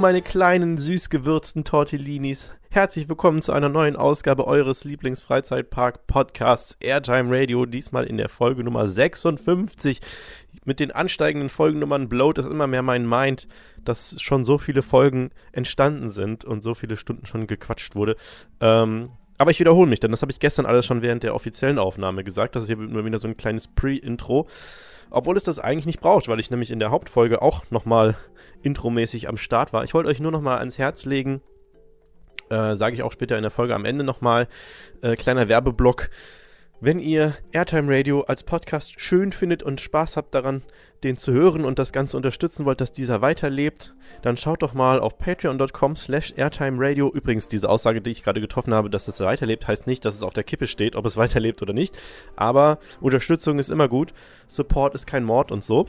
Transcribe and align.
Meine 0.00 0.22
kleinen 0.22 0.78
süß 0.78 1.10
gewürzten 1.10 1.62
Tortellinis. 1.64 2.50
Herzlich 2.70 3.10
willkommen 3.10 3.42
zu 3.42 3.52
einer 3.52 3.68
neuen 3.68 3.96
Ausgabe 3.96 4.46
eures 4.46 4.84
Lieblingsfreizeitpark-Podcasts 4.84 6.78
Airtime 6.80 7.28
Radio. 7.30 7.66
Diesmal 7.66 8.04
in 8.04 8.16
der 8.16 8.30
Folge 8.30 8.64
Nummer 8.64 8.86
56. 8.86 10.00
Mit 10.64 10.80
den 10.80 10.90
ansteigenden 10.90 11.50
Folgennummern 11.50 12.08
blowt 12.08 12.38
es 12.38 12.46
immer 12.46 12.66
mehr 12.66 12.80
mein 12.80 13.06
Mind, 13.06 13.46
dass 13.84 14.18
schon 14.22 14.46
so 14.46 14.56
viele 14.56 14.80
Folgen 14.80 15.32
entstanden 15.52 16.08
sind 16.08 16.46
und 16.46 16.62
so 16.62 16.74
viele 16.74 16.96
Stunden 16.96 17.26
schon 17.26 17.46
gequatscht 17.46 17.94
wurde. 17.94 18.16
Ähm, 18.62 19.10
aber 19.36 19.50
ich 19.50 19.60
wiederhole 19.60 19.88
mich, 19.88 20.00
denn 20.00 20.12
das 20.12 20.22
habe 20.22 20.32
ich 20.32 20.40
gestern 20.40 20.64
alles 20.64 20.86
schon 20.86 21.02
während 21.02 21.24
der 21.24 21.34
offiziellen 21.34 21.78
Aufnahme 21.78 22.24
gesagt. 22.24 22.56
Das 22.56 22.62
ist 22.62 22.68
hier 22.68 22.78
nur 22.78 23.04
wieder 23.04 23.18
so 23.18 23.28
ein 23.28 23.36
kleines 23.36 23.68
Pre-Intro. 23.68 24.48
Obwohl 25.10 25.36
es 25.36 25.44
das 25.44 25.58
eigentlich 25.58 25.86
nicht 25.86 26.00
braucht, 26.00 26.28
weil 26.28 26.40
ich 26.40 26.50
nämlich 26.50 26.70
in 26.70 26.78
der 26.78 26.90
Hauptfolge 26.90 27.42
auch 27.42 27.64
nochmal 27.70 28.16
intromäßig 28.62 29.28
am 29.28 29.36
Start 29.36 29.72
war. 29.72 29.84
Ich 29.84 29.94
wollte 29.94 30.08
euch 30.08 30.20
nur 30.20 30.32
nochmal 30.32 30.58
ans 30.58 30.78
Herz 30.78 31.04
legen, 31.04 31.42
äh, 32.48 32.76
sage 32.76 32.94
ich 32.94 33.02
auch 33.02 33.12
später 33.12 33.36
in 33.36 33.42
der 33.42 33.50
Folge 33.50 33.74
am 33.74 33.84
Ende 33.84 34.04
nochmal, 34.04 34.48
äh, 35.02 35.16
kleiner 35.16 35.48
Werbeblock. 35.48 36.10
Wenn 36.80 36.98
ihr 36.98 37.34
Airtime 37.52 37.94
Radio 37.94 38.22
als 38.22 38.42
Podcast 38.42 39.00
schön 39.00 39.32
findet 39.32 39.62
und 39.62 39.80
Spaß 39.80 40.16
habt 40.16 40.34
daran, 40.34 40.62
den 41.04 41.16
zu 41.16 41.32
hören 41.32 41.64
und 41.64 41.78
das 41.78 41.92
Ganze 41.92 42.16
unterstützen 42.16 42.64
wollt, 42.64 42.80
dass 42.80 42.92
dieser 42.92 43.22
weiterlebt, 43.22 43.94
dann 44.22 44.36
schaut 44.36 44.62
doch 44.62 44.74
mal 44.74 45.00
auf 45.00 45.18
patreon.com 45.18 45.96
slash 45.96 46.34
airtime 46.36 46.76
radio. 46.78 47.10
Übrigens, 47.10 47.48
diese 47.48 47.68
Aussage, 47.68 48.00
die 48.00 48.10
ich 48.10 48.22
gerade 48.22 48.40
getroffen 48.40 48.74
habe, 48.74 48.90
dass 48.90 49.08
es 49.08 49.20
weiterlebt, 49.20 49.66
heißt 49.66 49.86
nicht, 49.86 50.04
dass 50.04 50.14
es 50.14 50.22
auf 50.22 50.32
der 50.32 50.44
Kippe 50.44 50.66
steht, 50.66 50.96
ob 50.96 51.06
es 51.06 51.16
weiterlebt 51.16 51.62
oder 51.62 51.72
nicht. 51.72 51.98
Aber 52.36 52.78
Unterstützung 53.00 53.58
ist 53.58 53.70
immer 53.70 53.88
gut. 53.88 54.12
Support 54.48 54.94
ist 54.94 55.06
kein 55.06 55.24
Mord 55.24 55.50
und 55.50 55.64
so. 55.64 55.88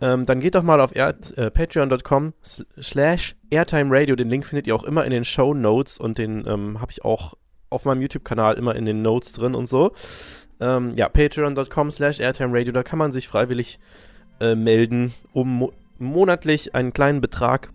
Ähm, 0.00 0.26
dann 0.26 0.40
geht 0.40 0.54
doch 0.54 0.62
mal 0.62 0.80
auf 0.80 0.94
äh, 0.94 1.12
patreon.com 1.50 2.34
slash 2.80 3.36
airtime 3.50 3.90
radio. 3.90 4.16
Den 4.16 4.28
Link 4.28 4.46
findet 4.46 4.66
ihr 4.66 4.74
auch 4.74 4.84
immer 4.84 5.04
in 5.04 5.10
den 5.10 5.24
Show 5.24 5.54
Notes 5.54 5.98
und 5.98 6.18
den 6.18 6.46
ähm, 6.46 6.80
habe 6.80 6.92
ich 6.92 7.04
auch 7.04 7.34
auf 7.70 7.84
meinem 7.84 8.02
YouTube-Kanal 8.02 8.56
immer 8.56 8.76
in 8.76 8.84
den 8.84 9.02
Notes 9.02 9.32
drin 9.32 9.54
und 9.54 9.68
so. 9.68 9.92
Ähm, 10.60 10.92
ja, 10.96 11.08
patreon.com 11.08 11.90
slash 11.90 12.20
airtimeradio, 12.20 12.72
da 12.72 12.82
kann 12.82 12.98
man 12.98 13.12
sich 13.12 13.28
freiwillig 13.28 13.78
äh, 14.40 14.54
melden, 14.54 15.14
um 15.32 15.58
mo 15.58 15.72
monatlich 15.98 16.74
einen 16.74 16.92
kleinen 16.92 17.20
Betrag 17.20 17.70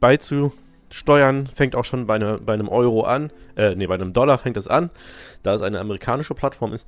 beizusteuern. 0.00 1.46
Fängt 1.46 1.76
auch 1.76 1.84
schon 1.84 2.06
bei, 2.06 2.18
ne, 2.18 2.40
bei 2.44 2.52
einem 2.52 2.68
Euro 2.68 3.02
an, 3.02 3.30
äh, 3.56 3.76
nee, 3.76 3.86
bei 3.86 3.94
einem 3.94 4.12
Dollar 4.12 4.38
fängt 4.38 4.56
es 4.56 4.66
an, 4.66 4.90
da 5.44 5.54
es 5.54 5.62
eine 5.62 5.78
amerikanische 5.78 6.34
Plattform 6.34 6.72
ist. 6.72 6.86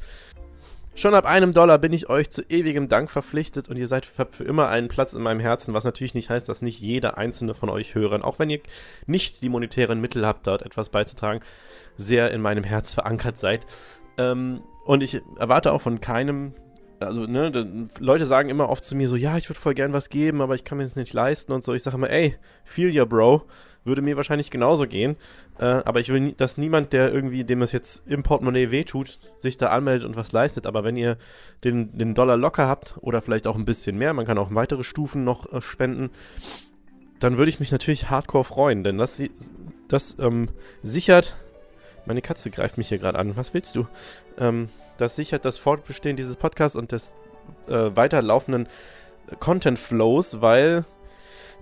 Schon 0.95 1.15
ab 1.15 1.25
einem 1.25 1.55
Dollar 1.55 1.79
bin 1.79 1.93
ich 1.95 2.11
euch 2.11 2.31
zu 2.31 2.43
ewigem 2.43 2.87
Dank 2.87 3.11
verpflichtet 3.11 3.69
und 3.69 3.79
ihr 3.79 3.89
seid 3.89 4.05
für 4.05 4.45
immer 4.45 4.69
einen 4.69 4.89
Platz 4.89 5.15
in 5.15 5.23
meinem 5.23 5.41
Herzen, 5.41 5.73
was 5.73 5.85
natürlich 5.85 6.13
nicht 6.13 6.29
heißt, 6.29 6.47
dass 6.49 6.61
nicht 6.61 6.81
jeder 6.81 7.17
einzelne 7.17 7.55
von 7.55 7.71
euch 7.71 7.95
Hörern, 7.95 8.21
auch 8.21 8.39
wenn 8.39 8.51
ihr 8.51 8.61
nicht 9.07 9.41
die 9.41 9.49
monetären 9.49 10.03
Mittel 10.03 10.27
habt, 10.27 10.47
dort 10.47 10.61
etwas 10.61 10.91
beizutragen, 10.91 11.41
sehr 11.97 12.31
in 12.31 12.43
meinem 12.43 12.65
Herz 12.65 12.93
verankert 12.93 13.39
seid. 13.39 13.67
Ähm, 14.19 14.63
und 14.85 15.03
ich 15.03 15.23
erwarte 15.39 15.73
auch 15.73 15.81
von 15.81 16.03
keinem, 16.03 16.53
also, 17.07 17.27
ne, 17.27 17.89
Leute 17.99 18.27
sagen 18.27 18.49
immer 18.49 18.69
oft 18.69 18.85
zu 18.85 18.97
mir 18.97 19.09
so, 19.09 19.17
ja, 19.17 19.37
ich 19.37 19.49
würde 19.49 19.61
voll 19.61 19.75
gern 19.75 19.93
was 19.93 20.09
geben, 20.09 20.41
aber 20.41 20.55
ich 20.55 20.65
kann 20.65 20.79
mir 20.79 20.85
das 20.85 20.97
nicht 20.97 21.13
leisten 21.13 21.53
und 21.53 21.65
so. 21.65 21.75
Ich 21.75 21.83
sage 21.83 21.97
immer, 21.97 22.11
ey, 22.11 22.37
feel 22.65 22.91
ya, 22.91 23.05
Bro. 23.05 23.43
Würde 23.85 24.01
mir 24.01 24.17
wahrscheinlich 24.17 24.51
genauso 24.51 24.87
gehen. 24.87 25.17
Äh, 25.59 25.65
aber 25.65 25.99
ich 25.99 26.09
will, 26.09 26.33
dass 26.33 26.57
niemand, 26.57 26.93
der 26.93 27.13
irgendwie, 27.13 27.43
dem 27.43 27.63
es 27.63 27.73
jetzt 27.73 28.03
im 28.07 28.23
Portemonnaie 28.23 28.71
wehtut, 28.71 29.19
sich 29.35 29.59
da 29.59 29.69
anmeldet 29.69 30.07
und 30.07 30.15
was 30.15 30.31
leistet. 30.31 30.67
Aber 30.67 30.85
wenn 30.85 30.97
ihr 30.97 31.17
den, 31.65 31.99
den 31.99 32.15
Dollar 32.15 32.37
locker 32.37 32.69
habt 32.69 32.95
oder 33.01 33.21
vielleicht 33.23 33.49
auch 33.49 33.57
ein 33.57 33.65
bisschen 33.65 33.99
mehr, 33.99 34.13
man 34.13 34.25
kann 34.25 34.39
auch 34.39 34.55
weitere 34.55 34.85
Stufen 34.85 35.25
noch 35.25 35.53
äh, 35.53 35.61
spenden, 35.61 36.11
dann 37.19 37.39
würde 37.39 37.51
ich 37.51 37.59
mich 37.59 37.73
natürlich 37.73 38.09
hardcore 38.09 38.45
freuen, 38.45 38.85
denn 38.85 38.99
das, 38.99 39.21
das 39.89 40.17
ähm, 40.21 40.49
sichert 40.83 41.37
meine 42.07 42.23
Katze 42.23 42.51
greift 42.51 42.79
mich 42.79 42.89
hier 42.89 42.99
gerade 42.99 43.19
an. 43.19 43.37
Was 43.37 43.55
willst 43.55 43.77
du? 43.77 43.87
Ähm, 44.39 44.69
das 44.97 45.17
sichert 45.17 45.45
das 45.45 45.59
Fortbestehen 45.59 46.17
dieses 46.17 46.37
Podcasts 46.37 46.77
und 46.77 46.93
des 46.93 47.15
äh, 47.69 47.91
weiterlaufenden 47.95 48.69
Content 49.41 49.79
Flows, 49.79 50.41
weil 50.41 50.85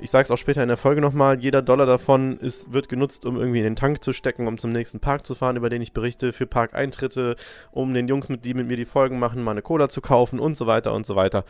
ich 0.01 0.11
sage 0.11 0.25
es 0.25 0.31
auch 0.31 0.39
später 0.39 0.63
in 0.63 0.69
der 0.69 0.79
Folge 0.79 1.01
nochmal, 1.01 1.39
jeder 1.41 1.61
Dollar 1.61 1.85
davon 1.85 2.39
ist, 2.39 2.73
wird 2.73 2.89
genutzt, 2.89 3.27
um 3.27 3.37
irgendwie 3.37 3.59
in 3.59 3.65
den 3.65 3.77
Tank 3.77 4.03
zu 4.03 4.13
stecken, 4.13 4.47
um 4.47 4.57
zum 4.57 4.71
nächsten 4.71 4.99
Park 4.99 5.27
zu 5.27 5.35
fahren, 5.35 5.57
über 5.57 5.69
den 5.69 5.83
ich 5.83 5.93
berichte, 5.93 6.33
für 6.33 6.47
Parkeintritte, 6.47 7.37
um 7.71 7.93
den 7.93 8.09
Jungs, 8.09 8.29
mit, 8.31 8.45
die 8.45 8.55
mit 8.55 8.67
mir 8.67 8.77
die 8.77 8.87
Folgen 8.87 9.19
machen, 9.19 9.43
mal 9.43 9.51
eine 9.51 9.63
Cola 9.63 9.91
zu 9.91 10.01
kaufen 10.01 10.41
und 10.41 10.55
so 10.55 10.67
weiter 10.67 10.95
und 10.95 11.05
so 11.05 11.17
weiter. 11.17 11.45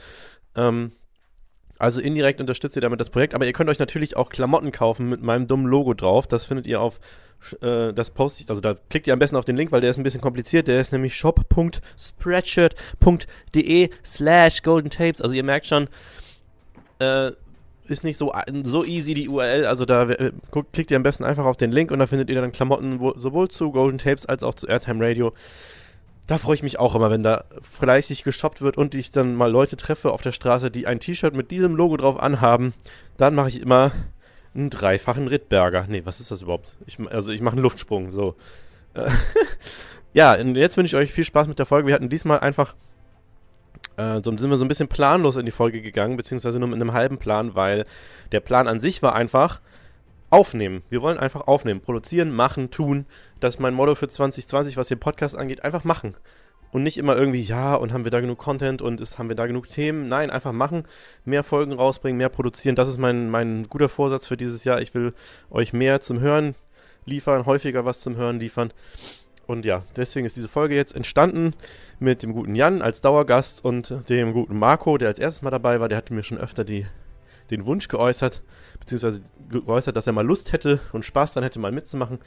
Ähm, 0.57 0.93
also 1.81 2.01
indirekt 2.01 2.41
unterstützt 2.41 2.77
ihr 2.77 2.83
damit 2.83 3.01
das 3.01 3.11
Projekt, 3.11 3.35
aber 3.35 3.47
ihr 3.47 3.55
könnt 3.55 3.71
euch 3.71 3.79
natürlich 3.79 4.15
auch 4.17 4.29
Klamotten 4.29 4.71
kaufen 4.71 5.09
mit 5.09 5.23
meinem 5.23 5.47
dummen 5.47 5.65
Logo 5.67 5.95
drauf. 5.95 6.27
Das 6.27 6.45
findet 6.45 6.67
ihr 6.67 6.79
auf 6.81 7.01
äh, 7.63 7.95
das 7.95 8.11
poste 8.11 8.43
ich, 8.43 8.51
also 8.51 8.61
da 8.61 8.77
klickt 8.91 9.07
ihr 9.07 9.15
am 9.15 9.19
besten 9.19 9.37
auf 9.37 9.47
den 9.47 9.57
Link, 9.57 9.73
weil 9.73 9.81
der 9.81 9.91
ist 9.91 9.97
ein 9.97 10.03
bisschen 10.03 10.21
kompliziert. 10.21 10.69
Der 10.69 10.79
ist 10.79 10.93
nämlich 10.93 11.17
shop.spreadshirt.de 11.17 13.89
slash 14.05 14.63
golden 14.63 14.91
tapes. 14.91 15.23
Also 15.23 15.35
ihr 15.35 15.43
merkt 15.43 15.65
schon, 15.65 15.89
äh, 16.99 17.31
ist 17.89 18.05
nicht 18.05 18.19
so, 18.19 18.35
so 18.65 18.85
easy 18.85 19.15
die 19.15 19.31
URL. 19.31 19.65
Also 19.65 19.87
da 19.87 20.11
äh, 20.11 20.33
klickt 20.73 20.91
ihr 20.91 20.99
am 20.99 21.03
besten 21.03 21.25
einfach 21.25 21.47
auf 21.47 21.57
den 21.57 21.73
Link 21.73 21.91
und 21.91 21.99
da 21.99 22.07
findet 22.07 22.29
ihr 22.29 22.39
dann 22.39 22.53
Klamotten 22.53 23.01
wo, 23.01 23.15
sowohl 23.17 23.49
zu 23.49 23.73
Golden 23.73 23.97
Tapes 23.97 24.27
als 24.27 24.43
auch 24.43 24.53
zu 24.55 24.67
Airtime 24.67 25.03
Radio. 25.03 25.33
Da 26.31 26.39
freue 26.39 26.55
ich 26.55 26.63
mich 26.63 26.79
auch 26.79 26.95
immer, 26.95 27.11
wenn 27.11 27.25
da 27.25 27.43
fleißig 27.61 28.23
geshoppt 28.23 28.63
wird 28.63 28.79
und 28.79 28.95
ich 28.95 29.11
dann 29.11 29.35
mal 29.35 29.51
Leute 29.51 29.77
treffe 29.77 30.13
auf 30.13 30.23
der 30.23 30.31
Straße, 30.31 30.71
die 30.71 30.87
ein 30.87 31.01
T-Shirt 31.01 31.35
mit 31.35 31.51
diesem 31.51 31.75
Logo 31.75 31.97
drauf 31.97 32.21
anhaben. 32.21 32.73
Dann 33.17 33.35
mache 33.35 33.49
ich 33.49 33.61
immer 33.61 33.91
einen 34.55 34.71
dreifachen 34.71 35.27
Rittberger. 35.27 35.87
Nee, 35.89 36.03
was 36.05 36.21
ist 36.21 36.31
das 36.31 36.43
überhaupt? 36.43 36.77
Ich, 36.87 37.01
also 37.11 37.33
ich 37.33 37.41
mache 37.41 37.55
einen 37.55 37.65
Luftsprung, 37.65 38.11
so. 38.11 38.37
Ja, 40.13 40.35
und 40.35 40.55
jetzt 40.55 40.77
wünsche 40.77 40.97
ich 40.97 41.03
euch 41.03 41.13
viel 41.13 41.25
Spaß 41.25 41.49
mit 41.49 41.59
der 41.59 41.67
Folge. 41.67 41.89
Wir 41.89 41.95
hatten 41.95 42.09
diesmal 42.09 42.39
einfach, 42.39 42.77
äh, 43.97 44.21
so 44.23 44.37
sind 44.37 44.51
wir 44.51 44.57
so 44.57 44.65
ein 44.65 44.69
bisschen 44.69 44.87
planlos 44.87 45.37
in 45.37 45.47
die 45.47 45.53
Folge 45.53 45.83
gegangen, 45.83 46.17
beziehungsweise 46.17 46.61
nur 46.61 46.69
mit 46.69 46.81
einem 46.81 46.93
halben 46.93 47.19
Plan, 47.19 47.57
weil 47.57 47.87
der 48.31 48.41
Plan 48.41 48.69
an 48.69 48.79
sich 48.79 49.03
war 49.03 49.17
einfach 49.17 49.61
aufnehmen. 50.31 50.83
Wir 50.89 51.03
wollen 51.03 51.19
einfach 51.19 51.47
aufnehmen, 51.47 51.81
produzieren, 51.81 52.31
machen, 52.31 52.71
tun. 52.71 53.07
Das 53.41 53.55
ist 53.55 53.61
mein 53.61 53.75
Motto 53.75 53.95
für 53.95 54.09
2020, 54.09 54.77
was 54.77 54.89
den 54.89 55.01
Podcast 55.01 55.37
angeht. 55.37 55.65
Einfach 55.65 55.85
machen 55.85 56.15
und 56.73 56.83
nicht 56.83 56.99
immer 56.99 57.17
irgendwie, 57.17 57.43
ja, 57.43 57.75
und 57.75 57.93
haben 57.93 58.05
wir 58.05 58.11
da 58.11 58.21
genug 58.21 58.39
Content 58.39 58.81
und 58.83 59.01
ist, 59.01 59.19
haben 59.19 59.29
wir 59.29 59.37
da 59.37 59.47
genug 59.47 59.69
Themen. 59.69 60.09
Nein, 60.09 60.31
einfach 60.31 60.53
machen, 60.53 60.85
mehr 61.25 61.43
Folgen 61.43 61.73
rausbringen, 61.73 62.19
mehr 62.19 62.29
produzieren. 62.29 62.77
Das 62.77 62.89
ist 62.89 62.99
mein, 62.99 63.31
mein 63.31 63.69
guter 63.69 63.89
Vorsatz 63.89 64.27
für 64.27 64.37
dieses 64.37 64.65
Jahr. 64.65 64.81
Ich 64.81 64.95
will 64.95 65.13
euch 65.51 65.73
mehr 65.73 66.01
zum 66.01 66.21
Hören 66.21 66.55
liefern, 67.07 67.47
häufiger 67.47 67.85
was 67.85 68.01
zum 68.01 68.17
Hören 68.17 68.39
liefern. 68.39 68.73
Und 69.47 69.65
ja, 69.65 69.83
deswegen 69.97 70.27
ist 70.27 70.37
diese 70.37 70.49
Folge 70.49 70.77
jetzt 70.77 70.95
entstanden 70.95 71.55
mit 71.99 72.23
dem 72.23 72.33
guten 72.33 72.55
Jan 72.55 72.83
als 72.83 73.01
Dauergast 73.01 73.65
und 73.65 74.09
dem 74.09 74.33
guten 74.33 74.56
Marco, 74.56 74.97
der 74.97 75.09
als 75.09 75.19
erstes 75.19 75.43
Mal 75.43 75.50
dabei 75.50 75.81
war. 75.81 75.88
Der 75.88 75.99
hatte 75.99 76.15
mir 76.15 76.23
schon 76.23 76.38
öfter 76.38 76.62
die, 76.62 76.87
den 77.50 77.67
Wunsch 77.67 77.88
geäußert, 77.88 78.43
beziehungsweise 78.79 79.20
geäußert, 79.50 79.97
dass 79.97 80.06
er 80.06 80.12
mal 80.12 80.26
Lust 80.26 80.52
hätte 80.52 80.81
und 80.93 81.05
Spaß 81.05 81.32
dann 81.32 81.44
hätte, 81.44 81.58
mal 81.58 81.73
mitzumachen. 81.73 82.19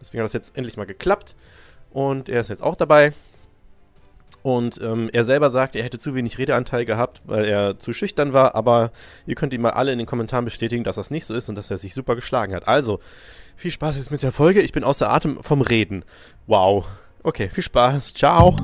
Deswegen 0.00 0.20
hat 0.20 0.26
das 0.26 0.32
jetzt 0.34 0.56
endlich 0.56 0.76
mal 0.76 0.86
geklappt. 0.86 1.34
Und 1.90 2.28
er 2.28 2.40
ist 2.40 2.50
jetzt 2.50 2.62
auch 2.62 2.76
dabei. 2.76 3.12
Und 4.42 4.80
ähm, 4.80 5.10
er 5.12 5.24
selber 5.24 5.50
sagt, 5.50 5.74
er 5.74 5.82
hätte 5.82 5.98
zu 5.98 6.14
wenig 6.14 6.38
Redeanteil 6.38 6.84
gehabt, 6.84 7.20
weil 7.24 7.46
er 7.46 7.80
zu 7.80 7.92
schüchtern 7.92 8.32
war, 8.32 8.54
aber 8.54 8.92
ihr 9.26 9.34
könnt 9.34 9.52
ihm 9.52 9.62
mal 9.62 9.70
alle 9.70 9.90
in 9.90 9.98
den 9.98 10.06
Kommentaren 10.06 10.44
bestätigen, 10.44 10.84
dass 10.84 10.94
das 10.94 11.10
nicht 11.10 11.26
so 11.26 11.34
ist 11.34 11.48
und 11.48 11.56
dass 11.56 11.70
er 11.70 11.78
sich 11.78 11.94
super 11.94 12.14
geschlagen 12.14 12.54
hat. 12.54 12.68
Also, 12.68 13.00
viel 13.56 13.72
Spaß 13.72 13.96
jetzt 13.96 14.12
mit 14.12 14.22
der 14.22 14.30
Folge. 14.30 14.60
Ich 14.60 14.70
bin 14.70 14.84
außer 14.84 15.10
Atem 15.10 15.42
vom 15.42 15.62
Reden. 15.62 16.04
Wow. 16.46 16.86
Okay, 17.24 17.48
viel 17.48 17.64
Spaß. 17.64 18.14
Ciao. 18.14 18.54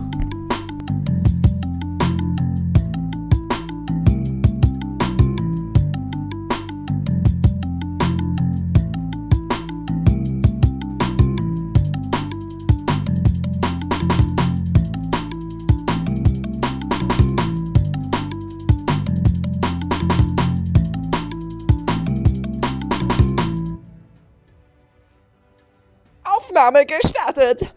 Aufnahme 26.62 26.86
gestartet. 26.86 27.74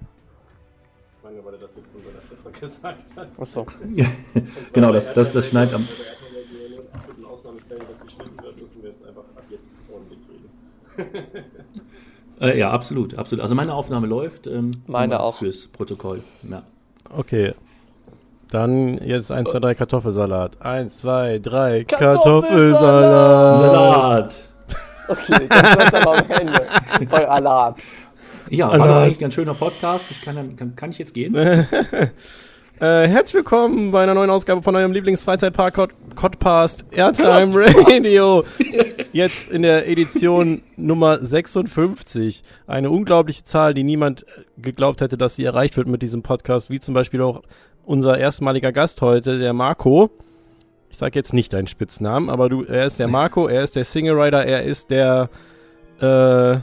Lange, 1.24 1.44
weil 1.44 1.56
er 1.56 1.60
das 1.60 1.72
jetzt 1.76 1.88
von 2.44 2.54
gesagt 2.54 3.04
hat. 3.16 3.28
Achso. 3.40 3.66
genau, 4.74 4.92
das, 4.92 5.12
das, 5.14 5.32
das 5.32 5.48
schneidet 5.48 5.74
am. 5.74 5.88
In 7.18 7.26
Ausnahmefällen, 7.26 7.84
dass 7.90 8.00
geschnitten 8.06 8.38
wird, 8.44 8.58
müssen 8.58 8.84
wir 8.84 8.92
jetzt 8.92 9.04
einfach 9.04 9.24
ab 9.36 9.44
jetzt 9.50 9.64
ordentlich 9.92 10.20
reden. 10.30 10.50
Äh, 12.42 12.60
ja, 12.60 12.70
absolut, 12.70 13.18
absolut. 13.18 13.42
Also 13.42 13.56
meine 13.56 13.74
Aufnahme 13.74 14.08
läuft. 14.08 14.46
Ähm, 14.46 14.72
meine 14.88 15.22
auch. 15.22 15.38
Fürs 15.38 15.68
Protokoll. 15.68 16.22
Ja. 16.44 16.64
Okay. 17.10 17.54
Dann 18.52 18.98
jetzt 18.98 19.32
1, 19.32 19.52
2, 19.52 19.60
3 19.60 19.76
Kartoffelsalat. 19.76 20.62
1, 20.62 20.98
2, 20.98 21.40
3 21.40 21.86
Kartoffelsalat. 21.86 22.24
Kartoffelsalat. 22.24 24.34
Salat. 24.34 24.46
Okay, 25.08 25.48
das 25.48 25.78
wird 25.78 25.94
aber 25.94 26.18
am 26.18 26.30
Ende. 26.30 26.62
Bei 27.10 27.28
Alat. 27.28 27.76
Ja, 28.50 28.70
war 28.70 28.78
doch 28.88 28.96
eigentlich 28.98 29.18
ein 29.18 29.22
ganz 29.22 29.34
schöner 29.34 29.54
Podcast. 29.54 30.06
Ich 30.12 30.22
kann, 30.22 30.36
dann- 30.36 30.56
kann, 30.56 30.76
kann 30.76 30.90
ich 30.92 30.98
jetzt 31.00 31.14
gehen? 31.14 31.36
Äh, 32.78 33.08
herzlich 33.08 33.36
willkommen 33.36 33.92
bei 33.92 34.04
einer 34.04 34.14
neuen 34.16 34.30
Ausgabe 34.30 34.62
von 34.62 34.76
eurem 34.76 34.92
Lieblingsfreizeitpark-Podcast 34.92 36.86
Airtime 36.92 37.56
Radio. 37.56 38.44
Jetzt 39.14 39.48
in 39.50 39.62
der 39.62 39.88
Edition 39.88 40.62
Nummer 40.76 41.26
56. 41.26 42.44
Eine 42.68 42.90
unglaubliche 42.90 43.46
Zahl, 43.46 43.74
die 43.74 43.84
niemand 43.84 44.26
geglaubt 44.58 45.00
hätte, 45.00 45.18
dass 45.18 45.36
sie 45.36 45.46
erreicht 45.46 45.78
wird 45.78 45.88
mit 45.88 46.02
diesem 46.02 46.22
Podcast, 46.22 46.70
wie 46.70 46.82
zum 46.82 46.94
Beispiel 46.94 47.22
auch 47.22 47.44
unser 47.86 48.18
erstmaliger 48.18 48.74
Gast 48.74 49.02
heute, 49.02 49.40
der 49.40 49.54
Marco. 49.54 50.10
Ich 50.90 50.98
sage 50.98 51.18
jetzt 51.18 51.32
nicht 51.32 51.54
deinen 51.54 51.68
Spitznamen, 51.68 52.30
aber 52.30 52.50
du, 52.50 52.66
er 52.66 52.88
ist 52.88 53.00
der 53.00 53.08
Marco, 53.08 53.48
er 53.48 53.64
ist 53.64 53.78
der 53.78 53.86
Single 53.86 54.20
Rider, 54.20 54.46
er 54.46 54.64
ist 54.64 54.90
der, 54.90 55.30
äh, 56.02 56.58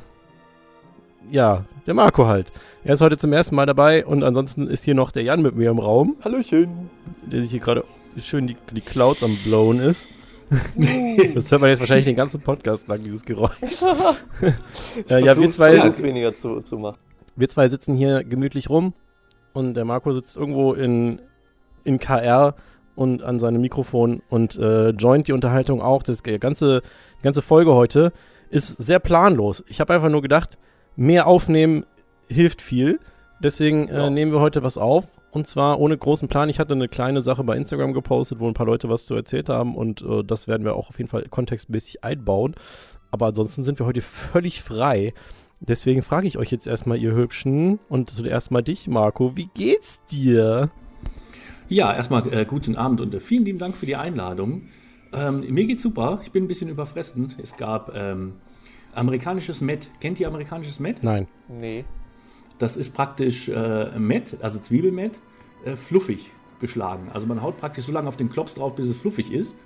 ja, 1.32 1.64
der 1.87 1.94
Marco 1.94 2.26
halt. 2.26 2.52
Er 2.84 2.94
ist 2.94 3.00
heute 3.00 3.17
zum 3.17 3.32
ersten 3.32 3.56
Mal 3.56 3.67
dabei 3.67 4.05
und 4.05 4.23
ansonsten 4.23 4.69
ist 4.69 4.84
hier 4.84 4.94
noch 4.94 5.11
der 5.11 5.23
Jan 5.23 5.43
mit 5.43 5.56
mir 5.56 5.70
im 5.70 5.79
Raum, 5.79 6.17
Hallöchen. 6.23 6.90
der 7.23 7.40
sich 7.40 7.50
hier 7.50 7.61
gerade 7.61 7.84
schön 8.19 8.46
die, 8.46 8.56
die 8.70 8.82
Clouds 8.82 9.23
am 9.23 9.37
Blown 9.44 9.81
ist. 9.81 10.06
das 11.34 11.50
hört 11.50 11.62
man 11.62 11.70
jetzt 11.70 11.81
wahrscheinlich 11.81 12.05
den 12.05 12.17
ganzen 12.17 12.40
Podcast 12.43 12.87
lang, 12.87 13.02
dieses 13.02 13.25
Geräusch. 13.25 13.50
äh, 14.43 14.52
ja, 15.25 15.37
wir 15.37 15.50
zwei, 15.50 15.82
weniger 16.02 16.34
zu, 16.34 16.61
zu 16.61 16.79
machen. 16.79 16.99
wir 17.34 17.49
zwei 17.49 17.69
sitzen 17.69 17.94
hier 17.94 18.23
gemütlich 18.23 18.69
rum 18.69 18.93
und 19.55 19.73
der 19.75 19.87
Marco 19.87 20.12
sitzt 20.12 20.37
irgendwo 20.37 20.75
in, 20.75 21.23
in 21.84 21.99
KR 21.99 22.55
und 22.94 23.23
an 23.23 23.40
seinem 23.40 23.62
Mikrofon 23.62 24.20
und 24.29 24.58
äh, 24.58 24.90
joint 24.90 25.29
die 25.29 25.32
Unterhaltung 25.32 25.81
auch. 25.81 26.02
Das 26.02 26.23
ganze, 26.23 26.82
die 27.20 27.23
ganze 27.23 27.40
Folge 27.40 27.73
heute 27.73 28.12
ist 28.50 28.76
sehr 28.76 28.99
planlos. 28.99 29.64
Ich 29.69 29.81
habe 29.81 29.94
einfach 29.94 30.11
nur 30.11 30.20
gedacht, 30.20 30.58
mehr 30.96 31.26
aufnehmen 31.26 31.84
hilft 32.28 32.62
viel. 32.62 33.00
Deswegen 33.42 33.88
äh, 33.88 33.96
Ja. 33.96 34.10
nehmen 34.10 34.32
wir 34.32 34.40
heute 34.40 34.62
was 34.62 34.78
auf. 34.78 35.06
Und 35.30 35.46
zwar 35.46 35.80
ohne 35.80 35.96
großen 35.96 36.28
Plan. 36.28 36.48
Ich 36.50 36.58
hatte 36.60 36.74
eine 36.74 36.88
kleine 36.88 37.22
Sache 37.22 37.42
bei 37.42 37.56
Instagram 37.56 37.94
gepostet, 37.94 38.38
wo 38.38 38.48
ein 38.48 38.54
paar 38.54 38.66
Leute 38.66 38.88
was 38.90 39.06
zu 39.06 39.14
erzählt 39.14 39.48
haben. 39.48 39.76
Und 39.76 40.02
äh, 40.02 40.22
das 40.22 40.46
werden 40.46 40.64
wir 40.64 40.74
auch 40.76 40.90
auf 40.90 40.98
jeden 40.98 41.08
Fall 41.08 41.24
kontextmäßig 41.28 42.04
einbauen. 42.04 42.54
Aber 43.10 43.26
ansonsten 43.26 43.64
sind 43.64 43.78
wir 43.78 43.86
heute 43.86 44.02
völlig 44.02 44.62
frei. 44.62 45.14
Deswegen 45.60 46.02
frage 46.02 46.26
ich 46.26 46.38
euch 46.38 46.50
jetzt 46.50 46.66
erstmal, 46.66 46.98
ihr 46.98 47.14
Hübschen, 47.14 47.78
und 47.88 48.10
zuerst 48.10 48.50
mal 48.50 48.62
dich, 48.62 48.88
Marco. 48.88 49.36
Wie 49.36 49.48
geht's 49.54 50.04
dir? 50.10 50.70
Ja, 51.68 51.94
erstmal 51.94 52.30
äh, 52.34 52.44
guten 52.44 52.76
Abend 52.76 53.00
und 53.00 53.14
äh, 53.14 53.20
vielen 53.20 53.44
lieben 53.44 53.58
Dank 53.58 53.76
für 53.76 53.86
die 53.86 53.96
Einladung. 53.96 54.62
Ähm, 55.14 55.40
mir 55.48 55.64
geht's 55.66 55.82
super. 55.82 56.20
Ich 56.22 56.32
bin 56.32 56.44
ein 56.44 56.48
bisschen 56.48 56.68
überfressen. 56.68 57.32
Es 57.40 57.56
gab 57.56 57.92
ähm, 57.94 58.34
amerikanisches 58.94 59.60
Met. 59.60 59.88
Kennt 60.00 60.20
ihr 60.20 60.28
amerikanisches 60.28 60.80
Met? 60.80 61.02
Nein. 61.02 61.28
Nee. 61.48 61.84
Das 62.58 62.76
ist 62.76 62.94
praktisch 62.94 63.48
äh, 63.48 63.98
Met, 63.98 64.36
also 64.42 64.58
Zwiebelmet, 64.58 65.20
äh, 65.64 65.76
fluffig 65.76 66.30
geschlagen. 66.60 67.10
Also 67.12 67.26
man 67.26 67.42
haut 67.42 67.56
praktisch 67.56 67.86
so 67.86 67.92
lange 67.92 68.08
auf 68.08 68.16
den 68.16 68.30
Klops 68.30 68.54
drauf, 68.54 68.74
bis 68.74 68.88
es 68.88 68.96
fluffig 68.96 69.32
ist. 69.32 69.56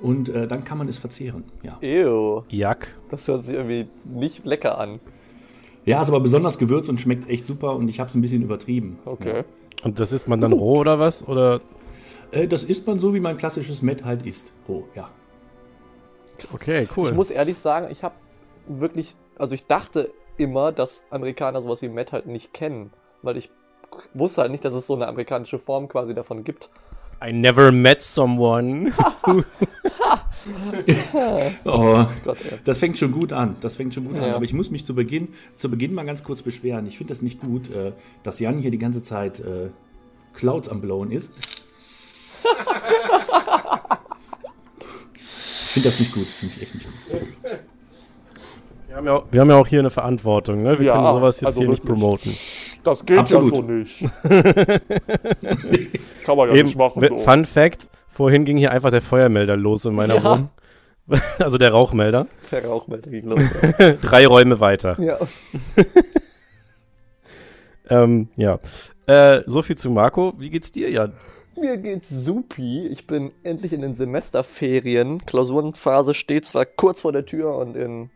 Und 0.00 0.30
äh, 0.30 0.46
dann 0.48 0.64
kann 0.64 0.78
man 0.78 0.88
es 0.88 0.98
verzehren. 0.98 1.44
Ja. 1.62 1.78
Ew. 1.82 2.42
Jack. 2.48 2.96
Das 3.10 3.28
hört 3.28 3.44
sich 3.44 3.54
irgendwie 3.54 3.86
nicht 4.04 4.46
lecker 4.46 4.78
an. 4.78 4.98
ja, 5.84 6.00
ist 6.00 6.08
aber 6.08 6.20
besonders 6.20 6.58
gewürzt 6.58 6.88
und 6.88 7.00
schmeckt 7.00 7.28
echt 7.28 7.46
super. 7.46 7.76
Und 7.76 7.88
ich 7.88 8.00
habe 8.00 8.08
es 8.08 8.14
ein 8.14 8.22
bisschen 8.22 8.42
übertrieben. 8.42 8.98
Okay. 9.04 9.44
Und 9.82 10.00
das 10.00 10.12
isst 10.12 10.26
man 10.26 10.40
dann 10.40 10.52
roh 10.52 10.78
oder 10.78 10.98
was? 10.98 11.26
Oder? 11.28 11.60
Äh, 12.32 12.48
das 12.48 12.64
isst 12.64 12.86
man 12.86 12.98
so, 12.98 13.14
wie 13.14 13.20
man 13.20 13.36
klassisches 13.36 13.82
Met 13.82 14.04
halt 14.04 14.24
isst. 14.26 14.52
Roh, 14.68 14.84
ja. 14.94 15.10
Okay, 16.52 16.88
cool. 16.96 17.06
Ich 17.06 17.14
muss 17.14 17.30
ehrlich 17.30 17.58
sagen, 17.58 17.88
ich 17.90 18.02
habe 18.02 18.14
wirklich, 18.66 19.14
also 19.38 19.54
ich 19.54 19.66
dachte 19.66 20.12
immer, 20.36 20.72
dass 20.72 21.02
Amerikaner 21.10 21.60
sowas 21.60 21.82
wie 21.82 21.88
Met 21.88 22.12
halt 22.12 22.26
nicht 22.26 22.52
kennen, 22.52 22.92
weil 23.22 23.36
ich 23.36 23.50
wusste 24.14 24.42
halt 24.42 24.52
nicht, 24.52 24.64
dass 24.64 24.74
es 24.74 24.86
so 24.86 24.94
eine 24.94 25.08
amerikanische 25.08 25.58
Form 25.58 25.88
quasi 25.88 26.14
davon 26.14 26.44
gibt. 26.44 26.70
I 27.22 27.32
never 27.32 27.72
met 27.72 28.00
someone. 28.02 28.92
Oh. 31.64 32.06
Das 32.64 32.78
fängt 32.78 32.98
schon 32.98 33.12
gut 33.12 33.32
an. 33.32 33.56
Das 33.60 33.76
fängt 33.76 33.94
schon 33.94 34.06
gut 34.06 34.16
an. 34.16 34.22
Ja. 34.22 34.34
Aber 34.34 34.44
ich 34.44 34.52
muss 34.54 34.70
mich 34.70 34.86
zu 34.86 34.94
Beginn, 34.94 35.28
zu 35.56 35.70
Beginn 35.70 35.92
mal 35.94 36.04
ganz 36.04 36.24
kurz 36.24 36.42
beschweren. 36.42 36.86
Ich 36.86 36.98
finde 36.98 37.10
das 37.12 37.22
nicht 37.22 37.40
gut, 37.40 37.70
äh, 37.70 37.92
dass 38.22 38.40
Jan 38.40 38.58
hier 38.58 38.70
die 38.70 38.78
ganze 38.78 39.02
Zeit 39.02 39.40
äh, 39.40 39.70
Clouds 40.32 40.68
am 40.68 40.80
Blowen 40.80 41.12
ist. 41.12 41.30
ich 45.60 45.72
finde 45.72 45.88
das 45.88 46.00
nicht 46.00 46.12
gut. 46.12 46.26
Finde 46.26 46.54
ich 46.56 46.62
echt 46.62 46.74
nicht 46.74 46.86
gut. 46.86 46.94
Wir 49.02 49.06
haben, 49.06 49.06
ja 49.06 49.12
auch, 49.14 49.24
wir 49.32 49.40
haben 49.40 49.50
ja 49.50 49.56
auch 49.56 49.66
hier 49.66 49.78
eine 49.80 49.90
Verantwortung, 49.90 50.62
ne? 50.62 50.78
Wir 50.78 50.86
Ja, 50.86 50.94
können 50.94 51.06
sowas 51.16 51.40
jetzt 51.40 51.46
also 51.46 51.60
hier 51.60 51.70
nicht 51.70 51.82
wirklich. 51.84 52.00
promoten. 52.00 52.36
Das 52.84 53.04
geht 53.06 53.18
Absolut. 53.18 53.52
ja 53.52 53.56
so 53.56 53.62
nicht. 53.62 54.00
Kann 56.24 56.36
man 56.36 56.48
ja 56.48 56.54
Eben, 56.54 56.66
nicht 56.66 56.76
machen. 56.78 57.02
so. 57.08 57.18
Fun 57.18 57.44
Fact: 57.44 57.88
Vorhin 58.08 58.44
ging 58.44 58.56
hier 58.56 58.70
einfach 58.72 58.90
der 58.90 59.02
Feuermelder 59.02 59.56
los 59.56 59.84
in 59.84 59.94
meiner 59.94 60.16
Ja. 60.16 60.24
Wohnung. 60.24 60.50
Also 61.40 61.58
der 61.58 61.72
Rauchmelder. 61.72 62.28
Der 62.52 62.64
Rauchmelder 62.64 63.10
ging 63.10 63.26
los. 63.26 63.40
Drei 64.02 64.26
Räume 64.28 64.60
weiter. 64.60 64.96
ja. 65.00 65.18
Ähm, 67.88 68.28
ja. 68.36 68.60
Äh, 69.06 69.40
so 69.46 69.62
viel 69.62 69.76
zu 69.76 69.90
Marco. 69.90 70.34
Wie 70.38 70.50
geht's 70.50 70.70
dir, 70.70 70.88
Jan? 70.90 71.12
Mir 71.60 71.78
geht's 71.78 72.08
supi. 72.08 72.86
Ich 72.86 73.08
bin 73.08 73.32
endlich 73.42 73.72
in 73.72 73.80
den 73.80 73.96
Semesterferien. 73.96 75.26
Klausurenphase 75.26 76.14
steht 76.14 76.44
zwar 76.46 76.64
kurz 76.64 77.00
vor 77.00 77.10
der 77.12 77.26
Tür 77.26 77.56
und 77.56 77.76
in 77.76 78.10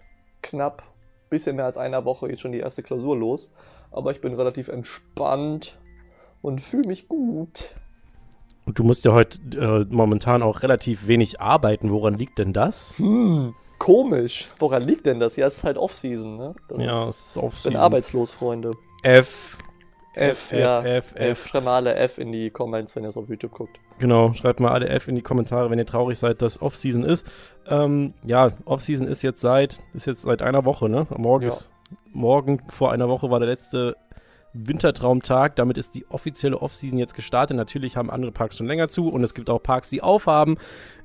knapp 0.44 0.84
bisschen 1.30 1.56
mehr 1.56 1.64
als 1.64 1.76
einer 1.76 2.04
Woche 2.04 2.28
geht 2.28 2.40
schon 2.40 2.52
die 2.52 2.60
erste 2.60 2.82
Klausur 2.82 3.16
los. 3.16 3.52
Aber 3.90 4.12
ich 4.12 4.20
bin 4.20 4.34
relativ 4.34 4.68
entspannt 4.68 5.78
und 6.42 6.60
fühle 6.60 6.88
mich 6.88 7.08
gut. 7.08 7.70
Und 8.66 8.78
du 8.78 8.84
musst 8.84 9.04
ja 9.04 9.12
heute 9.12 9.38
äh, 9.58 9.94
momentan 9.94 10.42
auch 10.42 10.62
relativ 10.62 11.06
wenig 11.06 11.40
arbeiten. 11.40 11.90
Woran 11.90 12.14
liegt 12.14 12.38
denn 12.38 12.52
das? 12.52 12.94
Hm, 12.98 13.54
komisch. 13.78 14.48
Woran 14.58 14.82
liegt 14.82 15.06
denn 15.06 15.20
das? 15.20 15.36
Ja, 15.36 15.46
es 15.46 15.58
ist 15.58 15.64
halt 15.64 15.76
Off-Season, 15.76 16.36
ne? 16.36 16.54
Das 16.68 16.80
Ja, 16.80 17.04
ist, 17.04 17.10
es 17.10 17.26
ist 17.26 17.38
auf 17.38 17.54
ich 17.56 17.62
bin 17.64 17.76
arbeitslos, 17.76 18.32
Freunde. 18.32 18.70
F. 19.02 19.58
F, 20.14 20.52
F, 20.52 20.59
ja. 20.59 20.80
F, 20.83 21.12
F. 21.14 21.21
F. 21.21 21.47
Schreibt 21.49 21.64
mal 21.64 21.76
alle 21.76 21.94
F 21.97 22.18
in 22.18 22.30
die 22.33 22.50
Comments, 22.50 22.94
wenn 22.97 23.02
ihr 23.04 23.09
es 23.09 23.16
auf 23.16 23.28
YouTube 23.28 23.52
guckt. 23.52 23.78
Genau, 23.99 24.33
schreibt 24.35 24.61
mal 24.61 24.71
alle 24.73 24.88
F 24.88 25.09
in 25.09 25.14
die 25.16 25.23
Kommentare, 25.23 25.71
wenn 25.71 25.78
ihr 25.78 25.87
traurig 25.87 26.18
seid, 26.18 26.42
dass 26.42 26.61
Off-Season 26.62 27.04
ist. 27.04 27.26
Ähm, 27.68 28.14
ja, 28.25 28.52
Off-Season 28.64 29.06
ist 29.06 29.23
jetzt 29.23 29.40
seit, 29.40 29.78
ist 29.92 30.06
jetzt 30.06 30.23
seit 30.23 30.42
einer 30.42 30.64
Woche, 30.64 30.88
ne? 30.88 31.06
Morgen, 31.16 31.44
Ja. 31.44 31.49
ist, 31.49 31.71
morgen 32.12 32.61
vor 32.68 32.92
einer 32.92 33.09
Woche 33.09 33.30
war 33.30 33.40
der 33.40 33.49
letzte 33.49 33.97
Wintertraumtag. 34.54 35.56
Damit 35.56 35.76
ist 35.76 35.94
die 35.94 36.06
offizielle 36.08 36.58
Off-Season 36.61 36.99
jetzt 36.99 37.14
gestartet. 37.14 37.56
Natürlich 37.56 37.96
haben 37.96 38.11
andere 38.11 38.32
Parks 38.32 38.56
schon 38.56 38.66
länger 38.66 38.88
zu 38.88 39.08
und 39.08 39.23
es 39.23 39.34
gibt 39.34 39.50
auch 39.50 39.62
Parks, 39.62 39.90
die 39.90 40.02
aufhaben. 40.02 40.56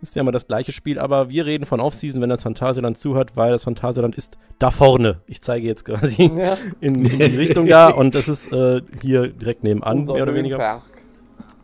Ist 0.01 0.15
ja 0.15 0.21
immer 0.21 0.31
das 0.31 0.47
gleiche 0.47 0.71
Spiel, 0.71 0.99
aber 0.99 1.29
wir 1.29 1.45
reden 1.45 1.65
von 1.65 1.79
Off-Season, 1.79 2.21
wenn 2.21 2.29
das 2.29 2.43
Phantasialand 2.43 2.97
zuhört, 2.97 3.35
weil 3.35 3.51
das 3.51 3.65
Phantasialand 3.65 4.15
ist 4.15 4.37
da 4.59 4.71
vorne. 4.71 5.17
Ich 5.27 5.41
zeige 5.41 5.67
jetzt 5.67 5.83
quasi 5.83 6.31
Ja, 6.35 6.57
in, 6.79 7.03
in 7.05 7.31
die 7.31 7.37
Richtung 7.37 7.67
da 7.67 7.89
und 7.89 8.15
das 8.15 8.27
ist 8.27 8.53
äh, 8.53 8.81
hier 9.01 9.27
direkt 9.27 9.63
nebenan, 9.63 9.99
unser 9.99 10.13
mehr 10.13 10.23
oder 10.23 10.35
weniger. 10.35 10.57
Höhenberg. 10.57 10.83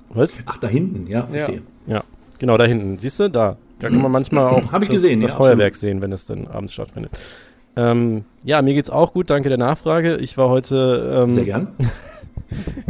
Was? 0.10 0.32
Ach, 0.46 0.58
da 0.58 0.68
hinten, 0.68 1.08
ja, 1.08 1.28
verstehe. 1.28 1.62
Genau, 2.40 2.58
da 2.58 2.66
hinten. 2.66 2.98
Siehst 3.00 3.20
du? 3.20 3.30
Da. 3.30 3.58
Da 3.80 3.90
kann 3.90 4.02
man 4.02 4.12
manchmal 4.12 4.48
auch 4.54 4.72
Hab 4.72 4.82
ich 4.82 4.90
das, 4.90 4.96
gesehen, 4.96 5.22
das 5.22 5.32
ja, 5.32 5.38
Feuerwerk 5.38 5.76
sehen, 5.76 6.02
wenn 6.02 6.12
es 6.12 6.26
dann 6.26 6.48
abends 6.48 6.74
stattfindet. 6.74 7.12
Ähm, 7.76 8.26
ja, 8.44 8.62
mir 8.62 8.74
geht's 8.74 8.90
auch 8.90 9.14
gut. 9.14 9.30
Danke 9.30 9.50
der 9.50 9.58
Nachfrage. 9.58 10.18
Ich 10.18 10.38
war 10.38 10.50
heute. 10.50 11.22
Ähm, 11.24 11.32
Sehr 11.32 11.46
gern. 11.46 11.68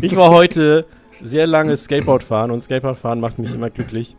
Ich 0.02 0.16
war 0.16 0.32
heute 0.32 0.86
sehr 1.24 1.48
lange 1.48 1.78
Skateboard 1.78 2.24
fahren 2.24 2.52
und 2.52 2.62
Skateboard 2.64 2.98
fahren 2.98 3.20
macht 3.22 3.40
mich 3.40 3.54
immer 3.54 3.70
glücklich. 3.70 4.18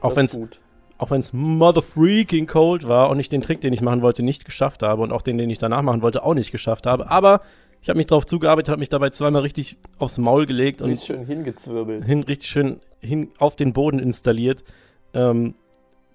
Auch 0.00 0.10
Das 0.10 0.16
wenn 0.16 0.24
ist 0.26 0.34
es 0.34 0.38
gut. 0.38 0.60
auch 0.98 1.10
wenn's 1.10 1.32
mother 1.32 1.80
freaking 1.80 2.46
cold 2.46 2.86
war 2.86 3.08
und 3.08 3.18
ich 3.18 3.28
den 3.30 3.40
Trick, 3.40 3.60
den 3.62 3.72
ich 3.72 3.80
machen 3.80 4.02
wollte, 4.02 4.22
nicht 4.22 4.44
geschafft 4.44 4.82
habe 4.82 5.00
und 5.02 5.10
auch 5.12 5.22
den, 5.22 5.38
den 5.38 5.48
ich 5.48 5.58
danach 5.58 5.80
machen 5.82 6.02
wollte, 6.02 6.22
auch 6.22 6.34
nicht 6.34 6.52
geschafft 6.52 6.86
habe. 6.86 7.10
Aber 7.10 7.40
ich 7.80 7.88
habe 7.88 7.96
mich 7.96 8.06
darauf 8.06 8.26
zugearbeitet, 8.26 8.68
habe 8.68 8.80
mich 8.80 8.90
dabei 8.90 9.10
zweimal 9.10 9.42
richtig 9.42 9.78
aufs 9.98 10.18
Maul 10.18 10.44
gelegt 10.46 10.82
und 10.82 10.90
Richtig 10.90 11.06
schön 11.06 11.24
hingezwirbelt. 11.24 12.04
hin, 12.04 12.22
richtig 12.24 12.50
schön 12.50 12.80
hin 13.00 13.30
auf 13.38 13.56
den 13.56 13.72
Boden 13.72 13.98
installiert. 13.98 14.64
Ähm, 15.14 15.54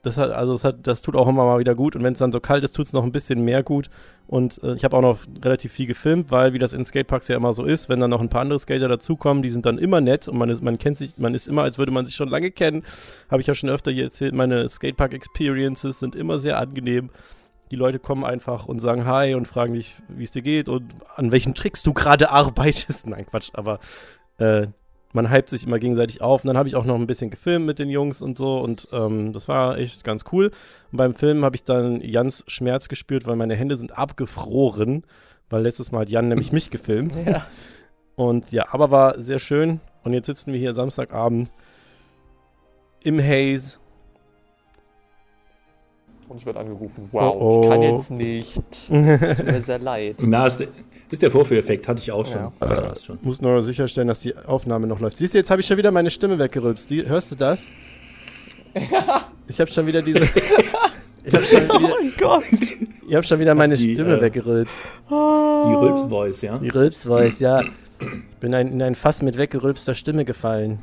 das 0.03 0.17
hat, 0.17 0.31
also 0.31 0.53
das, 0.53 0.63
hat, 0.63 0.87
das 0.87 1.01
tut 1.01 1.15
auch 1.15 1.27
immer 1.27 1.45
mal 1.45 1.59
wieder 1.59 1.75
gut 1.75 1.95
und 1.95 2.03
wenn 2.03 2.13
es 2.13 2.19
dann 2.19 2.31
so 2.31 2.39
kalt 2.39 2.63
ist, 2.63 2.75
tut 2.75 2.87
es 2.87 2.93
noch 2.93 3.03
ein 3.03 3.11
bisschen 3.11 3.43
mehr 3.43 3.63
gut. 3.63 3.89
Und 4.27 4.63
äh, 4.63 4.73
ich 4.75 4.83
habe 4.83 4.95
auch 4.95 5.01
noch 5.01 5.19
relativ 5.43 5.73
viel 5.73 5.87
gefilmt, 5.87 6.31
weil 6.31 6.53
wie 6.53 6.59
das 6.59 6.73
in 6.73 6.85
Skateparks 6.85 7.27
ja 7.27 7.35
immer 7.35 7.53
so 7.53 7.65
ist, 7.65 7.89
wenn 7.89 7.99
dann 7.99 8.09
noch 8.09 8.21
ein 8.21 8.29
paar 8.29 8.41
andere 8.41 8.59
Skater 8.59 8.87
dazukommen, 8.87 9.43
die 9.43 9.49
sind 9.49 9.65
dann 9.65 9.77
immer 9.77 10.01
nett 10.01 10.27
und 10.27 10.37
man 10.37 10.49
ist, 10.49 10.63
man 10.63 10.79
kennt 10.79 10.97
sich, 10.97 11.17
man 11.17 11.35
ist 11.35 11.47
immer, 11.47 11.63
als 11.63 11.77
würde 11.77 11.91
man 11.91 12.05
sich 12.05 12.15
schon 12.15 12.29
lange 12.29 12.49
kennen. 12.49 12.83
Habe 13.29 13.41
ich 13.41 13.47
ja 13.47 13.53
schon 13.53 13.69
öfter 13.69 13.91
hier 13.91 14.05
erzählt, 14.05 14.33
meine 14.33 14.67
Skatepark-Experiences 14.69 15.99
sind 15.99 16.15
immer 16.15 16.39
sehr 16.39 16.57
angenehm. 16.57 17.09
Die 17.71 17.75
Leute 17.75 17.99
kommen 17.99 18.23
einfach 18.23 18.65
und 18.65 18.79
sagen 18.79 19.05
Hi 19.05 19.35
und 19.35 19.47
fragen 19.47 19.73
dich, 19.73 19.95
wie 20.07 20.23
es 20.23 20.31
dir 20.31 20.41
geht 20.41 20.67
und 20.67 20.85
an 21.15 21.31
welchen 21.31 21.53
Tricks 21.53 21.83
du 21.83 21.93
gerade 21.93 22.31
arbeitest. 22.31 23.05
Nein, 23.07 23.25
Quatsch, 23.25 23.49
aber 23.53 23.79
äh, 24.37 24.67
man 25.13 25.31
hypt 25.31 25.49
sich 25.49 25.65
immer 25.65 25.79
gegenseitig 25.79 26.21
auf. 26.21 26.43
Und 26.43 26.47
dann 26.49 26.57
habe 26.57 26.69
ich 26.69 26.75
auch 26.75 26.85
noch 26.85 26.95
ein 26.95 27.07
bisschen 27.07 27.29
gefilmt 27.29 27.65
mit 27.65 27.79
den 27.79 27.89
Jungs 27.89 28.21
und 28.21 28.37
so 28.37 28.59
und 28.59 28.87
ähm, 28.91 29.33
das 29.33 29.47
war 29.47 29.77
echt 29.77 30.03
ganz 30.03 30.23
cool. 30.31 30.51
Und 30.91 30.97
beim 30.97 31.13
Film 31.13 31.43
habe 31.43 31.55
ich 31.55 31.63
dann 31.63 32.01
Jans 32.01 32.43
Schmerz 32.47 32.87
gespürt, 32.89 33.25
weil 33.27 33.35
meine 33.35 33.55
Hände 33.55 33.75
sind 33.75 33.97
abgefroren, 33.97 35.03
weil 35.49 35.63
letztes 35.63 35.91
Mal 35.91 36.01
hat 36.01 36.09
Jan 36.09 36.27
nämlich 36.27 36.51
mich 36.51 36.69
gefilmt. 36.69 37.13
Ja. 37.25 37.45
Und 38.15 38.51
ja, 38.51 38.65
aber 38.71 38.91
war 38.91 39.19
sehr 39.21 39.39
schön. 39.39 39.79
Und 40.03 40.13
jetzt 40.13 40.25
sitzen 40.27 40.51
wir 40.53 40.59
hier 40.59 40.73
Samstagabend 40.73 41.51
im 43.03 43.19
Haze. 43.19 43.77
Und 46.27 46.37
ich 46.37 46.45
werde 46.45 46.59
angerufen. 46.59 47.09
Wow, 47.11 47.35
Oh, 47.35 47.39
oh. 47.39 47.61
ich 47.61 47.69
kann 47.69 47.81
jetzt 47.81 48.09
nicht. 48.11 48.61
Es 48.89 49.37
tut 49.37 49.47
mir 49.47 49.61
sehr 49.61 49.79
leid. 49.79 50.15
Na, 50.21 50.45
ist, 50.45 50.65
ist 51.11 51.21
der 51.21 51.29
Vorführeffekt, 51.31 51.87
hatte 51.87 52.01
ich 52.01 52.11
auch 52.11 52.25
schon. 52.25 52.41
Ja. 52.41 52.51
Das 52.59 52.81
passt 52.81 53.05
schon. 53.05 53.17
Muss 53.21 53.41
nur 53.41 53.61
sicherstellen, 53.63 54.07
dass 54.07 54.21
die 54.21 54.35
Aufnahme 54.35 54.87
noch 54.87 54.99
läuft. 54.99 55.17
Siehst 55.17 55.33
du, 55.33 55.37
jetzt 55.37 55.51
habe 55.51 55.61
ich 55.61 55.67
schon 55.67 55.77
wieder 55.77 55.91
meine 55.91 56.09
Stimme 56.09 56.39
weggerülpst. 56.39 56.89
Die, 56.89 57.07
hörst 57.07 57.31
du 57.31 57.35
das? 57.35 57.65
Ich 59.47 59.59
habe 59.59 59.69
schon 59.69 59.85
wieder 59.85 60.01
diese. 60.01 60.19
Ich 61.25 61.33
habe 61.33 61.43
schon, 61.45 61.69
Oh 61.71 61.79
wieder- 61.79 61.89
mein 61.89 62.13
Gott. 62.17 62.43
ich 63.09 63.13
hab 63.15 63.25
schon 63.25 63.39
wieder 63.41 63.53
meine 63.53 63.75
die, 63.75 63.93
Stimme 63.95 64.17
äh, 64.17 64.21
weggerülpst. 64.21 64.81
Die 65.09 65.13
Rülps-Voice, 65.13 66.41
ja. 66.43 66.57
Die 66.57 66.69
Rülpsvoice, 66.69 67.39
ja. 67.39 67.61
Ich 67.61 68.37
bin 68.39 68.53
ein, 68.53 68.69
in 68.71 68.81
ein 68.81 68.95
Fass 68.95 69.21
mit 69.21 69.37
weggerülpster 69.37 69.93
Stimme 69.93 70.23
gefallen. 70.23 70.79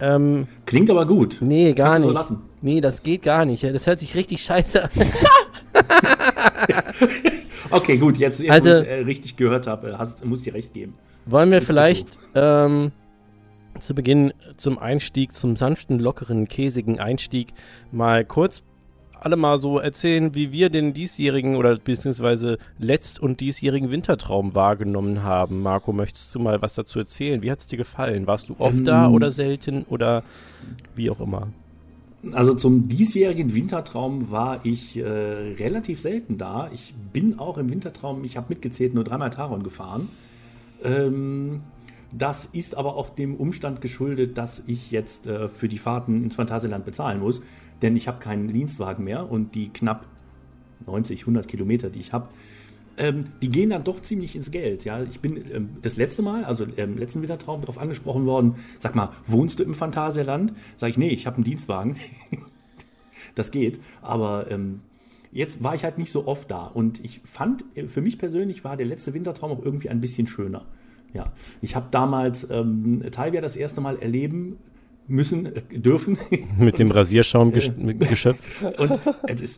Ähm, 0.00 0.48
Klingt 0.64 0.88
aber 0.90 1.04
gut. 1.04 1.36
nee, 1.40 1.74
gar 1.74 1.92
Kannst 1.92 2.02
du 2.04 2.08
nicht. 2.08 2.14
lassen. 2.14 2.38
Nee, 2.62 2.80
das 2.80 3.02
geht 3.02 3.20
gar 3.22 3.44
nicht. 3.44 3.62
Das 3.64 3.86
hört 3.86 3.98
sich 3.98 4.14
richtig 4.14 4.42
scheiße 4.42 4.84
an. 4.84 4.90
Okay, 7.70 7.96
gut, 7.96 8.18
jetzt, 8.18 8.40
jetzt 8.40 8.50
Also- 8.50 8.70
wo 8.70 8.74
ich 8.74 8.80
es 8.80 8.86
äh, 8.86 8.94
richtig 9.04 9.36
gehört 9.36 9.66
habe, 9.66 9.96
muss 10.24 10.38
ich 10.40 10.44
dir 10.44 10.54
recht 10.54 10.72
geben. 10.72 10.94
Wollen 11.26 11.50
wir 11.50 11.58
ist 11.58 11.66
vielleicht 11.66 12.18
ähm, 12.34 12.92
zu 13.80 13.94
Beginn 13.94 14.32
zum 14.56 14.78
Einstieg, 14.78 15.34
zum 15.34 15.56
sanften, 15.56 15.98
lockeren, 15.98 16.46
käsigen 16.48 17.00
Einstieg 17.00 17.54
mal 17.90 18.24
kurz 18.24 18.62
alle 19.24 19.36
mal 19.36 19.58
so 19.58 19.78
erzählen, 19.78 20.34
wie 20.34 20.52
wir 20.52 20.68
den 20.68 20.92
diesjährigen 20.92 21.56
oder 21.56 21.78
beziehungsweise 21.78 22.58
letzt- 22.78 23.18
und 23.18 23.40
diesjährigen 23.40 23.90
Wintertraum 23.90 24.54
wahrgenommen 24.54 25.22
haben. 25.22 25.62
Marco, 25.62 25.94
möchtest 25.94 26.34
du 26.34 26.40
mal 26.40 26.60
was 26.60 26.74
dazu 26.74 26.98
erzählen? 26.98 27.40
Wie 27.40 27.50
hat 27.50 27.60
es 27.60 27.66
dir 27.66 27.78
gefallen? 27.78 28.26
Warst 28.26 28.50
du 28.50 28.56
oft 28.58 28.76
Ähm, 28.76 28.84
da 28.84 29.08
oder 29.08 29.30
selten 29.30 29.84
oder 29.88 30.24
wie 30.94 31.08
auch 31.08 31.20
immer? 31.20 31.48
Also 32.32 32.54
zum 32.54 32.88
diesjährigen 32.88 33.54
Wintertraum 33.54 34.30
war 34.30 34.64
ich 34.64 34.96
äh, 34.96 35.02
relativ 35.02 36.00
selten 36.00 36.38
da. 36.38 36.70
Ich 36.72 36.94
bin 37.12 37.38
auch 37.38 37.58
im 37.58 37.70
Wintertraum, 37.70 38.24
ich 38.24 38.36
habe 38.36 38.46
mitgezählt, 38.48 38.94
nur 38.94 39.04
dreimal 39.04 39.30
Taron 39.30 39.62
gefahren. 39.62 40.08
Ähm, 40.82 41.62
das 42.12 42.46
ist 42.46 42.76
aber 42.76 42.94
auch 42.96 43.10
dem 43.10 43.34
Umstand 43.34 43.80
geschuldet, 43.80 44.38
dass 44.38 44.62
ich 44.66 44.90
jetzt 44.90 45.26
äh, 45.26 45.48
für 45.48 45.68
die 45.68 45.78
Fahrten 45.78 46.22
ins 46.22 46.36
Phantasialand 46.36 46.84
bezahlen 46.84 47.20
muss, 47.20 47.42
denn 47.82 47.96
ich 47.96 48.06
habe 48.06 48.20
keinen 48.20 48.48
Dienstwagen 48.48 49.04
mehr 49.04 49.30
und 49.30 49.54
die 49.54 49.68
knapp 49.68 50.06
90, 50.86 51.22
100 51.22 51.48
Kilometer, 51.48 51.90
die 51.90 52.00
ich 52.00 52.12
habe, 52.12 52.28
ähm, 52.98 53.20
die 53.42 53.48
gehen 53.48 53.70
dann 53.70 53.84
doch 53.84 54.00
ziemlich 54.00 54.36
ins 54.36 54.50
Geld. 54.50 54.84
Ja, 54.84 55.02
ich 55.02 55.20
bin 55.20 55.36
ähm, 55.52 55.68
das 55.82 55.96
letzte 55.96 56.22
Mal, 56.22 56.44
also 56.44 56.64
im 56.64 56.98
letzten 56.98 57.22
Wintertraum, 57.22 57.60
darauf 57.60 57.78
angesprochen 57.78 58.26
worden. 58.26 58.56
Sag 58.78 58.94
mal, 58.94 59.10
wohnst 59.26 59.58
du 59.58 59.64
im 59.64 59.74
Phantasialand? 59.74 60.52
Sag 60.76 60.90
ich, 60.90 60.98
nee, 60.98 61.08
ich 61.08 61.26
habe 61.26 61.36
einen 61.36 61.44
Dienstwagen. 61.44 61.96
das 63.34 63.50
geht, 63.50 63.80
aber 64.02 64.50
ähm, 64.50 64.80
jetzt 65.32 65.62
war 65.62 65.74
ich 65.74 65.84
halt 65.84 65.98
nicht 65.98 66.12
so 66.12 66.26
oft 66.26 66.50
da 66.50 66.66
und 66.66 67.04
ich 67.04 67.20
fand, 67.24 67.64
äh, 67.74 67.86
für 67.86 68.00
mich 68.00 68.18
persönlich 68.18 68.64
war 68.64 68.76
der 68.76 68.86
letzte 68.86 69.14
Wintertraum 69.14 69.52
auch 69.52 69.64
irgendwie 69.64 69.90
ein 69.90 70.00
bisschen 70.00 70.26
schöner. 70.26 70.64
Ja, 71.12 71.32
ich 71.60 71.76
habe 71.76 71.86
damals 71.90 72.48
ähm, 72.50 73.02
Talvia 73.12 73.40
das 73.40 73.56
erste 73.56 73.80
Mal 73.80 73.98
erleben 73.98 74.58
müssen, 75.06 75.46
äh, 75.46 75.62
dürfen. 75.78 76.18
Mit 76.58 76.78
dem 76.78 76.90
Rasierschaumgeschöpf. 76.90 78.62
Und 78.78 78.98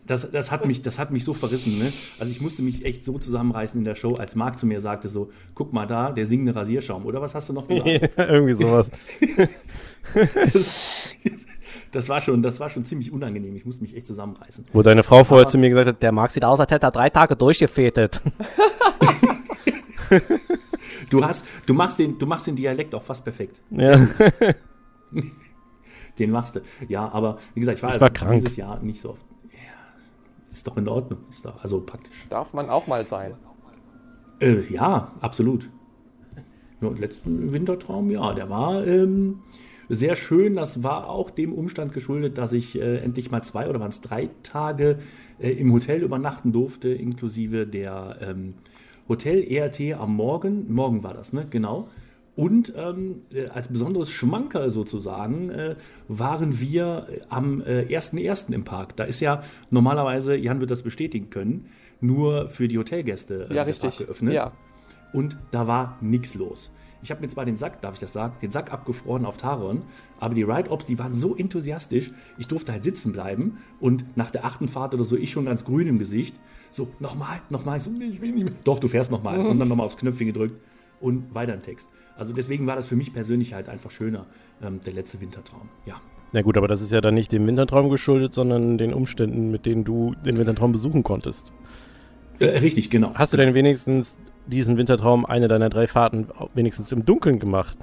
das, 0.07 0.31
das, 0.31 0.51
hat 0.51 0.67
mich, 0.67 0.83
das 0.83 0.99
hat 0.99 1.11
mich 1.11 1.25
so 1.25 1.35
verrissen. 1.35 1.79
Ne? 1.79 1.93
Also 2.19 2.33
ich 2.33 2.41
musste 2.41 2.63
mich 2.63 2.85
echt 2.85 3.05
so 3.05 3.19
zusammenreißen 3.19 3.79
in 3.79 3.85
der 3.85 3.95
Show, 3.95 4.15
als 4.15 4.35
Marc 4.35 4.59
zu 4.59 4.67
mir 4.67 4.81
sagte 4.81 5.09
so, 5.09 5.31
guck 5.55 5.73
mal 5.73 5.87
da, 5.87 6.13
der 6.13 6.27
singende 6.27 6.55
Rasierschaum. 6.55 7.07
Oder 7.07 7.21
was 7.21 7.35
hast 7.35 7.49
du 7.49 7.53
noch 7.53 7.69
gesagt? 7.69 8.11
Irgendwie 8.17 8.55
sowas. 8.55 8.91
das, 11.93 12.09
war 12.09 12.21
schon, 12.21 12.43
das 12.43 12.61
war 12.61 12.69
schon 12.69 12.85
ziemlich 12.85 13.13
unangenehm. 13.13 13.57
Ich 13.57 13.65
musste 13.65 13.83
mich 13.83 13.97
echt 13.97 14.07
zusammenreißen. 14.07 14.65
Wo 14.73 14.83
deine 14.83 15.03
Frau 15.03 15.25
vorher 15.25 15.49
zu 15.49 15.59
mir 15.59 15.69
gesagt 15.69 15.89
hat, 15.89 16.03
der 16.03 16.13
Marc 16.13 16.33
sieht 16.33 16.45
aus, 16.45 16.61
als 16.61 16.71
hätte 16.71 16.87
er 16.87 16.93
drei 16.93 17.11
Tage 17.11 17.37
durchgefetet. 17.37 18.21
Du, 21.11 21.25
hast, 21.25 21.45
du, 21.67 21.75
machst 21.75 21.99
den, 21.99 22.19
du 22.19 22.27
machst 22.27 22.47
den 22.47 22.57
Dialekt 22.57 22.95
auch 22.95 23.03
fast 23.03 23.25
perfekt. 23.25 23.61
Ja. 23.71 24.07
Den 26.19 26.31
machst 26.31 26.57
du. 26.57 26.61
Ja, 26.89 27.09
aber 27.13 27.39
wie 27.55 27.61
gesagt, 27.61 27.79
ich 27.79 27.83
war, 27.83 27.91
Ich 27.91 27.95
also 27.95 28.05
war 28.05 28.11
krank. 28.11 28.33
dieses 28.33 28.57
Jahr 28.57 28.81
nicht 28.81 29.01
so 29.01 29.11
oft. 29.11 29.25
Ja, 29.53 30.53
ist 30.53 30.67
doch 30.67 30.77
in 30.77 30.89
Ordnung. 30.89 31.21
Ist 31.31 31.45
doch, 31.45 31.63
also 31.63 31.81
praktisch. 31.81 32.27
Darf 32.31 32.55
man 32.55 32.71
auch 32.71 32.87
mal 32.87 33.07
sein. 33.07 33.35
Äh, 34.41 34.61
ja, 34.73 35.13
absolut. 35.21 35.71
Ja, 36.81 36.89
und 36.89 36.99
letzten 36.99 37.53
Wintertraum, 37.53 38.11
ja, 38.11 38.33
der 38.35 38.51
war 38.51 38.87
ähm, 38.87 39.41
sehr 39.89 40.15
schön. 40.17 40.57
Das 40.57 40.83
war 40.83 41.09
auch 41.09 41.31
dem 41.31 41.53
Umstand 41.53 41.93
geschuldet, 41.93 42.37
dass 42.39 42.53
ich 42.53 42.79
äh, 42.79 42.99
endlich 42.99 43.31
mal 43.31 43.43
zwei 43.43 43.69
oder 43.69 43.81
waren 43.81 43.89
es 43.89 44.01
drei 44.03 44.29
Tage 44.43 44.99
äh, 45.39 45.51
im 45.53 45.73
Hotel 45.73 46.03
übernachten 46.03 46.53
durfte, 46.53 46.89
inklusive 46.91 47.67
der 47.67 48.19
ähm, 48.21 48.55
Hotel-ERT 49.09 49.99
am 49.99 50.17
Morgen. 50.17 50.73
Morgen 50.73 51.03
war 51.03 51.15
das, 51.15 51.33
ne? 51.33 51.47
Genau. 51.49 51.89
Und 52.37 52.75
ähm, 52.77 53.23
äh, 53.33 53.47
als 53.47 53.69
besonderes 53.69 54.11
Schmankerl 54.11 54.69
sozusagen 54.69 55.49
äh, 55.49 55.77
waren 56.07 56.61
wir 56.61 57.07
äh, 57.11 57.21
am 57.31 57.63
äh, 57.63 57.87
1.1. 57.89 58.53
im 58.53 58.63
Park. 58.63 58.95
Da 58.97 59.05
ist 59.05 59.21
ja 59.21 59.43
normalerweise, 59.71 60.37
Jan 60.37 60.61
wird 60.61 60.71
das 60.71 60.83
bestätigen 60.83 61.31
können, 61.31 61.71
nur 62.03 62.51
für 62.51 62.69
die 62.69 62.77
Hotelgäste 62.77 63.49
äh, 63.51 63.55
Ja, 63.55 63.65
der 63.65 63.69
richtig. 63.69 63.97
Park 63.97 64.07
geöffnet. 64.07 64.35
Ja. 64.35 64.53
Und 65.15 65.39
da 65.51 65.67
war 65.67 65.97
nichts 66.03 66.35
los. 66.35 66.71
Ich 67.03 67.11
habe 67.11 67.23
mir 67.23 67.29
zwar 67.29 67.47
den 67.47 67.57
Sack, 67.57 67.81
darf 67.81 67.95
ich 67.95 68.01
das 68.01 68.13
sagen, 68.13 68.35
den 68.43 68.51
Sack 68.51 68.71
abgefroren 68.71 69.25
auf 69.25 69.39
Taron, 69.39 69.83
aber 70.19 70.35
die 70.35 70.43
Ride-Ops, 70.43 70.85
die 70.87 70.99
waren 70.99 71.15
so 71.15 71.37
enthusiastisch, 71.37 72.11
ich 72.37 72.49
durfte 72.49 72.73
halt 72.73 72.85
sitzen 72.85 73.13
bleiben 73.13 73.59
und 73.81 74.17
nach 74.17 74.31
der 74.31 74.45
achten 74.45 74.69
Fahrt 74.69 74.93
oder 74.93 75.05
so, 75.05 75.17
ich 75.17 75.31
schon 75.31 75.45
ganz 75.45 75.65
grün 75.65 75.87
im 75.87 75.99
Gesicht, 75.99 76.39
so, 76.71 76.89
nochmal, 76.99 77.41
nochmal, 77.49 77.77
ich 77.77 77.85
so, 77.85 77.91
nee, 77.91 78.07
ich 78.07 78.21
will 78.21 78.33
nicht 78.33 78.45
mehr. 78.45 78.55
Doch, 78.65 78.79
du 78.79 78.89
fährst 78.89 79.11
nochmal. 79.11 79.39
Und 79.39 79.59
dann 79.59 79.69
nochmal 79.69 79.87
aufs 79.87 79.97
Knöpfchen 79.97 80.27
gedrückt 80.27 80.61
und 81.01 81.35
weiter 81.35 81.55
im 81.55 81.63
Text. 81.63 81.91
Also 82.17 82.33
deswegen 82.33 82.67
war 82.67 82.77
das 82.77 82.87
für 82.87 82.97
mich 82.97 83.13
persönlich 83.13 83.55
halt 83.55 83.69
einfach 83.69 83.91
schöner, 83.91 84.27
ähm, 84.63 84.81
der 84.81 84.95
letzte 84.95 85.21
Wintertraum. 85.21 85.69
Ja. 85.85 85.97
Na 86.33 86.43
gut, 86.43 86.57
aber 86.57 86.69
das 86.69 86.81
ist 86.81 86.93
ja 86.93 87.01
dann 87.01 87.15
nicht 87.15 87.33
dem 87.33 87.47
Wintertraum 87.47 87.89
geschuldet, 87.89 88.35
sondern 88.35 88.79
den 88.79 88.93
Umständen, 88.93 89.51
mit 89.51 89.65
denen 89.67 89.85
du 89.85 90.15
den 90.25 90.39
Wintertraum 90.39 90.73
besuchen 90.73 91.03
konntest. 91.03 91.53
Äh, 92.39 92.59
richtig, 92.59 92.91
genau. 92.91 93.13
Hast 93.15 93.33
du 93.33 93.37
denn 93.37 93.55
wenigstens 93.55 94.17
diesen 94.47 94.77
Wintertraum, 94.77 95.25
eine 95.25 95.49
deiner 95.49 95.71
drei 95.71 95.87
Fahrten, 95.87 96.29
wenigstens 96.55 96.93
im 96.93 97.05
Dunkeln 97.05 97.39
gemacht? 97.39 97.79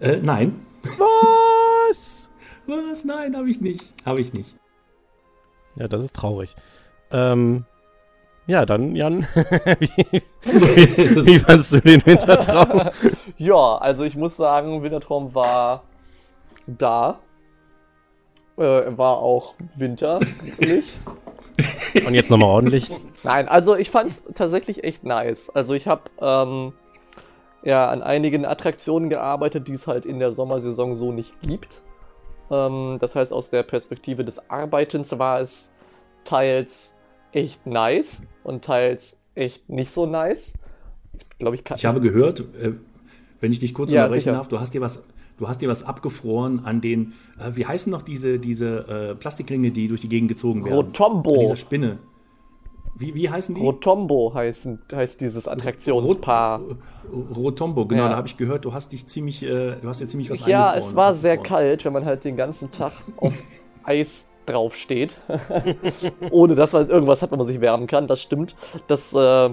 Äh, 0.00 0.18
nein. 0.22 0.54
Was? 0.82 2.28
Was? 2.66 3.04
Nein, 3.04 3.36
habe 3.36 3.50
ich 3.50 3.60
nicht. 3.60 3.92
Habe 4.04 4.20
ich 4.20 4.32
nicht. 4.32 4.56
Ja, 5.76 5.88
das 5.88 6.02
ist 6.02 6.14
traurig. 6.14 6.54
Ähm, 7.10 7.64
ja, 8.46 8.66
dann, 8.66 8.94
Jan, 8.94 9.26
wie, 9.78 10.22
wie 11.26 11.38
fandst 11.38 11.72
du 11.72 11.80
den 11.80 12.04
Wintertraum? 12.04 12.90
Ja, 13.36 13.76
also 13.78 14.04
ich 14.04 14.16
muss 14.16 14.36
sagen, 14.36 14.82
Wintertraum 14.82 15.34
war 15.34 15.84
da. 16.66 17.18
Äh, 18.56 18.96
war 18.96 19.18
auch 19.18 19.54
winterlich. 19.74 20.84
Und 22.06 22.14
jetzt 22.14 22.30
nochmal 22.30 22.50
ordentlich. 22.50 22.88
Nein, 23.24 23.48
also 23.48 23.74
ich 23.74 23.90
fand's 23.90 24.22
tatsächlich 24.34 24.84
echt 24.84 25.04
nice. 25.04 25.50
Also 25.50 25.74
ich 25.74 25.88
habe 25.88 26.02
ähm, 26.20 26.72
ja 27.64 27.88
an 27.88 28.02
einigen 28.02 28.44
Attraktionen 28.44 29.08
gearbeitet, 29.08 29.66
die 29.66 29.72
es 29.72 29.86
halt 29.86 30.06
in 30.06 30.18
der 30.18 30.30
Sommersaison 30.30 30.94
so 30.94 31.10
nicht 31.10 31.40
gibt. 31.40 31.82
Ähm, 32.50 32.98
das 33.00 33.16
heißt, 33.16 33.32
aus 33.32 33.50
der 33.50 33.62
Perspektive 33.62 34.24
des 34.24 34.50
Arbeitens 34.50 35.18
war 35.18 35.40
es 35.40 35.70
teils 36.24 36.93
echt 37.34 37.66
nice 37.66 38.20
und 38.42 38.64
teils 38.64 39.16
echt 39.34 39.68
nicht 39.68 39.90
so 39.90 40.06
nice. 40.06 40.52
Ich 41.16 41.38
glaube, 41.38 41.56
ich 41.56 41.64
kann. 41.64 41.76
Ich 41.76 41.84
habe 41.86 42.00
gehört, 42.00 42.40
äh, 42.40 42.72
wenn 43.40 43.52
ich 43.52 43.58
dich 43.58 43.74
kurz 43.74 43.90
Ja, 43.90 44.02
unterbrechen 44.04 44.20
sicher. 44.22 44.32
darf, 44.32 44.48
du 44.48 44.60
hast 44.60 44.74
dir 44.74 44.80
was, 44.80 45.02
du 45.38 45.48
hast 45.48 45.60
dir 45.60 45.68
was 45.68 45.82
abgefroren 45.82 46.64
an 46.64 46.80
den, 46.80 47.12
äh, 47.38 47.50
wie 47.56 47.66
heißen 47.66 47.90
noch 47.90 48.02
diese, 48.02 48.38
diese 48.38 49.10
äh, 49.10 49.14
Plastikringe, 49.14 49.70
die 49.70 49.88
durch 49.88 50.00
die 50.00 50.08
Gegend 50.08 50.28
gezogen 50.28 50.64
werden? 50.64 50.78
An 50.78 50.84
Rotombo. 50.86 51.38
dieser 51.38 51.56
Spinne. 51.56 51.98
Wie, 52.96 53.12
wie 53.16 53.28
heißen 53.28 53.56
die? 53.56 53.60
Rotombo 53.60 54.32
heißen, 54.34 54.78
heißt 54.92 55.20
dieses 55.20 55.48
Attraktionspaar. 55.48 56.60
Rot- 56.60 56.78
Rotombo, 57.36 57.86
genau, 57.86 58.04
Ja. 58.04 58.08
da 58.10 58.16
habe 58.16 58.28
ich 58.28 58.36
gehört, 58.36 58.64
du 58.64 58.72
hast 58.72 58.92
dich 58.92 59.06
ziemlich, 59.06 59.42
äh, 59.42 59.76
du 59.80 59.88
hast 59.88 60.00
dir 60.00 60.06
ziemlich 60.06 60.30
was 60.30 60.46
Ja, 60.46 60.74
es 60.76 60.94
war 60.94 61.12
sehr 61.12 61.36
kalt, 61.36 61.84
wenn 61.84 61.92
man 61.92 62.04
halt 62.04 62.22
den 62.24 62.36
ganzen 62.36 62.70
Tag 62.70 62.92
auf 63.16 63.34
Eis 63.82 64.26
drauf 64.46 64.76
steht. 64.76 65.16
Ohne 66.30 66.54
dass 66.54 66.72
man 66.72 66.88
irgendwas 66.88 67.22
hat, 67.22 67.30
wo 67.32 67.36
man 67.36 67.46
sich 67.46 67.60
wärmen 67.60 67.86
kann. 67.86 68.06
Das 68.06 68.20
stimmt. 68.22 68.54
Das 68.86 69.12
äh, 69.12 69.50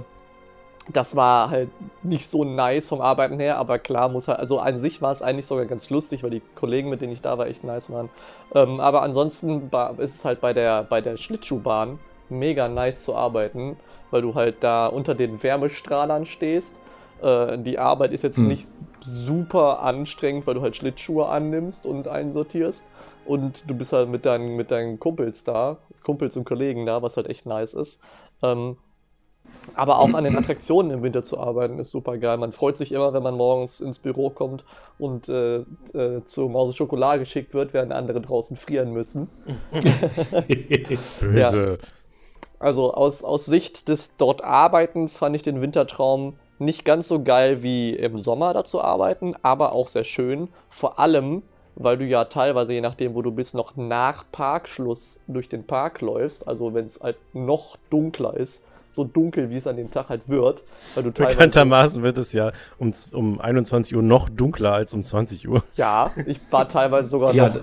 das 0.89 1.15
war 1.15 1.49
halt 1.49 1.69
nicht 2.03 2.27
so 2.27 2.43
nice 2.43 2.87
vom 2.87 3.01
Arbeiten 3.01 3.39
her, 3.39 3.57
aber 3.57 3.79
klar 3.79 4.09
muss 4.09 4.27
halt, 4.27 4.39
also 4.39 4.59
an 4.59 4.79
sich 4.79 5.01
war 5.01 5.11
es 5.11 5.21
eigentlich 5.21 5.45
sogar 5.45 5.65
ganz 5.65 5.89
lustig, 5.89 6.23
weil 6.23 6.31
die 6.31 6.41
Kollegen, 6.55 6.89
mit 6.89 7.01
denen 7.01 7.13
ich 7.13 7.21
da 7.21 7.37
war, 7.37 7.47
echt 7.47 7.63
nice 7.63 7.91
waren. 7.91 8.09
Ähm, 8.53 8.79
aber 8.79 9.03
ansonsten 9.03 9.69
ist 9.97 10.15
es 10.15 10.25
halt 10.25 10.41
bei 10.41 10.53
der, 10.53 10.83
bei 10.83 11.01
der 11.01 11.17
Schlittschuhbahn 11.17 11.99
mega 12.29 12.67
nice 12.67 13.03
zu 13.03 13.15
arbeiten, 13.15 13.77
weil 14.09 14.21
du 14.21 14.35
halt 14.35 14.57
da 14.61 14.87
unter 14.87 15.13
den 15.13 15.41
Wärmestrahlern 15.41 16.25
stehst. 16.25 16.79
Äh, 17.21 17.59
die 17.59 17.77
Arbeit 17.77 18.11
ist 18.11 18.23
jetzt 18.23 18.37
hm. 18.37 18.47
nicht 18.47 18.67
super 19.01 19.81
anstrengend, 19.81 20.47
weil 20.47 20.55
du 20.55 20.61
halt 20.61 20.75
Schlittschuhe 20.75 21.27
annimmst 21.27 21.85
und 21.85 22.07
einsortierst. 22.07 22.89
Und 23.25 23.69
du 23.69 23.75
bist 23.75 23.93
halt 23.93 24.09
mit 24.09 24.25
deinen, 24.25 24.55
mit 24.55 24.71
deinen 24.71 24.99
Kumpels 24.99 25.43
da, 25.43 25.77
Kumpels 26.03 26.35
und 26.35 26.45
Kollegen 26.45 26.85
da, 26.85 27.01
was 27.01 27.17
halt 27.17 27.27
echt 27.27 27.45
nice 27.45 27.73
ist. 27.73 28.01
Ähm, 28.41 28.77
aber 29.75 29.99
auch 29.99 30.13
an 30.13 30.23
den 30.23 30.37
Attraktionen 30.37 30.91
im 30.91 31.03
Winter 31.03 31.21
zu 31.21 31.39
arbeiten 31.39 31.79
ist 31.79 31.91
super 31.91 32.17
geil. 32.17 32.37
Man 32.37 32.51
freut 32.51 32.77
sich 32.77 32.91
immer, 32.91 33.13
wenn 33.13 33.23
man 33.23 33.35
morgens 33.35 33.79
ins 33.79 33.99
Büro 33.99 34.29
kommt 34.29 34.63
und 34.97 35.29
äh, 35.29 35.57
äh, 35.93 36.23
zu 36.25 36.49
Mause 36.49 36.73
Schokolade 36.73 37.19
geschickt 37.19 37.53
wird, 37.53 37.73
während 37.73 37.91
andere 37.91 38.21
draußen 38.21 38.57
frieren 38.57 38.91
müssen. 38.91 39.29
Böse. 41.19 41.79
Ja. 41.79 41.87
Also 42.59 42.93
aus, 42.93 43.23
aus 43.23 43.45
Sicht 43.45 43.87
des 43.87 44.15
dort 44.17 44.43
Arbeitens 44.43 45.17
fand 45.17 45.35
ich 45.35 45.41
den 45.41 45.61
Wintertraum 45.61 46.37
nicht 46.59 46.85
ganz 46.85 47.07
so 47.07 47.23
geil 47.23 47.63
wie 47.63 47.95
im 47.95 48.19
Sommer 48.19 48.53
da 48.53 48.63
zu 48.63 48.81
arbeiten, 48.81 49.35
aber 49.41 49.73
auch 49.73 49.87
sehr 49.87 50.03
schön. 50.03 50.49
Vor 50.69 50.99
allem, 50.99 51.41
weil 51.75 51.97
du 51.97 52.05
ja 52.05 52.25
teilweise, 52.25 52.73
je 52.73 52.81
nachdem, 52.81 53.15
wo 53.15 53.21
du 53.21 53.31
bist, 53.31 53.53
noch 53.53 53.75
nach 53.75 54.25
Parkschluss 54.31 55.19
durch 55.27 55.49
den 55.49 55.65
Park 55.65 56.01
läufst. 56.01 56.47
Also 56.47 56.73
wenn 56.73 56.85
es 56.85 56.99
halt 57.01 57.17
noch 57.33 57.77
dunkler 57.89 58.35
ist 58.35 58.63
so 58.93 59.03
dunkel, 59.03 59.49
wie 59.49 59.57
es 59.57 59.67
an 59.67 59.77
dem 59.77 59.89
Tag 59.91 60.09
halt 60.09 60.27
wird. 60.27 60.63
Weil 60.95 61.03
du 61.03 61.11
Bekanntermaßen 61.11 62.03
wird 62.03 62.17
es 62.17 62.33
ja 62.33 62.51
um, 62.77 62.91
um 63.13 63.39
21 63.39 63.95
Uhr 63.95 64.03
noch 64.03 64.29
dunkler 64.29 64.73
als 64.73 64.93
um 64.93 65.03
20 65.03 65.47
Uhr. 65.47 65.63
Ja, 65.75 66.11
ich 66.25 66.39
war 66.49 66.67
teilweise 66.67 67.09
sogar 67.09 67.33
ja, 67.33 67.49
noch 67.49 67.61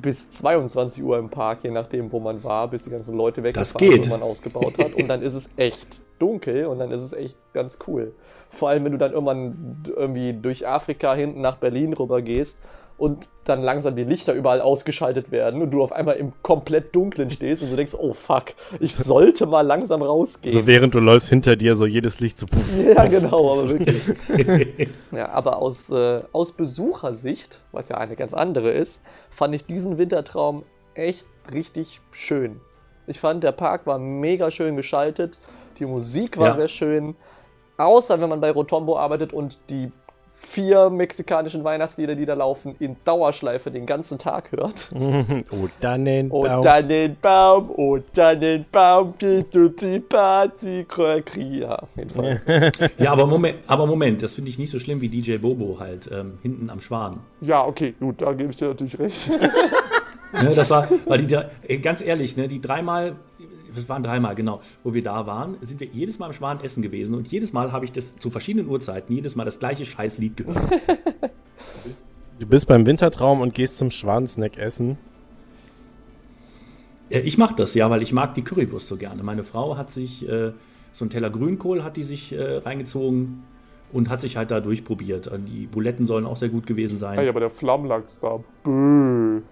bis 0.00 0.28
22 0.30 1.02
Uhr 1.02 1.18
im 1.18 1.30
Park, 1.30 1.60
je 1.62 1.70
nachdem, 1.70 2.12
wo 2.12 2.20
man 2.20 2.44
war, 2.44 2.68
bis 2.68 2.82
die 2.82 2.90
ganzen 2.90 3.16
Leute 3.16 3.42
weggefahren 3.42 4.02
sind, 4.02 4.10
man 4.10 4.22
ausgebaut 4.22 4.74
hat. 4.78 4.94
Und 4.94 5.08
dann 5.08 5.22
ist 5.22 5.34
es 5.34 5.48
echt 5.56 6.00
dunkel 6.18 6.66
und 6.66 6.78
dann 6.78 6.90
ist 6.92 7.02
es 7.02 7.12
echt 7.12 7.36
ganz 7.54 7.78
cool. 7.86 8.12
Vor 8.50 8.68
allem, 8.68 8.84
wenn 8.84 8.92
du 8.92 8.98
dann 8.98 9.12
irgendwann 9.12 9.82
irgendwie 9.86 10.34
durch 10.34 10.66
Afrika 10.66 11.14
hinten 11.14 11.40
nach 11.40 11.56
Berlin 11.56 11.94
rüber 11.94 12.22
gehst 12.22 12.58
und 12.98 13.28
dann 13.44 13.62
langsam 13.62 13.94
die 13.94 14.04
Lichter 14.04 14.32
überall 14.32 14.60
ausgeschaltet 14.60 15.30
werden 15.30 15.60
und 15.62 15.70
du 15.70 15.82
auf 15.82 15.92
einmal 15.92 16.16
im 16.16 16.32
komplett 16.42 16.94
Dunklen 16.94 17.30
stehst 17.30 17.62
und 17.62 17.70
du 17.70 17.76
denkst, 17.76 17.94
oh 17.94 18.14
fuck, 18.14 18.54
ich 18.80 18.96
sollte 18.96 19.46
mal 19.46 19.60
langsam 19.60 20.02
rausgehen. 20.02 20.52
So 20.52 20.66
während 20.66 20.94
du 20.94 21.00
läufst 21.00 21.28
hinter 21.28 21.56
dir 21.56 21.74
so 21.74 21.86
jedes 21.86 22.20
Licht 22.20 22.38
so 22.38 22.46
puff. 22.50 22.66
Ja, 22.84 23.06
genau, 23.06 23.52
aber 23.52 23.68
wirklich. 23.70 24.08
ja, 25.12 25.28
aber 25.28 25.58
aus, 25.58 25.90
äh, 25.90 26.22
aus 26.32 26.52
Besuchersicht, 26.52 27.60
was 27.72 27.88
ja 27.88 27.98
eine 27.98 28.16
ganz 28.16 28.32
andere 28.34 28.70
ist, 28.72 29.02
fand 29.30 29.54
ich 29.54 29.66
diesen 29.66 29.98
Wintertraum 29.98 30.64
echt 30.94 31.26
richtig 31.52 32.00
schön. 32.12 32.60
Ich 33.06 33.20
fand, 33.20 33.44
der 33.44 33.52
Park 33.52 33.86
war 33.86 33.98
mega 33.98 34.50
schön 34.50 34.74
geschaltet, 34.74 35.38
die 35.78 35.86
Musik 35.86 36.38
war 36.38 36.48
ja. 36.48 36.54
sehr 36.54 36.68
schön, 36.68 37.14
außer 37.76 38.20
wenn 38.20 38.30
man 38.30 38.40
bei 38.40 38.50
Rotombo 38.50 38.98
arbeitet 38.98 39.32
und 39.32 39.60
die 39.68 39.92
vier 40.46 40.90
mexikanischen 40.90 41.64
Weihnachtslieder, 41.64 42.14
die 42.14 42.24
da 42.24 42.34
laufen, 42.34 42.76
in 42.78 42.96
Dauerschleife 43.04 43.70
den 43.70 43.84
ganzen 43.84 44.18
Tag 44.18 44.52
hört. 44.52 44.90
oh 44.94 45.68
Tannenbaum. 45.80 46.58
Oh 46.58 46.62
Tannenbaum, 46.62 47.70
oh 47.76 47.98
Tannenbaum, 48.14 49.14
geht 49.18 49.54
du 49.54 49.68
die 49.68 50.00
Party, 50.00 50.86
Ja, 51.36 51.76
auf 51.76 51.88
jeden 51.96 52.10
Fall. 52.10 52.40
ja, 52.98 53.12
aber 53.12 53.26
Moment, 53.26 53.58
aber 53.66 53.86
Moment, 53.86 54.22
das 54.22 54.34
finde 54.34 54.50
ich 54.50 54.58
nicht 54.58 54.70
so 54.70 54.78
schlimm 54.78 55.00
wie 55.00 55.08
DJ 55.08 55.38
Bobo 55.38 55.78
halt, 55.80 56.08
ähm, 56.12 56.38
hinten 56.42 56.70
am 56.70 56.80
Schwan. 56.80 57.20
Ja, 57.40 57.64
okay, 57.64 57.94
gut, 57.98 58.22
da 58.22 58.32
gebe 58.32 58.50
ich 58.50 58.56
dir 58.56 58.68
natürlich 58.68 58.98
recht. 58.98 59.28
ne, 60.32 60.50
das 60.54 60.70
war, 60.70 60.88
weil 61.06 61.18
die, 61.18 61.78
ganz 61.80 62.00
ehrlich, 62.00 62.36
ne, 62.36 62.48
die 62.48 62.60
dreimal 62.60 63.16
das 63.74 63.88
waren 63.88 64.02
dreimal, 64.02 64.34
genau, 64.34 64.60
wo 64.84 64.94
wir 64.94 65.02
da 65.02 65.26
waren, 65.26 65.56
sind 65.60 65.80
wir 65.80 65.88
jedes 65.88 66.18
Mal 66.18 66.28
im 66.28 66.32
Schwan 66.32 66.60
essen 66.60 66.82
gewesen 66.82 67.14
und 67.14 67.28
jedes 67.28 67.52
Mal 67.52 67.72
habe 67.72 67.84
ich 67.84 67.92
das 67.92 68.16
zu 68.16 68.30
verschiedenen 68.30 68.68
Uhrzeiten, 68.68 69.14
jedes 69.14 69.36
Mal 69.36 69.44
das 69.44 69.58
gleiche 69.58 69.84
Scheißlied 69.84 70.36
gehört. 70.36 70.66
Du 72.38 72.46
bist 72.46 72.66
beim 72.66 72.84
Wintertraum 72.84 73.40
und 73.40 73.54
gehst 73.54 73.78
zum 73.78 73.90
Schwansnack 73.90 74.58
essen. 74.58 74.98
Ich 77.08 77.38
mache 77.38 77.54
das, 77.54 77.74
ja, 77.74 77.88
weil 77.88 78.02
ich 78.02 78.12
mag 78.12 78.34
die 78.34 78.42
Currywurst 78.42 78.88
so 78.88 78.98
gerne. 78.98 79.22
Meine 79.22 79.42
Frau 79.42 79.78
hat 79.78 79.90
sich 79.90 80.28
äh, 80.28 80.52
so 80.92 81.04
einen 81.04 81.10
Teller 81.10 81.30
Grünkohl 81.30 81.84
hat 81.84 81.96
die 81.96 82.02
sich 82.02 82.32
äh, 82.32 82.56
reingezogen 82.56 83.44
und 83.92 84.10
hat 84.10 84.20
sich 84.20 84.36
halt 84.36 84.50
da 84.50 84.60
durchprobiert. 84.60 85.30
Die 85.46 85.66
Buletten 85.66 86.04
sollen 86.04 86.26
auch 86.26 86.36
sehr 86.36 86.48
gut 86.48 86.66
gewesen 86.66 86.98
sein. 86.98 87.22
Ja, 87.22 87.28
aber 87.28 87.40
der 87.40 87.50
Flammlachs 87.50 88.18
da, 88.18 88.38
bäh, 88.64 89.42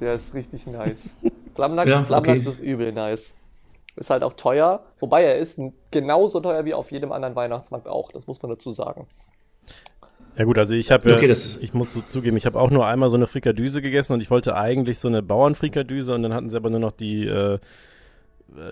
der 0.00 0.14
ist 0.14 0.34
richtig 0.34 0.66
nice. 0.66 1.10
Flammlachs, 1.54 1.90
ja, 1.90 2.02
Flammlachs 2.02 2.46
okay. 2.46 2.50
ist 2.50 2.60
übel 2.60 2.92
nice. 2.92 3.34
Ist 3.94 4.10
halt 4.10 4.22
auch 4.22 4.32
teuer, 4.34 4.84
wobei 4.98 5.24
er 5.24 5.36
ist 5.36 5.60
genauso 5.90 6.40
teuer 6.40 6.64
wie 6.64 6.72
auf 6.72 6.90
jedem 6.90 7.12
anderen 7.12 7.36
Weihnachtsmarkt 7.36 7.86
auch, 7.86 8.10
das 8.10 8.26
muss 8.26 8.40
man 8.40 8.50
dazu 8.50 8.70
sagen. 8.70 9.06
Ja 10.38 10.46
gut, 10.46 10.56
also 10.56 10.74
ich 10.74 10.90
habe, 10.90 11.14
okay, 11.14 11.30
ich 11.60 11.74
muss 11.74 11.92
so 11.92 12.00
zugeben, 12.00 12.38
ich 12.38 12.46
habe 12.46 12.58
auch 12.58 12.70
nur 12.70 12.86
einmal 12.86 13.10
so 13.10 13.16
eine 13.16 13.26
Frikadüse 13.26 13.82
gegessen 13.82 14.14
und 14.14 14.22
ich 14.22 14.30
wollte 14.30 14.56
eigentlich 14.56 14.98
so 14.98 15.08
eine 15.08 15.22
Bauernfrikadüse 15.22 16.14
und 16.14 16.22
dann 16.22 16.32
hatten 16.32 16.48
sie 16.48 16.56
aber 16.56 16.70
nur 16.70 16.80
noch 16.80 16.92
die, 16.92 17.26
äh, 17.26 17.58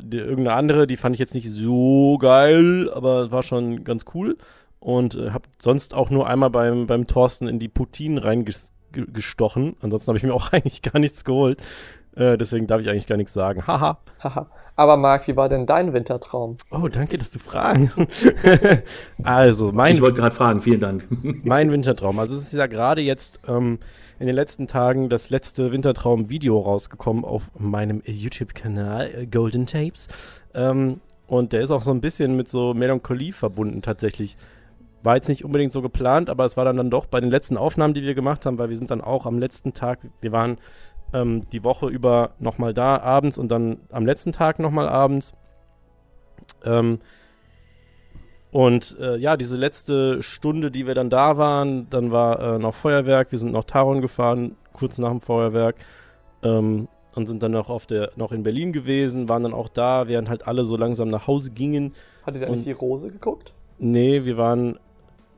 die 0.00 0.18
irgendeine 0.18 0.54
andere, 0.54 0.86
die 0.86 0.96
fand 0.96 1.14
ich 1.14 1.20
jetzt 1.20 1.34
nicht 1.34 1.50
so 1.50 2.16
geil, 2.18 2.90
aber 2.94 3.30
war 3.30 3.42
schon 3.42 3.84
ganz 3.84 4.04
cool 4.14 4.38
und 4.78 5.14
äh, 5.14 5.30
habe 5.30 5.48
sonst 5.58 5.94
auch 5.94 6.08
nur 6.10 6.26
einmal 6.26 6.50
beim 6.50 6.86
beim 6.86 7.06
Thorsten 7.06 7.46
in 7.46 7.58
die 7.58 7.68
Poutine 7.68 8.24
reingestochen. 8.24 9.76
Ansonsten 9.80 10.08
habe 10.08 10.18
ich 10.18 10.24
mir 10.24 10.34
auch 10.34 10.52
eigentlich 10.52 10.82
gar 10.82 10.98
nichts 10.98 11.24
geholt. 11.24 11.58
Äh, 12.16 12.36
deswegen 12.36 12.66
darf 12.66 12.80
ich 12.80 12.88
eigentlich 12.88 13.06
gar 13.06 13.16
nichts 13.16 13.32
sagen. 13.32 13.66
Haha. 13.66 13.98
Haha. 14.22 14.50
Aber 14.76 14.96
Marc, 14.96 15.28
wie 15.28 15.36
war 15.36 15.48
denn 15.48 15.66
dein 15.66 15.92
Wintertraum? 15.92 16.56
Oh, 16.70 16.88
danke, 16.88 17.18
dass 17.18 17.30
du 17.30 17.38
fragst. 17.38 18.00
also, 19.22 19.72
mein. 19.72 19.92
Ich 19.92 20.00
wollte 20.00 20.20
gerade 20.20 20.34
fragen, 20.34 20.62
vielen 20.62 20.80
Dank. 20.80 21.06
mein 21.44 21.70
Wintertraum. 21.70 22.18
Also, 22.18 22.36
es 22.36 22.44
ist 22.44 22.52
ja 22.54 22.66
gerade 22.66 23.02
jetzt 23.02 23.40
ähm, 23.46 23.78
in 24.18 24.26
den 24.26 24.34
letzten 24.34 24.68
Tagen 24.68 25.08
das 25.08 25.30
letzte 25.30 25.72
Wintertraum-Video 25.72 26.58
rausgekommen 26.58 27.24
auf 27.24 27.50
meinem 27.58 28.02
YouTube-Kanal 28.06 29.10
äh, 29.14 29.26
Golden 29.26 29.66
Tapes. 29.66 30.08
Ähm, 30.54 31.00
und 31.26 31.52
der 31.52 31.60
ist 31.60 31.70
auch 31.70 31.82
so 31.82 31.90
ein 31.90 32.00
bisschen 32.00 32.36
mit 32.36 32.48
so 32.48 32.74
Melancholie 32.74 33.32
verbunden 33.32 33.82
tatsächlich. 33.82 34.36
War 35.02 35.16
jetzt 35.16 35.28
nicht 35.28 35.44
unbedingt 35.44 35.72
so 35.72 35.80
geplant, 35.80 36.28
aber 36.28 36.44
es 36.44 36.56
war 36.56 36.64
dann, 36.64 36.76
dann 36.76 36.90
doch 36.90 37.06
bei 37.06 37.20
den 37.20 37.30
letzten 37.30 37.56
Aufnahmen, 37.56 37.94
die 37.94 38.02
wir 38.02 38.14
gemacht 38.14 38.44
haben, 38.44 38.58
weil 38.58 38.68
wir 38.68 38.76
sind 38.76 38.90
dann 38.90 39.00
auch 39.00 39.26
am 39.26 39.38
letzten 39.38 39.72
Tag, 39.72 40.00
wir 40.20 40.32
waren 40.32 40.58
ähm, 41.12 41.48
die 41.50 41.64
Woche 41.64 41.88
über 41.88 42.30
nochmal 42.38 42.74
da 42.74 42.98
abends 42.98 43.38
und 43.38 43.48
dann 43.48 43.78
am 43.90 44.06
letzten 44.06 44.32
Tag 44.32 44.58
nochmal 44.58 44.88
abends. 44.88 45.34
Ähm, 46.64 46.98
und 48.52 48.96
äh, 49.00 49.16
ja, 49.16 49.36
diese 49.36 49.56
letzte 49.56 50.22
Stunde, 50.22 50.70
die 50.70 50.86
wir 50.86 50.94
dann 50.94 51.10
da 51.10 51.36
waren, 51.36 51.88
dann 51.90 52.10
war 52.10 52.40
äh, 52.40 52.58
noch 52.58 52.74
Feuerwerk, 52.74 53.30
wir 53.30 53.38
sind 53.38 53.52
noch 53.52 53.64
Taron 53.64 54.00
gefahren, 54.00 54.56
kurz 54.72 54.98
nach 54.98 55.10
dem 55.10 55.20
Feuerwerk. 55.20 55.76
Ähm, 56.42 56.88
und 57.14 57.26
sind 57.26 57.42
dann 57.42 57.52
noch 57.52 57.70
auf 57.70 57.86
der 57.86 58.12
noch 58.14 58.30
in 58.30 58.44
Berlin 58.44 58.72
gewesen, 58.72 59.28
waren 59.28 59.42
dann 59.42 59.52
auch 59.52 59.68
da, 59.68 60.06
während 60.06 60.28
halt 60.28 60.46
alle 60.46 60.64
so 60.64 60.76
langsam 60.76 61.10
nach 61.10 61.26
Hause 61.26 61.50
gingen. 61.50 61.92
Hattet 62.24 62.42
ihr 62.42 62.48
eigentlich 62.48 62.64
die 62.64 62.72
Rose 62.72 63.10
geguckt? 63.10 63.52
Nee, 63.78 64.24
wir 64.24 64.36
waren 64.36 64.78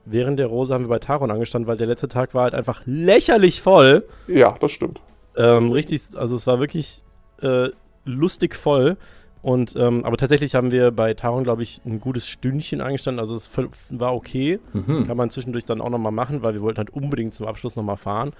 während 0.04 0.38
der 0.38 0.46
Rose 0.46 0.74
haben 0.74 0.84
wir 0.84 0.88
bei 0.88 0.98
Taron 0.98 1.30
angestanden, 1.30 1.68
weil 1.68 1.76
der 1.76 1.86
letzte 1.86 2.08
Tag 2.08 2.34
war 2.34 2.44
halt 2.44 2.54
einfach 2.54 2.82
lächerlich 2.84 3.62
voll. 3.62 4.04
Ja, 4.26 4.56
das 4.60 4.72
stimmt. 4.72 5.00
Ähm, 5.36 5.70
richtig, 5.72 6.02
also 6.16 6.36
es 6.36 6.46
war 6.46 6.60
wirklich 6.60 7.02
äh, 7.40 7.70
lustig 8.04 8.54
voll. 8.54 8.96
Und 9.42 9.74
ähm, 9.74 10.04
aber 10.04 10.16
tatsächlich 10.16 10.54
haben 10.54 10.70
wir 10.70 10.92
bei 10.92 11.14
Taron, 11.14 11.42
glaube 11.42 11.64
ich, 11.64 11.80
ein 11.84 11.98
gutes 12.00 12.28
Stündchen 12.28 12.80
eingestanden. 12.80 13.18
Also 13.18 13.34
es 13.34 13.50
war 13.90 14.14
okay. 14.14 14.60
Mhm. 14.72 15.06
Kann 15.06 15.16
man 15.16 15.30
zwischendurch 15.30 15.64
dann 15.64 15.80
auch 15.80 15.90
nochmal 15.90 16.12
machen, 16.12 16.42
weil 16.42 16.54
wir 16.54 16.62
wollten 16.62 16.78
halt 16.78 16.90
unbedingt 16.90 17.34
zum 17.34 17.46
Abschluss 17.48 17.74
nochmal 17.74 17.96
fahren. 17.96 18.32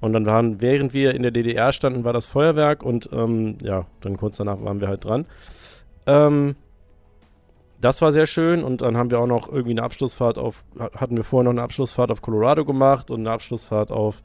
Und 0.00 0.12
dann 0.12 0.26
waren, 0.26 0.60
während 0.60 0.94
wir 0.94 1.14
in 1.14 1.22
der 1.22 1.30
DDR 1.32 1.72
standen, 1.72 2.04
war 2.04 2.12
das 2.12 2.26
Feuerwerk 2.26 2.82
und 2.82 3.08
ähm, 3.12 3.58
ja, 3.62 3.86
dann 4.02 4.16
kurz 4.16 4.36
danach 4.36 4.62
waren 4.62 4.80
wir 4.80 4.88
halt 4.88 5.04
dran. 5.04 5.26
Ähm, 6.06 6.54
das 7.80 8.00
war 8.02 8.12
sehr 8.12 8.26
schön 8.26 8.62
und 8.62 8.82
dann 8.82 8.96
haben 8.96 9.10
wir 9.10 9.18
auch 9.20 9.26
noch 9.26 9.48
irgendwie 9.48 9.72
eine 9.72 9.82
Abschlussfahrt 9.82 10.38
auf, 10.38 10.64
hatten 10.78 11.16
wir 11.16 11.24
vorher 11.24 11.44
noch 11.44 11.50
eine 11.50 11.62
Abschlussfahrt 11.62 12.10
auf 12.10 12.22
Colorado 12.22 12.64
gemacht 12.64 13.10
und 13.10 13.20
eine 13.20 13.30
Abschlussfahrt 13.30 13.90
auf 13.90 14.22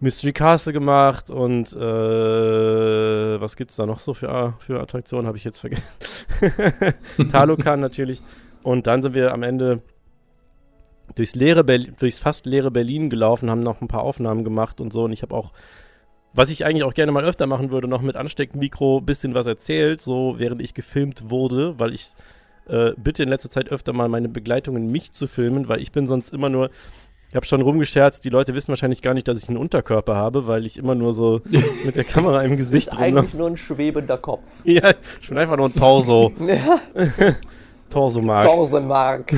Mystery 0.00 0.32
Castle 0.32 0.72
gemacht 0.72 1.30
und 1.30 1.72
äh, 1.72 3.40
was 3.40 3.56
gibt's 3.56 3.76
da 3.76 3.86
noch 3.86 4.00
so 4.00 4.12
für, 4.12 4.54
für 4.58 4.80
Attraktionen, 4.80 5.26
habe 5.26 5.38
ich 5.38 5.44
jetzt 5.44 5.60
vergessen. 5.60 5.84
Talokan 7.32 7.80
natürlich. 7.80 8.22
Und 8.62 8.86
dann 8.86 9.02
sind 9.02 9.14
wir 9.14 9.32
am 9.32 9.42
Ende 9.42 9.80
durchs, 11.14 11.34
leere 11.34 11.64
durchs 11.64 12.18
fast 12.18 12.46
leere 12.46 12.70
Berlin 12.70 13.08
gelaufen, 13.08 13.50
haben 13.50 13.62
noch 13.62 13.80
ein 13.80 13.88
paar 13.88 14.02
Aufnahmen 14.02 14.44
gemacht 14.44 14.80
und 14.80 14.92
so. 14.92 15.04
Und 15.04 15.12
ich 15.12 15.22
habe 15.22 15.34
auch, 15.34 15.52
was 16.34 16.50
ich 16.50 16.66
eigentlich 16.66 16.84
auch 16.84 16.94
gerne 16.94 17.12
mal 17.12 17.24
öfter 17.24 17.46
machen 17.46 17.70
würde, 17.70 17.88
noch 17.88 18.02
mit 18.02 18.16
Ansteckmikro 18.16 18.98
ein 18.98 19.06
bisschen 19.06 19.34
was 19.34 19.46
erzählt, 19.46 20.02
so 20.02 20.34
während 20.38 20.60
ich 20.60 20.74
gefilmt 20.74 21.30
wurde, 21.30 21.78
weil 21.78 21.94
ich 21.94 22.08
äh, 22.68 22.92
bitte 22.96 23.22
in 23.22 23.28
letzter 23.28 23.50
Zeit 23.50 23.70
öfter 23.70 23.92
mal 23.92 24.08
meine 24.08 24.28
Begleitungen 24.28 24.90
mich 24.90 25.12
zu 25.12 25.26
filmen, 25.26 25.68
weil 25.68 25.80
ich 25.80 25.92
bin 25.92 26.06
sonst 26.06 26.32
immer 26.32 26.48
nur, 26.48 26.70
ich 27.36 27.38
habe 27.38 27.44
schon 27.44 27.60
rumgescherzt, 27.60 28.24
die 28.24 28.30
Leute 28.30 28.54
wissen 28.54 28.68
wahrscheinlich 28.68 29.02
gar 29.02 29.12
nicht, 29.12 29.28
dass 29.28 29.42
ich 29.42 29.46
einen 29.50 29.58
Unterkörper 29.58 30.16
habe, 30.16 30.46
weil 30.46 30.64
ich 30.64 30.78
immer 30.78 30.94
nur 30.94 31.12
so 31.12 31.42
mit 31.84 31.94
der 31.94 32.04
Kamera 32.04 32.40
im 32.42 32.56
Gesicht 32.56 32.90
rumlaufe. 32.92 33.18
eigentlich 33.18 33.34
nur 33.34 33.48
ein 33.48 33.58
schwebender 33.58 34.16
Kopf. 34.16 34.46
Ja, 34.64 34.94
ich 35.20 35.28
bin 35.28 35.36
einfach 35.36 35.58
nur 35.58 35.66
ein 35.66 35.74
Torso. 35.74 36.32
Ja, 36.40 36.80
Torso-Mark. 37.90 38.46
1000 38.46 38.88
Mark. 38.88 39.32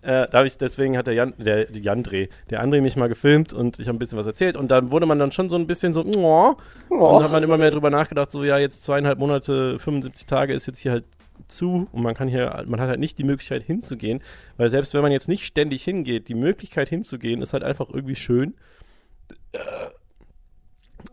Äh, 0.00 0.28
da 0.30 0.44
ich, 0.44 0.56
deswegen 0.56 0.96
hat 0.96 1.08
der 1.08 1.14
Jan, 1.14 1.34
der, 1.36 1.64
der 1.64 1.82
Jandre, 1.82 2.28
der 2.48 2.64
André 2.64 2.80
mich 2.80 2.94
mal 2.94 3.08
gefilmt 3.08 3.52
und 3.52 3.80
ich 3.80 3.88
habe 3.88 3.96
ein 3.96 3.98
bisschen 3.98 4.18
was 4.18 4.26
erzählt 4.26 4.56
und 4.56 4.70
dann 4.70 4.92
wurde 4.92 5.04
man 5.04 5.18
dann 5.18 5.32
schon 5.32 5.50
so 5.50 5.56
ein 5.56 5.66
bisschen 5.66 5.92
so, 5.92 6.02
oh, 6.02 6.54
und 6.88 7.12
dann 7.12 7.24
hat 7.24 7.32
man 7.32 7.42
immer 7.42 7.58
mehr 7.58 7.72
drüber 7.72 7.90
nachgedacht, 7.90 8.30
so 8.30 8.44
ja, 8.44 8.56
jetzt 8.56 8.84
zweieinhalb 8.84 9.18
Monate, 9.18 9.78
75 9.80 10.26
Tage 10.26 10.54
ist 10.54 10.66
jetzt 10.66 10.78
hier 10.78 10.92
halt 10.92 11.04
zu 11.46 11.88
und 11.92 12.02
man 12.02 12.14
kann 12.14 12.28
hier, 12.28 12.64
man 12.66 12.80
hat 12.80 12.88
halt 12.88 13.00
nicht 13.00 13.18
die 13.18 13.24
Möglichkeit 13.24 13.62
hinzugehen, 13.62 14.20
weil 14.56 14.68
selbst 14.68 14.94
wenn 14.94 15.02
man 15.02 15.12
jetzt 15.12 15.28
nicht 15.28 15.46
ständig 15.46 15.84
hingeht, 15.84 16.28
die 16.28 16.34
Möglichkeit 16.34 16.88
hinzugehen 16.88 17.42
ist 17.42 17.52
halt 17.52 17.62
einfach 17.62 17.88
irgendwie 17.88 18.16
schön. 18.16 18.54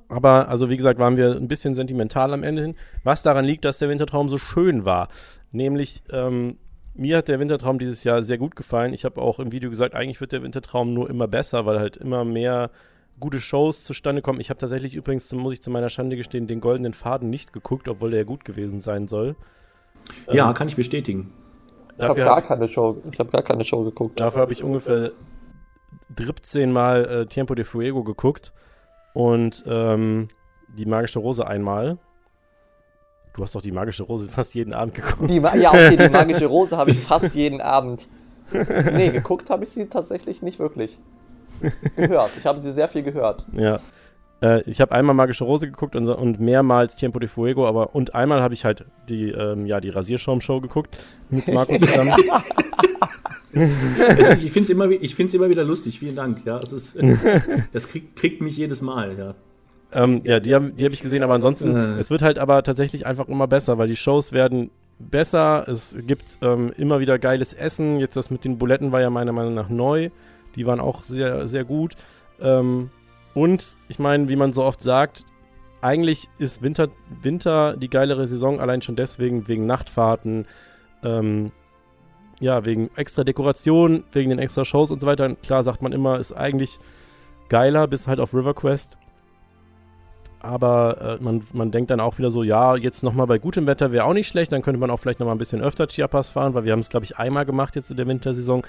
Aber, 0.08 0.50
also 0.50 0.70
wie 0.70 0.78
gesagt, 0.78 1.00
waren 1.00 1.18
wir 1.18 1.36
ein 1.36 1.48
bisschen 1.48 1.76
sentimental 1.76 2.34
am 2.34 2.44
Ende 2.44 2.64
hin, 2.64 2.76
was 3.04 3.24
daran 3.24 3.46
liegt, 3.46 3.66
dass 3.66 3.78
der 3.78 3.90
Wintertraum 3.90 4.30
so 4.30 4.38
schön 4.38 4.86
war. 4.86 5.10
Nämlich, 5.52 6.04
ähm, 6.12 6.58
mir 6.94 7.18
hat 7.18 7.28
der 7.28 7.40
Wintertraum 7.40 7.78
dieses 7.78 8.04
Jahr 8.04 8.24
sehr 8.24 8.38
gut 8.38 8.56
gefallen. 8.56 8.94
Ich 8.94 9.06
habe 9.06 9.22
auch 9.22 9.40
im 9.40 9.52
Video 9.52 9.70
gesagt, 9.70 9.96
eigentlich 9.96 10.22
wird 10.22 10.32
der 10.32 10.44
Wintertraum 10.44 10.94
nur 10.94 11.10
immer 11.10 11.28
besser, 11.28 11.66
weil 11.66 11.80
halt 11.80 11.98
immer 11.98 12.24
mehr 12.24 12.72
gute 13.20 13.40
Shows 13.40 13.84
zustande 13.84 14.22
kommen. 14.22 14.40
Ich 14.40 14.50
habe 14.50 14.60
tatsächlich 14.60 14.96
übrigens, 14.96 15.32
muss 15.34 15.54
ich 15.54 15.62
zu 15.62 15.72
meiner 15.72 15.90
Schande 15.90 16.18
gestehen, 16.18 16.48
den 16.48 16.62
goldenen 16.62 16.94
Faden 16.94 17.30
nicht 17.30 17.54
geguckt, 17.54 17.88
obwohl 17.88 18.12
der 18.12 18.22
ja 18.22 18.26
gut 18.26 18.46
gewesen 18.46 18.80
sein 18.80 19.08
soll. 19.08 19.36
Ja, 20.32 20.54
kann 20.54 20.68
ich 20.68 20.76
bestätigen. 20.76 21.32
Ich 21.98 22.04
habe 22.04 22.10
Dafür 22.10 22.26
gar 22.26 22.36
habe 22.36 22.48
keine 22.48 22.70
Show, 22.70 22.98
ich 23.12 23.20
habe 23.20 23.32
gar 23.32 23.42
keine 23.42 23.64
Show 23.64 23.84
geguckt. 23.84 24.20
dafür 24.20 24.42
hab 24.42 24.52
ich 24.52 24.64
ungefähr 24.64 25.12
13 26.16 26.72
Mal 26.72 27.06
äh, 27.06 27.26
Tiempo 27.26 27.56
de 27.56 27.64
Fuego 27.64 28.04
geguckt 28.04 28.54
und 29.14 29.64
ähm, 29.66 30.28
die 30.78 30.86
magische 30.86 31.20
Rose 31.20 31.46
einmal. 31.46 31.98
Du 33.34 33.44
hast 33.44 33.56
doch 33.56 33.62
die 33.62 33.72
magische 33.72 34.04
Rose 34.04 34.30
fast 34.32 34.54
jeden 34.56 34.74
Abend 34.74 34.96
geguckt. 34.96 35.30
Die, 35.30 35.38
ja, 35.38 35.70
okay, 35.70 35.98
die 35.98 36.10
magische 36.12 36.46
Rose 36.48 36.76
habe 36.76 36.92
ich 36.92 37.00
fast 37.00 37.34
jeden 37.34 37.62
Abend. 37.62 38.08
Nee, 38.52 39.10
geguckt 39.10 39.50
habe 39.50 39.64
ich 39.64 39.72
sie 39.72 39.88
tatsächlich 39.88 40.42
nicht 40.42 40.60
wirklich. 40.60 41.00
Gehört. 41.96 42.32
Ich 42.38 42.46
habe 42.46 42.60
sie 42.60 42.72
sehr 42.72 42.88
viel 42.88 43.04
gehört. 43.04 43.46
Ja. 43.54 43.80
Äh, 44.42 44.62
ich 44.70 44.82
habe 44.82 44.92
einmal 44.94 45.16
Magische 45.16 45.44
Rose 45.46 45.66
geguckt 45.68 45.96
und, 45.96 46.06
so- 46.06 46.18
und 46.18 46.40
mehrmals 46.40 46.96
Tiempo 46.96 47.20
de 47.20 47.30
Fuego, 47.30 47.68
aber 47.68 47.96
und 47.96 48.16
einmal 48.16 48.42
habe 48.42 48.54
ich 48.54 48.66
halt 48.66 48.86
die, 49.10 49.30
ähm, 49.32 49.66
ja, 49.66 49.80
die 49.80 49.90
Rasierschaum-Show 49.90 50.60
geguckt 50.62 50.98
mit 51.30 51.48
Marco 51.48 51.78
zusammen. 51.78 52.14
Also 53.54 54.32
ich 54.34 54.52
finde 54.52 54.64
es 54.64 54.70
immer, 54.70 54.90
wi- 54.90 55.00
ich 55.02 55.16
find's 55.16 55.34
immer 55.34 55.50
wieder 55.50 55.64
lustig, 55.64 56.00
vielen 56.00 56.16
Dank. 56.18 56.46
Ja, 56.46 56.60
es 56.60 56.74
ist, 56.74 56.98
das 57.72 57.88
kriegt, 57.88 58.18
kriegt 58.18 58.42
mich 58.42 58.58
jedes 58.58 58.82
Mal. 58.82 59.18
Ja. 59.18 59.34
ähm, 59.94 60.22
ja, 60.26 60.42
die 60.42 60.54
habe 60.54 60.72
die 60.72 60.84
hab 60.84 60.92
ich 60.92 61.02
gesehen, 61.02 61.24
aber 61.24 61.36
ansonsten, 61.36 61.74
Äh. 61.76 61.98
es 62.00 62.10
wird 62.10 62.22
halt 62.22 62.38
aber 62.38 62.64
tatsächlich 62.64 63.06
einfach 63.06 63.30
immer 63.30 63.48
besser, 63.48 63.78
weil 63.78 63.88
die 63.88 63.96
Shows 63.96 64.34
werden 64.34 64.72
besser, 65.00 65.66
es 65.70 65.96
gibt 66.06 66.38
ähm, 66.42 66.74
immer 66.78 67.00
wieder 67.00 67.18
geiles 67.18 67.54
Essen. 67.54 68.00
Jetzt 68.00 68.18
das 68.18 68.30
mit 68.30 68.44
den 68.44 68.58
Buletten 68.58 68.92
war 68.92 69.00
ja 69.00 69.10
meiner 69.10 69.32
Meinung 69.32 69.54
nach 69.54 69.70
neu. 69.70 70.10
Die 70.58 70.66
waren 70.66 70.82
auch 70.82 71.04
sehr, 71.04 71.48
sehr 71.48 71.64
gut. 71.64 71.96
Ähm, 72.42 72.90
und 73.36 73.76
ich 73.90 74.00
meine, 74.00 74.30
wie 74.30 74.36
man 74.36 74.54
so 74.54 74.64
oft 74.64 74.82
sagt, 74.82 75.26
eigentlich 75.82 76.30
ist 76.40 76.64
Winter, 76.64 76.88
Winter 77.22 77.78
die 77.78 77.90
geilere 77.90 78.26
Saison, 78.28 78.60
allein 78.60 78.82
schon 78.82 78.96
deswegen, 78.96 79.48
wegen 79.48 79.68
Nachtfahrten, 79.68 80.48
ähm, 81.04 81.52
ja, 82.40 82.66
wegen 82.66 82.90
extra 82.96 83.24
Dekoration, 83.24 84.04
wegen 84.12 84.32
den 84.32 84.40
extra 84.40 84.66
Shows 84.66 84.90
und 84.90 85.02
so 85.02 85.06
weiter. 85.06 85.36
Klar 85.36 85.64
sagt 85.64 85.82
man 85.82 85.94
immer, 85.94 86.18
ist 86.18 86.32
eigentlich 86.32 86.80
geiler, 87.50 87.88
bis 87.88 88.08
halt 88.08 88.20
auf 88.20 88.34
River 88.34 88.54
Quest. 88.54 88.98
Aber 90.40 91.20
äh, 91.20 91.24
man, 91.24 91.44
man 91.54 91.72
denkt 91.72 91.92
dann 91.92 92.00
auch 92.00 92.18
wieder 92.18 92.32
so, 92.32 92.44
ja, 92.44 92.76
jetzt 92.76 93.04
nochmal 93.04 93.28
bei 93.28 93.38
gutem 93.38 93.68
Wetter 93.68 93.92
wäre 93.92 94.06
auch 94.06 94.14
nicht 94.14 94.28
schlecht, 94.28 94.52
dann 94.52 94.62
könnte 94.62 94.80
man 94.80 94.90
auch 94.90 95.00
vielleicht 95.00 95.20
nochmal 95.20 95.36
ein 95.36 95.40
bisschen 95.40 95.62
öfter 95.62 95.88
Chiapas 95.88 96.30
fahren, 96.30 96.54
weil 96.54 96.64
wir 96.64 96.72
haben 96.72 96.82
es, 96.82 96.90
glaube 96.90 97.04
ich, 97.04 97.18
einmal 97.18 97.46
gemacht 97.46 97.76
jetzt 97.76 97.92
in 97.92 97.98
der 97.98 98.08
Wintersaison. 98.08 98.64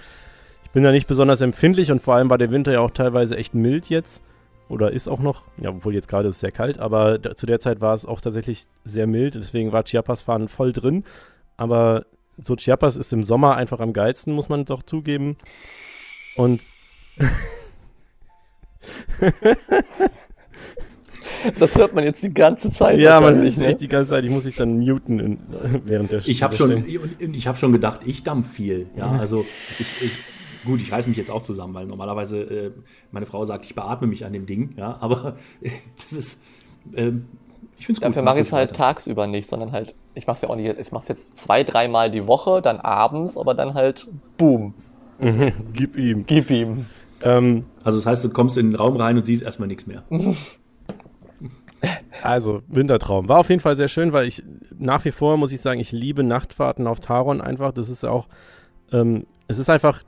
Ich 0.65 0.71
bin 0.71 0.83
da 0.83 0.91
nicht 0.91 1.07
besonders 1.07 1.41
empfindlich 1.41 1.93
und 1.93 2.03
vor 2.03 2.15
allem 2.15 2.31
war 2.31 2.39
der 2.39 2.51
Winter 2.51 2.73
ja 2.73 2.81
auch 2.81 2.91
teilweise 2.91 3.37
echt 3.37 3.55
mild 3.55 3.89
jetzt. 3.89 4.23
Oder 4.69 4.91
ist 4.91 5.09
auch 5.09 5.21
noch, 5.21 5.43
ja, 5.59 5.71
obwohl 5.71 5.95
jetzt 5.95 6.09
gerade 6.09 6.29
ist 6.29 6.37
es 6.37 6.41
sehr 6.41 6.53
kalt, 6.53 6.79
aber 6.79 7.19
da, 7.19 7.37
zu 7.37 7.47
der 7.47 7.61
Zeit 7.61 7.81
war 7.81 7.95
es 7.95 8.05
auch 8.05 8.21
tatsächlich 8.21 8.67
sehr 8.85 9.07
mild, 9.07 9.37
deswegen 9.37 9.73
war 9.73 9.85
Chiapas-Fahren 9.85 10.49
voll 10.49 10.73
drin. 10.73 11.05
Aber 11.57 12.07
so 12.39 12.57
Chiapas 12.57 12.97
ist 12.97 13.13
im 13.13 13.23
Sommer 13.23 13.57
einfach 13.57 13.81
am 13.81 13.93
geilsten, 13.93 14.35
muss 14.35 14.49
man 14.49 14.65
doch 14.65 14.83
zugeben. 14.83 15.37
Und 16.37 16.63
Das 21.59 21.77
hört 21.77 21.95
man 21.95 22.05
jetzt 22.05 22.23
die 22.23 22.31
ganze 22.31 22.71
Zeit. 22.71 22.99
ja, 22.99 23.15
man 23.15 23.25
wahrscheinlich, 23.25 23.55
ist 23.55 23.61
ne? 23.61 23.67
echt 23.67 23.81
die 23.81 23.89
ganze 23.89 24.11
Zeit, 24.11 24.25
ich 24.25 24.31
muss 24.31 24.45
mich 24.45 24.57
dann 24.57 24.79
muten 24.79 25.19
in, 25.21 25.39
während 25.85 26.13
der 26.13 26.27
Ich 26.27 26.43
habe 26.43 26.57
schon, 26.57 26.73
und 26.73 27.37
ich 27.37 27.47
hab 27.47 27.59
schon 27.59 27.73
gedacht, 27.73 28.01
ich 28.05 28.23
dampf 28.23 28.53
viel. 28.53 28.87
Ja, 28.97 29.13
also 29.13 29.45
ich, 29.79 29.87
ich, 30.03 30.13
gut, 30.67 30.83
ich 30.83 30.93
reiße 30.93 31.09
mich 31.09 31.17
jetzt 31.17 31.31
auch 31.31 31.43
zusammen, 31.43 31.73
weil 31.75 31.87
normalerweise 31.87 32.41
äh, 32.43 32.71
meine 33.11 33.25
Frau 33.27 33.45
sagt, 33.45 33.65
ich 33.65 33.75
beatme 33.75 34.07
mich 34.07 34.25
an 34.27 34.33
dem 34.33 34.45
Ding. 34.47 34.75
Ja, 34.77 34.97
aber 35.01 35.37
das 35.97 36.13
ist, 36.13 36.43
ähm, 36.95 37.27
ich 37.79 37.87
finde 37.87 37.99
es 37.99 38.03
gut. 38.03 38.09
Dafür 38.11 38.23
mache 38.23 38.37
ich 38.37 38.43
es 38.43 38.53
halt 38.53 38.71
weiter. 38.71 38.79
tagsüber 38.79 39.27
nicht, 39.27 39.47
sondern 39.49 39.73
halt, 39.73 39.95
ich 40.15 40.27
mache 40.27 40.35
es 40.37 40.43
ja 40.43 40.49
auch 40.51 40.57
nicht, 40.57 40.79
ich 40.79 40.93
mache 40.93 41.03
es 41.03 41.09
jetzt 41.09 41.37
zwei, 41.37 41.63
dreimal 41.65 42.11
die 42.11 42.27
Woche, 42.27 42.61
dann 42.61 42.79
abends, 42.81 43.39
aber 43.39 43.55
dann 43.55 43.75
halt, 43.75 44.07
boom, 44.37 44.75
Gib 45.73 45.97
ihm. 45.97 46.25
gib 46.27 46.51
ihm. 46.51 46.85
Ähm, 47.23 47.65
Also 47.83 47.99
das 47.99 48.05
heißt, 48.07 48.25
du 48.25 48.29
kommst 48.31 48.59
in 48.59 48.71
den 48.71 48.77
Raum 48.77 48.97
rein 48.97 49.17
und 49.17 49.25
siehst 49.25 49.43
erstmal 49.43 49.69
nichts 49.69 49.87
mehr. 49.87 50.03
Also, 52.23 52.63
Wintertraum. 52.69 53.29
War 53.29 53.39
auf 53.39 53.51
jeden 53.51 53.61
Fall 53.61 53.77
sehr 53.77 53.89
schön, 53.89 54.13
weil 54.13 54.27
ich 54.27 54.43
nach 54.77 55.05
wie 55.05 55.11
vor, 55.13 55.37
muss 55.37 55.53
ich 55.53 55.61
sagen, 55.61 55.79
ich 55.79 55.93
liebe 55.93 56.23
Nachtfahrten 56.25 56.87
auf 56.87 57.01
Taron 57.01 57.41
einfach. 57.41 57.73
Das 57.73 57.89
ist 57.91 58.05
auch, 58.05 58.27
ähm, 58.93 59.27
es 59.47 59.59
ist 59.59 59.69
einfach, 59.71 60.03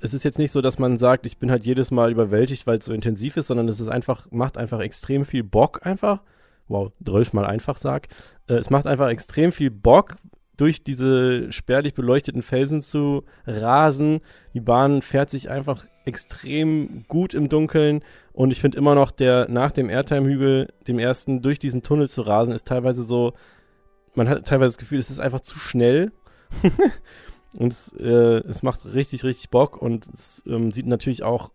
es 0.00 0.14
ist 0.14 0.24
jetzt 0.24 0.38
nicht 0.38 0.52
so, 0.52 0.60
dass 0.60 0.78
man 0.78 0.98
sagt, 0.98 1.26
ich 1.26 1.38
bin 1.38 1.50
halt 1.50 1.64
jedes 1.64 1.90
Mal 1.90 2.10
überwältigt, 2.10 2.66
weil 2.66 2.78
es 2.78 2.84
so 2.84 2.92
intensiv 2.92 3.36
ist, 3.36 3.46
sondern 3.46 3.68
es 3.68 3.80
ist 3.80 3.88
einfach, 3.88 4.26
macht 4.30 4.58
einfach 4.58 4.80
extrem 4.80 5.24
viel 5.24 5.42
Bock 5.42 5.84
einfach. 5.84 6.22
Wow, 6.68 6.92
mal 7.32 7.46
einfach 7.46 7.76
sag. 7.76 8.08
Äh, 8.48 8.54
es 8.54 8.70
macht 8.70 8.86
einfach 8.86 9.08
extrem 9.08 9.52
viel 9.52 9.70
Bock, 9.70 10.16
durch 10.56 10.82
diese 10.82 11.52
spärlich 11.52 11.94
beleuchteten 11.94 12.42
Felsen 12.42 12.82
zu 12.82 13.24
rasen. 13.46 14.20
Die 14.54 14.60
Bahn 14.60 15.02
fährt 15.02 15.30
sich 15.30 15.50
einfach 15.50 15.86
extrem 16.04 17.04
gut 17.08 17.34
im 17.34 17.48
Dunkeln. 17.48 18.02
Und 18.32 18.50
ich 18.50 18.60
finde 18.60 18.78
immer 18.78 18.94
noch, 18.94 19.10
der 19.10 19.48
nach 19.50 19.72
dem 19.72 19.90
Airtime-Hügel, 19.90 20.72
dem 20.88 20.98
ersten, 20.98 21.42
durch 21.42 21.58
diesen 21.58 21.82
Tunnel 21.82 22.08
zu 22.08 22.22
rasen, 22.22 22.54
ist 22.54 22.66
teilweise 22.66 23.04
so, 23.04 23.34
man 24.14 24.28
hat 24.28 24.46
teilweise 24.46 24.72
das 24.72 24.78
Gefühl, 24.78 24.98
es 24.98 25.10
ist 25.10 25.20
einfach 25.20 25.40
zu 25.40 25.58
schnell. 25.58 26.12
und 27.58 27.72
es, 27.72 27.92
äh, 27.98 28.38
es 28.48 28.62
macht 28.62 28.92
richtig, 28.92 29.24
richtig 29.24 29.50
Bock 29.50 29.80
und 29.80 30.08
es 30.12 30.42
ähm, 30.46 30.72
sieht 30.72 30.86
natürlich 30.86 31.22
auch 31.22 31.50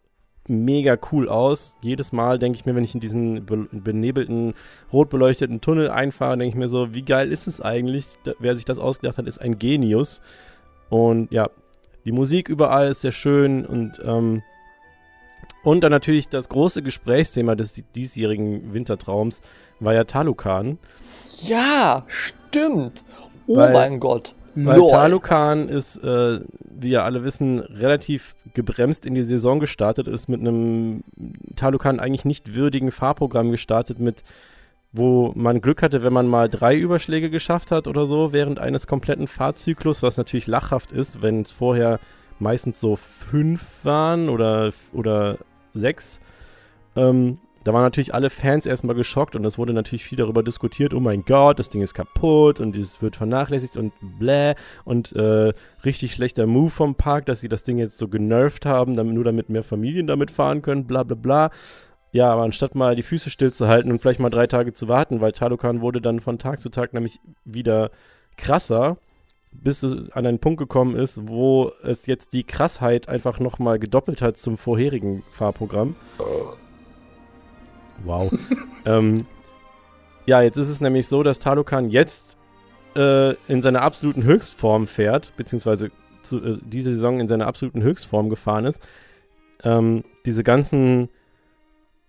mega 0.47 0.97
cool 1.11 1.29
aus. 1.29 1.77
Jedes 1.81 2.11
Mal 2.11 2.39
denke 2.39 2.57
ich 2.57 2.65
mir, 2.65 2.75
wenn 2.75 2.83
ich 2.83 2.95
in 2.95 2.99
diesen 3.01 3.45
be 3.45 3.67
benebelten, 3.71 4.53
rot 4.91 5.09
beleuchteten 5.09 5.61
Tunnel 5.61 5.89
einfahre, 5.91 6.37
denke 6.37 6.49
ich 6.49 6.55
mir 6.55 6.69
so, 6.69 6.93
wie 6.93 7.03
geil 7.03 7.31
ist 7.31 7.47
es 7.47 7.61
eigentlich? 7.61 8.07
Da, 8.23 8.33
wer 8.39 8.55
sich 8.55 8.65
das 8.65 8.79
ausgedacht 8.79 9.17
hat, 9.17 9.27
ist 9.27 9.39
ein 9.39 9.59
Genius. 9.59 10.21
Und 10.89 11.31
ja, 11.31 11.49
die 12.05 12.11
Musik 12.11 12.49
überall 12.49 12.89
ist 12.89 13.01
sehr 13.01 13.11
schön 13.11 13.65
und 13.65 14.01
ähm, 14.03 14.41
und 15.63 15.81
dann 15.81 15.91
natürlich 15.91 16.27
das 16.27 16.49
große 16.49 16.81
Gesprächsthema 16.81 17.53
des 17.55 17.73
diesjährigen 17.93 18.73
Wintertraums 18.73 19.41
war 19.79 19.93
ja 19.93 20.05
Talukan. 20.05 20.79
Ja, 21.43 22.03
stimmt. 22.07 23.03
Oh 23.45 23.57
Weil- 23.57 23.73
mein 23.73 23.99
Gott. 23.99 24.33
Weil 24.55 24.77
Lol. 24.77 24.89
Talukan 24.89 25.69
ist, 25.69 25.97
äh, 26.03 26.39
wie 26.69 26.89
ja 26.89 27.03
alle 27.03 27.23
wissen, 27.23 27.59
relativ 27.59 28.35
gebremst 28.53 29.05
in 29.05 29.15
die 29.15 29.23
Saison 29.23 29.59
gestartet, 29.59 30.07
ist 30.07 30.27
mit 30.27 30.41
einem 30.41 31.03
Talukan 31.55 31.99
eigentlich 31.99 32.25
nicht 32.25 32.55
würdigen 32.55 32.91
Fahrprogramm 32.91 33.51
gestartet, 33.51 33.99
mit 33.99 34.23
wo 34.93 35.31
man 35.35 35.61
Glück 35.61 35.81
hatte, 35.81 36.03
wenn 36.03 36.11
man 36.11 36.27
mal 36.27 36.49
drei 36.49 36.75
Überschläge 36.75 37.29
geschafft 37.29 37.71
hat 37.71 37.87
oder 37.87 38.07
so, 38.07 38.33
während 38.33 38.59
eines 38.59 38.87
kompletten 38.87 39.27
Fahrzyklus, 39.27 40.03
was 40.03 40.17
natürlich 40.17 40.47
lachhaft 40.47 40.91
ist, 40.91 41.21
wenn 41.21 41.43
es 41.43 41.51
vorher 41.51 41.99
meistens 42.39 42.79
so 42.79 42.97
fünf 42.97 43.63
waren 43.83 44.27
oder, 44.27 44.71
oder 44.91 45.37
sechs. 45.73 46.19
Ähm, 46.97 47.37
da 47.63 47.73
waren 47.73 47.83
natürlich 47.83 48.13
alle 48.13 48.29
Fans 48.29 48.65
erstmal 48.65 48.95
geschockt 48.95 49.35
und 49.35 49.45
es 49.45 49.57
wurde 49.57 49.73
natürlich 49.73 50.03
viel 50.03 50.17
darüber 50.17 50.41
diskutiert, 50.41 50.93
oh 50.93 50.99
mein 50.99 51.23
Gott, 51.23 51.59
das 51.59 51.69
Ding 51.69 51.81
ist 51.81 51.93
kaputt 51.93 52.59
und 52.59 52.75
es 52.75 53.01
wird 53.01 53.15
vernachlässigt 53.15 53.77
und 53.77 53.93
bläh 54.01 54.55
und 54.83 55.13
äh, 55.13 55.53
richtig 55.85 56.13
schlechter 56.13 56.47
Move 56.47 56.71
vom 56.71 56.95
Park, 56.95 57.27
dass 57.27 57.39
sie 57.39 57.49
das 57.49 57.63
Ding 57.63 57.77
jetzt 57.77 57.97
so 57.97 58.07
genervt 58.07 58.65
haben, 58.65 58.95
damit, 58.95 59.13
nur 59.13 59.23
damit 59.23 59.49
mehr 59.49 59.63
Familien 59.63 60.07
damit 60.07 60.31
fahren 60.31 60.61
können, 60.61 60.87
bla 60.87 61.03
bla 61.03 61.15
bla. 61.15 61.51
Ja, 62.13 62.31
aber 62.33 62.43
anstatt 62.43 62.75
mal 62.75 62.95
die 62.95 63.03
Füße 63.03 63.29
stillzuhalten 63.29 63.91
und 63.91 64.01
vielleicht 64.01 64.19
mal 64.19 64.29
drei 64.29 64.47
Tage 64.47 64.73
zu 64.73 64.87
warten, 64.87 65.21
weil 65.21 65.31
Talokan 65.31 65.81
wurde 65.81 66.01
dann 66.01 66.19
von 66.19 66.39
Tag 66.39 66.59
zu 66.59 66.69
Tag 66.69 66.93
nämlich 66.93 67.19
wieder 67.45 67.91
krasser, 68.37 68.97
bis 69.51 69.83
es 69.83 70.11
an 70.11 70.25
einen 70.25 70.39
Punkt 70.39 70.59
gekommen 70.59 70.95
ist, 70.95 71.27
wo 71.27 71.71
es 71.83 72.07
jetzt 72.07 72.33
die 72.33 72.43
Krassheit 72.43 73.07
einfach 73.07 73.39
nochmal 73.39 73.79
gedoppelt 73.79 74.21
hat 74.21 74.37
zum 74.37 74.57
vorherigen 74.57 75.23
Fahrprogramm. 75.31 75.95
Wow. 78.05 78.31
ähm, 78.85 79.25
ja, 80.25 80.41
jetzt 80.41 80.57
ist 80.57 80.69
es 80.69 80.81
nämlich 80.81 81.07
so, 81.07 81.23
dass 81.23 81.39
Talokan 81.39 81.89
jetzt 81.89 82.37
äh, 82.95 83.33
in 83.47 83.61
seiner 83.61 83.81
absoluten 83.81 84.23
Höchstform 84.23 84.87
fährt, 84.87 85.33
beziehungsweise 85.37 85.91
zu, 86.23 86.43
äh, 86.43 86.57
diese 86.61 86.93
Saison 86.93 87.19
in 87.19 87.27
seiner 87.27 87.47
absoluten 87.47 87.81
Höchstform 87.81 88.29
gefahren 88.29 88.65
ist. 88.65 88.79
Ähm, 89.63 90.03
diese 90.25 90.43
ganzen 90.43 91.09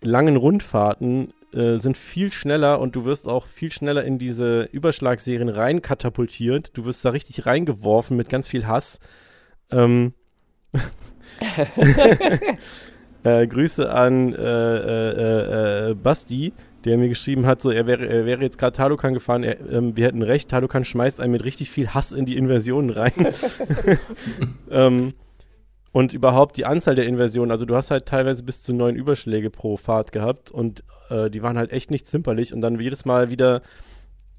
langen 0.01 0.35
Rundfahrten 0.35 1.33
äh, 1.53 1.77
sind 1.77 1.97
viel 1.97 2.31
schneller 2.31 2.79
und 2.79 2.95
du 2.95 3.05
wirst 3.05 3.27
auch 3.27 3.47
viel 3.47 3.71
schneller 3.71 4.03
in 4.03 4.19
diese 4.19 4.63
Überschlagserien 4.71 5.49
rein 5.49 5.81
katapultiert. 5.81 6.71
Du 6.75 6.85
wirst 6.85 7.03
da 7.05 7.09
richtig 7.09 7.45
reingeworfen 7.45 8.17
mit 8.17 8.29
ganz 8.29 8.49
viel 8.49 8.67
Hass. 8.67 8.99
Ähm, 9.71 10.13
äh, 13.23 13.47
Grüße 13.47 13.91
an 13.91 14.33
äh, 14.33 14.37
äh, 14.37 15.89
äh, 15.89 15.93
Basti, 15.95 16.53
der 16.85 16.97
mir 16.97 17.07
geschrieben 17.09 17.45
hat, 17.45 17.61
so 17.61 17.71
er 17.71 17.87
wäre, 17.87 18.05
er 18.05 18.25
wäre 18.25 18.41
jetzt 18.41 18.57
gerade 18.57 18.75
Talokan 18.75 19.13
gefahren, 19.13 19.43
er, 19.43 19.59
ähm, 19.71 19.95
wir 19.95 20.05
hätten 20.05 20.21
recht, 20.21 20.49
Talokan 20.49 20.83
schmeißt 20.83 21.19
einen 21.21 21.31
mit 21.31 21.45
richtig 21.45 21.69
viel 21.69 21.89
Hass 21.89 22.11
in 22.11 22.25
die 22.25 22.35
Inversionen 22.35 22.89
rein. 22.89 23.13
ähm, 24.69 25.13
und 25.93 26.13
überhaupt 26.13 26.57
die 26.57 26.65
Anzahl 26.65 26.95
der 26.95 27.05
Inversionen, 27.05 27.51
also 27.51 27.65
du 27.65 27.75
hast 27.75 27.91
halt 27.91 28.07
teilweise 28.07 28.43
bis 28.43 28.61
zu 28.61 28.73
neun 28.73 28.95
Überschläge 28.95 29.49
pro 29.49 29.77
Fahrt 29.77 30.11
gehabt 30.11 30.51
und 30.51 30.83
äh, 31.09 31.29
die 31.29 31.43
waren 31.43 31.57
halt 31.57 31.71
echt 31.71 31.91
nicht 31.91 32.07
zimperlich 32.07 32.53
und 32.53 32.61
dann 32.61 32.79
jedes 32.79 33.05
Mal 33.05 33.29
wieder 33.29 33.61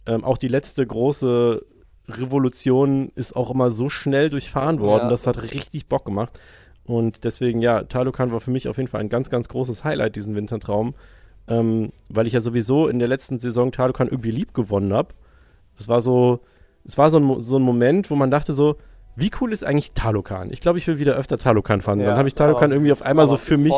ähm, 0.06 0.24
auch 0.24 0.36
die 0.36 0.48
letzte 0.48 0.86
große 0.86 1.64
Revolution 2.08 3.10
ist 3.14 3.34
auch 3.34 3.50
immer 3.50 3.70
so 3.70 3.88
schnell 3.88 4.28
durchfahren 4.30 4.80
worden, 4.80 5.04
Ja. 5.04 5.10
das 5.10 5.26
hat 5.26 5.40
richtig 5.42 5.86
Bock 5.86 6.04
gemacht. 6.04 6.38
Und 6.86 7.24
deswegen, 7.24 7.62
ja, 7.62 7.82
Talokan 7.84 8.32
war 8.32 8.40
für 8.40 8.50
mich 8.50 8.68
auf 8.68 8.76
jeden 8.76 8.88
Fall 8.88 9.00
ein 9.00 9.08
ganz, 9.08 9.30
ganz 9.30 9.48
großes 9.48 9.84
Highlight, 9.84 10.16
diesen 10.16 10.34
Wintertraum. 10.34 10.94
Ähm, 11.46 11.92
weil 12.08 12.26
ich 12.26 12.32
ja 12.32 12.40
sowieso 12.40 12.88
in 12.88 12.98
der 12.98 13.08
letzten 13.08 13.38
Saison 13.38 13.70
Talokan 13.70 14.08
irgendwie 14.08 14.30
lieb 14.30 14.54
gewonnen 14.54 14.92
habe. 14.94 15.14
Es 15.78 15.88
war 15.88 16.00
so, 16.00 16.40
es 16.86 16.96
war 16.96 17.10
so 17.10 17.18
ein, 17.18 17.42
so 17.42 17.58
ein 17.58 17.62
Moment, 17.62 18.10
wo 18.10 18.14
man 18.16 18.30
dachte 18.30 18.54
so, 18.54 18.76
wie 19.16 19.30
cool 19.40 19.52
ist 19.52 19.62
eigentlich 19.62 19.92
Talokan? 19.92 20.50
Ich 20.50 20.60
glaube, 20.60 20.78
ich 20.78 20.86
will 20.86 20.98
wieder 20.98 21.14
öfter 21.16 21.38
Talokan 21.38 21.82
fahren. 21.82 22.00
Ja, 22.00 22.06
dann 22.06 22.18
habe 22.18 22.28
ich 22.28 22.34
Talokan 22.34 22.64
aber- 22.64 22.74
irgendwie 22.74 22.92
auf 22.92 23.02
einmal 23.02 23.28
so 23.28 23.36
für 23.36 23.58
mich, 23.58 23.74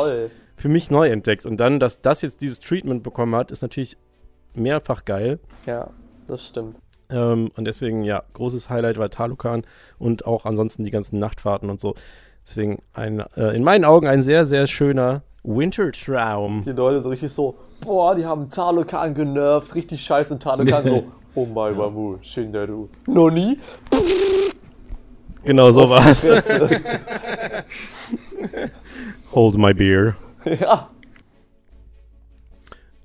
für 0.55 0.69
mich 0.69 0.89
neu 0.89 1.09
entdeckt. 1.09 1.45
Und 1.45 1.57
dann, 1.57 1.79
dass 1.79 2.01
das 2.01 2.21
jetzt 2.21 2.41
dieses 2.41 2.59
Treatment 2.59 3.03
bekommen 3.03 3.35
hat, 3.35 3.51
ist 3.51 3.61
natürlich 3.61 3.97
mehrfach 4.53 5.05
geil. 5.05 5.39
Ja, 5.65 5.89
das 6.25 6.47
stimmt. 6.47 6.77
Ähm, 7.09 7.51
und 7.55 7.65
deswegen, 7.65 8.03
ja, 8.03 8.23
großes 8.33 8.69
Highlight 8.69 8.97
war 8.97 9.09
Talokan 9.09 9.63
und 9.99 10.25
auch 10.25 10.45
ansonsten 10.45 10.83
die 10.83 10.91
ganzen 10.91 11.19
Nachtfahrten 11.19 11.69
und 11.69 11.79
so. 11.79 11.95
Deswegen 12.47 12.79
ein, 12.93 13.19
äh, 13.35 13.53
in 13.57 13.63
meinen 13.63 13.83
Augen 13.83 14.07
ein 14.07 14.21
sehr, 14.23 14.45
sehr 14.45 14.67
schöner 14.67 15.21
Wintertraum. 15.43 16.63
Die 16.65 16.71
Leute 16.71 17.01
so 17.01 17.09
richtig 17.09 17.33
so, 17.33 17.57
boah, 17.81 18.15
die 18.15 18.25
haben 18.25 18.49
Talokan 18.49 19.13
genervt, 19.13 19.75
richtig 19.75 20.01
scheiße 20.01 20.33
und 20.33 20.43
Talokan 20.43 20.85
so, 20.85 21.03
oh 21.35 21.45
mein 21.45 21.75
Mamu, 21.75 22.19
Shinderu. 22.21 22.87
Noni? 23.05 23.59
Genau 25.43 25.71
so 25.73 25.89
war's. 25.89 26.25
Hold 29.33 29.57
my 29.57 29.73
beer. 29.73 30.15
ja. 30.45 30.89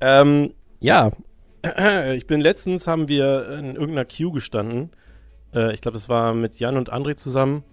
Ähm, 0.01 0.55
ja, 0.79 1.11
ich 2.15 2.29
bin 2.29 2.41
letztens, 2.41 2.87
haben 2.87 3.09
wir 3.09 3.49
in 3.59 3.75
irgendeiner 3.75 4.05
Queue 4.05 4.31
gestanden. 4.31 4.93
Äh, 5.53 5.75
ich 5.75 5.81
glaube, 5.81 5.97
das 5.97 6.09
war 6.09 6.33
mit 6.33 6.61
Jan 6.61 6.77
und 6.77 6.93
André 6.93 7.17
zusammen. 7.17 7.65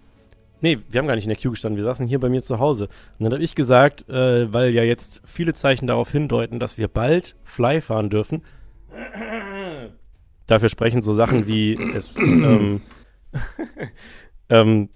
Nee, 0.60 0.78
wir 0.88 0.98
haben 0.98 1.06
gar 1.06 1.14
nicht 1.14 1.24
in 1.24 1.30
der 1.30 1.38
Queue 1.38 1.52
gestanden, 1.52 1.76
wir 1.76 1.84
saßen 1.84 2.06
hier 2.06 2.20
bei 2.20 2.28
mir 2.28 2.42
zu 2.42 2.58
Hause. 2.58 2.84
Und 3.18 3.24
dann 3.24 3.32
habe 3.32 3.42
ich 3.42 3.54
gesagt, 3.54 4.08
äh, 4.08 4.52
weil 4.52 4.70
ja 4.70 4.82
jetzt 4.82 5.22
viele 5.24 5.54
Zeichen 5.54 5.86
darauf 5.86 6.10
hindeuten, 6.10 6.58
dass 6.60 6.76
wir 6.76 6.88
bald 6.88 7.36
Fly 7.44 7.80
fahren 7.80 8.10
dürfen. 8.10 8.42
Dafür 10.46 10.68
sprechen 10.68 11.02
so 11.02 11.12
Sachen 11.12 11.46
wie 11.46 11.74
es, 11.94 12.10
ähm, 12.16 12.80
ähm, 14.48 14.88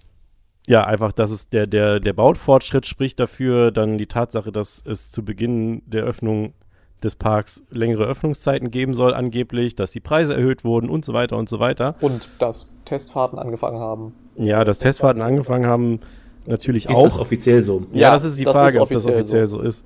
ja, 0.66 0.85
einfach, 0.85 1.12
dass 1.12 1.31
es 1.31 1.48
der, 1.48 1.66
der, 1.66 2.00
der 2.00 2.12
Baufortschritt 2.12 2.87
spricht 2.87 3.20
dafür, 3.20 3.70
dann 3.70 3.98
die 3.98 4.07
Tatsache, 4.07 4.50
dass 4.50 4.83
es 4.85 5.11
zu 5.11 5.24
Beginn 5.24 5.83
der 5.87 6.05
Öffnung 6.05 6.55
des 7.04 7.16
Parks 7.16 7.62
längere 7.70 8.04
Öffnungszeiten 8.04 8.70
geben 8.70 8.94
soll, 8.94 9.14
angeblich, 9.14 9.76
dass 9.76 9.90
die 9.90 10.00
Preise 10.00 10.34
erhöht 10.34 10.64
wurden 10.64 10.88
und 10.88 11.04
so 11.04 11.12
weiter 11.12 11.36
und 11.36 11.48
so 11.48 11.60
weiter. 11.60 11.94
Und 12.00 12.28
dass 12.38 12.70
Testfahrten 12.84 13.38
angefangen 13.38 13.78
haben. 13.78 14.14
Ja, 14.36 14.64
dass 14.64 14.78
Testfahrten 14.78 15.22
angefangen 15.22 15.66
haben, 15.66 16.00
natürlich 16.46 16.86
Ist 16.88 16.96
auch. 16.96 17.04
das 17.04 17.18
offiziell 17.18 17.62
so? 17.62 17.86
ja, 17.92 18.00
Ja, 18.00 18.12
das 18.12 18.24
ist 18.24 18.38
die 18.38 18.44
das 18.44 18.56
Frage, 18.56 18.76
ist 18.76 18.82
ob 18.82 18.88
das 18.90 19.06
offiziell 19.06 19.44
offiziell 19.44 19.46
so, 19.46 19.60
ist. 19.60 19.84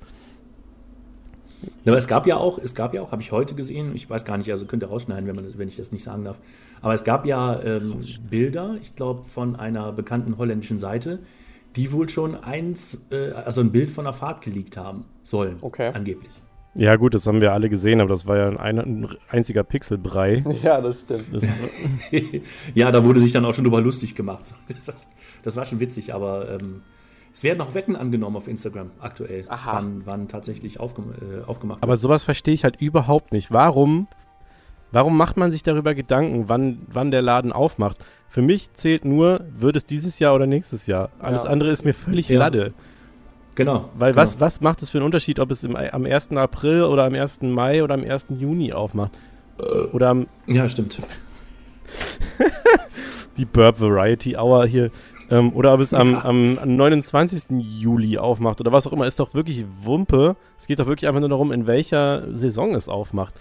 Ja, 1.85 1.92
aber 1.92 1.98
es 1.98 2.07
gab 2.07 2.26
ja 2.26 2.37
auch, 2.37 2.59
es 2.59 2.74
gab 2.74 2.94
ja 2.94 3.02
auch, 3.02 3.11
habe 3.12 3.20
ich 3.22 3.33
heute 3.33 3.54
gesehen, 3.54 3.92
ich 3.94 4.09
weiß 4.09 4.24
gar 4.24 4.38
nicht, 4.38 4.50
also 4.50 4.66
könnt 4.66 4.83
ihr 4.83 4.88
rausschneiden, 4.88 5.26
wenn, 5.26 5.35
man 5.37 5.59
wenn 5.59 5.68
ich 5.68 5.76
das 5.76 5.90
nicht 5.90 6.04
sagen 6.04 6.24
darf. 6.24 6.37
Aber 6.83 6.94
es 6.94 7.02
gab 7.02 7.26
ja 7.26 7.61
ähm, 7.62 7.96
Bilder, 8.31 8.76
ich 8.81 8.94
glaube, 8.94 9.24
von 9.24 9.57
einer 9.57 9.90
bekannten 9.92 10.38
holländischen 10.38 10.78
Seite, 10.78 11.18
die 11.76 11.92
wohl 11.92 12.09
schon 12.09 12.37
eins, 12.37 12.98
äh, 13.11 13.33
also 13.33 13.61
ein 13.61 13.72
Bild 13.72 13.90
von 13.90 14.07
einer 14.07 14.12
Fahrt 14.12 14.42
geleakt 14.42 14.76
haben 14.76 15.04
sollen, 15.24 15.57
Okay. 15.61 15.90
angeblich. 15.92 16.31
Ja, 16.74 16.96
gut, 16.96 17.14
das 17.14 17.26
haben 17.26 17.40
wir 17.40 17.52
alle 17.52 17.68
gesehen, 17.68 18.00
aber 18.00 18.11
das 18.11 18.26
war 18.26 18.37
ja 18.37 18.48
ein, 18.61 18.78
ein 18.78 19.09
einziger 19.31 19.64
Pixelbrei. 19.64 20.44
Ja, 20.62 20.81
das 20.81 21.00
stimmt. 21.00 21.24
Das, 21.33 21.44
ja, 22.74 22.90
da 22.92 23.04
wurde 23.04 23.20
sich 23.20 23.33
dann 23.33 23.44
auch 23.44 23.54
schon 23.54 23.64
drüber 23.64 23.81
lustig 23.81 24.14
gemacht. 24.14 24.54
Das, 24.68 25.07
das 25.42 25.57
war 25.57 25.64
schon 25.64 25.81
witzig, 25.81 26.14
aber 26.14 26.48
ähm, 26.50 26.83
es 27.33 27.42
werden 27.42 27.61
auch 27.61 27.74
Wetten 27.74 27.96
angenommen 27.96 28.37
auf 28.37 28.48
Instagram 28.48 28.90
aktuell. 29.00 29.44
Aha. 29.48 29.74
Wann, 29.76 30.02
wann 30.04 30.28
tatsächlich 30.28 30.81
aufgem 30.81 31.12
äh, 31.20 31.44
aufgemacht 31.44 31.83
aber 31.83 31.96
sowas 31.96 32.24
verstehe 32.24 32.54
ich 32.54 32.64
halt 32.64 32.81
überhaupt 32.81 33.33
nicht. 33.33 33.50
Warum, 33.52 34.07
warum 34.92 35.16
macht 35.16 35.37
man 35.37 35.50
sich 35.52 35.62
darüber 35.62 35.94
Gedanken, 35.94 36.48
wann, 36.48 36.81
wann 36.92 37.11
der 37.11 37.22
Laden 37.22 37.52
aufmacht? 37.52 37.98
Für 38.28 38.42
mich 38.42 38.72
zählt 38.74 39.04
nur, 39.04 39.40
wird 39.57 39.76
es 39.76 39.85
dieses 39.85 40.18
Jahr 40.18 40.35
oder 40.35 40.46
nächstes 40.46 40.87
Jahr. 40.87 41.11
Alles 41.18 41.44
Ja. 41.44 41.50
andere 41.50 41.70
ist 41.70 41.85
mir 41.85 41.94
völlig 41.94 42.28
Ja. 42.28 42.38
Lade. 42.40 42.72
Genau. 43.59 43.90
Weil 43.99 44.12
genau. 44.12 44.23
was, 44.23 44.38
was 44.38 44.61
macht 44.61 44.83
es 44.83 44.90
für 44.90 44.99
einen 44.99 45.05
Unterschied, 45.07 45.40
ob 45.40 45.51
es 45.51 45.64
im, 45.64 45.75
am 45.75 46.07
1. 46.07 46.31
April 46.31 46.85
oder 46.85 47.05
am 47.05 47.14
1. 47.14 47.42
Mai 47.42 47.83
oder 47.83 47.94
am 47.94 48.05
1. 48.05 48.27
Juni 48.38 48.73
aufmacht? 48.73 49.11
Oder 49.92 50.11
am, 50.11 50.27
Ja, 50.47 50.68
stimmt. 50.68 51.01
die 53.37 53.44
Burp 53.44 53.81
Variety 53.81 54.37
Hour 54.37 54.64
hier. 54.64 54.92
Ähm, 55.29 55.53
oder 55.55 55.75
ob 55.75 55.81
es 55.81 55.92
am, 55.92 56.14
am 56.14 56.55
29. 56.55 57.47
Juli 57.51 58.16
aufmacht 58.16 58.61
oder 58.61 58.71
was 58.71 58.87
auch 58.87 58.92
immer. 58.92 59.09
Ist 59.09 59.18
doch 59.18 59.35
wirklich 59.35 59.64
Wumpe. 59.83 60.37
Es 60.57 60.68
geht 60.68 60.79
doch 60.79 60.87
wirklich 60.87 61.09
einfach 61.09 61.18
nur 61.18 61.29
darum, 61.29 61.51
in 61.51 61.66
welcher 61.66 62.33
Saison 62.38 62.77
es 62.77 62.88
aufmacht. 62.88 63.35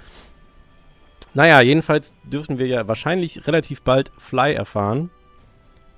Naja, 1.36 1.62
jedenfalls 1.62 2.16
dürfen 2.24 2.58
wir 2.58 2.66
ja 2.66 2.88
wahrscheinlich 2.88 3.46
relativ 3.46 3.84
bald 3.84 4.12
Fly 4.18 4.54
erfahren. 4.56 5.12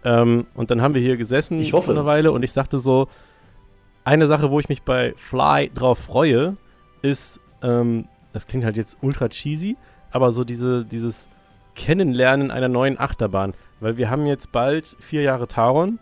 Ähm, 0.04 0.46
und 0.56 0.72
dann 0.72 0.82
haben 0.82 0.94
wir 0.94 1.02
hier 1.02 1.16
gesessen 1.16 1.62
Ich 1.62 1.72
hoffe. 1.72 1.94
für 1.94 1.98
eine 1.98 2.06
Weile 2.06 2.34
und 2.34 2.44
ich 2.44 2.52
sagte 2.52 2.82
so, 2.82 3.08
eine 4.04 4.28
Sache, 4.28 4.50
wo 4.52 4.60
ich 4.60 4.70
mich 4.70 4.84
bei 4.84 5.14
Fly 5.18 5.72
drauf 5.74 6.00
freue, 6.00 6.58
ist, 7.02 7.40
ähm, 7.62 8.06
das 8.34 8.48
klingt 8.48 8.66
halt 8.66 8.78
jetzt 8.78 8.98
ultra 9.02 9.30
cheesy, 9.30 9.78
aber 10.12 10.32
so 10.32 10.44
diese, 10.44 10.86
dieses 10.86 11.28
Kennenlernen 11.76 12.52
einer 12.52 12.68
neuen 12.68 13.00
Achterbahn. 13.00 13.54
Weil 13.80 13.98
wir 13.98 14.10
haben 14.10 14.26
jetzt 14.26 14.52
bald 14.52 14.98
vier 15.00 15.22
Jahre 15.22 15.48
Taron. 15.48 16.00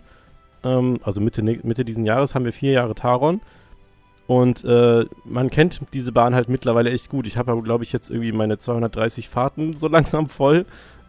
Ähm, 0.64 1.00
also 1.04 1.22
Mitte, 1.22 1.44
ne- 1.44 1.60
Mitte 1.64 1.86
diesen 1.86 2.06
Jahres 2.06 2.34
haben 2.34 2.46
wir 2.46 2.54
vier 2.54 2.72
Jahre 2.72 2.96
Taron. 2.96 3.42
Und 4.26 4.64
äh, 4.66 5.06
man 5.24 5.50
kennt 5.50 5.82
diese 5.94 6.12
Bahn 6.12 6.36
halt 6.36 6.50
mittlerweile 6.50 6.92
echt 6.92 7.10
gut. 7.10 7.28
Ich 7.28 7.38
habe 7.38 7.52
aber, 7.52 7.62
glaube 7.64 7.84
ich, 7.84 7.94
jetzt 7.94 8.10
irgendwie 8.10 8.32
meine 8.32 8.58
230 8.58 9.30
Fahrten 9.30 9.74
so 9.78 9.88
langsam 9.90 10.28
voll 10.28 10.66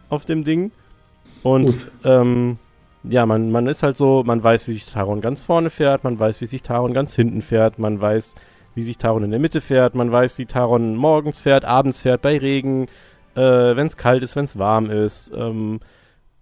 auf 0.09 0.25
dem 0.25 0.43
Ding. 0.43 0.71
Und 1.43 1.75
ähm, 2.03 2.57
ja, 3.03 3.25
man, 3.25 3.51
man 3.51 3.67
ist 3.67 3.83
halt 3.83 3.97
so, 3.97 4.23
man 4.25 4.43
weiß, 4.43 4.67
wie 4.67 4.73
sich 4.73 4.85
Taron 4.85 5.21
ganz 5.21 5.41
vorne 5.41 5.69
fährt, 5.69 6.03
man 6.03 6.19
weiß, 6.19 6.41
wie 6.41 6.45
sich 6.45 6.63
Taron 6.63 6.93
ganz 6.93 7.15
hinten 7.15 7.41
fährt, 7.41 7.79
man 7.79 7.99
weiß, 7.99 8.35
wie 8.75 8.81
sich 8.81 8.97
Taron 8.97 9.23
in 9.23 9.31
der 9.31 9.39
Mitte 9.39 9.61
fährt, 9.61 9.95
man 9.95 10.11
weiß, 10.11 10.37
wie 10.37 10.45
Taron 10.45 10.95
morgens 10.95 11.41
fährt, 11.41 11.65
abends 11.65 12.01
fährt, 12.01 12.21
bei 12.21 12.37
Regen, 12.37 12.87
äh, 13.35 13.41
wenn 13.41 13.87
es 13.87 13.97
kalt 13.97 14.23
ist, 14.23 14.35
wenn 14.35 14.45
es 14.45 14.59
warm 14.59 14.89
ist. 14.89 15.31
Ähm, 15.35 15.79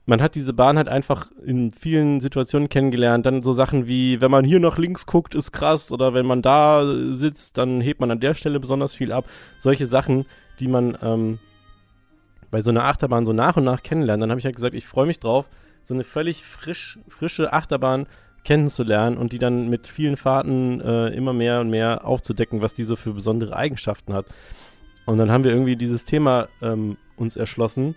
man 0.07 0.21
hat 0.21 0.35
diese 0.35 0.53
Bahn 0.53 0.77
halt 0.77 0.87
einfach 0.87 1.29
in 1.45 1.69
vielen 1.71 2.21
Situationen 2.21 2.69
kennengelernt. 2.69 3.25
Dann 3.25 3.41
so 3.43 3.51
Sachen 3.51 3.87
wie, 3.87 4.21
wenn 4.21 4.31
man 4.31 4.45
hier 4.45 4.61
nach 4.61 4.77
links 4.77 5.05
guckt, 5.05 5.35
ist 5.35 5.51
krass. 5.51 5.91
Oder 5.91 6.13
wenn 6.13 6.25
man 6.25 6.41
da 6.41 6.81
äh, 6.81 7.13
sitzt, 7.13 7.57
dann 7.57 7.81
hebt 7.81 7.99
man 7.99 8.09
an 8.09 8.21
der 8.21 8.33
Stelle 8.33 8.61
besonders 8.61 8.95
viel 8.95 9.11
ab. 9.11 9.25
Solche 9.59 9.85
Sachen, 9.85 10.25
die 10.61 10.69
man 10.69 10.97
ähm, 11.01 11.39
bei 12.51 12.61
so 12.61 12.69
einer 12.69 12.85
Achterbahn 12.85 13.25
so 13.25 13.33
nach 13.33 13.57
und 13.57 13.65
nach 13.65 13.83
kennenlernt. 13.83 14.23
Dann 14.23 14.29
habe 14.29 14.39
ich 14.39 14.45
halt 14.45 14.55
gesagt, 14.55 14.75
ich 14.75 14.87
freue 14.87 15.07
mich 15.07 15.19
drauf, 15.19 15.49
so 15.87 15.93
eine 15.93 16.03
völlig 16.03 16.43
frisch, 16.43 16.99
frische 17.07 17.53
Achterbahn 17.53 18.07
kennenzulernen 18.43 19.17
und 19.17 19.31
die 19.31 19.39
dann 19.39 19.69
mit 19.69 19.87
vielen 19.87 20.17
Fahrten 20.17 20.81
äh, 20.81 21.07
immer 21.09 21.31
mehr 21.31 21.61
und 21.61 21.69
mehr 21.69 22.05
aufzudecken, 22.05 22.61
was 22.61 22.73
die 22.73 22.83
so 22.83 22.97
für 22.97 23.13
besondere 23.13 23.55
Eigenschaften 23.55 24.13
hat. 24.13 24.25
Und 25.05 25.17
dann 25.17 25.31
haben 25.31 25.45
wir 25.45 25.51
irgendwie 25.51 25.77
dieses 25.77 26.03
Thema 26.03 26.49
ähm, 26.61 26.97
uns 27.15 27.37
erschlossen. 27.37 27.95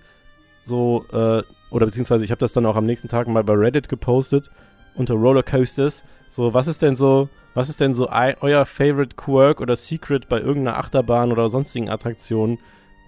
so, 0.64 1.04
äh, 1.12 1.42
oder 1.70 1.86
beziehungsweise 1.86 2.24
ich 2.24 2.30
habe 2.30 2.38
das 2.38 2.52
dann 2.52 2.66
auch 2.66 2.76
am 2.76 2.86
nächsten 2.86 3.08
Tag 3.08 3.26
mal 3.26 3.42
bei 3.42 3.54
Reddit 3.54 3.88
gepostet 3.88 4.50
unter 4.94 5.14
Rollercoasters. 5.14 6.04
So, 6.28 6.54
was 6.54 6.68
ist 6.68 6.82
denn 6.82 6.94
so, 6.94 7.28
was 7.54 7.68
ist 7.68 7.80
denn 7.80 7.94
so 7.94 8.08
euer 8.08 8.66
Favorite 8.66 9.16
Quirk 9.16 9.60
oder 9.60 9.74
Secret 9.74 10.28
bei 10.28 10.38
irgendeiner 10.38 10.78
Achterbahn 10.78 11.32
oder 11.32 11.48
sonstigen 11.48 11.90
Attraktionen, 11.90 12.58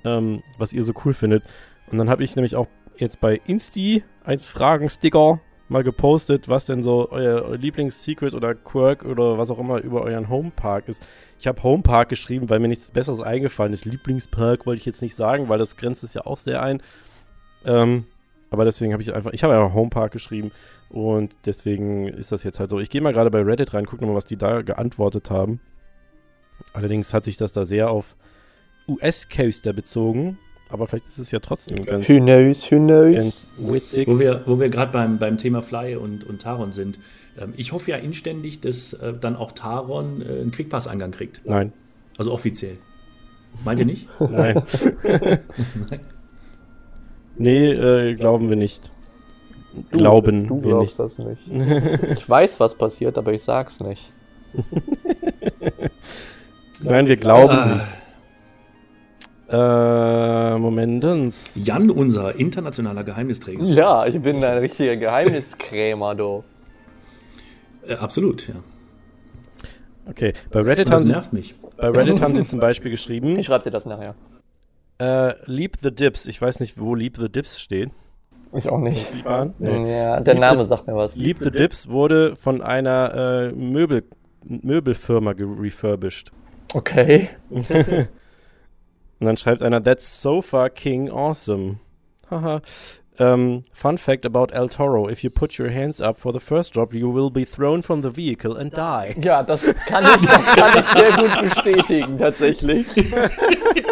ähm, 0.04 0.42
was 0.58 0.72
ihr 0.72 0.82
so 0.82 0.92
cool 1.04 1.14
findet? 1.14 1.44
Und 1.90 1.98
dann 1.98 2.10
habe 2.10 2.24
ich 2.24 2.34
nämlich 2.34 2.56
auch 2.56 2.66
jetzt 2.96 3.20
bei 3.20 3.40
Insti 3.46 4.04
als 4.24 4.46
Fragen-Sticker 4.46 5.40
mal 5.68 5.82
gepostet, 5.82 6.48
was 6.48 6.66
denn 6.66 6.82
so 6.82 7.10
euer, 7.10 7.56
Lieblings-Secret 7.56 8.34
oder 8.34 8.54
Quirk 8.54 9.04
oder 9.04 9.38
was 9.38 9.50
auch 9.50 9.58
immer 9.58 9.80
über 9.80 10.02
euren 10.02 10.28
Homepark 10.28 10.88
ist. 10.88 11.02
Ich 11.38 11.46
habe 11.46 11.62
Homepark 11.62 12.08
geschrieben, 12.08 12.50
weil 12.50 12.60
mir 12.60 12.68
nichts 12.68 12.90
Besseres 12.90 13.20
eingefallen 13.20 13.72
ist. 13.72 13.84
Lieblingspark 13.84 14.66
wollte 14.66 14.80
ich 14.80 14.86
jetzt 14.86 15.02
nicht 15.02 15.16
sagen, 15.16 15.48
weil 15.48 15.58
das 15.58 15.76
grenzt 15.76 16.04
es 16.04 16.14
ja 16.14 16.26
auch 16.26 16.38
sehr 16.38 16.62
ein. 16.62 16.82
Ähm, 17.64 18.04
aber 18.50 18.64
deswegen 18.64 18.92
habe 18.92 19.02
ich 19.02 19.14
einfach, 19.14 19.32
ich 19.32 19.42
habe 19.42 19.54
einfach 19.54 19.74
Homepark 19.74 20.12
geschrieben 20.12 20.52
und 20.90 21.34
deswegen 21.46 22.06
ist 22.06 22.32
das 22.32 22.44
jetzt 22.44 22.60
halt 22.60 22.68
so. 22.68 22.78
Ich 22.78 22.90
gehe 22.90 23.00
mal 23.00 23.14
gerade 23.14 23.30
bei 23.30 23.40
Reddit 23.40 23.72
rein, 23.72 23.86
gucke 23.86 24.02
nochmal, 24.02 24.16
was 24.16 24.26
die 24.26 24.36
da 24.36 24.60
geantwortet 24.60 25.30
haben. 25.30 25.58
Allerdings 26.74 27.14
hat 27.14 27.24
sich 27.24 27.38
das 27.38 27.52
da 27.52 27.64
sehr 27.64 27.90
auf 27.90 28.14
US-Coaster 28.86 29.72
bezogen, 29.72 30.38
aber 30.72 30.86
vielleicht 30.86 31.06
ist 31.08 31.18
es 31.18 31.30
ja 31.30 31.38
trotzdem 31.38 31.84
ganz, 31.84 32.08
Who 32.08 32.18
knows, 32.20 32.70
who 32.70 32.76
knows? 32.78 33.16
ganz 33.16 33.50
witzig. 33.58 34.08
Wo 34.08 34.18
wir, 34.18 34.42
wo 34.46 34.58
wir 34.58 34.68
gerade 34.68 34.92
beim, 34.92 35.18
beim 35.18 35.36
Thema 35.36 35.62
Fly 35.62 35.96
und, 35.96 36.24
und 36.24 36.42
Taron 36.42 36.72
sind. 36.72 36.98
Ähm, 37.40 37.52
ich 37.56 37.72
hoffe 37.72 37.90
ja 37.92 37.96
inständig, 37.98 38.60
dass 38.60 38.92
äh, 38.94 39.12
dann 39.18 39.36
auch 39.36 39.52
Taron 39.52 40.22
äh, 40.22 40.40
einen 40.40 40.50
Quickpass-Eingang 40.52 41.10
kriegt. 41.12 41.42
Nein, 41.44 41.72
Also 42.18 42.32
offiziell. 42.32 42.78
Meint 43.64 43.80
ihr 43.80 43.86
nicht? 43.86 44.08
nein. 44.20 44.62
Nein. 45.02 45.38
nee, 47.36 47.70
äh, 47.72 48.14
glauben 48.14 48.48
wir 48.48 48.56
nicht. 48.56 48.90
Glauben 49.90 50.46
du 50.48 50.56
wir 50.62 50.70
glaubst 50.70 50.98
nicht. 50.98 50.98
das 50.98 51.18
nicht. 51.18 52.18
Ich 52.18 52.28
weiß, 52.28 52.60
was 52.60 52.74
passiert, 52.74 53.16
aber 53.16 53.32
ich 53.32 53.42
sag's 53.42 53.80
nicht. 53.80 54.10
Nein, 56.82 57.06
wir 57.06 57.16
glauben 57.16 57.54
Ah. 57.56 57.74
nicht. 57.74 57.84
Äh, 59.52 60.58
Momentens. 60.58 61.50
Jan, 61.54 61.90
unser 61.90 62.34
internationaler 62.36 63.04
Geheimnisträger. 63.04 63.62
Ja, 63.64 64.06
ich 64.06 64.18
bin 64.20 64.42
ein 64.42 64.58
richtiger 64.58 64.96
Geheimniskrämer, 64.96 66.14
du. 66.14 66.42
Äh, 67.86 67.94
absolut, 67.96 68.48
ja. 68.48 68.54
Okay, 70.08 70.32
bei 70.50 70.60
Reddit, 70.62 70.88
das 70.88 70.94
haben 71.00 71.06
sie, 71.06 71.12
nervt 71.12 71.32
mich. 71.32 71.54
bei 71.76 71.88
Reddit 71.90 72.20
haben 72.22 72.34
sie 72.34 72.46
zum 72.46 72.58
Beispiel 72.60 72.90
geschrieben, 72.90 73.38
Ich 73.38 73.46
schreib 73.46 73.62
dir 73.62 73.70
das 73.70 73.86
nachher. 73.86 74.14
äh, 74.98 75.34
Leap 75.44 75.76
the 75.82 75.90
Dips. 75.94 76.26
Ich 76.26 76.40
weiß 76.40 76.58
nicht, 76.60 76.80
wo 76.80 76.94
Leap 76.94 77.18
the 77.18 77.28
Dips 77.28 77.60
steht. 77.60 77.90
Ich 78.54 78.68
auch 78.68 78.78
nicht. 78.78 79.06
Nee. 79.58 79.92
Ja, 79.98 80.18
der 80.20 80.34
Lieb- 80.34 80.40
Name 80.40 80.64
sagt 80.64 80.86
mir 80.86 80.94
was. 80.96 81.16
Leap 81.16 81.38
the 81.40 81.50
Dips 81.50 81.88
wurde 81.88 82.36
von 82.36 82.62
einer 82.62 83.50
äh, 83.50 83.52
Möbel, 83.52 84.04
Möbelfirma 84.44 85.32
refurbished. 85.38 86.32
Okay. 86.74 87.28
Und 89.22 89.26
dann 89.26 89.36
schreibt 89.36 89.62
einer, 89.62 89.80
That's 89.80 90.20
Sofa 90.20 90.68
King 90.68 91.08
awesome. 91.08 91.76
Haha. 92.28 92.60
Ähm, 93.20 93.62
fun 93.72 93.96
fact 93.96 94.26
about 94.26 94.46
El 94.52 94.68
Toro: 94.68 95.08
If 95.08 95.22
you 95.22 95.30
put 95.30 95.60
your 95.60 95.70
hands 95.70 96.00
up 96.00 96.18
for 96.18 96.32
the 96.32 96.40
first 96.40 96.74
drop, 96.74 96.92
you 96.92 97.08
will 97.14 97.30
be 97.30 97.44
thrown 97.44 97.84
from 97.84 98.02
the 98.02 98.10
vehicle 98.10 98.56
and 98.58 98.76
die. 98.76 99.14
Ja, 99.22 99.44
das 99.44 99.62
kann 99.86 100.02
ich, 100.02 100.26
das 100.26 100.44
kann 100.56 100.76
ich 100.76 100.84
sehr 100.86 101.12
gut 101.12 101.40
bestätigen, 101.40 102.18
tatsächlich. 102.18 102.88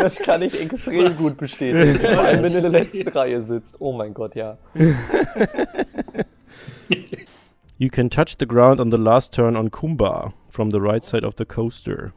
Das 0.01 0.17
kann 0.17 0.43
ich 0.43 0.61
extrem 0.61 1.17
gut 1.17 1.37
bestätigen. 1.37 1.95
Vor 1.95 2.25
allem, 2.25 2.43
wenn 2.43 2.53
du 2.53 2.59
in 2.59 2.73
der 2.73 2.73
letzten 2.73 3.09
Reihe 3.09 3.41
sitzt. 3.45 3.77
Oh 3.81 3.93
mein 3.93 4.13
Gott, 4.13 4.35
ja. 4.35 4.59
You 7.79 7.89
can 7.89 8.11
touch 8.11 8.37
the 8.37 8.47
ground 8.47 8.81
on 8.81 8.91
the 8.91 8.99
last 8.99 9.33
turn 9.33 9.55
on 9.57 9.71
Kumba 9.71 10.33
from 10.49 10.73
the 10.73 10.81
right 10.81 11.05
side 11.05 11.25
of 11.25 11.37
the 11.37 11.45
coaster. 11.45 12.13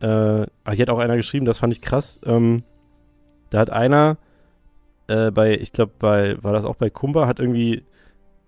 Äh, 0.00 0.46
ach, 0.64 0.72
hier 0.72 0.82
hat 0.82 0.90
auch 0.90 0.98
einer 0.98 1.16
geschrieben, 1.16 1.46
das 1.46 1.58
fand 1.58 1.72
ich 1.72 1.80
krass. 1.82 2.20
Ähm, 2.24 2.62
da 3.50 3.58
hat 3.60 3.70
einer 3.70 4.16
äh, 5.08 5.30
bei, 5.30 5.54
ich 5.56 5.72
glaube, 5.72 5.92
bei, 5.98 6.36
war 6.42 6.52
das 6.52 6.64
auch 6.64 6.76
bei 6.76 6.90
Kumba, 6.90 7.26
hat 7.26 7.40
irgendwie 7.40 7.82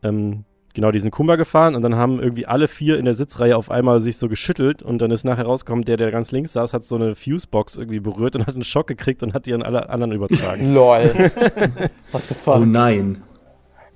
ähm, 0.03 0.45
genau 0.75 0.93
diesen 0.93 1.11
Kumba 1.11 1.37
gefahren 1.37 1.75
und 1.75 1.83
dann 1.83 1.97
haben 1.97 2.21
irgendwie 2.21 2.47
alle 2.47 2.69
vier 2.69 2.99
in 2.99 3.05
der 3.05 3.15
Sitzreihe 3.15 3.57
auf 3.57 3.71
einmal 3.71 4.01
sich 4.01 4.19
so 4.19 4.29
geschüttelt 4.29 4.83
und 4.83 4.99
dann 5.03 5.11
ist 5.11 5.25
nachher 5.25 5.45
rausgekommen, 5.47 5.85
der, 5.85 5.97
der 5.97 6.11
ganz 6.13 6.31
links 6.31 6.53
saß, 6.53 6.73
hat 6.75 6.85
so 6.85 6.95
eine 6.97 7.15
Fusebox 7.17 7.77
irgendwie 7.77 7.99
berührt 8.01 8.37
und 8.37 8.47
hat 8.47 8.55
einen 8.55 8.63
Schock 8.65 8.87
gekriegt 8.87 9.23
und 9.23 9.35
hat 9.35 9.47
die 9.47 9.55
an 9.55 9.63
alle 9.63 9.89
anderen 9.89 10.13
übertragen. 10.13 10.73
Lol. 10.75 11.03
What 12.13 12.23
the 12.29 12.35
Oh 12.47 12.59
fuck? 12.59 12.67
nein. 12.67 13.23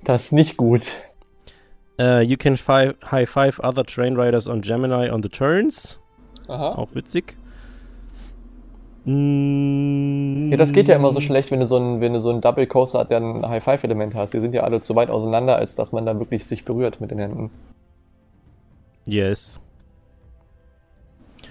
Das 0.03 0.25
ist 0.25 0.31
nicht 0.33 0.57
gut. 0.57 0.91
äh, 1.97 2.21
you 2.21 2.35
can 2.37 2.55
high 2.57 3.29
five 3.29 3.59
other 3.63 3.83
train 3.85 4.19
riders 4.19 4.47
on 4.47 4.61
Gemini 4.61 5.09
on 5.09 5.23
the 5.23 5.29
turns. 5.29 5.99
Aha. 6.47 6.73
Auch 6.73 6.93
witzig. 6.93 7.37
Mm, 9.05 10.51
Ja, 10.51 10.57
das 10.57 10.71
geht 10.73 10.87
ja 10.87 10.95
immer 10.95 11.11
so 11.11 11.21
schlecht, 11.21 11.51
wenn 11.51 11.59
du 11.59 11.65
so 11.65 11.77
ein, 11.77 12.01
wenn 12.01 12.13
du 12.13 12.19
so 12.19 12.29
ein 12.31 12.41
Double 12.41 12.67
Coaster 12.67 12.99
hat, 12.99 13.11
der 13.11 13.19
ein 13.19 13.47
High-Five-Element 13.47 14.15
hast. 14.15 14.33
Die 14.33 14.39
sind 14.39 14.53
ja 14.53 14.63
alle 14.63 14.81
zu 14.81 14.95
weit 14.95 15.09
auseinander, 15.09 15.55
als 15.57 15.75
dass 15.75 15.91
man 15.91 16.05
da 16.05 16.17
wirklich 16.19 16.45
sich 16.45 16.65
berührt 16.65 17.01
mit 17.01 17.11
den 17.11 17.19
Händen. 17.19 17.51
Yes. 19.05 19.59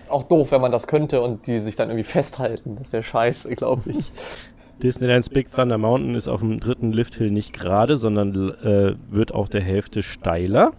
Ist 0.01 0.11
auch 0.11 0.25
doof, 0.25 0.51
wenn 0.53 0.61
man 0.61 0.73
das 0.73 0.87
könnte 0.87 1.21
und 1.23 1.47
die 1.47 1.61
sich 1.61 1.77
dann 1.77 1.89
irgendwie 1.89 2.05
festhalten. 2.05 2.77
Das 2.79 2.93
wäre 2.93 3.03
scheiße, 3.03 3.55
glaube 3.55 3.91
ich. 3.93 4.13
Disneylands 4.83 5.31
Big 5.31 5.53
Thunder 5.53 5.79
Mountain 5.79 6.15
ist 6.17 6.29
auf 6.29 6.41
dem 6.41 6.59
dritten 6.61 6.93
Lifthill 6.93 7.31
nicht 7.31 7.53
gerade, 7.53 7.97
sondern 7.97 8.51
äh, 8.65 8.97
wird 9.09 9.33
auf 9.33 9.49
der 9.49 9.63
Hälfte 9.63 10.03
steiler. 10.03 10.73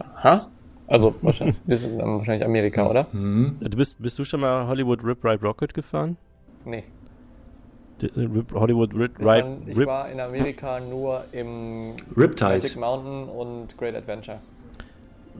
Aha. 0.00 0.48
Also, 0.88 1.14
wahrscheinlich, 1.22 1.56
ist 1.66 1.84
dann 1.98 2.18
wahrscheinlich 2.18 2.44
Amerika, 2.44 2.88
oder? 2.88 3.06
Hm. 3.12 3.56
Du 3.60 3.76
bist, 3.76 4.00
bist 4.02 4.18
du 4.18 4.24
schon 4.24 4.40
mal 4.40 4.66
Hollywood 4.66 5.04
Rip 5.04 5.22
Ride 5.24 5.42
Rocket 5.44 5.74
gefahren? 5.74 6.16
Nee. 6.64 6.84
D 8.00 8.06
äh, 8.06 8.20
Rip, 8.20 8.52
Hollywood 8.52 8.94
Rip 8.94 9.12
Ich, 9.18 9.26
Ride 9.26 9.26
war, 9.26 9.56
ich 9.66 9.76
Rip 9.76 9.86
war 9.86 10.08
in 10.10 10.20
Amerika 10.20 10.80
nur 10.80 11.24
im 11.32 11.92
Riptide. 12.16 12.50
Magic 12.58 12.76
Mountain 12.76 13.28
und 13.28 13.76
Great 13.76 13.94
Adventure. 13.96 14.38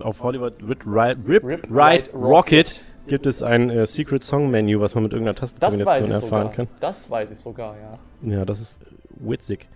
auf 0.01 0.23
Hollywood 0.23 0.55
Rip 0.69 0.85
Ride 0.87 1.19
Rip, 1.27 1.45
Rip 1.45 1.67
Ride 1.71 2.11
Rocket, 2.13 2.15
Rocket. 2.15 2.81
gibt 3.07 3.27
es 3.27 3.43
ein 3.43 3.71
äh, 3.71 3.87
Secret 3.87 4.23
Song 4.23 4.51
Menu, 4.51 4.81
was 4.81 4.95
man 4.95 5.05
mit 5.05 5.13
irgendeiner 5.13 5.35
Das 5.35 5.53
weiß 5.53 5.59
Tastenkombination 5.61 6.11
ich 6.11 6.23
erfahren 6.23 6.43
sogar. 6.49 6.53
kann. 6.53 6.69
Das 6.81 7.11
weiß 7.11 7.31
ich 7.31 7.39
sogar, 7.39 7.75
ja. 7.79 7.99
Ja, 8.31 8.45
das 8.45 8.61
ist 8.61 8.81
witzig. 9.21 9.69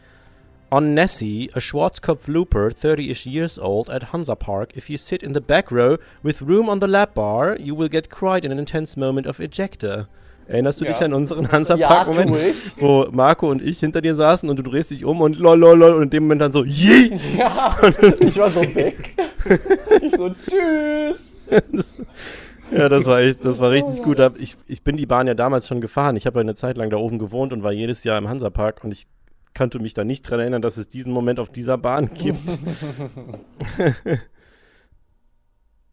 On 0.73 0.95
Nessie, 0.95 1.51
a 1.55 1.61
Schwarzkopf 1.61 2.27
Looper, 2.29 2.71
30-ish 2.71 3.27
years 3.27 3.59
old, 3.59 3.91
at 3.91 4.05
Hansa 4.11 4.35
Park, 4.35 4.75
if 4.75 4.89
you 4.89 4.97
sit 4.97 5.23
in 5.23 5.35
the 5.35 5.41
back 5.43 5.71
row 5.71 5.99
with 6.23 6.41
room 6.41 6.71
on 6.71 6.81
the 6.81 6.87
lap 6.89 7.13
bar, 7.13 7.59
you 7.61 7.75
will 7.75 7.91
get 7.91 8.09
cried 8.09 8.43
in 8.43 8.51
an 8.51 8.59
intense 8.59 8.97
moment 8.99 9.27
of 9.27 9.39
ejector. 9.39 10.09
Erinnerst 10.49 10.81
du 10.81 10.87
Ja. 10.87 10.93
dich 10.93 11.03
an 11.03 11.13
unseren 11.13 11.53
Hansa 11.53 11.77
Ja, 11.77 11.89
Park 11.89 12.17
wo 12.79 13.07
Marco 13.13 13.51
und 13.51 13.61
ich 13.61 13.81
hinter 13.81 14.01
dir 14.01 14.15
saßen 14.15 14.49
und 14.49 14.57
du 14.57 14.63
drehst 14.63 14.91
dich 14.93 15.05
um 15.05 15.21
und 15.21 15.39
lol 15.39 15.59
lol 15.59 15.79
lol 15.79 15.93
und 15.93 16.05
in 16.05 16.11
dem 16.11 16.23
Moment 16.23 16.41
dann 16.41 16.53
so 16.53 16.65
Yee! 16.65 17.13
Ja, 17.37 17.77
ich 18.21 18.37
war 18.39 18.49
so 18.51 18.63
weg. 18.75 19.15
Ich 20.01 20.13
so, 20.17 20.31
tschüss. 20.31 21.35
Ja, 22.71 22.89
das 22.89 23.05
war 23.05 23.21
echt, 23.21 23.45
das 23.45 23.59
war 23.59 23.71
richtig 23.71 24.03
gut. 24.03 24.19
Ich, 24.39 24.57
ich 24.67 24.83
bin 24.83 24.97
die 24.97 25.05
Bahn 25.05 25.27
ja 25.27 25.35
damals 25.35 25.69
schon 25.69 25.83
gefahren. 25.83 26.17
Ich 26.17 26.25
habe 26.25 26.39
ja 26.39 26.41
eine 26.41 26.55
Zeit 26.55 26.79
lang 26.79 26.89
da 26.89 26.97
oben 26.97 27.19
gewohnt 27.19 27.53
und 27.53 27.63
war 27.63 27.73
jedes 27.73 28.05
Jahr 28.05 28.17
im 28.17 28.27
Hansapark 28.29 28.83
und 28.83 28.91
ich 28.93 29.07
konnte 29.55 29.79
mich 29.79 29.95
da 29.95 30.05
nicht 30.05 30.23
dran 30.23 30.41
erinnern, 30.41 30.63
dass 30.63 30.77
es 30.77 30.89
diesen 30.89 31.13
Moment 31.13 31.39
auf 31.41 31.51
dieser 31.51 31.79
Bahn 31.79 32.11
gibt. 32.15 32.39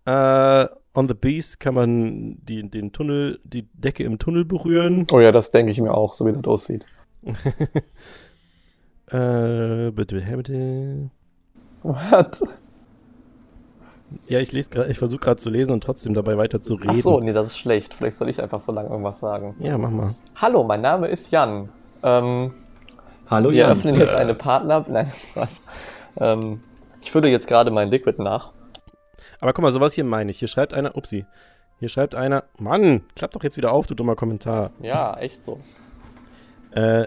äh, 0.06 0.68
on 0.94 1.08
the 1.08 1.14
Beast 1.14 1.60
kann 1.60 1.76
man 1.76 2.38
die, 2.46 2.70
den 2.70 2.92
Tunnel, 2.92 3.40
die 3.44 3.68
Decke 3.74 4.04
im 4.04 4.20
Tunnel 4.20 4.46
berühren. 4.46 5.08
Oh 5.12 5.20
ja, 5.20 5.32
das 5.32 5.52
denke 5.52 5.72
ich 5.72 5.80
mir 5.80 5.94
auch, 5.94 6.14
so 6.14 6.26
wie 6.26 6.34
das 6.34 6.44
aussieht. 6.46 6.86
Äh, 9.12 9.90
bitte, 9.90 10.22
bitte. 10.22 11.10
What? 11.82 12.42
Ja, 14.28 14.40
ich 14.40 14.52
lese 14.52 14.70
gerade, 14.70 14.92
ich 14.92 15.00
versuche 15.00 15.20
gerade 15.20 15.38
zu 15.38 15.50
lesen 15.50 15.72
und 15.72 15.84
trotzdem 15.84 16.14
dabei 16.14 16.38
weiter 16.38 16.62
zu 16.62 16.76
reden. 16.76 16.92
Ach 16.92 16.96
so, 16.96 17.20
nee, 17.20 17.34
das 17.34 17.48
ist 17.48 17.58
schlecht. 17.58 17.94
Vielleicht 17.94 18.18
soll 18.18 18.30
ich 18.30 18.42
einfach 18.42 18.60
so 18.60 18.72
lange 18.72 18.90
irgendwas 18.90 19.20
sagen. 19.20 19.56
Ja, 19.60 19.78
mach 19.78 19.90
mal. 19.90 20.16
Hallo, 20.36 20.64
mein 20.64 20.82
Name 20.82 21.08
ist 21.08 21.32
Jan. 21.32 21.70
Ähm, 22.04 22.52
Hallo 23.30 23.52
wir 23.52 23.58
Jan. 23.58 23.72
öffnen 23.72 23.96
jetzt 23.96 24.16
eine 24.16 24.34
Partner... 24.34 24.84
Nein, 24.90 25.12
was? 25.36 25.62
Ähm, 26.20 26.64
ich 27.00 27.12
fülle 27.12 27.30
jetzt 27.30 27.48
gerade 27.48 27.70
mein 27.70 27.90
Liquid 27.90 28.22
nach. 28.22 28.54
Aber 29.40 29.54
guck 29.54 29.62
mal, 29.62 29.72
sowas 29.72 29.94
hier 29.94 30.04
meine 30.04 30.32
ich. 30.32 30.40
Hier 30.40 30.48
schreibt 30.48 30.74
einer, 30.74 30.98
upsi. 30.98 31.26
Hier 31.80 31.90
schreibt 31.90 32.16
einer, 32.16 32.46
Mann, 32.58 33.02
klapp 33.16 33.32
doch 33.32 33.44
jetzt 33.44 33.56
wieder 33.56 33.72
auf, 33.72 33.86
du 33.86 33.94
dummer 33.94 34.16
Kommentar. 34.16 34.72
Ja, 34.82 35.16
echt 35.18 35.44
so. 35.44 35.60
Äh, 36.72 37.06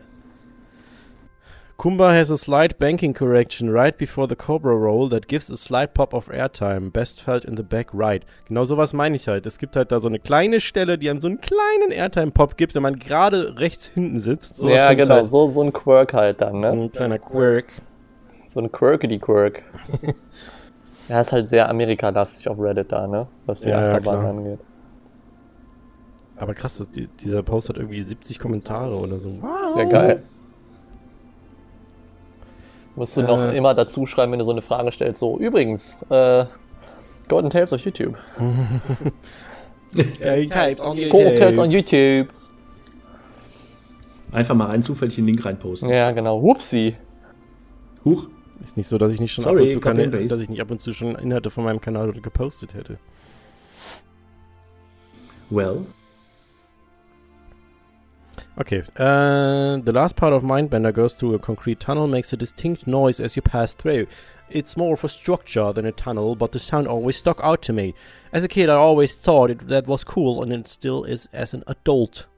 Kumba 1.83 2.13
has 2.17 2.31
a 2.31 2.39
slight 2.39 2.79
banking 2.79 3.13
correction 3.13 3.69
right 3.69 3.99
before 3.99 4.29
the 4.29 4.37
Cobra 4.37 4.77
roll 4.77 5.09
that 5.09 5.27
gives 5.27 5.51
a 5.51 5.57
slight 5.57 5.95
pop 5.95 6.15
of 6.15 6.29
airtime. 6.29 6.93
Best 6.93 7.21
felt 7.21 7.45
in 7.45 7.57
the 7.57 7.65
back 7.65 7.89
right. 7.93 8.25
Genau 8.47 8.63
sowas 8.63 8.93
meine 8.93 9.17
ich 9.17 9.27
halt. 9.27 9.47
Es 9.47 9.59
gibt 9.59 9.75
halt 9.75 9.91
da 9.91 9.99
so 9.99 10.07
eine 10.07 10.21
kleine 10.21 10.61
Stelle, 10.61 10.97
die 10.97 11.11
einem 11.11 11.21
so 11.21 11.27
einen 11.27 11.41
kleinen 11.41 11.91
Airtime-Pop 11.91 12.57
gibt, 12.57 12.77
wenn 12.77 12.83
man 12.83 13.01
gerade 13.01 13.59
rechts 13.59 13.87
hinten 13.87 14.21
sitzt. 14.21 14.59
Sowas 14.59 14.77
ja, 14.77 14.95
genau, 14.95 15.15
Halt, 15.15 15.25
so, 15.25 15.49
so 15.49 15.61
ein 15.61 15.73
Quirk 15.73 16.13
halt 16.15 16.41
dann, 16.41 16.53
so 16.53 16.59
ne? 16.61 16.69
ein 16.69 16.93
kleiner 16.93 17.19
Quirk. 17.19 17.67
So 18.47 18.61
ein 18.61 18.71
Quirkity-Quirk. 18.71 19.65
ja, 21.09 21.21
ist 21.21 21.33
halt 21.33 21.49
sehr 21.49 21.69
Amerika-lastig 21.69 22.49
auf 22.49 22.61
Reddit 22.61 22.93
da, 22.93 23.09
ne? 23.09 23.27
Was 23.47 23.63
die 23.63 23.71
Ja, 23.71 23.81
ja, 23.81 23.89
Achterbahn 23.89 24.21
klar. 24.21 24.31
angeht. 24.31 24.61
Aber 26.37 26.55
krass, 26.55 26.81
die, 26.95 27.09
dieser 27.09 27.43
Post 27.43 27.71
hat 27.71 27.77
irgendwie 27.77 28.03
70 28.03 28.39
Kommentare 28.39 28.95
oder 28.95 29.19
so. 29.19 29.31
Wow. 29.41 29.77
Ja, 29.79 29.85
geil. 29.85 30.23
Musst 32.97 33.17
du 33.17 33.23
noch 33.23 33.43
Äh. 33.45 33.57
immer 33.57 33.75
dazu 33.75 34.05
schreiben, 34.07 34.33
wenn 34.33 34.39
du 34.39 34.45
so 34.45 34.51
eine 34.51 34.63
Frage 34.63 34.93
stellst, 34.93 35.21
so, 35.21 35.39
übrigens, 35.39 36.03
äh, 36.11 36.45
Golden 37.29 37.51
Tales 37.51 37.73
auf 37.73 37.81
YouTube. 37.81 38.17
Golden 39.95 40.51
Tales 40.51 41.59
on 41.59 41.71
YouTube. 41.71 42.29
Einfach 44.33 44.55
mal 44.55 44.67
rein 44.67 44.83
zufällig 44.83 45.15
den 45.15 45.27
Link 45.27 45.45
reinposten. 45.45 45.89
Ja, 45.91 46.11
genau. 46.11 46.43
Whoopsie. 46.43 46.97
Huch. 48.05 48.29
Ist 48.63 48.77
nicht 48.77 48.89
so, 48.89 48.97
dass 48.99 49.13
ich 49.13 49.21
nicht 49.21 49.33
schon 49.33 49.45
Sorry, 49.45 49.61
ab 49.61 49.67
und 49.67 49.73
zu 49.73 49.81
keine, 49.81 50.09
dass 50.09 50.41
ich 50.41 50.49
nicht 50.49 50.61
ab 50.61 50.71
und 50.71 50.81
zu 50.81 50.93
schon 50.93 51.17
Inhalte 51.17 51.51
von 51.51 51.65
meinem 51.65 51.81
Kanal 51.81 52.13
gepostet 52.13 52.75
hätte. 52.75 52.99
Well. 55.51 55.87
Okay. 58.63 58.83
Uh, 58.97 59.79
the 59.85 59.93
last 59.93 60.15
part 60.15 60.33
of 60.33 60.43
Mindbender 60.45 60.93
goes 60.93 61.15
through 61.15 61.35
a 61.35 61.39
concrete 61.39 61.81
tunnel, 61.81 62.07
makes 62.07 62.33
a 62.33 62.37
distinct 62.37 62.87
noise 62.87 63.19
as 63.21 63.35
you 63.37 63.43
pass 63.43 63.75
through. 63.75 64.07
It's 64.51 64.77
more 64.77 64.93
of 64.95 65.03
a 65.05 65.09
structure 65.09 65.73
than 65.73 65.85
a 65.87 65.93
tunnel, 65.93 66.37
but 66.37 66.53
the 66.53 66.59
sound 66.59 66.87
always 66.87 67.17
stuck 67.17 67.41
out 67.43 67.61
to 67.63 67.73
me. 67.73 67.95
As 68.33 68.45
a 68.45 68.49
kid, 68.49 68.69
I 68.69 68.75
always 68.75 69.17
thought 69.19 69.51
it, 69.51 69.69
that 69.69 69.87
was 69.89 70.05
cool, 70.05 70.43
and 70.43 70.53
it 70.53 70.69
still 70.69 71.03
is 71.05 71.29
as 71.33 71.55
an 71.55 71.65
adult. 71.67 72.29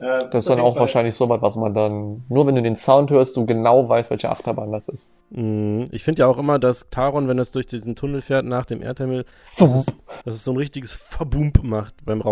Äh, 0.00 0.28
Das 0.30 0.44
ist 0.44 0.50
dann 0.50 0.60
auch 0.60 0.74
Fall- 0.74 0.82
wahrscheinlich 0.82 1.16
so 1.16 1.28
was, 1.28 1.42
was 1.42 1.56
man 1.56 1.74
dann, 1.74 2.22
nur 2.28 2.46
wenn 2.46 2.54
du 2.54 2.62
den 2.62 2.76
Sound 2.76 3.10
hörst, 3.10 3.36
du 3.36 3.44
genau 3.44 3.88
weißt, 3.88 4.08
welche 4.10 4.30
Achterbahn 4.30 4.70
das 4.70 4.88
ist. 4.88 5.10
Mm, 5.30 5.86
Ich 5.90 6.04
finde 6.04 6.20
ja 6.22 6.26
auch 6.28 6.38
immer, 6.38 6.60
dass 6.60 6.86
Taron, 6.90 7.26
wenn 7.26 7.40
es 7.40 7.50
durch 7.50 7.66
diesen 7.66 7.96
Tunnel 7.96 8.20
fährt 8.20 8.44
nach 8.46 8.64
dem 8.66 8.80
Erdterminal, 8.80 9.24
dass 9.58 9.72
es, 9.74 9.86
dass 10.24 10.34
es 10.36 10.44
so 10.44 10.52
ein 10.52 10.56
richtiges 10.56 10.92
Verbump 10.92 11.64
macht 11.64 11.94
beim 12.04 12.22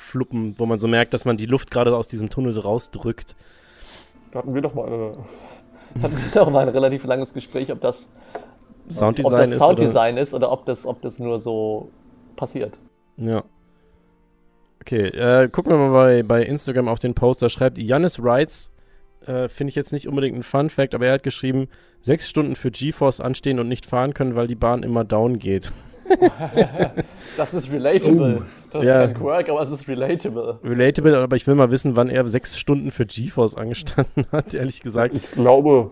Rausfluppen, 0.00 0.54
wo 0.58 0.66
man 0.66 0.78
so 0.78 0.88
merkt, 0.88 1.14
dass 1.14 1.24
man 1.24 1.36
die 1.36 1.46
Luft 1.46 1.70
gerade 1.70 1.96
aus 1.96 2.08
diesem 2.08 2.30
Tunnel 2.30 2.52
so 2.52 2.62
rausdrückt. 2.62 3.36
Da 4.32 4.40
hatten 4.40 4.54
wir 4.54 4.62
doch 4.62 4.74
mal, 4.74 4.88
äh, 4.88 6.00
hatten 6.02 6.16
wir 6.16 6.30
doch 6.32 6.50
mal 6.50 6.60
ein 6.60 6.68
relativ 6.68 7.04
langes 7.04 7.32
Gespräch, 7.32 7.70
ob 7.72 7.80
das, 7.80 8.08
ob 8.86 8.92
Sounddesign 8.92 9.36
das 9.36 9.50
ist. 9.50 9.58
Sounddesign 9.58 10.16
ist 10.16 10.34
oder 10.34 10.52
ob 10.52 10.66
das, 10.66 10.86
ob 10.86 11.00
das 11.02 11.18
nur 11.18 11.38
so 11.38 11.90
passiert. 12.36 12.78
Oder, 13.18 13.30
ja. 13.30 13.44
Okay, 14.80 15.08
äh, 15.08 15.48
gucken 15.48 15.72
wir 15.72 15.78
mal 15.78 15.92
bei, 15.92 16.22
bei 16.22 16.42
Instagram 16.42 16.88
auf 16.88 16.98
den 16.98 17.14
Post. 17.14 17.42
Da 17.42 17.50
schreibt 17.50 17.78
Janis 17.78 18.22
Wrights, 18.22 18.70
äh, 19.26 19.48
finde 19.48 19.68
ich 19.68 19.74
jetzt 19.74 19.92
nicht 19.92 20.08
unbedingt 20.08 20.36
ein 20.38 20.42
Fun 20.42 20.70
Fact, 20.70 20.94
aber 20.94 21.06
er 21.06 21.12
hat 21.14 21.22
geschrieben, 21.22 21.68
sechs 22.00 22.28
Stunden 22.28 22.56
für 22.56 22.70
GeForce 22.70 23.20
anstehen 23.20 23.60
und 23.60 23.68
nicht 23.68 23.84
fahren 23.84 24.14
können, 24.14 24.36
weil 24.36 24.46
die 24.46 24.54
Bahn 24.54 24.82
immer 24.82 25.04
down 25.04 25.38
geht. 25.38 25.70
Das 27.36 27.54
ist 27.54 27.70
relatable. 27.70 28.42
Oh. 28.42 28.59
Das 28.72 28.84
Ja. 28.84 29.02
ist 29.04 29.14
kein 29.14 29.22
Quirk, 29.22 29.48
aber 29.48 29.60
es 29.62 29.70
ist 29.70 29.88
relatable. 29.88 30.58
Relatable, 30.62 31.18
aber 31.18 31.36
ich 31.36 31.46
will 31.46 31.54
mal 31.54 31.70
wissen, 31.70 31.96
wann 31.96 32.08
er 32.08 32.28
sechs 32.28 32.58
Stunden 32.58 32.90
für 32.90 33.06
GeForce 33.06 33.54
angestanden 33.56 34.26
hat, 34.32 34.54
ehrlich 34.54 34.80
gesagt. 34.80 35.14
Ich 35.14 35.30
glaube, 35.32 35.90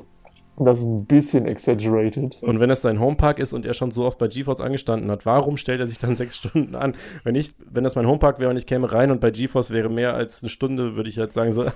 das 0.61 0.81
ist 0.81 0.87
ein 0.87 1.07
bisschen 1.07 1.47
exaggerated. 1.47 2.37
Und 2.43 2.59
wenn 2.59 2.69
es 2.71 2.83
sein 2.83 2.99
Homepark 2.99 3.39
ist 3.39 3.53
und 3.53 3.65
er 3.65 3.75
schon 3.75 3.91
so 3.93 4.05
oft 4.05 4.19
bei 4.19 4.27
GeForce 4.29 4.61
angestanden 4.61 5.11
hat, 5.11 5.25
warum 5.25 5.57
stellt 5.57 5.81
er 5.81 5.87
sich 5.87 5.99
dann 5.99 6.15
sechs 6.17 6.37
Stunden 6.37 6.75
an? 6.75 6.95
Wenn 7.25 7.35
ich, 7.35 7.55
wenn 7.71 7.85
das 7.85 7.95
mein 7.97 8.07
Homepark 8.07 8.39
wäre 8.41 8.51
und 8.51 8.57
ich 8.57 8.67
käme 8.67 8.91
rein 8.91 9.11
und 9.11 9.21
bei 9.21 9.31
GeForce 9.31 9.71
wäre 9.71 9.89
mehr 9.89 10.15
als 10.15 10.43
eine 10.43 10.51
Stunde, 10.51 10.97
würde 10.97 11.09
ich 11.11 11.19
halt 11.19 11.33
sagen 11.33 11.53
so, 11.53 11.67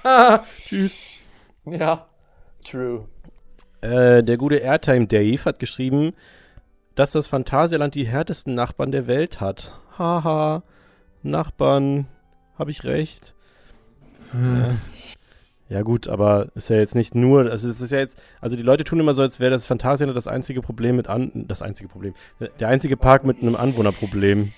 tschüss. 0.66 0.96
Ja, 1.66 2.06
true. 2.64 3.04
Äh, 3.80 4.22
der 4.22 4.36
gute 4.36 4.56
Airtime 4.56 5.06
Dave 5.06 5.44
hat 5.44 5.58
geschrieben, 5.58 6.12
dass 6.94 7.12
das 7.12 7.26
Phantasialand 7.26 7.94
die 7.94 8.06
härtesten 8.06 8.54
Nachbarn 8.54 8.92
der 8.92 9.06
Welt 9.06 9.40
hat. 9.40 9.72
Haha, 9.98 10.62
Nachbarn, 11.22 12.06
habe 12.58 12.70
ich 12.70 12.84
recht? 12.84 13.34
Ja. 14.32 14.74
ja 15.68 15.82
gut, 15.82 16.08
aber 16.08 16.48
ist 16.54 16.68
ja 16.70 16.76
jetzt 16.76 16.94
nicht 16.94 17.14
nur, 17.14 17.50
also 17.50 17.68
es 17.68 17.80
ist 17.80 17.92
ja 17.92 17.98
jetzt, 17.98 18.20
also 18.40 18.56
die 18.56 18.62
Leute 18.62 18.84
tun 18.84 18.98
immer 19.00 19.14
so, 19.14 19.22
als 19.22 19.38
wäre 19.40 19.52
das 19.52 19.66
Phantasialand 19.66 20.16
das 20.16 20.26
einzige 20.28 20.60
Problem 20.60 20.96
mit 20.96 21.08
an, 21.08 21.30
das 21.48 21.62
einzige 21.62 21.88
Problem, 21.88 22.14
der 22.60 22.68
einzige 22.68 22.96
Park 22.96 23.24
mit 23.24 23.40
einem 23.42 23.54
Anwohnerproblem. 23.56 24.52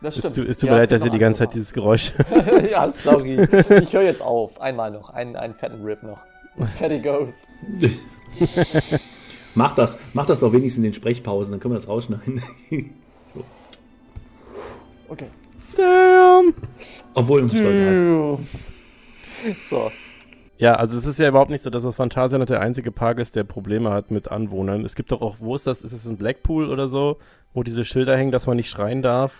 Das 0.00 0.14
Es 0.14 0.18
stimmt. 0.18 0.34
tut, 0.34 0.48
es 0.48 0.56
tut 0.58 0.68
Ja, 0.68 0.72
mir 0.74 0.78
es 0.78 0.82
leid, 0.82 0.92
dass 0.92 1.04
ihr 1.04 1.12
die 1.12 1.18
ganze 1.20 1.38
Zeit 1.40 1.54
dieses 1.54 1.72
Geräusch. 1.72 2.12
ja, 2.70 2.88
sorry. 2.90 3.40
Ich 3.82 3.92
höre 3.92 4.02
jetzt 4.02 4.20
auf. 4.22 4.60
Einmal 4.60 4.90
noch. 4.90 5.10
Einen, 5.10 5.36
einen 5.36 5.54
fetten 5.54 5.84
Rip 5.84 6.02
noch. 6.02 6.18
Fatty 6.78 6.98
Ghost. 7.00 7.34
Mach 9.54 9.74
das, 9.74 9.98
mach 10.14 10.24
das 10.24 10.40
doch 10.40 10.50
wenigstens 10.52 10.78
in 10.78 10.84
den 10.84 10.94
Sprechpausen, 10.94 11.52
dann 11.52 11.60
können 11.60 11.74
wir 11.74 11.78
das 11.78 11.88
rausschneiden. 11.88 12.40
Okay. 15.08 15.26
Damn. 15.76 16.54
Obwohl, 17.12 17.46
doch 17.46 17.54
egal. 17.54 18.38
So. 19.68 19.90
Ja, 20.56 20.74
also 20.76 20.96
es 20.96 21.04
ist 21.04 21.18
ja 21.18 21.28
überhaupt 21.28 21.50
nicht 21.50 21.60
so, 21.62 21.68
dass 21.68 21.82
das 21.82 21.96
Phantasialand 21.96 22.48
der 22.48 22.62
einzige 22.62 22.90
Park 22.92 23.18
ist, 23.18 23.36
der 23.36 23.44
Probleme 23.44 23.90
hat 23.90 24.10
mit 24.10 24.30
Anwohnern. 24.30 24.86
Es 24.86 24.94
gibt 24.94 25.12
doch 25.12 25.20
auch, 25.20 25.36
wo 25.38 25.54
ist 25.54 25.66
das? 25.66 25.82
Ist 25.82 25.92
es 25.92 26.06
in 26.06 26.16
Blackpool 26.16 26.70
oder 26.70 26.88
so, 26.88 27.18
wo 27.52 27.62
diese 27.62 27.84
Schilder 27.84 28.16
hängen, 28.16 28.32
dass 28.32 28.46
man 28.46 28.56
nicht 28.56 28.70
schreien 28.70 29.02
darf? 29.02 29.34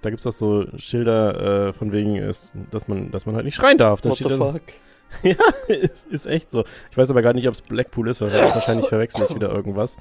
Da 0.00 0.08
gibt 0.08 0.20
es 0.20 0.24
doch 0.24 0.32
so 0.32 0.64
Schilder 0.78 1.68
äh, 1.68 1.72
von 1.74 1.92
wegen, 1.92 2.16
ist, 2.16 2.52
dass 2.70 2.88
man, 2.88 3.10
dass 3.10 3.26
man 3.26 3.34
halt 3.34 3.44
nicht 3.44 3.56
schreien 3.56 3.76
darf. 3.76 4.00
Dann 4.00 4.12
What 4.12 4.18
the 4.18 4.24
steht 4.24 4.40
da- 4.40 4.52
fuck? 4.52 4.62
Ja, 5.22 5.36
ist, 5.68 6.06
ist 6.08 6.26
echt 6.26 6.50
so. 6.50 6.64
Ich 6.90 6.96
weiß 6.96 7.10
aber 7.10 7.22
gar 7.22 7.32
nicht, 7.32 7.46
ob 7.48 7.54
es 7.54 7.62
Blackpool 7.62 8.08
ist, 8.08 8.20
weil 8.20 8.32
wahrscheinlich 8.32 8.88
verwechsel 8.88 9.26
ich 9.28 9.34
wieder 9.34 9.50
irgendwas. 9.50 9.96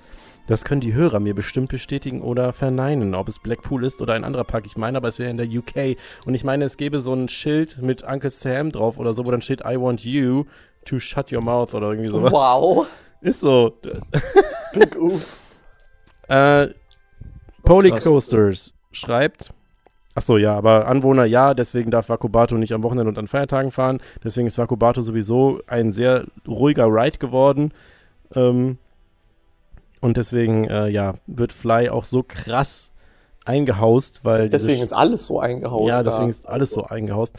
Das 0.48 0.64
können 0.66 0.82
die 0.82 0.94
Hörer 0.94 1.20
mir 1.20 1.36
bestimmt 1.36 1.70
bestätigen 1.70 2.22
oder 2.22 2.54
verneinen, 2.54 3.14
ob 3.14 3.28
es 3.28 3.40
Blackpool 3.40 3.86
ist 3.86 4.02
oder 4.02 4.14
ein 4.14 4.24
anderer 4.24 4.44
Park. 4.44 4.66
Ich 4.66 4.78
meine, 4.78 4.98
aber 4.98 5.08
es 5.08 5.20
wäre 5.20 5.30
in 5.30 5.38
der 5.38 5.48
UK. 5.48 5.98
Und 6.26 6.34
ich 6.34 6.44
meine, 6.44 6.66
es 6.66 6.78
gäbe 6.78 7.00
so 7.00 7.14
ein 7.14 7.30
Schild 7.30 7.82
mit 7.82 8.04
Uncle 8.04 8.32
Sam 8.32 8.72
drauf 8.72 8.98
oder 8.98 9.14
so, 9.14 9.26
wo 9.26 9.32
dann 9.32 9.42
steht 9.42 9.62
I 9.62 9.80
want 9.80 10.04
you 10.04 10.46
to 10.86 11.00
shut 11.00 11.32
your 11.32 11.42
mouth 11.42 11.74
oder 11.74 11.90
irgendwie 11.90 12.10
sowas. 12.10 12.32
Wow. 12.32 12.88
Ist 13.22 13.42
so. 13.42 13.78
Big 14.74 14.96
Oof. 14.98 15.42
Äh, 16.30 16.68
Polycoasters 17.64 18.76
schreibt. 18.92 19.52
Achso, 20.20 20.36
ja, 20.36 20.54
aber 20.54 20.86
Anwohner 20.86 21.24
ja, 21.24 21.54
deswegen 21.54 21.92
darf 21.92 22.10
Wakubato 22.10 22.58
nicht 22.58 22.74
am 22.74 22.84
Wochenende 22.84 23.08
und 23.08 23.18
an 23.18 23.30
Feiertagen 23.30 23.72
fahren. 23.72 24.02
Deswegen 24.22 24.48
ist 24.48 24.58
Wakubato 24.58 25.00
sowieso 25.00 25.62
ein 25.66 25.94
sehr 25.94 26.26
ruhiger 26.46 26.88
Ride 26.88 27.20
geworden. 27.20 27.72
Ähm, 28.36 28.80
und 30.02 30.18
deswegen, 30.18 30.66
äh, 30.66 30.90
ja, 30.90 31.14
wird 31.26 31.54
Fly 31.54 31.88
auch 31.88 32.04
so 32.04 32.22
krass 32.22 32.92
eingehaust, 33.46 34.26
weil 34.26 34.50
Deswegen 34.50 34.84
ist 34.84 34.92
alles 34.92 35.26
so 35.26 35.40
eingehaust. 35.40 35.88
ja, 35.88 36.04
da. 36.04 36.10
deswegen 36.10 36.28
ist 36.28 36.46
alles 36.46 36.72
so 36.72 36.84
eingehaust. 36.84 37.34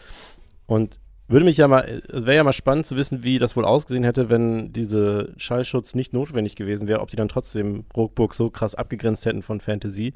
Und 0.66 1.00
würde 1.28 1.44
mich 1.44 1.58
ja 1.58 1.68
mal, 1.68 2.00
es 2.08 2.24
wäre 2.24 2.36
ja 2.36 2.44
mal 2.44 2.54
spannend 2.54 2.86
zu 2.86 2.96
wissen, 2.96 3.22
wie 3.22 3.38
das 3.38 3.56
wohl 3.56 3.66
ausgesehen 3.66 4.04
hätte, 4.04 4.30
wenn 4.30 4.72
diese 4.72 5.34
Schallschutz 5.36 5.94
nicht 5.94 6.14
notwendig 6.14 6.56
gewesen 6.56 6.88
wäre, 6.88 7.00
ob 7.00 7.10
die 7.10 7.16
dann 7.16 7.28
trotzdem 7.28 7.84
Rockburg 7.94 8.32
so 8.32 8.48
krass 8.48 8.74
abgegrenzt 8.74 9.26
hätten 9.26 9.42
von 9.42 9.60
Fantasy 9.60 10.14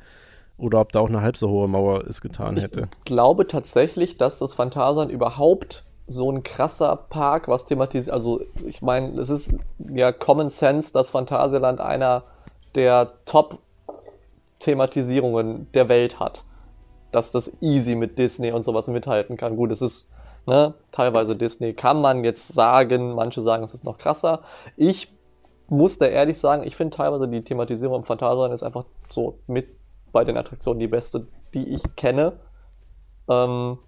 oder 0.57 0.81
ob 0.81 0.93
da 0.93 1.01
auch 1.01 1.09
eine 1.09 1.21
halb 1.21 1.37
so 1.37 1.49
hohe 1.49 1.67
Mauer 1.69 2.05
es 2.07 2.21
getan 2.21 2.57
hätte. 2.57 2.89
Ich 2.99 3.05
glaube 3.05 3.49
tatsächlich, 3.49 4.17
dass 4.17 4.39
das 4.39 4.55
Phantasialand 4.55 5.11
überhaupt 5.11 5.85
so 6.07 6.31
ein 6.31 6.43
krasser 6.43 6.97
Park, 6.97 7.49
was 7.49 7.65
thematisiert, 7.65 8.13
also 8.13 8.43
ich 8.65 8.83
meine, 8.83 9.19
es 9.19 9.31
ist 9.31 9.55
ja 9.93 10.13
Common 10.13 10.51
Sense, 10.51 10.93
dass 10.93 11.09
Phantasialand 11.11 11.81
einer 11.81 12.25
der 12.75 13.13
Top-Thematisierungen 13.25 15.73
der 15.73 15.89
Welt 15.89 16.21
hat. 16.21 16.45
Dass 17.11 17.33
das 17.33 17.51
easy 17.61 17.95
mit 17.95 18.19
Disney 18.19 18.53
und 18.53 18.63
sowas 18.63 18.89
mithalten 18.89 19.37
kann. 19.37 19.57
Gut, 19.57 19.71
es 19.71 19.81
ist 19.81 20.11
ne, 20.47 20.75
teilweise 20.91 21.37
Disney, 21.37 21.73
kann 21.73 22.01
man 22.01 22.25
jetzt 22.25 22.49
sagen, 22.49 23.15
manche 23.15 23.41
sagen, 23.41 23.65
es 23.65 23.73
ist 23.73 23.85
noch 23.85 23.99
krasser. 23.99 24.41
Ich 24.77 25.13
muss 25.69 25.99
da 25.99 26.07
ehrlich 26.07 26.39
sagen, 26.39 26.65
ich 26.65 26.77
finde 26.77 26.97
teilweise 26.97 27.29
die 27.29 27.43
Thematisierung 27.43 27.99
im 27.99 28.03
Phantasialand 28.03 28.53
ist 28.53 28.63
einfach 28.63 28.85
so 29.09 29.39
mit 29.47 29.69
bei 30.15 30.25
den 30.25 30.39
Attraktionen 30.39 30.81
die 30.81 30.89
beste, 30.89 31.27
die 31.53 31.75
ich 31.75 31.83
kenne. 31.97 32.39
Ähm, 33.29 33.79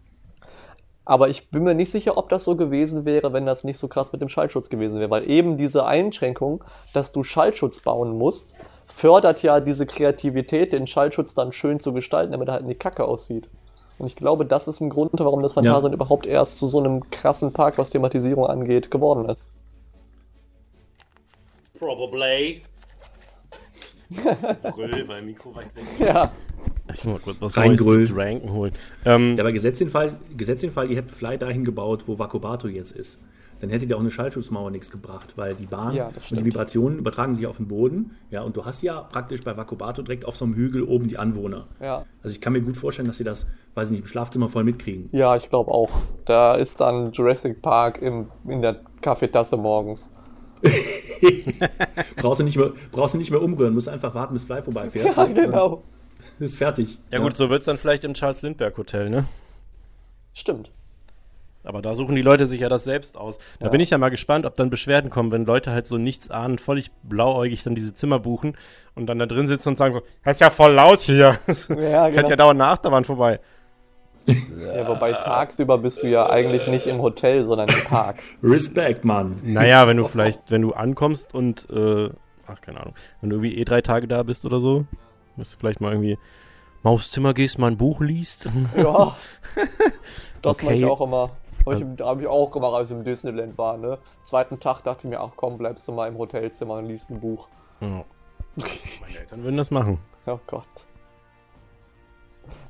aber 1.07 1.29
ich 1.29 1.51
bin 1.51 1.63
mir 1.63 1.75
nicht 1.75 1.91
sicher, 1.91 2.19
ob 2.19 2.29
das 2.29 2.45
so 2.45 2.57
gewesen 2.57 3.05
wäre, 3.05 3.33
wenn 3.33 3.47
das 3.47 3.63
nicht 3.63 3.79
so 3.79 3.87
krass 3.87 4.13
mit 4.13 4.21
dem 4.21 4.29
Schallschutz 4.29 4.69
gewesen 4.69 4.99
wäre, 4.99 5.09
weil 5.09 5.31
eben 5.31 5.57
diese 5.57 5.87
Einschränkung, 5.87 6.65
dass 6.93 7.13
du 7.13 7.23
Schallschutz 7.23 7.81
bauen 7.81 8.19
musst, 8.19 8.57
fördert 8.87 9.43
ja 9.43 9.61
diese 9.61 9.87
Kreativität, 9.87 10.73
den 10.73 10.89
Schallschutz 10.89 11.33
dann 11.33 11.53
schön 11.53 11.79
zu 11.79 11.93
gestalten, 11.93 12.33
damit 12.33 12.49
er 12.49 12.55
halt 12.55 12.67
nicht 12.67 12.81
kacke 12.81 13.05
aussieht. 13.05 13.49
Und 13.99 14.09
ich 14.09 14.17
glaube, 14.17 14.45
das 14.45 14.69
ist 14.69 14.81
ein 14.81 14.91
Grund, 14.91 15.13
warum 15.17 15.43
das 15.43 15.55
Phantasialand 15.55 15.95
überhaupt 15.95 16.27
erst 16.27 16.59
zu 16.59 16.67
so 16.67 16.81
einem 16.81 17.09
krassen 17.11 17.53
Park, 17.53 17.79
was 17.79 17.91
Thematisierung 17.91 18.47
angeht, 18.47 18.91
geworden 18.91 19.29
ist. 19.29 19.49
Probably. 21.79 22.63
Brüll, 24.11 25.05
weil 25.09 25.23
Mikro 25.23 25.55
weit 25.55 25.75
weg. 25.75 25.85
Ja, 25.99 26.33
Ich 26.93 27.05
muss 27.05 27.15
mal 27.15 27.21
kurz 27.21 27.41
was 27.41 27.57
Reingrüll. 27.57 28.07
Dranken 28.07 28.53
holen. 28.53 28.73
Ähm, 29.05 29.37
Ja, 29.37 29.43
aber 29.43 29.53
gesetzt 29.53 29.81
den 29.81 29.91
Fall, 29.91 30.15
gesetzt 30.37 30.63
den 30.63 30.71
Fall, 30.71 30.91
ihr 30.91 30.97
hättet 30.97 31.11
Fly 31.13 31.39
dahin 31.39 31.65
gebaut, 31.65 32.05
wo 32.07 32.19
Wakobato 32.19 32.69
jetzt 32.69 32.93
ist. 32.93 33.19
Dann 33.59 33.71
hätte 33.71 33.87
dir 33.87 33.97
auch 33.97 34.01
eine 34.01 34.11
Schallschutzmauer 34.11 34.71
nichts 34.71 34.91
gebracht, 34.91 35.33
weil 35.37 35.55
die 35.55 35.65
Bahn 35.65 35.95
Ja, 35.95 36.09
und 36.09 36.39
die. 36.39 36.45
Vibrationen 36.45 36.99
übertragen 36.99 37.35
sich 37.35 37.47
auf 37.47 37.57
den 37.57 37.67
Boden. 37.69 38.11
Ja, 38.31 38.43
und 38.43 38.55
du 38.55 38.67
hast 38.67 38.83
ja 38.83 39.01
praktisch 39.01 39.43
bei 39.43 39.57
Wakobato 39.57 40.03
direkt 40.03 40.27
auf 40.27 40.37
so 40.37 40.45
einem 40.45 40.53
Hügel 40.55 40.83
oben 40.83 41.09
die 41.09 41.17
Anwohner. 41.19 41.67
ja. 41.81 42.05
Also 42.23 42.35
ich 42.35 42.41
kann 42.43 42.53
mir 42.53 42.61
gut 42.61 42.77
vorstellen, 42.77 43.09
dass 43.09 43.17
sie 43.19 43.25
das, 43.25 43.47
weiß 43.75 43.89
ich 43.89 43.93
nicht, 43.93 44.01
im 44.03 44.07
Schlafzimmer 44.09 44.49
voll 44.51 44.65
mitkriegen. 44.65 45.09
Ja, 45.13 45.37
ich 45.37 45.49
glaube 45.49 45.71
auch. 45.71 45.89
Da 46.27 46.55
ist 46.57 46.81
dann 46.81 47.13
Jurassic 47.13 47.63
Park 47.63 48.03
im, 48.03 48.27
in 48.47 48.61
der 48.61 48.81
Kaffeetasse 49.01 49.57
morgens. 49.57 50.13
brauchst, 52.17 52.41
du 52.41 52.45
nicht 52.45 52.57
mehr, 52.57 52.73
brauchst 52.93 53.15
du 53.15 53.19
nicht 53.19 53.31
mehr 53.31 53.43
umrühren, 53.43 53.75
musst 53.75 53.89
einfach 53.89 54.15
warten, 54.15 54.35
bis 54.35 54.45
Fly 54.45 54.63
vorbeifährt. 54.63 55.07
Ja, 55.17 55.25
genau. 55.27 55.83
Ist 56.39 56.59
fertig. 56.59 56.99
ja 57.11 57.19
gut, 57.19 57.37
so 57.37 57.49
wird 57.51 57.61
es 57.61 57.67
dann 57.67 57.79
vielleicht 57.79 58.05
im 58.05 58.15
Charles 58.15 58.43
Lindbergh 58.43 58.77
Hotel, 58.77 59.09
ne? 59.09 59.25
Stimmt. 60.35 60.71
Aber 61.65 61.83
da 61.83 61.95
suchen 61.95 62.15
die 62.15 62.23
Leute 62.23 62.47
sich 62.47 62.61
ja 62.61 62.69
das 62.69 62.85
selbst 62.85 63.17
aus. 63.17 63.39
Da 63.59 63.67
Ja. 63.67 63.71
bin 63.71 63.81
ich 63.81 63.91
ja 63.91 63.99
mal 63.99 64.11
gespannt, 64.11 64.45
ob 64.47 64.55
dann 64.55 64.71
Beschwerden 64.71 65.11
kommen, 65.11 65.33
wenn 65.33 65.47
Leute 65.47 65.73
halt 65.73 65.87
so 65.87 65.97
nichts 65.99 66.31
ahnen, 66.31 66.59
völlig 66.59 66.91
blauäugig 67.03 67.65
dann 67.65 67.75
diese 67.75 67.93
Zimmer 67.95 68.19
buchen 68.21 68.57
und 68.95 69.07
dann 69.07 69.19
da 69.19 69.27
drin 69.27 69.49
sitzen 69.49 69.71
und 69.71 69.79
sagen 69.79 69.95
so, 69.95 70.03
das 70.25 70.35
ist 70.35 70.41
ja 70.41 70.51
voll 70.51 70.73
laut 70.75 71.01
hier. 71.01 71.39
Ja, 71.47 71.55
Fährt 71.57 72.15
genau. 72.15 72.29
ja 72.29 72.37
dauernd 72.37 72.61
eine 72.61 72.71
Achterbahn 72.71 73.05
vorbei. 73.05 73.41
Ja, 74.27 74.89
wobei 74.89 75.13
tagsüber 75.13 75.79
bist 75.79 76.03
du 76.03 76.09
ja 76.09 76.29
eigentlich 76.29 76.67
nicht 76.67 76.87
im 76.87 77.01
Hotel, 77.01 77.45
sondern 77.45 77.69
im 77.69 77.85
Park. 77.85 78.17
Respekt, 78.43 79.05
Mann. 79.05 79.41
Naja, 79.45 79.87
wenn 79.87 79.97
du 79.97 80.07
vielleicht, 80.07 80.51
wenn 80.51 80.63
du 80.63 80.73
ankommst 80.73 81.33
und, 81.35 81.69
äh, 81.71 82.11
ach, 82.47 82.61
keine 82.61 82.81
Ahnung, 82.81 82.95
wenn 83.21 83.31
du 83.31 83.37
irgendwie 83.37 83.57
eh 83.59 83.65
drei 83.65 83.83
Tage 83.83 84.09
da 84.09 84.23
bist 84.25 84.45
oder 84.45 84.61
so, 84.61 84.85
musst 85.37 85.55
du 85.55 85.59
vielleicht 85.59 85.81
mal 85.81 85.93
irgendwie 85.93 86.19
mal 86.83 86.91
aufs 86.91 87.11
Zimmer 87.11 87.35
gehst, 87.35 87.59
mal 87.59 87.69
ein 87.71 87.77
Buch 87.77 88.01
liest. 88.01 88.49
Ja. 88.77 89.17
Das 90.43 90.63
mache 90.63 90.75
ich 90.75 90.85
Okay. 90.85 90.93
auch 90.93 91.01
immer. 91.01 91.31
Hab 91.65 91.73
ich, 91.75 92.01
habe 92.05 92.21
ich 92.23 92.27
auch 92.29 92.51
gemacht, 92.53 92.75
als 92.75 92.91
ich 92.91 92.97
im 92.97 93.03
Disneyland 93.03 93.59
war. 93.59 93.77
Ne? 93.77 93.99
Zweiten 94.25 94.61
Tag 94.61 94.83
dachte 94.85 95.01
ich 95.07 95.11
mir, 95.11 95.19
ach 95.21 95.31
komm, 95.35 95.59
bleibst 95.59 95.89
du 95.89 95.93
mal 95.93 96.07
im 96.07 96.17
Hotelzimmer 96.19 96.75
und 96.75 96.87
liest 96.87 97.11
ein 97.11 97.19
Buch. 97.19 97.49
Ja. 97.81 98.05
Meine 99.01 99.19
Eltern 99.19 99.43
würden 99.43 99.57
das 99.57 99.73
machen. 99.73 99.99
Oh 100.27 100.39
Gott. 100.47 100.67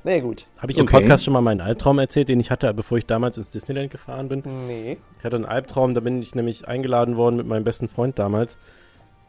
Nee, 0.03 0.21
gut. 0.21 0.45
Habe 0.59 0.71
ich 0.71 0.77
im 0.77 0.83
Okay. 0.83 0.97
Podcast 1.01 1.23
schon 1.25 1.33
mal 1.33 1.41
meinen 1.41 1.61
Albtraum 1.61 1.99
erzählt, 1.99 2.29
den 2.29 2.39
ich 2.39 2.51
hatte, 2.51 2.73
bevor 2.73 2.97
ich 2.97 3.05
damals 3.05 3.37
ins 3.37 3.49
Disneyland 3.49 3.91
gefahren 3.91 4.29
bin? 4.29 4.43
Nee. 4.67 4.97
Ich 5.19 5.23
hatte 5.25 5.35
einen 5.35 5.45
Albtraum, 5.45 5.93
da 5.93 5.99
bin 6.01 6.21
ich 6.21 6.33
nämlich 6.35 6.67
eingeladen 6.67 7.17
worden 7.17 7.37
mit 7.37 7.47
meinem 7.47 7.63
besten 7.63 7.87
Freund 7.89 8.17
damals 8.19 8.57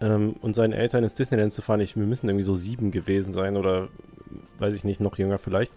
ähm, 0.01 0.37
und 0.41 0.55
seinen 0.55 0.73
Eltern 0.73 1.03
ins 1.05 1.15
Disneyland 1.15 1.53
zu 1.53 1.63
fahren. 1.63 1.81
Ich, 1.81 1.97
wir 1.97 2.05
müssen 2.07 2.29
irgendwie 2.29 2.45
so 2.45 2.55
sieben 2.55 2.91
gewesen 2.91 3.33
sein 3.33 3.57
oder 3.57 3.89
weiß 4.59 4.75
ich 4.75 4.85
nicht, 4.85 5.01
noch 5.01 5.19
jünger 5.19 5.39
vielleicht. 5.39 5.73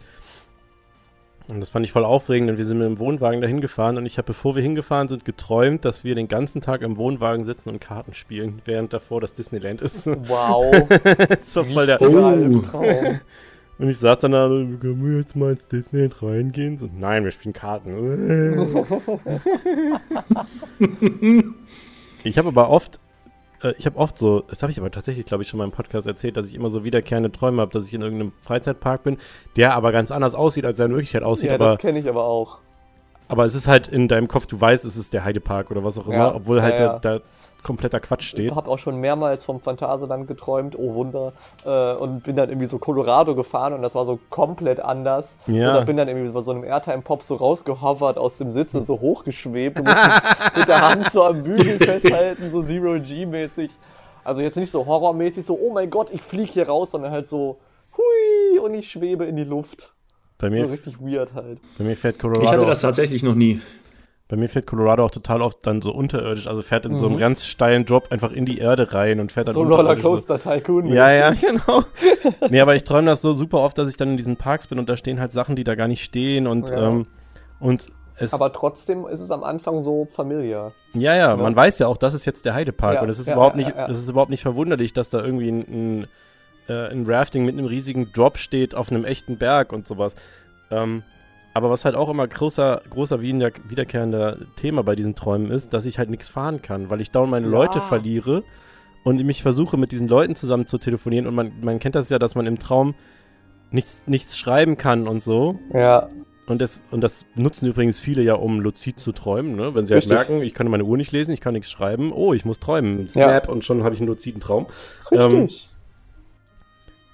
Und 1.48 1.60
das 1.60 1.72
fand 1.72 1.86
ich 1.86 1.92
voll 1.92 2.06
aufregend 2.06 2.50
und 2.52 2.58
wir 2.58 2.66
sind 2.66 2.78
mit 2.78 2.88
dem 2.88 3.00
Wohnwagen 3.00 3.42
dahin 3.42 3.60
gefahren 3.60 3.98
und 3.98 4.06
ich 4.06 4.18
habe, 4.18 4.28
bevor 4.28 4.56
wir 4.56 4.62
hingefahren 4.62 5.10
sind, 5.10 5.26
geträumt, 5.26 5.84
dass 5.84 6.04
wir 6.04 6.16
den 6.16 6.28
ganzen 6.28 6.62
Tag 6.62 6.82
im 6.82 6.96
Wohnwagen 6.98 7.44
sitzen 7.44 7.70
und 7.70 7.82
Karten 7.82 8.14
spielen, 8.14 8.62
während 8.66 8.94
davor 8.94 9.20
das 9.20 9.34
Disneyland 9.34 9.82
ist. 9.82 10.06
Wow. 10.06 10.72
das 11.30 11.56
war 11.56 11.66
voll 11.66 11.86
der 11.88 12.02
Oh. 12.02 12.24
Albtraum. 12.26 13.20
Und 13.82 13.90
ich 13.90 13.98
saß 13.98 14.20
dann 14.20 14.34
da, 14.34 14.48
können 14.48 15.04
wir 15.04 15.18
jetzt 15.18 15.36
mal 15.36 15.54
ins 15.54 15.68
Disneyland 15.68 16.22
reingehen? 16.22 16.78
So, 16.78 16.88
nein, 16.96 17.24
wir 17.24 17.32
spielen 17.32 17.54
Karten. 17.54 17.90
ich 22.24 22.38
habe 22.38 22.50
aber 22.50 22.70
oft, 22.70 23.00
äh, 23.64 23.74
ich 23.80 23.88
habe 23.88 23.98
oft 23.98 24.20
so, 24.20 24.42
das 24.42 24.62
habe 24.62 24.72
ich 24.72 24.78
aber 24.78 24.92
tatsächlich, 24.92 25.26
glaube 25.26 25.42
ich, 25.42 25.50
schon 25.50 25.58
mal 25.58 25.64
im 25.64 25.72
Podcast 25.72 26.06
erzählt, 26.06 26.38
dass 26.38 26.46
ich 26.46 26.54
immer 26.54 26.70
so 26.70 26.84
wiederkehrende 26.84 27.32
Träume 27.32 27.64
habe, 27.64 27.72
dass 27.72 27.88
ich 27.88 27.94
in 27.96 28.04
irgendeinem 28.04 28.34
Freizeitpark 28.44 29.02
bin, 29.02 29.18
der 29.56 29.74
aber 29.74 29.92
ganz 29.92 30.12
anders 30.12 30.36
aussieht, 30.36 30.66
als 30.66 30.80
er 30.80 30.86
in 30.86 30.92
Wirklichkeit 30.92 31.24
aussieht. 31.24 31.50
ja, 31.50 31.56
aber, 31.56 31.66
das 31.70 31.80
kenne 31.80 31.98
ich 31.98 32.08
aber 32.08 32.24
auch. 32.24 32.60
aber 33.30 33.46
es 33.46 33.56
ist 33.56 33.68
halt 33.68 33.88
in 33.88 34.08
deinem 34.08 34.28
Kopf, 34.28 34.46
du 34.46 34.62
weißt, 34.62 34.86
es 34.86 34.96
ist 34.96 35.12
der 35.12 35.24
Heidepark 35.24 35.72
oder 35.72 35.84
was 35.84 35.98
auch 35.98 36.06
immer, 36.06 36.18
Ja, 36.18 36.36
obwohl 36.36 36.62
halt 36.62 36.78
ja. 36.78 37.00
Da, 37.00 37.18
da 37.18 37.24
kompletter 37.64 38.00
Quatsch 38.00 38.24
Ich 38.24 38.30
steht. 38.30 38.56
habe 38.56 38.70
auch 38.70 38.80
schon 38.80 38.98
mehrmals 38.98 39.44
vom 39.46 39.60
Phantasialand 39.60 40.28
geträumt, 40.28 40.76
oh 40.78 40.94
Wunder, 40.96 41.34
äh, 41.66 41.94
und 41.94 42.24
bin 42.24 42.36
dann 42.36 42.50
irgendwie 42.50 42.66
so 42.68 42.80
Colorado 42.80 43.36
gefahren 43.36 43.74
und 43.74 43.82
das 43.82 43.96
war 43.96 44.06
so 44.06 44.20
komplett 44.30 44.80
anders. 44.80 45.36
Ja. 45.48 45.72
Oder 45.72 45.86
bin 45.86 45.98
dann 45.98 46.08
irgendwie 46.08 46.30
bei 46.32 46.42
so 46.42 46.52
einem 46.52 46.64
Airtime-Pop 46.64 47.24
so 47.24 47.36
rausgehovert 47.36 48.18
aus 48.18 48.38
dem 48.38 48.52
Sitz 48.52 48.74
und 48.76 48.88
so 48.88 49.00
hochgeschwebt 49.00 49.80
und 49.80 49.86
mit 50.56 50.68
der 50.68 50.82
Hand 50.82 51.12
so 51.12 51.24
am 51.24 51.44
Bügel 51.44 51.78
festhalten, 51.78 52.50
so 52.52 52.64
Zero-G-mäßig. 52.64 53.72
Also 54.24 54.42
jetzt 54.42 54.58
nicht 54.58 54.70
so 54.72 54.86
horrormäßig, 54.86 55.46
so, 55.46 55.58
oh 55.60 55.72
mein 55.74 55.90
Gott, 55.90 56.10
ich 56.12 56.22
fliege 56.22 56.52
hier 56.52 56.68
raus, 56.68 56.92
sondern 56.92 57.12
halt 57.12 57.28
so, 57.28 57.58
hui, 57.98 58.60
und 58.60 58.74
ich 58.74 58.92
schwebe 58.92 59.26
in 59.26 59.36
die 59.36 59.44
Luft. 59.44 59.94
Bei 60.38 60.48
So 60.50 60.56
mir, 60.56 60.70
richtig 60.72 61.00
weird 61.00 61.34
halt. 61.36 61.60
bei 61.78 61.84
mir 61.84 61.96
fährt 61.96 62.18
Colorado. 62.20 62.44
Ich 62.46 62.52
hatte 62.52 62.66
das 62.66 62.82
tatsächlich 62.82 63.22
noch 63.24 63.36
nie. 63.36 63.62
Bei 64.32 64.38
mir 64.38 64.48
fährt 64.48 64.66
Colorado 64.66 65.04
auch 65.04 65.12
total 65.12 65.42
oft 65.42 65.58
dann 65.68 65.82
so 65.82 65.92
unterirdisch, 65.92 66.48
also 66.48 66.62
fährt 66.62 66.86
in 66.86 66.96
so 66.96 67.06
einem 67.06 67.16
Mhm. 67.16 67.20
ganz 67.20 67.46
steilen 67.46 67.86
Drop 67.86 68.12
einfach 68.14 68.32
in 68.32 68.46
die 68.46 68.60
Erde 68.60 68.94
rein 68.94 69.20
und 69.20 69.30
fährt 69.34 69.50
dann 69.50 69.54
So 69.54 69.64
Rollercoaster 69.64 70.40
Tycoon. 70.40 70.88
Ja, 70.88 71.12
ja, 71.12 71.32
genau. 71.32 71.84
nee, 72.50 72.62
aber 72.62 72.76
ich 72.76 72.86
träume 72.86 73.08
das 73.08 73.22
so 73.22 73.34
super 73.34 73.58
oft, 73.60 73.78
dass 73.78 73.90
ich 73.90 73.98
dann 73.98 74.12
in 74.12 74.18
diesen 74.18 74.38
Parks 74.38 74.68
bin 74.68 74.80
und 74.80 74.88
da 74.88 74.96
stehen 74.96 75.20
halt 75.20 75.34
Sachen, 75.34 75.58
die 75.58 75.66
da 75.66 75.76
gar 75.76 75.90
nicht 75.90 76.02
stehen 76.04 76.48
und, 76.48 76.70
Ja. 76.70 76.88
ähm, 76.88 77.08
und 77.60 77.92
es, 78.16 78.34
Aber 78.34 78.54
trotzdem 78.54 79.06
ist 79.06 79.20
es 79.20 79.32
am 79.32 79.44
Anfang 79.44 79.82
so 79.84 80.06
familiar. 80.06 80.72
ja, 80.94 81.14
ja, 81.16 81.36
man 81.36 81.54
weiß 81.54 81.80
ja 81.80 81.88
auch, 81.88 81.98
das 81.98 82.14
ist 82.14 82.24
jetzt 82.26 82.46
der 82.46 82.54
Heidepark 82.54 82.96
Ja, 82.96 83.02
und 83.02 83.10
es 83.10 83.20
ist 83.20 83.28
ja, 83.28 83.34
überhaupt 83.34 83.58
nicht, 83.58 83.74
es 83.90 83.98
ist 83.98 84.08
überhaupt 84.10 84.30
nicht 84.32 84.44
verwunderlich, 84.44 84.94
dass 84.94 85.10
da 85.10 85.22
irgendwie 85.22 85.50
ein, 85.52 85.60
ein, 85.60 86.08
äh, 86.70 86.88
ein 86.90 87.06
Rafting 87.06 87.44
mit 87.44 87.58
einem 87.58 87.66
riesigen 87.66 88.14
Drop 88.14 88.38
steht 88.38 88.76
auf 88.76 88.92
einem 88.92 89.04
echten 89.04 89.38
Berg 89.38 89.74
und 89.74 89.88
sowas. 89.88 90.16
Ähm, 90.70 91.04
aber 91.54 91.70
was 91.70 91.86
halt 91.86 91.96
auch 91.96 92.10
immer 92.10 92.28
großer, 92.28 92.82
großer 92.90 93.22
wieder- 93.22 93.52
wiederkehrender 93.68 94.38
Thema 94.56 94.84
bei 94.84 94.96
diesen 94.96 95.16
Träumen 95.16 95.52
ist, 95.52 95.74
dass 95.74 95.86
ich 95.86 95.98
halt 96.00 96.10
nichts 96.10 96.30
fahren 96.30 96.62
kann, 96.62 96.90
weil 96.90 97.02
ich 97.02 97.12
dauernd 97.12 97.32
meine 97.32 97.48
Ja. 97.48 97.52
Leute 97.52 97.82
verliere 97.82 98.44
und 99.04 99.24
mich 99.26 99.42
versuche 99.42 99.78
mit 99.78 99.92
diesen 99.92 100.08
Leuten 100.08 100.36
zusammen 100.36 100.68
zu 100.68 100.78
telefonieren 100.78 101.28
und 101.28 101.36
man, 101.36 101.52
man 101.62 101.80
kennt 101.80 101.96
das 101.96 102.10
ja, 102.10 102.20
dass 102.20 102.36
man 102.36 102.46
im 102.46 102.60
Traum 102.60 102.94
nichts, 103.72 104.02
nichts 104.06 104.38
schreiben 104.38 104.78
kann 104.78 105.08
und 105.08 105.24
so. 105.24 105.58
Ja, 105.74 106.10
Und 106.48 106.60
das, 106.60 106.82
und 106.92 107.02
das 107.02 107.26
nutzen 107.36 107.68
übrigens 107.68 108.00
viele 108.00 108.22
ja, 108.24 108.34
um 108.34 108.60
luzid 108.60 109.00
zu 109.00 109.12
träumen, 109.14 109.56
ne? 109.56 109.74
Wenn 109.74 109.86
sie 109.86 109.94
halt 109.94 110.04
Richtig. 110.04 110.18
merken, 110.18 110.42
ich 110.44 110.54
kann 110.54 110.68
meine 110.68 110.84
Uhr 110.84 110.98
nicht 110.98 111.12
lesen, 111.14 111.32
ich 111.34 111.40
kann 111.40 111.54
nichts 111.54 111.70
schreiben, 111.72 112.12
oh, 112.12 112.34
ich 112.34 112.44
muss 112.44 112.60
träumen. 112.60 113.08
Snap 113.08 113.48
und 113.48 113.64
schon 113.64 113.84
habe 113.84 113.94
ich 113.96 114.02
einen 114.02 114.08
luziden 114.10 114.42
Traum. 114.42 114.66
Ähm, 115.12 115.20
richtig. 115.44 115.70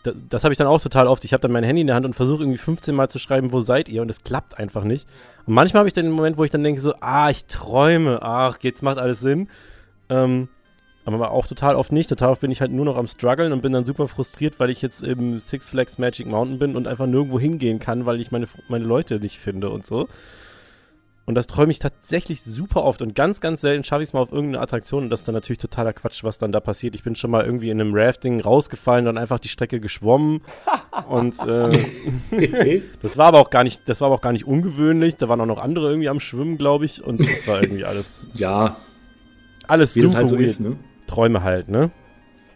Das, 0.08 0.16
das 0.30 0.44
habe 0.44 0.54
ich 0.54 0.58
dann 0.58 0.68
auch 0.68 0.82
total 0.82 1.08
oft. 1.08 1.24
Ich 1.26 1.34
habe 1.34 1.42
dann 1.42 1.52
mein 1.52 1.64
Handy 1.64 1.82
in 1.82 1.88
der 1.88 1.96
Hand 1.96 2.06
und 2.06 2.14
versuche 2.14 2.44
irgendwie 2.44 2.58
15 2.58 2.96
Mal 2.96 3.10
zu 3.10 3.20
schreiben, 3.20 3.52
wo 3.52 3.62
seid 3.62 3.90
ihr? 3.90 4.02
Und 4.02 4.10
es 4.10 4.24
klappt 4.24 4.58
einfach 4.58 4.84
nicht. 4.84 5.08
Und 5.46 5.54
manchmal 5.54 5.82
habe 5.82 5.88
ich 5.88 5.94
dann 5.94 6.06
den 6.06 6.14
Moment, 6.14 6.38
wo 6.38 6.44
ich 6.44 6.52
dann 6.52 6.64
denke 6.64 6.82
so, 6.82 6.94
ah, 7.00 7.30
ich 7.30 7.46
träume, 7.46 8.20
ach, 8.22 8.58
jetzt 8.62 8.84
macht 8.84 8.98
alles 8.98 9.20
Sinn. 9.20 9.50
Ähm, 10.10 10.50
aber 11.06 11.32
auch 11.32 11.48
total 11.48 11.76
oft 11.76 11.92
nicht. 11.92 12.10
Total 12.10 12.30
oft 12.30 12.42
bin 12.42 12.52
ich 12.52 12.60
halt 12.60 12.72
nur 12.72 12.86
noch 12.86 12.98
am 12.98 13.08
struggeln 13.08 13.54
und 13.54 13.62
bin 13.62 13.72
dann 13.72 13.86
super 13.86 14.08
frustriert, 14.08 14.60
weil 14.60 14.70
ich 14.70 14.82
jetzt 14.82 15.02
im 15.04 15.40
Six 15.40 15.70
Flags 15.70 15.98
Magic 15.98 16.28
Mountain 16.28 16.60
bin 16.60 16.76
und 16.76 16.88
einfach 16.88 17.08
nirgendwo 17.08 17.40
hingehen 17.40 17.80
kann, 17.80 18.06
weil 18.06 18.20
ich 18.20 18.32
meine, 18.32 18.48
meine 18.68 18.86
Leute 18.86 19.20
nicht 19.20 19.40
finde 19.40 19.70
und 19.70 19.86
so. 19.86 20.10
Und 21.28 21.36
das 21.36 21.46
träume 21.46 21.72
ich 21.72 21.80
tatsächlich 21.80 22.42
super 22.44 22.86
oft 22.86 23.02
und 23.02 23.14
ganz, 23.14 23.42
ganz 23.42 23.60
selten 23.62 23.84
schaffe 23.84 24.02
ich 24.02 24.10
es 24.10 24.14
mal 24.14 24.22
auf 24.22 24.32
irgendeine 24.32 24.64
Attraktion 24.64 25.04
und 25.04 25.10
das 25.10 25.20
ist 25.20 25.28
dann 25.28 25.36
natürlich 25.36 25.58
totaler 25.60 25.92
Quatsch, 25.92 26.24
was 26.24 26.38
dann 26.38 26.54
da 26.54 26.62
passiert. 26.62 26.96
Ich 26.96 27.04
bin 27.04 27.16
schon 27.18 27.30
mal 27.32 27.44
irgendwie 27.46 27.70
in 27.70 27.82
einem 27.82 27.92
Rafting 27.94 28.40
rausgefallen 28.40 29.08
und 29.10 29.18
einfach 29.18 29.38
die 29.40 29.50
Strecke 29.50 29.82
geschwommen 29.82 30.42
und 31.10 31.38
äh, 31.42 32.82
das 33.02 33.18
war 33.18 33.28
aber 33.28 33.40
auch 33.40 33.50
gar 33.50 33.66
nicht, 33.66 33.88
das 33.90 34.00
war 34.00 34.06
aber 34.08 34.16
auch 34.16 34.22
gar 34.22 34.32
nicht 34.32 34.48
ungewöhnlich. 34.48 35.18
Da 35.18 35.28
waren 35.28 35.42
auch 35.42 35.46
noch 35.46 35.62
andere 35.62 35.90
irgendwie 35.90 36.08
am 36.10 36.22
Schwimmen, 36.22 36.58
glaube 36.58 36.86
ich, 36.86 37.04
und 37.04 37.20
das 37.20 37.46
war 37.48 37.62
irgendwie 37.62 37.84
alles, 37.84 38.28
Ja, 38.34 38.78
alles 39.68 39.96
wie 39.98 40.02
das 40.04 40.12
super 40.12 40.20
halt 40.20 40.30
so 40.30 40.38
weird. 40.38 40.48
ist, 40.50 40.60
ne? 40.62 40.78
Träume 41.08 41.44
halt, 41.44 41.68
ne? 41.68 41.92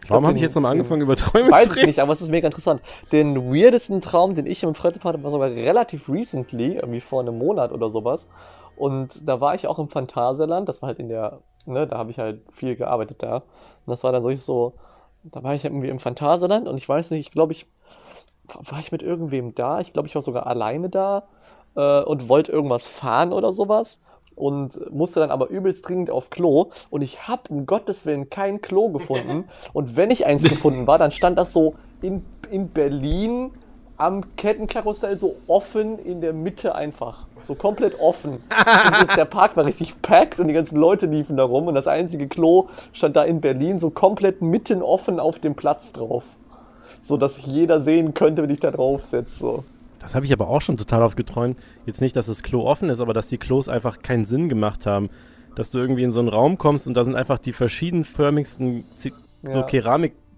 Warum 0.08 0.26
habe 0.26 0.36
ich 0.36 0.42
jetzt 0.42 0.54
nochmal 0.56 0.72
den- 0.72 0.80
angefangen 0.80 1.02
über 1.02 1.14
Träume 1.14 1.50
Weiß 1.50 1.64
zu 1.64 1.70
ich 1.72 1.76
reden? 1.76 1.86
nicht, 1.88 2.00
aber 2.00 2.12
es 2.12 2.20
ist 2.22 2.30
mega 2.30 2.48
interessant. 2.48 2.80
Den 3.12 3.36
weirdesten 3.52 4.00
Traum, 4.00 4.34
den 4.34 4.46
ich 4.46 4.62
im 4.64 4.74
Freizeitpark 4.74 5.14
hatte, 5.14 5.22
war 5.22 5.30
sogar 5.30 5.50
relativ 5.50 6.08
recently, 6.08 6.74
irgendwie 6.76 7.00
vor 7.00 7.20
einem 7.20 7.38
Monat 7.38 7.70
oder 7.70 7.88
sowas. 7.88 8.28
Und 8.82 9.28
da 9.28 9.40
war 9.40 9.54
ich 9.54 9.68
auch 9.68 9.78
im 9.78 9.88
Phantasialand, 9.88 10.68
das 10.68 10.82
war 10.82 10.88
halt 10.88 10.98
in 10.98 11.08
der, 11.08 11.38
ne, 11.66 11.86
da 11.86 11.98
habe 11.98 12.10
ich 12.10 12.18
halt 12.18 12.40
viel 12.50 12.74
gearbeitet 12.74 13.22
da. 13.22 13.36
Und 13.36 13.44
das 13.86 14.02
war 14.02 14.10
dann 14.10 14.22
so, 14.22 14.34
so 14.34 14.72
da 15.22 15.40
war 15.44 15.54
ich 15.54 15.64
irgendwie 15.64 15.88
im 15.88 16.00
Phantasialand 16.00 16.66
und 16.66 16.78
ich 16.78 16.88
weiß 16.88 17.12
nicht, 17.12 17.20
ich 17.20 17.30
glaube, 17.30 17.52
ich, 17.52 17.68
war 18.52 18.80
ich 18.80 18.90
mit 18.90 19.04
irgendwem 19.04 19.54
da? 19.54 19.78
Ich 19.78 19.92
glaube, 19.92 20.08
ich 20.08 20.16
war 20.16 20.22
sogar 20.22 20.48
alleine 20.48 20.88
da 20.88 21.28
äh, 21.76 22.02
und 22.02 22.28
wollte 22.28 22.50
irgendwas 22.50 22.84
fahren 22.84 23.32
oder 23.32 23.52
sowas 23.52 24.00
und 24.34 24.80
musste 24.90 25.20
dann 25.20 25.30
aber 25.30 25.48
übelst 25.48 25.88
dringend 25.88 26.10
auf 26.10 26.30
Klo 26.30 26.70
und 26.90 27.02
ich 27.02 27.28
habe 27.28 27.42
um 27.50 27.66
Gottes 27.66 28.04
Willen 28.04 28.30
kein 28.30 28.62
Klo 28.62 28.88
gefunden 28.88 29.44
und 29.72 29.94
wenn 29.94 30.10
ich 30.10 30.26
eins 30.26 30.42
gefunden 30.42 30.88
war, 30.88 30.98
dann 30.98 31.12
stand 31.12 31.38
das 31.38 31.52
so 31.52 31.76
in, 32.00 32.24
in 32.50 32.70
Berlin 32.70 33.52
am 34.02 34.24
Kettenkarussell 34.36 35.16
so 35.16 35.36
offen 35.46 35.98
in 36.00 36.20
der 36.20 36.32
Mitte 36.32 36.74
einfach. 36.74 37.26
So 37.40 37.54
komplett 37.54 37.98
offen. 38.00 38.32
Und 38.32 39.16
der 39.16 39.24
Park 39.24 39.56
war 39.56 39.64
richtig 39.64 40.00
packed 40.02 40.40
und 40.40 40.48
die 40.48 40.54
ganzen 40.54 40.76
Leute 40.76 41.06
liefen 41.06 41.36
da 41.36 41.44
rum 41.44 41.68
und 41.68 41.74
das 41.74 41.86
einzige 41.86 42.26
Klo 42.26 42.68
stand 42.92 43.14
da 43.14 43.22
in 43.22 43.40
Berlin 43.40 43.78
so 43.78 43.90
komplett 43.90 44.42
mitten 44.42 44.82
offen 44.82 45.20
auf 45.20 45.38
dem 45.38 45.54
Platz 45.54 45.92
drauf. 45.92 46.24
So 47.00 47.16
dass 47.16 47.36
sich 47.36 47.46
jeder 47.46 47.80
sehen 47.80 48.12
könnte, 48.12 48.42
wenn 48.42 48.50
ich 48.50 48.60
da 48.60 48.72
drauf 48.72 49.04
setze. 49.04 49.38
So. 49.38 49.64
Das 50.00 50.16
habe 50.16 50.26
ich 50.26 50.32
aber 50.32 50.48
auch 50.48 50.60
schon 50.60 50.76
total 50.76 51.02
oft 51.02 51.16
geträumt. 51.16 51.58
Jetzt 51.86 52.00
nicht, 52.00 52.16
dass 52.16 52.26
das 52.26 52.42
Klo 52.42 52.66
offen 52.66 52.90
ist, 52.90 53.00
aber 53.00 53.12
dass 53.12 53.28
die 53.28 53.38
Klos 53.38 53.68
einfach 53.68 54.02
keinen 54.02 54.24
Sinn 54.24 54.48
gemacht 54.48 54.84
haben. 54.84 55.10
Dass 55.54 55.70
du 55.70 55.78
irgendwie 55.78 56.02
in 56.02 56.10
so 56.12 56.18
einen 56.18 56.28
Raum 56.28 56.58
kommst 56.58 56.86
und 56.88 56.94
da 56.94 57.04
sind 57.04 57.14
einfach 57.14 57.38
die 57.38 57.52
verschiedenförmigsten 57.52 58.84
Zi- 58.96 59.12
so 59.44 59.58
Ja. 59.60 59.62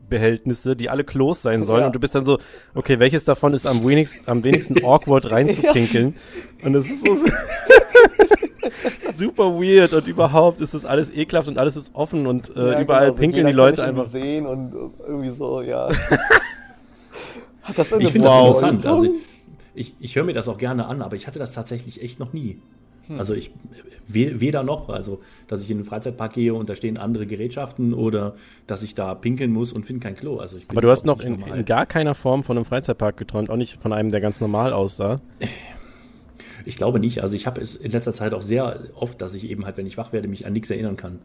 Keramikbehältnisse, 0.08 0.76
die 0.76 0.88
alle 0.90 1.04
Klos 1.04 1.42
sein 1.42 1.62
sollen. 1.62 1.80
Ja. 1.80 1.86
Und 1.86 1.94
du 1.94 2.00
bist 2.00 2.14
dann 2.14 2.24
so, 2.24 2.38
okay, 2.74 2.98
welches 2.98 3.24
davon 3.24 3.54
ist 3.54 3.66
am 3.66 3.86
wenigsten, 3.86 4.28
am 4.28 4.44
wenigsten 4.44 4.84
awkward 4.84 5.30
reinzupinkeln? 5.30 6.14
Und 6.62 6.72
das 6.72 6.86
ist 6.86 7.04
so 7.06 7.16
super 9.14 9.44
weird 9.60 9.92
und 9.92 10.06
überhaupt 10.06 10.60
ist 10.60 10.74
das 10.74 10.84
alles 10.84 11.14
ekelhaft 11.14 11.48
und 11.48 11.58
alles 11.58 11.76
ist 11.76 11.90
offen 11.94 12.26
und 12.26 12.54
äh, 12.56 12.72
Ja, 12.72 12.80
überall 12.80 13.04
genau, 13.06 13.14
so 13.14 13.20
pinkeln 13.20 13.46
jeder 13.46 13.50
die 13.50 13.56
Leute 13.56 13.84
einfach. 13.84 14.06
sehen 14.06 14.46
und 14.46 14.74
irgendwie 15.06 15.30
so, 15.30 15.62
ja. 15.62 15.88
Hat 17.62 17.78
das 17.78 17.92
Ich 17.92 18.10
finde 18.10 18.28
das 18.28 18.38
interessant. 18.38 18.86
Also 18.86 19.14
ich, 19.74 19.94
ich 19.98 20.16
höre 20.16 20.24
mir 20.24 20.34
das 20.34 20.48
auch 20.48 20.58
gerne 20.58 20.86
an, 20.86 21.00
aber 21.02 21.16
ich 21.16 21.26
hatte 21.26 21.38
das 21.38 21.52
tatsächlich 21.52 22.02
echt 22.02 22.18
noch 22.20 22.32
nie. 22.32 22.60
Hm. 23.08 23.18
Also 23.18 23.34
ich 23.34 23.50
we- 24.06 24.40
weder 24.40 24.62
noch, 24.62 24.88
also 24.88 25.20
dass 25.48 25.62
ich 25.62 25.70
in 25.70 25.78
den 25.78 25.84
Freizeitpark 25.84 26.32
gehe 26.32 26.54
und 26.54 26.68
da 26.68 26.74
stehen 26.74 26.96
andere 26.98 27.26
Gerätschaften 27.26 27.92
oder 27.94 28.34
dass 28.66 28.82
ich 28.82 28.94
da 28.94 29.14
pinkeln 29.14 29.52
muss 29.52 29.72
und 29.72 29.84
finde 29.86 30.02
kein 30.02 30.16
Klo. 30.16 30.38
Also 30.38 30.56
ich 30.56 30.66
bin 30.66 30.76
Aber 30.76 30.82
du 30.82 30.90
hast 30.90 31.04
noch 31.04 31.20
in, 31.20 31.40
in 31.42 31.64
gar 31.64 31.86
keiner 31.86 32.14
Form 32.14 32.42
von 32.44 32.56
einem 32.56 32.64
Freizeitpark 32.64 33.16
geträumt, 33.16 33.50
auch 33.50 33.56
nicht 33.56 33.80
von 33.80 33.92
einem, 33.92 34.10
der 34.10 34.20
ganz 34.20 34.40
normal 34.40 34.72
aussah. 34.72 35.20
Ich 36.64 36.76
glaube 36.76 36.98
nicht. 36.98 37.20
Also 37.22 37.34
ich 37.34 37.46
habe 37.46 37.60
es 37.60 37.76
in 37.76 37.90
letzter 37.90 38.12
Zeit 38.12 38.32
auch 38.32 38.42
sehr 38.42 38.80
oft, 38.94 39.20
dass 39.20 39.34
ich 39.34 39.48
eben 39.50 39.66
halt, 39.66 39.76
wenn 39.76 39.86
ich 39.86 39.98
wach 39.98 40.12
werde, 40.12 40.28
mich 40.28 40.46
an 40.46 40.52
nichts 40.54 40.70
erinnern 40.70 40.96
kann. 40.96 41.18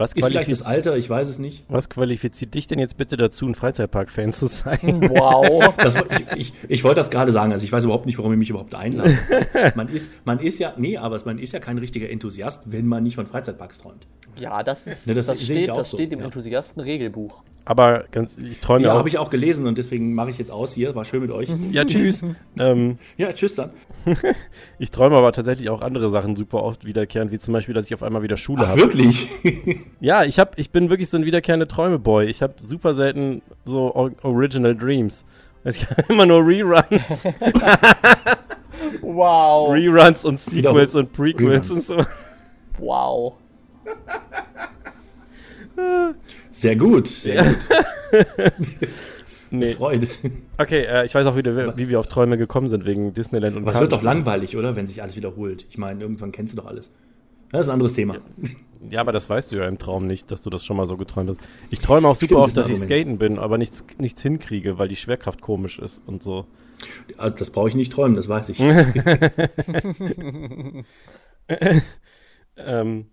Was, 0.00 0.14
Ist 0.14 0.24
vielleicht 0.26 0.50
das 0.50 0.62
Alter, 0.62 0.96
ich 0.96 1.10
weiß 1.10 1.28
es 1.28 1.38
nicht. 1.38 1.64
was 1.68 1.90
qualifiziert 1.90 2.54
dich 2.54 2.66
denn 2.66 2.78
jetzt 2.78 2.96
bitte 2.96 3.18
dazu, 3.18 3.46
ein 3.46 3.54
Freizeitpark-Fan 3.54 4.32
zu 4.32 4.46
sein? 4.46 5.10
Wow. 5.10 5.74
Das, 5.76 5.94
ich, 5.94 6.36
ich, 6.36 6.52
ich 6.68 6.84
wollte 6.84 7.00
das 7.00 7.10
gerade 7.10 7.32
sagen. 7.32 7.52
Also 7.52 7.64
ich 7.64 7.72
weiß 7.72 7.84
überhaupt 7.84 8.06
nicht, 8.06 8.16
warum 8.16 8.32
ihr 8.32 8.38
mich 8.38 8.48
überhaupt 8.48 8.74
einladet. 8.74 9.18
Man 9.74 9.88
ist, 9.88 10.10
man 10.24 10.38
ist 10.40 10.58
ja, 10.58 10.72
nee, 10.78 10.96
aber 10.96 11.18
man 11.26 11.38
ist 11.38 11.52
ja 11.52 11.58
kein 11.58 11.76
richtiger 11.76 12.08
Enthusiast, 12.08 12.62
wenn 12.64 12.86
man 12.86 13.02
nicht 13.02 13.16
von 13.16 13.26
Freizeitparks 13.26 13.78
träumt. 13.78 14.06
Ja, 14.38 14.62
das, 14.62 14.86
ist, 14.86 15.06
Ne, 15.06 15.12
das 15.12 15.26
das, 15.26 15.42
steht, 15.42 15.68
auch 15.70 15.76
das 15.76 15.90
so, 15.90 15.98
steht 15.98 16.12
im 16.12 16.20
ja. 16.20 16.24
Enthusiasten-Regelbuch. 16.24 17.42
Aber 17.70 18.02
ganz, 18.10 18.36
ich 18.38 18.58
träume 18.58 18.84
Ja, 18.84 18.94
auch. 18.94 18.98
habe 18.98 19.08
ich 19.08 19.18
auch 19.18 19.30
gelesen 19.30 19.68
und 19.68 19.78
deswegen 19.78 20.12
mache 20.12 20.30
ich 20.30 20.38
jetzt 20.38 20.50
aus 20.50 20.72
hier. 20.74 20.96
War 20.96 21.04
schön 21.04 21.20
mit 21.22 21.30
euch. 21.30 21.50
Ja, 21.70 21.84
tschüss. 21.84 22.20
ähm, 22.58 22.98
Ja, 23.16 23.32
tschüss 23.32 23.54
dann. 23.54 23.70
ich 24.80 24.90
träume 24.90 25.14
aber 25.16 25.30
tatsächlich 25.30 25.70
auch 25.70 25.80
andere 25.80 26.10
Sachen 26.10 26.34
super 26.34 26.64
oft 26.64 26.84
wiederkehrend, 26.84 27.30
wie 27.30 27.38
zum 27.38 27.54
Beispiel, 27.54 27.72
dass 27.72 27.86
ich 27.86 27.94
auf 27.94 28.02
einmal 28.02 28.24
wieder 28.24 28.36
Schule 28.36 28.66
habe. 28.66 28.80
wirklich? 28.80 29.28
Ja, 30.00 30.24
ich 30.24 30.40
hab, 30.40 30.58
ich 30.58 30.70
bin 30.72 30.90
wirklich 30.90 31.10
so 31.10 31.16
ein 31.16 31.24
wiederkehrende 31.24 31.68
Träumeboy. 31.68 32.24
Ich 32.26 32.42
habe 32.42 32.54
super 32.66 32.92
selten 32.92 33.40
so 33.64 33.94
Original 34.22 34.74
Dreams. 34.74 35.24
Ich 35.62 35.88
habe 35.88 36.02
immer 36.08 36.26
nur 36.26 36.40
Reruns, 36.44 37.24
Wow. 39.02 39.70
Reruns 39.72 40.24
und 40.24 40.40
Sequels 40.40 40.92
Wieder 40.94 41.00
und 41.00 41.12
Prequels 41.12 41.70
Reruns. 41.70 41.70
und 41.70 41.82
so. 41.84 42.04
wow. 42.78 43.34
Sehr 46.50 46.76
gut, 46.76 47.08
sehr 47.08 47.44
gut. 47.44 47.56
Nee. 49.52 49.74
freut. 49.74 50.06
Okay, 50.58 50.82
äh, 50.82 51.04
ich 51.06 51.12
weiß 51.12 51.26
auch 51.26 51.34
wieder, 51.34 51.76
wie 51.76 51.88
wir 51.88 51.98
auf 51.98 52.06
Träume 52.06 52.38
gekommen 52.38 52.70
sind, 52.70 52.86
wegen 52.86 53.14
Disneyland 53.14 53.56
und 53.56 53.62
Aber 53.62 53.72
es 53.72 53.80
wird 53.80 53.90
doch 53.90 54.02
langweilig, 54.02 54.56
oder? 54.56 54.76
Wenn 54.76 54.86
sich 54.86 55.02
alles 55.02 55.16
wiederholt. 55.16 55.66
Ich 55.68 55.76
meine, 55.76 56.02
irgendwann 56.02 56.30
kennst 56.30 56.54
du 56.54 56.58
doch 56.58 56.66
alles. 56.66 56.92
Das 57.50 57.62
ist 57.62 57.68
ein 57.68 57.72
anderes 57.72 57.94
Thema. 57.94 58.18
Ja, 58.88 59.00
aber 59.00 59.10
das 59.10 59.28
weißt 59.28 59.50
du 59.50 59.56
ja 59.56 59.66
im 59.66 59.76
Traum 59.76 60.06
nicht, 60.06 60.30
dass 60.30 60.42
du 60.42 60.50
das 60.50 60.64
schon 60.64 60.76
mal 60.76 60.86
so 60.86 60.96
geträumt 60.96 61.30
hast. 61.30 61.40
Ich 61.72 61.80
träume 61.80 62.06
auch 62.06 62.14
super 62.14 62.26
Stimmt, 62.26 62.40
oft, 62.42 62.56
dass 62.56 62.68
ich 62.68 62.78
skaten 62.78 63.18
bin, 63.18 63.40
aber 63.40 63.58
nichts, 63.58 63.82
nichts 63.98 64.22
hinkriege, 64.22 64.78
weil 64.78 64.86
die 64.86 64.94
Schwerkraft 64.94 65.40
komisch 65.40 65.80
ist 65.80 66.00
und 66.06 66.22
so. 66.22 66.46
Also 67.16 67.36
das 67.36 67.50
brauche 67.50 67.68
ich 67.68 67.74
nicht 67.74 67.92
träumen, 67.92 68.14
das 68.14 68.28
weiß 68.28 68.50
ich. 68.50 68.60
Ähm, 72.56 73.06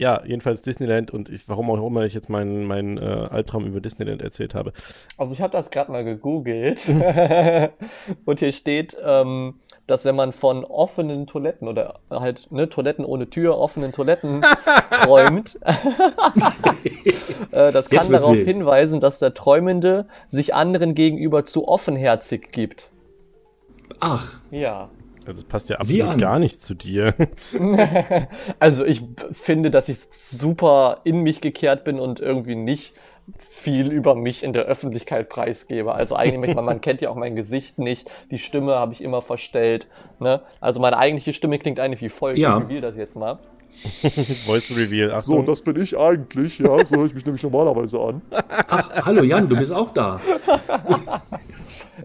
ja, 0.00 0.22
jedenfalls 0.24 0.62
Disneyland 0.62 1.10
und 1.10 1.28
ich, 1.28 1.46
warum 1.46 1.70
auch 1.70 1.86
immer 1.86 2.04
ich 2.04 2.14
jetzt 2.14 2.30
meinen 2.30 2.66
meinen 2.66 2.96
äh, 2.96 3.02
Albtraum 3.02 3.66
über 3.66 3.82
Disneyland 3.82 4.22
erzählt 4.22 4.54
habe. 4.54 4.72
Also 5.18 5.34
ich 5.34 5.42
habe 5.42 5.52
das 5.52 5.70
gerade 5.70 5.92
mal 5.92 6.04
gegoogelt 6.04 6.80
und 8.24 8.38
hier 8.38 8.52
steht, 8.52 8.96
ähm, 9.04 9.56
dass 9.86 10.06
wenn 10.06 10.16
man 10.16 10.32
von 10.32 10.64
offenen 10.64 11.26
Toiletten 11.26 11.68
oder 11.68 12.00
halt 12.08 12.50
ne, 12.50 12.70
Toiletten 12.70 13.04
ohne 13.04 13.28
Tür, 13.28 13.58
offenen 13.58 13.92
Toiletten 13.92 14.40
träumt, 15.04 15.58
äh, 17.52 17.70
das 17.70 17.90
kann 17.90 18.10
darauf 18.10 18.34
wild. 18.34 18.48
hinweisen, 18.48 19.00
dass 19.00 19.18
der 19.18 19.34
Träumende 19.34 20.06
sich 20.28 20.54
anderen 20.54 20.94
gegenüber 20.94 21.44
zu 21.44 21.68
offenherzig 21.68 22.52
gibt. 22.52 22.90
Ach, 24.00 24.40
Ja. 24.50 24.88
Das 25.32 25.44
passt 25.44 25.68
ja 25.68 25.76
absolut 25.76 26.18
gar 26.18 26.38
nicht 26.38 26.60
zu 26.60 26.74
dir. 26.74 27.14
Also 28.58 28.84
ich 28.84 29.02
finde, 29.32 29.70
dass 29.70 29.88
ich 29.88 29.98
super 30.10 31.00
in 31.04 31.22
mich 31.22 31.40
gekehrt 31.40 31.84
bin 31.84 31.98
und 31.98 32.20
irgendwie 32.20 32.54
nicht 32.54 32.94
viel 33.38 33.90
über 33.90 34.14
mich 34.14 34.42
in 34.42 34.52
der 34.52 34.64
Öffentlichkeit 34.64 35.28
preisgebe. 35.28 35.94
Also 35.94 36.16
eigentlich, 36.16 36.54
man, 36.54 36.64
man 36.64 36.80
kennt 36.80 37.00
ja 37.00 37.10
auch 37.10 37.14
mein 37.14 37.36
Gesicht 37.36 37.78
nicht. 37.78 38.10
Die 38.30 38.38
Stimme 38.38 38.74
habe 38.74 38.92
ich 38.92 39.02
immer 39.02 39.22
verstellt. 39.22 39.88
Ne? 40.18 40.42
Also 40.60 40.80
meine 40.80 40.98
eigentliche 40.98 41.32
Stimme 41.32 41.58
klingt 41.58 41.80
eigentlich 41.80 42.02
wie 42.02 42.08
folgt. 42.08 42.38
Ja. 42.38 42.58
Ich 42.58 42.64
reveal 42.64 42.80
das 42.80 42.96
jetzt 42.96 43.16
mal. 43.16 43.38
Voice 44.46 44.70
Reveal. 44.70 45.08
So, 45.22 45.34
Achtung. 45.34 45.46
das 45.46 45.62
bin 45.62 45.80
ich 45.80 45.96
eigentlich, 45.96 46.58
ja. 46.58 46.84
So 46.84 46.96
höre 46.96 47.06
ich 47.06 47.14
mich 47.14 47.24
nämlich 47.24 47.42
normalerweise 47.42 47.98
an. 47.98 48.22
ach, 48.68 49.06
hallo 49.06 49.22
Jan, 49.22 49.48
du 49.48 49.56
bist 49.56 49.72
auch 49.72 49.90
da. 49.92 50.20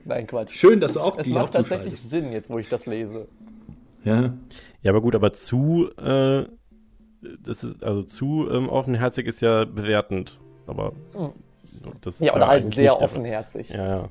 Nein, 0.05 0.27
Quatsch. 0.27 0.55
Schön, 0.55 0.79
dass 0.79 0.93
du 0.93 1.01
auch 1.01 1.17
Es 1.17 1.25
dich 1.25 1.35
auch 1.35 1.41
macht 1.41 1.53
tatsächlich. 1.53 1.99
Sinn, 1.99 2.31
jetzt 2.31 2.49
wo 2.49 2.59
ich 2.59 2.69
das 2.69 2.85
lese. 2.85 3.27
Ja. 4.03 4.33
ja, 4.83 4.91
aber 4.91 5.01
gut, 5.01 5.15
aber 5.15 5.33
zu, 5.33 5.89
äh, 5.97 6.45
das 7.43 7.63
ist, 7.63 7.83
also 7.83 8.03
zu 8.03 8.47
ähm, 8.51 8.69
offenherzig 8.69 9.25
ist 9.25 9.41
ja 9.41 9.65
bewertend. 9.65 10.39
Aber 10.67 10.93
das 12.01 12.15
ist 12.15 12.27
Ja, 12.27 12.35
oder 12.35 12.47
halt 12.47 12.63
eigentlich 12.63 12.75
sehr 12.75 13.01
offenherzig. 13.01 13.69
Ja, 13.69 13.87
ja. 13.87 14.09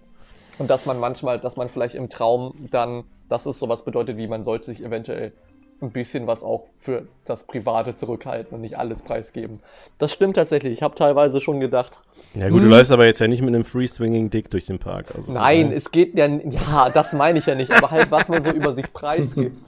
Und 0.59 0.69
dass 0.69 0.85
man 0.87 0.99
manchmal, 0.99 1.39
dass 1.39 1.57
man 1.57 1.69
vielleicht 1.69 1.95
im 1.95 2.09
Traum 2.09 2.55
dann, 2.71 3.05
dass 3.29 3.47
es 3.47 3.59
sowas 3.59 3.85
bedeutet, 3.85 4.17
wie 4.17 4.27
man 4.27 4.43
sollte 4.43 4.67
sich 4.67 4.83
eventuell 4.85 5.33
ein 5.81 5.91
bisschen 5.91 6.27
was 6.27 6.43
auch 6.43 6.65
für 6.79 7.07
das 7.25 7.43
Private 7.45 7.95
zurückhalten 7.95 8.55
und 8.55 8.61
nicht 8.63 8.79
alles 8.79 9.03
preisgeben. 9.03 9.61
Das 9.99 10.13
stimmt 10.13 10.37
tatsächlich. 10.37 10.73
Ich 10.73 10.83
habe 10.83 10.95
teilweise 10.95 11.41
schon 11.41 11.61
gedacht, 11.61 12.01
Ja 12.35 12.49
gut, 12.49 12.63
du 12.63 12.69
läufst 12.69 12.91
aber 12.93 13.05
jetzt 13.07 13.21
ja 13.21 13.29
nicht 13.29 13.43
mit 13.43 13.55
einem 13.55 13.65
Free-Swinging 13.65 14.31
Dick 14.31 14.51
durch 14.51 14.67
den 14.67 14.79
Park. 14.79 15.15
Also 15.15 15.33
nein, 15.33 15.65
daher- 15.67 15.77
es 15.77 15.91
geht 15.91 16.17
ja, 16.19 16.27
ja, 16.27 16.91
das 16.91 17.13
meine 17.13 17.39
ich 17.39 17.47
ja 17.47 17.55
nicht, 17.55 17.73
aber 17.73 17.91
halt, 17.91 18.11
was 18.11 18.29
man 18.29 18.43
so 18.43 18.51
über 18.51 18.73
sich 18.73 18.93
preisgibt. 18.93 19.67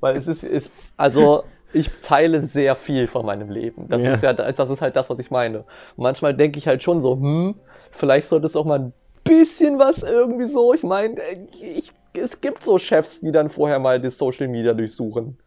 Weil 0.00 0.16
es 0.16 0.26
ist, 0.26 0.42
ist 0.44 0.70
also 0.96 1.44
ich 1.72 1.90
teile 2.02 2.40
sehr 2.40 2.76
viel 2.76 3.06
von 3.06 3.24
meinem 3.26 3.50
Leben. 3.50 3.88
Das 3.88 4.02
Ja. 4.02 4.14
ist 4.14 4.22
ja, 4.22 4.32
das 4.32 4.70
ist 4.70 4.80
halt 4.82 4.96
das, 4.96 5.08
was 5.10 5.18
ich 5.18 5.30
meine. 5.30 5.58
Und 5.58 6.02
manchmal 6.04 6.34
denke 6.34 6.58
ich 6.58 6.66
halt 6.68 6.82
schon 6.82 7.00
so, 7.00 7.14
hm, 7.14 7.54
vielleicht 7.90 8.28
sollte 8.28 8.46
es 8.46 8.56
auch 8.56 8.64
mal 8.64 8.78
ein 8.80 8.92
bisschen 9.24 9.78
was 9.78 10.02
irgendwie 10.02 10.46
so. 10.48 10.74
Ich 10.74 10.82
meine, 10.82 11.16
ich, 11.60 11.92
es 12.14 12.40
gibt 12.40 12.62
so 12.62 12.78
Chefs, 12.78 13.20
die 13.20 13.32
dann 13.32 13.50
vorher 13.50 13.78
mal 13.78 14.00
das 14.00 14.16
Social 14.18 14.48
Media 14.48 14.72
durchsuchen. 14.72 15.38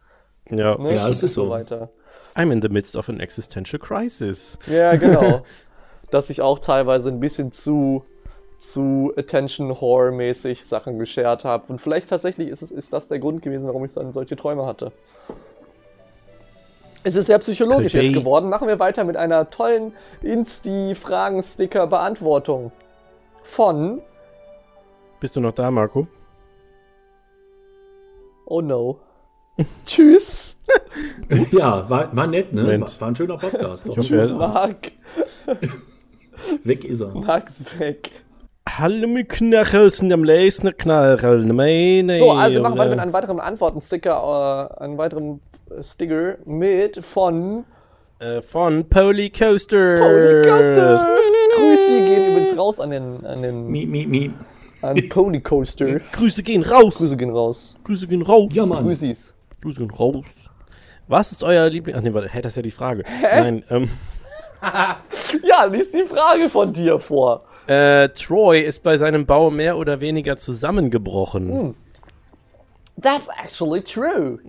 ja. 0.49 0.77
Ne? 0.77 0.95
Ja, 0.95 1.07
das 1.07 1.23
ist 1.23 1.37
Und 1.37 1.45
so. 1.45 1.49
weiter. 1.51 1.89
I'm 2.35 2.51
in 2.51 2.61
the 2.61 2.69
midst 2.69 2.95
of 2.95 3.09
an 3.09 3.19
existential 3.19 3.79
crisis. 3.79 4.59
Ja, 4.67 4.95
genau. 4.95 5.41
Dass 6.11 6.29
ich 6.29 6.41
auch 6.41 6.59
teilweise 6.59 7.09
ein 7.09 7.19
bisschen 7.19 7.51
zu, 7.51 8.03
zu 8.57 9.11
Attention-Whore-mäßig 9.17 10.65
Sachen 10.65 10.99
geshared 10.99 11.43
habe. 11.43 11.65
Und 11.67 11.79
vielleicht 11.81 12.09
tatsächlich 12.09 12.49
ist, 12.49 12.61
es, 12.61 12.71
ist 12.71 12.93
das 12.93 13.07
der 13.07 13.19
Grund 13.19 13.41
gewesen, 13.41 13.65
warum 13.65 13.83
ich 13.85 13.93
dann 13.93 14.13
solche 14.13 14.35
Träume 14.35 14.65
hatte. 14.65 14.91
Es 17.03 17.15
ist 17.15 17.27
sehr 17.27 17.39
psychologisch 17.39 17.93
Could 17.93 18.03
jetzt 18.03 18.13
be. 18.13 18.19
geworden. 18.19 18.49
Machen 18.49 18.67
wir 18.67 18.79
weiter 18.79 19.03
mit 19.03 19.17
einer 19.17 19.49
tollen 19.49 19.93
Insti-Fragen-Sticker-Beantwortung 20.21 22.71
von 23.43 24.01
Bist 25.19 25.35
du 25.35 25.41
noch 25.41 25.53
da, 25.53 25.71
Marco? 25.71 26.07
Oh 28.49 28.61
no. 28.61 29.01
Tschüss, 29.85 30.55
Ja, 31.51 31.89
war, 31.89 32.15
war 32.15 32.27
nett, 32.27 32.53
ne? 32.53 32.61
Moment. 32.61 32.83
War, 32.83 33.01
war 33.01 33.07
ein 33.09 33.15
schöner 33.17 33.37
Podcast. 33.37 33.89
Doch. 33.89 33.99
tschüss. 33.99 34.31
Marc. 34.31 34.93
Weg 36.63 36.85
ist 36.85 37.01
er. 37.01 37.09
Marc 37.09 37.49
ist 37.49 37.77
weg. 37.77 38.09
Hallo 38.69 39.05
mit 39.07 39.27
Knachelsen 39.27 40.13
am 40.13 40.23
Lesner 40.23 40.71
Knarreln, 40.71 41.53
meine 41.53 42.17
So, 42.19 42.31
also 42.31 42.61
machen 42.61 42.77
wir 42.77 42.85
mit 42.85 42.99
einem 42.99 43.11
weiteren 43.11 43.41
Antworten-Sticker, 43.41 44.71
äh, 44.79 44.83
einen 44.83 44.97
weiteren 44.97 45.41
Sticker 45.81 46.37
mit 46.45 47.03
von 47.03 47.65
äh, 48.19 48.41
von 48.41 48.87
Poly 48.87 49.29
Coaster. 49.29 49.97
Pauli 49.97 50.41
Coaster. 50.41 51.05
Grüße 51.57 52.05
gehen 52.05 52.31
übrigens 52.31 52.57
raus 52.57 52.79
an 52.79 52.91
den, 52.91 53.25
an 53.25 53.41
den 53.41 53.67
Mi, 53.67 53.85
mi, 53.85 54.07
mi. 54.07 54.31
An 54.81 54.97
Ponycoaster. 55.09 55.97
Grüße 56.11 56.43
gehen 56.43 56.63
raus. 56.63 56.95
Grüße 56.97 57.17
gehen 57.17 57.29
raus. 57.31 57.75
Grüße 57.83 58.07
gehen 58.07 58.21
raus. 58.21 58.49
Ja, 58.53 58.65
Mann. 58.65 58.83
Grüßis. 58.83 59.33
Grüße 59.61 59.79
gehen 59.79 59.91
raus. 59.91 60.25
Was 61.07 61.31
ist 61.31 61.43
euer 61.43 61.69
Liebling... 61.69 61.95
Ach 61.95 62.01
nee, 62.01 62.13
warte, 62.13 62.29
hä, 62.29 62.41
das 62.41 62.53
ist 62.53 62.57
ja 62.57 62.61
die 62.63 62.71
Frage. 62.71 63.03
Nein, 63.21 63.63
ähm, 63.69 63.89
Ja, 65.43 65.65
lies 65.65 65.91
die 65.91 66.03
Frage 66.05 66.49
von 66.49 66.73
dir 66.73 66.99
vor. 66.99 67.43
äh, 67.67 68.09
Troy 68.09 68.59
ist 68.61 68.83
bei 68.83 68.97
seinem 68.97 69.25
Bau 69.25 69.49
mehr 69.49 69.77
oder 69.77 70.01
weniger 70.01 70.37
zusammengebrochen. 70.37 71.49
Hm. 71.51 71.75
That's 72.99 73.29
actually 73.29 73.81
true. 73.83 74.39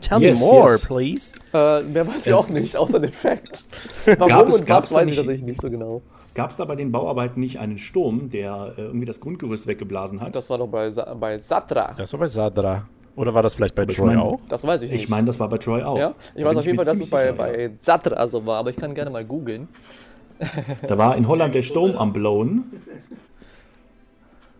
Tell 0.00 0.22
Yes, 0.22 0.40
me 0.40 0.46
more, 0.46 0.72
yes. 0.72 0.86
please. 0.86 1.32
Äh, 1.52 1.82
mehr 1.82 2.06
weiß 2.06 2.26
ich 2.26 2.32
auch 2.32 2.48
nicht, 2.48 2.76
außer 2.76 3.00
den 3.00 3.12
Fact. 3.12 3.64
Warum 4.06 4.28
Gab 4.28 4.48
es- 4.48 4.60
und 4.60 4.66
gab's 4.66 4.90
was 4.90 4.90
da 4.90 4.96
weiß 4.96 5.02
ich 5.02 5.06
nicht- 5.08 5.16
tatsächlich 5.18 5.42
nicht 5.42 5.60
so 5.60 5.68
genau. 5.70 6.00
Gab 6.36 6.50
es 6.50 6.56
da 6.58 6.66
bei 6.66 6.76
den 6.76 6.92
Bauarbeiten 6.92 7.40
nicht 7.40 7.58
einen 7.60 7.78
Sturm, 7.78 8.28
der 8.28 8.74
äh, 8.76 8.82
irgendwie 8.82 9.06
das 9.06 9.20
Grundgerüst 9.20 9.66
weggeblasen 9.66 10.20
hat? 10.20 10.36
Das 10.36 10.50
war 10.50 10.58
doch 10.58 10.66
bei, 10.68 10.90
Sa 10.90 11.14
bei 11.14 11.38
Satra. 11.38 11.94
Das 11.96 12.12
war 12.12 12.20
bei 12.20 12.28
Sadra. 12.28 12.86
Oder 13.16 13.32
war 13.32 13.42
das 13.42 13.54
vielleicht 13.54 13.74
bei 13.74 13.84
ich 13.88 13.96
Troy 13.96 14.08
mein- 14.08 14.18
auch? 14.18 14.38
Das 14.46 14.66
weiß 14.66 14.82
ich 14.82 14.90
nicht. 14.90 15.04
Ich 15.04 15.08
meine, 15.08 15.26
das 15.26 15.40
war 15.40 15.48
bei 15.48 15.56
Troy 15.56 15.82
auch. 15.82 15.96
ja, 15.98 16.14
ich 16.34 16.42
Da 16.42 16.50
weiß 16.50 16.58
auf 16.58 16.66
jeden 16.66 16.76
mir 16.76 16.84
Fall, 16.84 16.92
dass 16.94 17.02
es 17.02 17.08
bei, 17.10 17.32
bei 17.32 17.70
Satra 17.80 18.26
so 18.28 18.44
war, 18.44 18.58
aber 18.58 18.68
ich 18.68 18.76
kann 18.76 18.94
gerne 18.94 19.10
mal 19.10 19.24
googeln. 19.24 19.68
Da 20.86 20.98
war 20.98 21.16
in 21.16 21.26
Holland 21.26 21.54
der 21.54 21.62
Sturm 21.62 21.96
am 21.96 22.12
Blowen. 22.12 22.64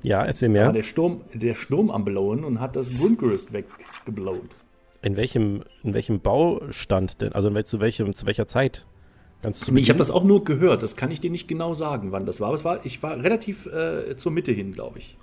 Ja, 0.02 0.24
erzähl 0.24 0.50
Da 0.54 0.64
war 0.66 0.72
der 0.72 0.82
Sturm, 0.82 1.20
der 1.34 1.54
Sturm 1.54 1.90
am 1.90 2.06
Blowen 2.06 2.42
und 2.42 2.58
hat 2.58 2.74
das 2.74 2.96
Grundgerüst 2.96 3.52
weggeblowt. 3.52 4.56
In 5.02 5.18
welchem, 5.18 5.62
in 5.82 5.92
welchem 5.92 6.20
Baustand 6.20 7.20
denn? 7.20 7.32
Also 7.34 7.48
in 7.48 7.54
wel, 7.54 7.64
zu, 7.66 7.80
welchem, 7.80 8.14
zu 8.14 8.24
welcher 8.24 8.46
Zeit? 8.46 8.86
Ganz 9.42 9.60
zu 9.60 9.74
Ich 9.76 9.88
habe 9.90 9.98
das 9.98 10.10
auch 10.10 10.24
nur 10.24 10.44
gehört, 10.44 10.82
das 10.82 10.96
kann 10.96 11.10
ich 11.10 11.20
dir 11.20 11.30
nicht 11.30 11.46
genau 11.48 11.74
sagen, 11.74 12.12
wann 12.12 12.26
das 12.26 12.40
war. 12.40 12.48
Aber 12.48 12.56
es 12.56 12.64
war, 12.64 12.84
ich 12.84 13.02
war 13.02 13.16
relativ 13.22 13.66
äh, 13.66 14.16
zur 14.16 14.32
Mitte 14.32 14.52
hin, 14.52 14.72
glaube 14.72 14.98
ich. 14.98 15.16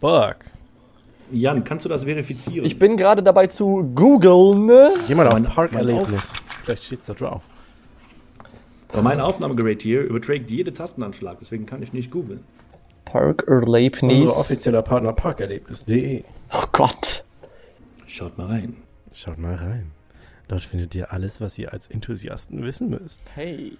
Fuck. 0.00 0.36
Jan, 1.32 1.64
kannst 1.64 1.84
du 1.84 1.88
das 1.88 2.04
verifizieren? 2.04 2.64
Ich 2.64 2.78
bin 2.78 2.96
gerade 2.96 3.22
dabei 3.22 3.48
zu 3.48 3.90
googeln. 3.94 4.66
ne? 4.66 4.90
Geh 5.08 5.14
mal 5.14 5.26
auf 5.26 5.32
Mein- 5.32 5.44
Parkerlebnis. 5.44 6.32
Vielleicht 6.62 6.84
steht's 6.84 7.06
da 7.06 7.14
drauf. 7.14 7.42
Bei 8.92 9.02
meinem 9.02 9.20
Aufnahmegerät 9.20 9.82
hier 9.82 10.02
überträgt 10.02 10.50
jede 10.50 10.72
Tastenanschlag, 10.72 11.38
deswegen 11.40 11.66
kann 11.66 11.82
ich 11.82 11.92
nicht 11.92 12.10
googeln. 12.12 12.40
Parkerlebnis. 13.04 14.20
Unser 14.22 14.36
offizieller 14.38 14.82
Partner 14.82 15.12
parkerlebnis.de. 15.12 16.22
Oh 16.52 16.64
Gott. 16.72 17.24
Schaut 18.06 18.38
mal 18.38 18.46
rein. 18.46 18.76
Schaut 19.12 19.38
mal 19.38 19.54
rein. 19.56 19.90
Dort 20.48 20.62
findet 20.62 20.94
ihr 20.94 21.12
alles, 21.12 21.40
was 21.40 21.58
ihr 21.58 21.72
als 21.72 21.88
Enthusiasten 21.88 22.62
wissen 22.64 22.88
müsst. 22.90 23.20
Hey. 23.34 23.76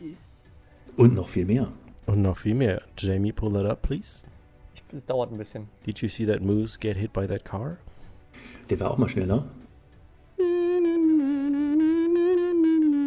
Und 0.97 1.15
noch 1.15 1.29
viel 1.29 1.45
mehr. 1.45 1.69
Und 2.07 2.23
noch 2.23 2.37
viel 2.37 2.55
mehr. 2.55 2.83
Jamie, 2.99 3.33
pull 3.33 3.53
that 3.53 3.67
up, 3.67 3.83
please. 3.83 4.25
Ich, 4.75 4.83
es 4.93 5.05
dauert 5.05 5.31
ein 5.31 5.39
bisschen. 5.39 5.69
Did 5.87 5.99
you 5.99 6.09
see 6.09 6.27
that 6.27 6.43
moose 6.43 6.79
get 6.79 6.97
hit 6.97 7.13
by 7.13 7.27
that 7.27 7.45
car? 7.45 7.77
Der 8.69 8.81
war 8.81 8.91
auch 8.91 8.99
mal 8.99 9.09
schneller. 9.09 9.45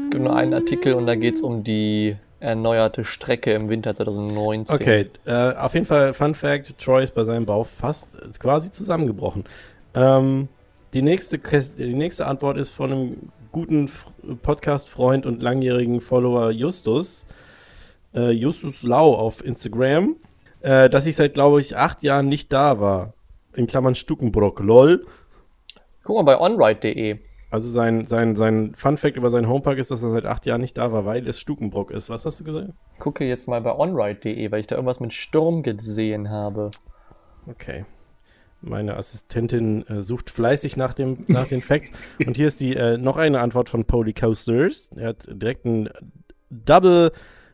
Es 0.01 0.10
gibt 0.10 0.24
nur 0.24 0.36
einen 0.36 0.53
Artikel 0.53 0.93
und 0.93 1.05
da 1.05 1.16
geht 1.16 1.36
es 1.36 1.41
um 1.41 1.64
die 1.64 2.16
erneuerte 2.39 3.03
Strecke 3.03 3.51
im 3.51 3.70
Winter 3.70 3.93
2019. 3.93 4.76
Okay, 4.76 5.10
äh, 5.26 5.53
auf 5.53 5.74
jeden 5.74 5.86
Fall, 5.86 6.14
Fun 6.14 6.34
Fact: 6.34 6.78
Troy 6.80 7.03
ist 7.03 7.14
bei 7.14 7.26
seinem 7.26 7.45
Bau 7.45 7.64
fast 7.64 8.07
äh, 8.16 8.30
quasi 8.39 8.72
zusammengebrochen. 8.72 9.43
Ähm, 9.93 10.47
die, 10.93 11.01
nächste, 11.01 11.38
die 11.38 11.93
nächste 11.93 12.26
Antwort 12.26 12.57
ist 12.57 12.70
von 12.70 12.91
einem 12.91 13.18
guten 13.52 13.89
Podcast-Freund 14.43 15.26
und 15.26 15.41
langjährigen 15.41 16.02
Follower 16.02 16.52
Justus. 16.52 17.26
Äh, 18.14 18.32
Justus 18.32 18.84
Lau 18.84 19.16
auf 19.16 19.43
Instagram. 19.43 20.16
Äh, 20.62 20.89
dass 20.89 21.08
ich 21.08 21.16
seit, 21.16 21.34
glaube 21.34 21.62
ich, 21.62 21.78
acht 21.78 22.04
Jahren 22.04 22.28
nicht 22.28 22.52
da 22.52 22.80
war. 22.80 23.14
In 23.54 23.68
Klammern 23.68 23.95
Stuckenbrock, 23.95 24.60
lol. 24.60 25.06
Guck 26.04 26.18
mal 26.18 26.24
bei 26.24 26.39
onride.de. 26.39 27.20
Also 27.52 27.70
sein, 27.70 28.06
sein, 28.06 28.36
sein 28.36 28.76
Fun 28.76 28.97
Fact 28.97 29.18
über 29.18 29.30
seinen 29.32 29.50
Homepark 29.50 29.80
ist, 29.80 29.89
dass 29.89 30.04
er 30.04 30.12
seit 30.12 30.26
acht 30.26 30.45
Jahren 30.45 30.62
nicht 30.62 30.78
da 30.78 30.91
war, 30.91 31.06
weil 31.06 31.28
es 31.28 31.39
Stukenbrock 31.39 31.89
ist. 31.89 32.10
Was 32.10 32.26
hast 32.26 32.39
du 32.39 32.43
gesagt? 32.43 32.74
Gucke 33.00 33.26
jetzt 33.26 33.47
mal 33.47 33.62
bei 33.62 33.74
onride.de, 33.76 34.52
weil 34.52 34.60
ich 34.60 34.68
da 34.68 34.76
irgendwas 34.76 35.00
mit 35.00 35.14
Sturm 35.14 35.64
gesehen 35.64 36.30
habe. 36.30 36.70
Okay. 37.47 37.86
Meine 38.62 38.97
Assistentin 38.97 39.88
äh, 39.88 40.01
sucht 40.01 40.30
fleißig 40.30 40.76
nach, 40.76 40.93
dem, 40.93 41.24
nach 41.28 41.47
den 41.47 41.62
Facts. 41.62 41.91
Und 42.26 42.36
hier 42.36 42.47
ist 42.47 42.60
die 42.60 42.76
äh, 42.76 42.97
noch 42.97 43.18
eine 43.18 43.39
Antwort 43.39 43.70
von 43.70 43.86
Poly 43.86 44.14
Coasters. 44.14 44.89
Er 44.95 45.10
hat 45.10 45.28
direkt 45.32 45.66
ein 45.66 45.89
Double 46.49 47.12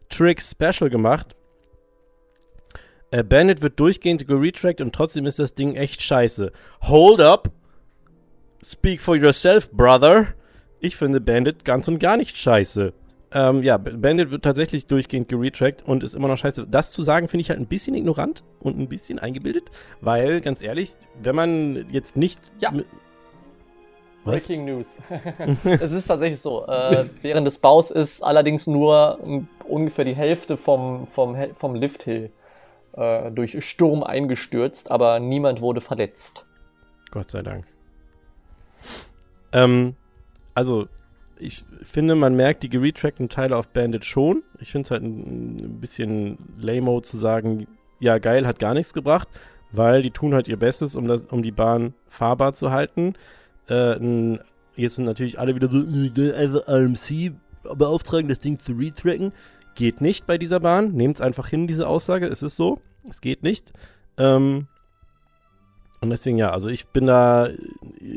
Trick 0.09 0.41
Special 0.41 0.89
gemacht. 0.89 1.35
Äh, 3.11 3.23
Bandit 3.23 3.61
wird 3.61 3.79
durchgehend 3.79 4.27
geretrackt 4.27 4.81
und 4.81 4.93
trotzdem 4.93 5.25
ist 5.25 5.39
das 5.39 5.53
Ding 5.53 5.75
echt 5.75 6.01
scheiße. 6.01 6.51
Hold 6.81 7.21
up. 7.21 7.51
Speak 8.63 8.99
for 8.99 9.15
yourself, 9.15 9.69
brother. 9.71 10.27
Ich 10.79 10.95
finde 10.95 11.21
Bandit 11.21 11.65
ganz 11.65 11.87
und 11.87 11.99
gar 11.99 12.17
nicht 12.17 12.35
scheiße. 12.35 12.93
Ähm, 13.35 13.63
ja, 13.63 13.77
Bandit 13.77 14.31
wird 14.31 14.43
tatsächlich 14.43 14.87
durchgehend 14.87 15.27
geretrackt 15.27 15.85
und 15.85 16.03
ist 16.03 16.15
immer 16.15 16.29
noch 16.29 16.37
scheiße. 16.37 16.67
Das 16.67 16.91
zu 16.91 17.03
sagen, 17.03 17.27
finde 17.27 17.41
ich 17.41 17.49
halt 17.49 17.59
ein 17.59 17.67
bisschen 17.67 17.93
ignorant 17.93 18.45
und 18.61 18.79
ein 18.79 18.87
bisschen 18.87 19.19
eingebildet, 19.19 19.69
weil, 19.99 20.39
ganz 20.39 20.61
ehrlich, 20.61 20.93
wenn 21.21 21.35
man 21.35 21.85
jetzt 21.91 22.15
nicht. 22.15 22.39
Ja. 22.59 22.71
Breaking 24.23 24.63
News. 24.63 24.99
es 25.65 25.91
ist 25.91 26.07
tatsächlich 26.07 26.39
so. 26.39 26.65
Äh, 26.65 27.07
während 27.21 27.45
des 27.45 27.57
Baus 27.57 27.91
ist 27.91 28.21
allerdings 28.21 28.67
nur 28.67 29.19
ähm, 29.21 29.49
ungefähr 29.67 30.05
die 30.05 30.15
Hälfte 30.15 30.55
vom, 30.55 31.05
vom, 31.07 31.35
vom 31.57 31.75
Lifthill 31.75 32.31
äh, 32.93 33.31
durch 33.31 33.61
Sturm 33.65 34.01
eingestürzt, 34.03 34.91
aber 34.91 35.19
niemand 35.19 35.59
wurde 35.59 35.81
verletzt. 35.81 36.45
Gott 37.11 37.31
sei 37.31 37.41
Dank. 37.41 37.65
Ähm, 39.51 39.97
also, 40.53 40.87
ich 41.37 41.65
finde, 41.83 42.15
man 42.15 42.35
merkt 42.35 42.63
die 42.63 42.69
geretrackten 42.69 43.29
Teile 43.29 43.57
auf 43.57 43.67
Bandit 43.69 44.05
schon. 44.05 44.43
Ich 44.59 44.71
finde 44.71 44.85
es 44.85 44.91
halt 44.91 45.03
ein, 45.03 45.79
bisschen 45.79 46.37
lame 46.59 47.01
zu 47.01 47.17
sagen, 47.17 47.67
ja, 47.99 48.17
geil, 48.17 48.47
hat 48.47 48.59
gar 48.59 48.73
nichts 48.73 48.93
gebracht, 48.93 49.27
weil 49.71 50.01
die 50.01 50.11
tun 50.11 50.33
halt 50.33 50.47
ihr 50.47 50.57
Bestes, 50.57 50.95
um, 50.95 51.07
das, 51.07 51.21
um 51.29 51.43
die 51.43 51.51
Bahn 51.51 51.93
fahrbar 52.07 52.53
zu 52.53 52.71
halten. 52.71 53.13
Äh, 53.69 54.37
jetzt 54.75 54.95
sind 54.95 55.05
natürlich 55.05 55.39
alle 55.39 55.55
wieder 55.55 55.69
so, 55.69 55.79
also 56.35 56.59
RMC 56.59 57.33
beauftragen, 57.75 58.29
das 58.29 58.39
Ding 58.39 58.59
zu 58.59 58.73
retracken. 58.73 59.33
Geht 59.75 60.01
nicht 60.01 60.25
bei 60.25 60.37
dieser 60.37 60.59
Bahn. 60.59 60.93
Nehmt 60.93 61.15
es 61.15 61.21
einfach 61.21 61.49
hin, 61.49 61.67
diese 61.67 61.87
Aussage. 61.87 62.27
Es 62.27 62.41
ist 62.41 62.55
so. 62.55 62.79
Es 63.09 63.21
geht 63.21 63.43
nicht. 63.43 63.73
Ähm, 64.17 64.67
und 66.05 66.11
deswegen 66.11 66.37
ja, 66.37 66.51
also 66.51 66.69
ich 66.69 66.87
bin 66.87 67.07
da, 67.07 67.49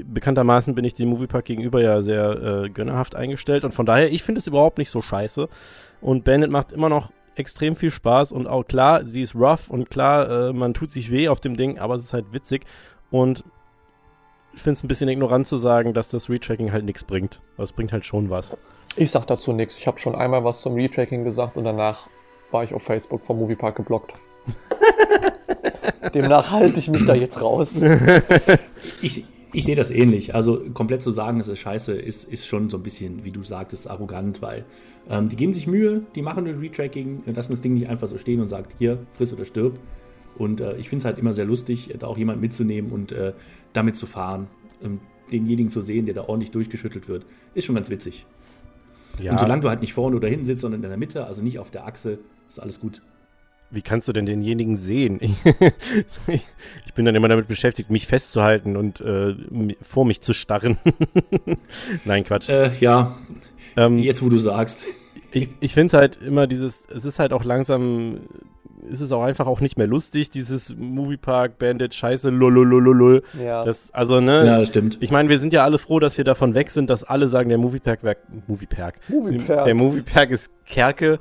bekanntermaßen 0.05 0.75
bin 0.75 0.85
ich 0.85 0.95
dem 0.95 1.09
Moviepark 1.09 1.47
gegenüber 1.47 1.83
ja 1.83 2.03
sehr 2.03 2.65
äh, 2.65 2.69
gönnerhaft 2.69 3.17
eingestellt 3.17 3.65
und 3.65 3.73
von 3.73 3.87
daher, 3.87 4.13
ich 4.13 4.23
finde 4.23 4.41
es 4.41 4.47
überhaupt 4.47 4.79
nicht 4.79 4.91
so 4.91 5.01
scheiße. 5.01 5.49
Und 6.01 6.25
Bandit 6.25 6.51
macht 6.51 6.71
immer 6.71 6.89
noch 6.89 7.11
extrem 7.35 7.75
viel 7.75 7.91
Spaß 7.91 8.33
und 8.33 8.47
auch 8.47 8.65
klar, 8.65 9.07
sie 9.07 9.23
ist 9.23 9.35
rough 9.35 9.71
und 9.71 9.91
klar, 9.91 10.51
äh, 10.51 10.53
man 10.53 10.75
tut 10.75 10.93
sich 10.93 11.11
weh 11.11 11.29
auf 11.29 11.41
dem 11.41 11.57
Ding, 11.57 11.79
aber 11.79 11.95
es 11.95 12.05
ist 12.05 12.13
halt 12.13 12.33
witzig 12.33 12.67
und 13.11 13.45
ich 14.53 14.63
finde 14.63 14.79
es 14.79 14.85
ein 14.85 14.89
bisschen 14.89 15.09
ignorant 15.09 15.47
zu 15.47 15.57
sagen, 15.57 15.95
dass 15.95 16.09
das 16.09 16.29
Retracking 16.29 16.73
halt 16.73 16.85
nichts 16.85 17.05
bringt. 17.05 17.41
Aber 17.57 17.65
es 17.65 17.73
bringt 17.73 17.93
halt 17.93 18.05
schon 18.05 18.29
was. 18.29 18.57
Ich 18.97 19.11
sag 19.13 19.27
dazu 19.27 19.53
nichts. 19.53 19.79
Ich 19.79 19.87
habe 19.87 19.99
schon 19.99 20.15
einmal 20.15 20.43
was 20.43 20.61
zum 20.61 20.75
Retracking 20.75 21.25
gesagt 21.25 21.57
und 21.57 21.65
danach 21.65 22.09
war 22.51 22.65
ich 22.65 22.75
auf 22.75 22.83
Facebook 22.83 23.25
vom 23.25 23.39
Moviepark 23.39 23.77
geblockt. 23.77 24.15
Demnach 26.15 26.51
halte 26.51 26.79
ich 26.79 26.89
mich 26.89 27.05
da 27.05 27.15
jetzt 27.15 27.41
raus. 27.41 27.83
Ich, 29.03 29.25
ich 29.53 29.65
sehe 29.65 29.77
das 29.77 29.91
ähnlich. 29.91 30.35
Also 30.35 30.61
komplett 30.75 31.03
zu 31.03 31.11
sagen, 31.11 31.41
es 31.41 31.49
ist 31.49 31.61
scheiße, 31.61 31.93
ist, 31.93 32.25
ist 32.25 32.47
schon 32.47 32.69
so 32.69 32.77
ein 32.77 32.83
bisschen, 32.83 33.25
wie 33.25 33.31
du 33.31 33.43
sagtest, 33.43 33.89
arrogant, 33.89 34.43
weil 34.43 34.65
ähm, 35.09 35.29
die 35.29 35.37
geben 35.37 35.55
sich 35.55 35.67
Mühe, 35.67 36.03
die 36.15 36.23
machen 36.23 36.47
ein 36.47 36.59
Retracking, 36.59 37.23
lassen 37.27 37.53
das 37.53 37.61
Ding 37.61 37.75
nicht 37.75 37.89
einfach 37.89 38.09
so 38.09 38.19
stehen 38.19 38.41
und 38.41 38.49
sagt, 38.49 38.75
hier, 38.79 38.99
friss 39.13 39.33
oder 39.33 39.45
stirb. 39.45 39.79
Und 40.37 40.61
äh, 40.61 40.77
ich 40.77 40.89
finde 40.89 41.03
es 41.03 41.05
halt 41.07 41.19
immer 41.19 41.33
sehr 41.35 41.45
lustig, 41.45 41.95
da 41.99 42.07
auch 42.07 42.19
jemand 42.19 42.41
mitzunehmen 42.41 42.93
und 42.93 43.13
äh, 43.13 43.33
damit 43.73 43.97
zu 43.97 44.07
fahren. 44.07 44.49
Ähm, 44.83 45.01
denjenigen 45.33 45.71
zu 45.71 45.81
sehen, 45.81 46.07
der 46.07 46.15
da 46.15 46.23
ordentlich 46.23 46.51
durchgeschüttelt 46.51 47.09
wird, 47.09 47.27
ist 47.55 47.65
schon 47.65 47.75
ganz 47.75 47.91
witzig. 47.91 48.27
Ja, 49.21 49.33
Und 49.33 49.41
solange 49.41 49.63
du 49.63 49.69
halt 49.69 49.81
nicht 49.81 49.93
vorne 49.93 50.17
oder 50.17 50.29
hinten 50.29 50.45
sitzt, 50.45 50.63
sondern 50.63 50.83
in 50.83 50.89
der 50.89 50.99
Mitte, 50.99 51.27
also 51.27 51.43
nicht 51.43 51.59
auf 51.59 51.71
der 51.71 51.87
Achse, 51.87 52.19
ist 52.49 52.61
alles 52.61 52.81
gut. 52.81 53.03
Wie 53.71 53.83
kannst 53.83 54.09
du 54.09 54.13
denn 54.13 54.27
denjenigen 54.27 54.77
sehen? 54.77 55.21
Ich, 56.27 56.43
ich 56.85 56.95
bin 56.95 57.05
dann 57.05 57.15
immer 57.15 57.29
damit 57.29 57.49
beschäftigt, 57.49 57.91
mich 57.91 58.07
festzuhalten 58.07 58.77
und 58.77 59.01
äh, 59.01 59.35
vor 59.81 60.05
mich 60.05 60.21
zu 60.21 60.35
starren. 60.35 60.77
Nein, 62.05 62.25
Quatsch. 62.25 62.49
Äh, 62.49 62.71
ja, 62.81 63.17
ähm, 63.77 63.99
jetzt 63.99 64.23
wo 64.23 64.29
du 64.29 64.39
sagst. 64.39 64.83
Ich, 65.31 65.49
ich 65.61 65.75
finde 65.75 65.97
halt 65.97 66.21
immer 66.21 66.47
dieses, 66.47 66.81
es 66.95 67.05
ist 67.05 67.19
halt 67.19 67.33
auch 67.33 67.45
langsam 67.45 68.21
ist 68.91 69.01
es 69.01 69.13
auch 69.13 69.23
einfach 69.23 69.47
auch 69.47 69.61
nicht 69.61 69.77
mehr 69.79 69.87
lustig, 69.87 70.31
dieses 70.31 70.75
Moviepark, 70.77 71.59
Bandit, 71.59 71.95
Scheiße, 71.95 72.31
lululululul. 72.31 73.23
Ja. 73.43 73.65
Das, 73.65 73.93
also, 73.93 74.21
ne? 74.21 74.45
Ja, 74.47 74.59
das 74.59 74.69
stimmt. 74.69 74.99
Ich 75.01 75.11
meine, 75.11 75.29
wir 75.29 75.39
sind 75.39 75.53
ja 75.53 75.65
alle 75.65 75.79
froh, 75.79 75.99
dass 76.01 76.17
wir 76.19 76.25
davon 76.25 76.55
weg 76.55 76.71
sind, 76.71 76.91
dass 76.91 77.05
alle 77.05 77.29
sagen, 77.29 77.49
der 77.49 77.59
Moviepark, 77.59 78.01
Moviepark, 78.47 78.97
Moviepark. 79.09 79.65
der 79.65 79.75
Moviepark 79.75 80.31
ist 80.31 80.51
Kerke. 80.67 81.19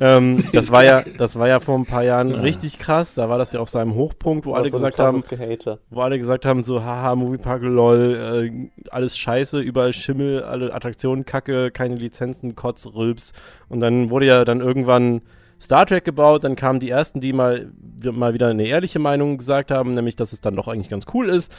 ähm, 0.00 0.42
das 0.52 0.66
Ist 0.66 0.72
war 0.72 0.84
ja, 0.84 1.02
das 1.18 1.38
war 1.38 1.48
ja 1.48 1.60
vor 1.60 1.78
ein 1.78 1.84
paar 1.84 2.02
Jahren 2.04 2.30
Ja. 2.30 2.40
richtig 2.40 2.78
krass. 2.78 3.14
Da 3.14 3.28
war 3.28 3.38
das 3.38 3.52
ja 3.52 3.60
auf 3.60 3.68
seinem 3.68 3.94
Hochpunkt, 3.94 4.46
wo 4.46 4.52
Das 4.52 4.60
alle 4.60 4.70
so 4.70 4.76
gesagt 4.78 4.98
haben, 4.98 5.22
krasses 5.22 5.38
Gehate. 5.38 5.78
wo 5.90 6.00
alle 6.00 6.18
gesagt 6.18 6.46
haben, 6.46 6.62
so, 6.62 6.82
haha, 6.82 7.14
Moviepark, 7.14 7.62
lol, 7.62 8.50
äh, 8.84 8.90
alles 8.90 9.18
scheiße, 9.18 9.60
überall 9.60 9.92
Schimmel, 9.92 10.42
alle 10.44 10.72
Attraktionen 10.74 11.24
kacke, 11.26 11.70
keine 11.70 11.96
Lizenzen, 11.96 12.54
Kotz, 12.56 12.86
Rülps. 12.94 13.32
Und 13.68 13.80
dann 13.80 14.10
wurde 14.10 14.26
ja 14.26 14.44
dann 14.44 14.60
irgendwann 14.60 15.20
Star 15.60 15.86
Trek 15.86 16.04
gebaut, 16.04 16.44
dann 16.44 16.56
kamen 16.56 16.80
die 16.80 16.90
ersten, 16.90 17.20
die 17.20 17.32
mal, 17.32 17.70
mal 18.02 18.34
wieder 18.34 18.48
eine 18.48 18.66
ehrliche 18.66 18.98
Meinung 18.98 19.38
gesagt 19.38 19.70
haben, 19.70 19.94
nämlich, 19.94 20.16
dass 20.16 20.32
es 20.32 20.40
dann 20.40 20.56
doch 20.56 20.68
eigentlich 20.68 20.88
ganz 20.88 21.04
cool 21.12 21.28
ist. 21.28 21.52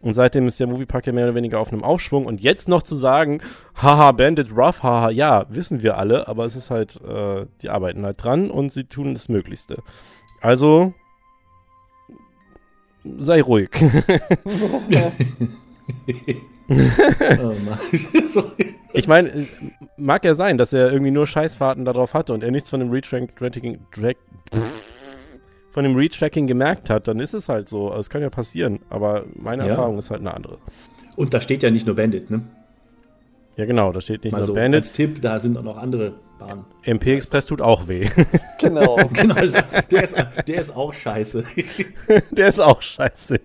Und 0.00 0.12
seitdem 0.12 0.46
ist 0.46 0.60
der 0.60 0.66
Moviepark 0.66 1.06
ja 1.06 1.12
mehr 1.12 1.24
oder 1.24 1.34
weniger 1.34 1.60
auf 1.60 1.72
einem 1.72 1.82
Aufschwung. 1.82 2.26
Und 2.26 2.42
jetzt 2.42 2.68
noch 2.68 2.82
zu 2.82 2.94
sagen, 2.94 3.40
haha, 3.80 4.12
Bandit 4.12 4.54
Rough, 4.54 4.82
haha, 4.82 5.08
ja, 5.08 5.46
wissen 5.48 5.82
wir 5.82 5.96
alle, 5.96 6.28
aber 6.28 6.44
es 6.44 6.56
ist 6.56 6.70
halt, 6.70 7.00
äh, 7.00 7.46
die 7.62 7.70
arbeiten 7.70 8.04
halt 8.04 8.22
dran 8.22 8.50
und 8.50 8.72
sie 8.72 8.84
tun 8.84 9.14
das 9.14 9.30
Möglichste. 9.30 9.78
Also, 10.42 10.92
sei 13.02 13.40
ruhig. 13.40 13.70
Oh. 16.68 17.52
Sorry. 18.26 18.74
Ich 18.92 19.08
meine, 19.08 19.46
mag 19.96 20.24
ja 20.24 20.34
sein, 20.34 20.56
dass 20.56 20.72
er 20.72 20.90
irgendwie 20.92 21.10
nur 21.10 21.26
Scheißfahrten 21.26 21.84
darauf 21.84 22.14
hatte 22.14 22.32
und 22.32 22.42
er 22.42 22.50
nichts 22.50 22.70
von 22.70 22.80
dem 22.80 22.90
Retracking, 22.90 23.78
Track, 23.92 24.16
von 25.72 25.84
dem 25.84 25.96
Retracking 25.96 26.46
gemerkt 26.46 26.88
hat, 26.90 27.08
dann 27.08 27.18
ist 27.20 27.34
es 27.34 27.48
halt 27.48 27.68
so. 27.68 27.88
Also, 27.88 28.00
Es 28.00 28.10
kann 28.10 28.22
ja 28.22 28.30
passieren, 28.30 28.80
aber 28.90 29.24
meine 29.34 29.64
Ja. 29.64 29.70
Erfahrung 29.70 29.98
ist 29.98 30.10
halt 30.10 30.20
eine 30.20 30.32
andere. 30.32 30.58
Und 31.16 31.34
da 31.34 31.40
steht 31.40 31.62
ja 31.62 31.70
nicht 31.70 31.86
nur 31.86 31.96
Bandit, 31.96 32.30
ne? 32.30 32.42
Ja, 33.56 33.66
genau, 33.66 33.92
da 33.92 34.00
steht 34.00 34.24
nicht 34.24 34.32
Mal 34.32 34.38
nur 34.38 34.46
so 34.48 34.54
Bandit. 34.54 34.82
als 34.82 34.92
Tipp, 34.92 35.20
da 35.22 35.38
sind 35.38 35.56
auch 35.56 35.62
noch 35.62 35.76
andere 35.76 36.14
Bahnen. 36.40 36.64
MP 36.82 37.14
Express 37.14 37.46
tut 37.46 37.60
auch 37.60 37.86
weh. 37.88 38.08
Genau. 38.60 38.96
Genau, 39.12 39.34
also, 39.34 39.58
der, 39.90 40.02
ist, 40.04 40.16
der 40.46 40.60
ist 40.60 40.74
auch 40.74 40.92
scheiße. 40.94 41.44
Der 42.30 42.48
ist 42.48 42.60
auch 42.60 42.80
scheiße. 42.80 43.38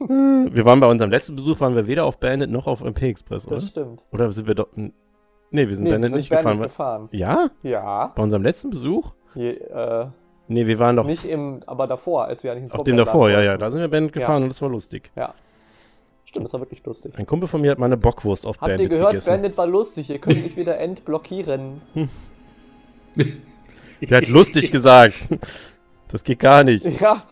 Wir 0.00 0.64
waren 0.64 0.80
bei 0.80 0.86
unserem 0.88 1.10
letzten 1.10 1.36
Besuch, 1.36 1.60
waren 1.60 1.74
wir 1.76 1.86
weder 1.86 2.04
auf 2.04 2.18
Bandit 2.18 2.50
noch 2.50 2.66
auf 2.66 2.80
MP 2.82 3.08
Express, 3.08 3.46
oder? 3.46 3.56
Das 3.56 3.68
stimmt. 3.68 4.02
Oder 4.12 4.30
sind 4.32 4.46
wir 4.46 4.54
doch. 4.54 4.68
Nee, 4.76 4.92
wir 5.68 5.74
sind 5.74 5.84
Nee, 5.84 5.90
Bandit 5.90 6.02
wir 6.02 6.08
sind 6.10 6.16
nicht 6.18 6.30
gefahren. 6.30 6.44
Bandit 6.44 6.64
gefahren. 6.64 7.08
Ja? 7.12 7.50
Ja. 7.62 8.12
Bei 8.14 8.22
unserem 8.22 8.42
letzten 8.42 8.70
Besuch? 8.70 9.12
Je, 9.34 9.50
äh, 9.50 10.06
Nee, 10.46 10.66
wir 10.66 10.78
waren 10.78 10.94
doch 10.96 11.06
nicht 11.06 11.24
im, 11.24 11.62
aber 11.66 11.86
davor, 11.86 12.26
als 12.26 12.44
wir 12.44 12.52
eigentlich 12.52 12.64
ins 12.64 12.72
auf 12.74 12.84
dem 12.84 12.98
davor, 12.98 13.30
ja, 13.30 13.40
ja. 13.40 13.56
Da 13.56 13.70
sind 13.70 13.80
wir 13.80 13.88
Bandit 13.88 14.14
Ja. 14.14 14.20
gefahren 14.20 14.42
und 14.42 14.50
das 14.50 14.60
war 14.60 14.68
lustig. 14.68 15.10
Ja. 15.16 15.32
Stimmt, 16.26 16.44
das 16.46 16.52
war 16.52 16.60
wirklich 16.60 16.84
lustig. 16.84 17.14
Ein 17.16 17.26
Kumpel 17.26 17.48
von 17.48 17.60
mir 17.60 17.70
hat 17.70 17.78
mal 17.78 17.86
eine 17.86 17.96
Bockwurst 17.96 18.44
auf 18.46 18.56
Habt 18.56 18.68
Bandit 18.68 18.80
ihr 18.80 18.88
gehört, 18.88 19.10
gegessen. 19.12 19.30
Bandit 19.30 19.56
war 19.56 19.66
lustig, 19.66 20.10
ihr 20.10 20.18
könnt 20.18 20.42
mich 20.42 20.56
wieder 20.56 20.78
entblockieren. 20.78 21.80
Der 24.00 24.18
hat 24.18 24.28
lustig 24.28 24.70
gesagt. 24.70 25.14
Das 26.08 26.22
geht 26.22 26.38
gar 26.38 26.62
nicht. 26.62 26.84
Ja. 27.00 27.24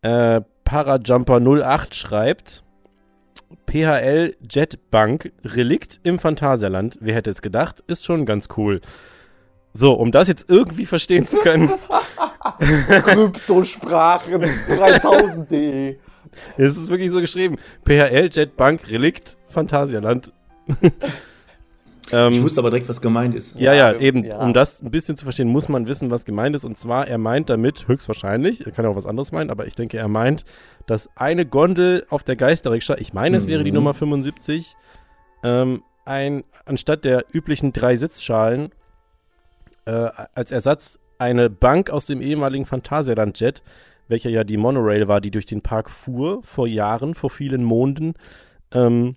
Äh, 0.00 0.42
Parajumper 0.66 1.40
08 1.40 1.94
schreibt: 1.94 2.64
PHL 3.70 4.34
Jetbank 4.50 5.32
Relikt 5.44 6.00
im 6.02 6.18
Phantasialand. 6.18 6.98
Wer 7.00 7.14
hätte 7.14 7.30
es 7.30 7.40
gedacht? 7.40 7.82
Ist 7.86 8.04
schon 8.04 8.26
ganz 8.26 8.48
cool. 8.56 8.80
So, 9.72 9.92
um 9.92 10.10
das 10.10 10.26
jetzt 10.26 10.50
irgendwie 10.50 10.84
verstehen 10.84 11.24
zu 11.24 11.38
können, 11.38 11.70
Kryptosprachen 12.88 14.42
3000.de. 14.42 15.96
ist 16.56 16.76
es 16.76 16.88
wirklich 16.88 17.12
so 17.12 17.20
geschrieben: 17.20 17.58
PHL 17.84 18.28
Jetbank 18.32 18.90
Relikt 18.90 19.36
Phantasialand. 19.48 20.32
Ähm, 22.12 22.32
Ich 22.32 22.42
wusste 22.42 22.60
aber 22.60 22.70
direkt, 22.70 22.88
was 22.88 23.00
gemeint 23.00 23.34
ist. 23.34 23.56
Ja, 23.56 23.72
ja, 23.72 23.92
Ja, 23.92 23.98
eben. 23.98 24.24
ja. 24.24 24.38
Um 24.38 24.52
das 24.52 24.82
ein 24.82 24.90
bisschen 24.90 25.16
zu 25.16 25.24
verstehen, 25.24 25.48
muss 25.48 25.68
man 25.68 25.86
wissen, 25.86 26.10
was 26.10 26.24
gemeint 26.24 26.54
ist. 26.56 26.64
Und 26.64 26.76
zwar, 26.78 27.06
er 27.08 27.18
meint 27.18 27.48
damit, 27.50 27.88
höchstwahrscheinlich, 27.88 28.64
er 28.66 28.72
kann 28.72 28.84
ja 28.84 28.90
auch 28.90 28.96
was 28.96 29.06
anderes 29.06 29.32
meinen, 29.32 29.50
aber 29.50 29.66
ich 29.66 29.74
denke, 29.74 29.98
er 29.98 30.08
meint, 30.08 30.44
dass 30.86 31.08
eine 31.16 31.46
Gondel 31.46 32.06
auf 32.10 32.22
der 32.22 32.36
Geisterrikscha, 32.36 32.96
ich 32.98 33.12
meine, 33.12 33.36
es 33.36 33.46
wäre 33.46 33.64
die 33.64 33.70
Mhm. 33.70 33.76
Nummer 33.76 33.94
75, 33.94 34.74
ähm, 35.42 35.82
ein, 36.04 36.44
anstatt 36.64 37.04
der 37.04 37.24
üblichen 37.32 37.72
drei 37.72 37.96
Sitzschalen, 37.96 38.70
äh, 39.86 40.08
als 40.34 40.50
Ersatz 40.52 40.98
eine 41.18 41.50
Bank 41.50 41.90
aus 41.90 42.06
dem 42.06 42.20
ehemaligen 42.20 42.64
Phantasialand-Jet, 42.66 43.62
welcher 44.08 44.30
ja 44.30 44.44
die 44.44 44.56
Monorail 44.56 45.08
war, 45.08 45.20
die 45.20 45.30
durch 45.32 45.46
den 45.46 45.62
Park 45.62 45.90
fuhr, 45.90 46.40
vor 46.42 46.66
Jahren, 46.68 47.14
vor 47.14 47.30
vielen 47.30 47.64
Monden, 47.64 48.14
ähm, 48.72 49.16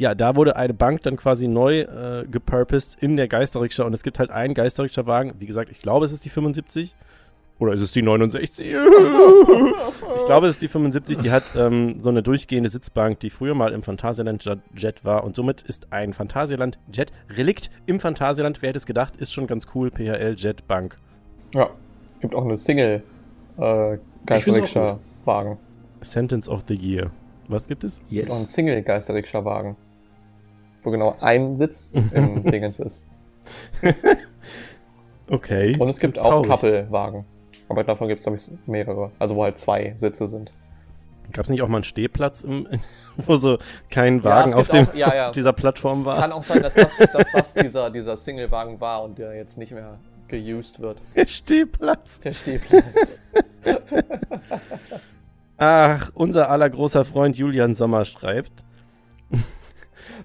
ja, 0.00 0.14
da 0.14 0.34
wurde 0.34 0.56
eine 0.56 0.72
Bank 0.74 1.02
dann 1.02 1.16
quasi 1.16 1.46
neu 1.46 1.80
äh, 1.80 2.24
gepurposed 2.30 2.96
in 3.02 3.16
der 3.16 3.28
Geisterrikscha 3.28 3.84
und 3.84 3.92
es 3.92 4.02
gibt 4.02 4.18
halt 4.18 4.30
einen 4.30 4.54
Geisterrikscha-Wagen. 4.54 5.34
Wie 5.38 5.46
gesagt, 5.46 5.70
ich 5.70 5.80
glaube, 5.80 6.06
es 6.06 6.12
ist 6.12 6.24
die 6.24 6.30
75 6.30 6.94
oder 7.58 7.74
ist 7.74 7.82
es 7.82 7.92
die 7.92 8.00
69? 8.00 8.72
ich 10.16 10.24
glaube, 10.24 10.46
es 10.46 10.54
ist 10.54 10.62
die 10.62 10.68
75. 10.68 11.18
Die 11.18 11.30
hat 11.30 11.42
ähm, 11.54 12.00
so 12.00 12.08
eine 12.08 12.22
durchgehende 12.22 12.70
Sitzbank, 12.70 13.20
die 13.20 13.28
früher 13.28 13.54
mal 13.54 13.72
im 13.74 13.82
Phantasialand 13.82 14.42
Jet- 14.74 15.04
war 15.04 15.22
und 15.24 15.36
somit 15.36 15.60
ist 15.62 15.88
ein 15.92 16.14
Phantasialand 16.14 16.78
Jet 16.90 17.12
Relikt 17.36 17.70
im 17.84 18.00
Phantasialand. 18.00 18.62
Wer 18.62 18.70
hätte 18.70 18.78
es 18.78 18.86
gedacht, 18.86 19.16
ist 19.18 19.34
schon 19.34 19.46
ganz 19.46 19.66
cool. 19.74 19.90
PHL 19.90 20.34
Jet 20.38 20.66
Bank. 20.66 20.96
Ja. 21.52 21.68
Gibt 22.20 22.34
auch 22.34 22.44
eine 22.46 22.56
Single 22.56 23.02
äh, 23.58 23.98
Geisterrikscha-Wagen. 24.24 25.58
Sentence 26.00 26.48
of 26.48 26.64
the 26.68 26.74
Year. 26.74 27.10
Was 27.48 27.66
gibt 27.66 27.84
es? 27.84 28.00
Gibt 28.08 28.30
auch 28.30 28.34
einen 28.36 28.42
Yes. 28.44 28.52
Single 28.54 28.82
Geisterrikscha-Wagen. 28.82 29.76
Wo 30.82 30.90
genau 30.90 31.16
ein 31.20 31.56
Sitz 31.56 31.90
im 32.12 32.42
Dingens 32.50 32.80
ist. 32.80 33.06
Okay. 35.28 35.76
Und 35.78 35.88
es 35.88 35.98
gibt 35.98 36.18
auch. 36.18 36.42
Couple-Wagen. 36.46 37.24
Aber 37.68 37.84
davon 37.84 38.08
gibt 38.08 38.20
es, 38.20 38.24
glaube 38.24 38.36
ich, 38.38 38.48
mehrere. 38.66 39.10
Also 39.18 39.36
wo 39.36 39.44
halt 39.44 39.58
zwei 39.58 39.94
Sitze 39.96 40.26
sind. 40.26 40.50
Gab 41.32 41.44
es 41.44 41.50
nicht 41.50 41.62
auch 41.62 41.68
mal 41.68 41.76
einen 41.76 41.84
Stehplatz, 41.84 42.42
im, 42.42 42.66
wo 43.16 43.36
so 43.36 43.58
kein 43.88 44.18
Ja, 44.18 44.24
Wagen 44.24 44.50
es 44.50 44.56
auf, 44.56 44.68
dem, 44.68 44.88
auch- 44.88 44.94
ja, 44.94 45.14
ja. 45.14 45.26
auf 45.28 45.32
dieser 45.32 45.52
Plattform 45.52 46.04
war? 46.04 46.18
Kann 46.20 46.32
auch 46.32 46.42
sein, 46.42 46.60
dass 46.62 46.74
das, 46.74 46.96
dass 46.96 47.26
das 47.32 47.54
dieser, 47.62 47.90
dieser 47.90 48.16
Single-Wagen 48.16 48.80
war 48.80 49.04
und 49.04 49.18
der 49.18 49.34
jetzt 49.36 49.56
nicht 49.56 49.70
mehr 49.70 49.98
geused 50.26 50.80
wird. 50.80 50.98
Der 51.14 51.26
Stehplatz. 51.28 52.18
Der 52.20 52.32
Stehplatz. 52.32 52.84
Ach, 55.58 56.10
unser 56.14 56.50
aller 56.50 56.70
großer 56.70 57.04
Freund 57.04 57.36
Julian 57.36 57.74
Sommer 57.74 58.04
schreibt, 58.04 58.64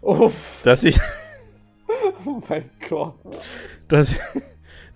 Uff. 0.02 0.62
dass 0.64 0.84
ich, 0.84 1.00
Oh 2.26 2.42
mein 2.50 2.70
Gott. 2.90 3.14
dass, 3.88 4.16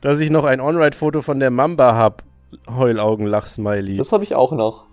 dass 0.01 0.19
ich 0.19 0.29
noch 0.29 0.45
ein 0.45 0.59
On-Ride-Foto 0.61 1.21
von 1.21 1.39
der 1.39 1.51
Mamba 1.51 1.95
hab. 1.95 2.23
Heulaugen-Lach-Smiley. 2.67 3.97
Das 3.97 4.11
habe 4.11 4.23
ich 4.23 4.33
auch 4.33 4.51
noch. 4.51 4.85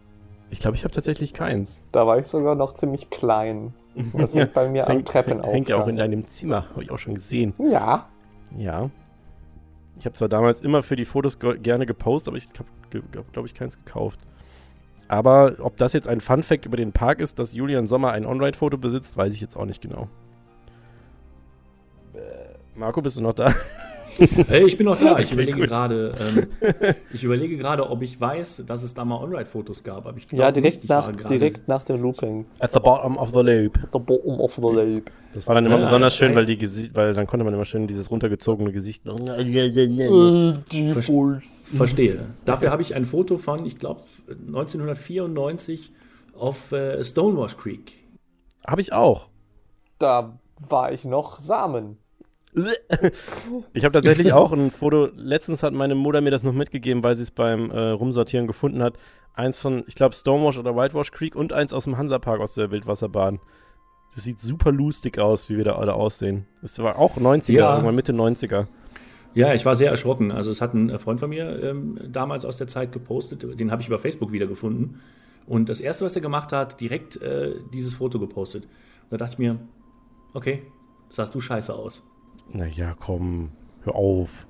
Ich 0.51 0.61
glaube, 0.61 0.76
ich 0.76 0.84
habe 0.84 0.92
tatsächlich 0.92 1.32
keins. 1.32 1.80
Da 1.92 2.07
war 2.07 2.18
ich 2.18 2.26
sogar 2.26 2.55
noch 2.55 2.74
ziemlich 2.74 3.09
klein. 3.11 3.72
Das 4.12 4.34
hängt 4.34 4.53
bei 4.53 4.68
mir 4.68 4.80
das 4.80 4.88
am 4.88 4.97
hängt, 4.97 5.09
Treppenaufgang. 5.09 5.53
hängt 5.55 5.68
ja 5.70 5.76
auch 5.76 5.88
in 5.88 5.97
deinem 5.97 6.26
Zimmer, 6.26 6.68
habe 6.70 6.82
ich 6.82 6.90
auch 6.90 6.99
schon 6.99 7.14
gesehen. 7.14 7.55
Ja. 7.59 8.07
Ja. 8.57 8.90
Ich 9.99 10.05
habe 10.05 10.14
zwar 10.14 10.28
damals 10.28 10.61
immer 10.61 10.82
für 10.82 10.97
die 10.97 11.07
Fotos 11.07 11.38
ge 11.38 11.59
gerne 11.59 11.86
gepostet, 11.86 12.28
aber 12.28 12.36
ich 12.36 12.47
habe, 12.59 13.24
glaube 13.32 13.49
ich, 13.49 13.55
keins 13.55 13.78
gekauft. 13.82 14.20
Aber 15.09 15.54
ob 15.61 15.76
das 15.76 15.92
jetzt 15.92 16.09
ein 16.09 16.20
Fun-Fact 16.20 16.66
über 16.66 16.76
den 16.76 16.92
Park 16.92 17.20
ist, 17.20 17.38
dass 17.38 17.52
Julian 17.52 17.86
Sommer 17.86 18.12
ein 18.12 18.26
On-Ride-Foto 18.26 18.76
besitzt, 18.78 19.16
weiß 19.16 19.32
ich 19.34 19.40
jetzt 19.40 19.57
auch 19.57 19.64
nicht 19.66 19.80
genau. 19.80 20.09
Äh, 22.14 22.18
Marco, 22.74 23.00
bist 23.02 23.16
du 23.16 23.22
noch 23.22 23.34
da? 23.34 23.52
Hey, 24.48 24.66
ich 24.66 24.78
bin 24.78 24.86
noch 24.86 24.98
da. 24.98 25.18
Ich 25.18 25.26
Okay, 25.32 25.34
überlege 25.34 25.59
gut. 25.59 25.68
gerade, 25.68 26.14
ähm, 26.18 26.46
ich 27.12 27.22
überlege 27.22 27.59
gerade, 27.59 27.90
ob 27.90 28.00
ich 28.00 28.18
weiß, 28.18 28.62
dass 28.66 28.82
es 28.82 28.94
da 28.94 29.04
mal 29.04 29.16
On-Ride-Fotos 29.22 29.82
gab. 29.84 30.07
Aber 30.07 30.16
ich 30.16 30.26
glaub 30.26 30.40
Ja, 30.40 30.46
nicht. 30.46 30.57
direkt, 30.57 30.84
Ich 30.84 30.88
war 30.88 31.12
nach, 31.12 31.28
direkt 31.28 31.68
nach 31.68 31.84
dem 31.84 32.00
Looping. 32.00 32.46
At 32.59 32.72
the 32.72 32.80
bottom 32.80 33.18
of 33.18 33.32
the 33.34 33.40
loop. 33.42 33.78
The 33.92 33.98
bottom 33.98 34.40
of 34.40 34.54
the 34.54 34.62
loop. 34.62 35.11
Das 35.34 35.46
war 35.46 35.54
dann 35.54 35.66
immer 35.66 35.76
Ja, 35.76 35.84
besonders 35.84 36.16
schön, 36.16 36.28
okay. 36.28 36.36
weil 36.36 36.46
die 36.46 36.57
Gesi 36.57 36.88
weil 36.94 37.12
dann 37.12 37.26
konnte 37.26 37.44
man 37.44 37.52
immer 37.52 37.66
schön 37.66 37.86
dieses 37.86 38.11
runtergezogene 38.11 38.72
Gesicht. 38.72 39.02
Verstehe. 41.76 42.18
Dafür 42.46 42.70
habe 42.70 42.80
ich 42.80 42.94
ein 42.94 43.04
Foto 43.04 43.36
von, 43.36 43.66
ich 43.66 43.78
glaube, 43.78 44.00
1994 44.29 45.93
auf 46.39 46.72
äh, 46.72 47.03
Stonewash 47.03 47.57
Creek. 47.57 47.93
Habe 48.66 48.81
ich 48.81 48.93
auch. 48.93 49.29
Da 49.99 50.39
war 50.68 50.93
ich 50.93 51.05
noch 51.05 51.41
Samen. 51.41 51.99
Ich 53.74 53.85
habe 53.85 53.93
tatsächlich 53.93 54.33
auch 54.33 54.53
ein 54.53 54.70
Foto. 54.70 55.09
Letztens 55.14 55.62
hat 55.62 55.74
meine 55.74 55.95
Mutter 55.95 56.20
mir 56.20 56.31
das 56.31 56.43
noch 56.43 56.53
mitgegeben, 56.55 57.05
weil 57.05 57.14
sie 57.14 57.22
es 57.22 57.31
beim 57.31 57.70
äh, 57.70 57.91
Rumsortieren 57.91 58.47
gefunden 58.47 58.83
hat. 58.83 58.95
Eins 59.35 59.61
von, 59.61 59.85
ich 59.87 59.95
glaube, 59.95 60.14
Stonewash 60.14 60.59
oder 60.59 60.74
Whitewash 60.74 61.11
Creek 61.12 61.37
und 61.37 61.53
eins 61.53 61.74
aus 61.74 61.85
dem 61.85 61.99
Hansapark 61.99 62.41
aus 62.41 62.55
der 62.55 62.70
Wildwasserbahn. 62.70 63.41
Das 64.14 64.24
sieht 64.24 64.41
super 64.41 64.72
lustig 64.72 65.18
aus, 65.18 65.51
wie 65.51 65.59
wir 65.59 65.64
da 65.64 65.77
alle 65.77 65.93
aussehen. 65.93 66.47
Das 66.62 66.79
war 66.79 66.99
auch 66.99 67.18
90er, 67.18 67.53
Ja. 67.53 67.72
irgendwann 67.74 67.95
Mitte 67.95 68.12
90er. 68.14 68.66
Ja, 69.37 69.53
ich 69.53 69.66
war 69.66 69.74
sehr 69.74 69.91
erschrocken. 69.91 70.32
Also 70.32 70.51
es 70.51 70.62
hat 70.62 70.72
ein 70.72 70.99
Freund 70.99 71.20
von 71.20 71.28
mir 71.28 71.62
ähm, 71.62 72.01
damals 72.09 72.47
aus 72.47 72.57
der 72.57 72.68
Zeit 72.68 72.91
gepostet, 72.91 73.61
den 73.61 73.70
habe 73.70 73.82
ich 73.82 73.89
über 73.89 73.99
Facebook 73.99 74.32
wiedergefunden. 74.32 74.99
Und 75.47 75.68
das 75.68 75.82
Erste, 75.82 76.07
was 76.07 76.16
er 76.16 76.22
gemacht 76.22 76.53
hat, 76.53 76.80
direkt 76.80 77.20
äh, 77.20 77.57
dieses 77.70 77.93
Foto 77.93 78.18
gepostet. 78.18 78.64
Und 78.64 79.11
da 79.11 79.18
dachte 79.18 79.34
ich 79.34 79.39
mir, 79.39 79.59
okay, 80.32 80.62
sahst 81.11 81.34
du 81.34 81.41
scheiße 81.41 81.74
aus. 81.74 82.03
Naja, 82.51 82.95
komm, 82.99 83.51
hör 83.82 83.95
auf. 83.95 84.49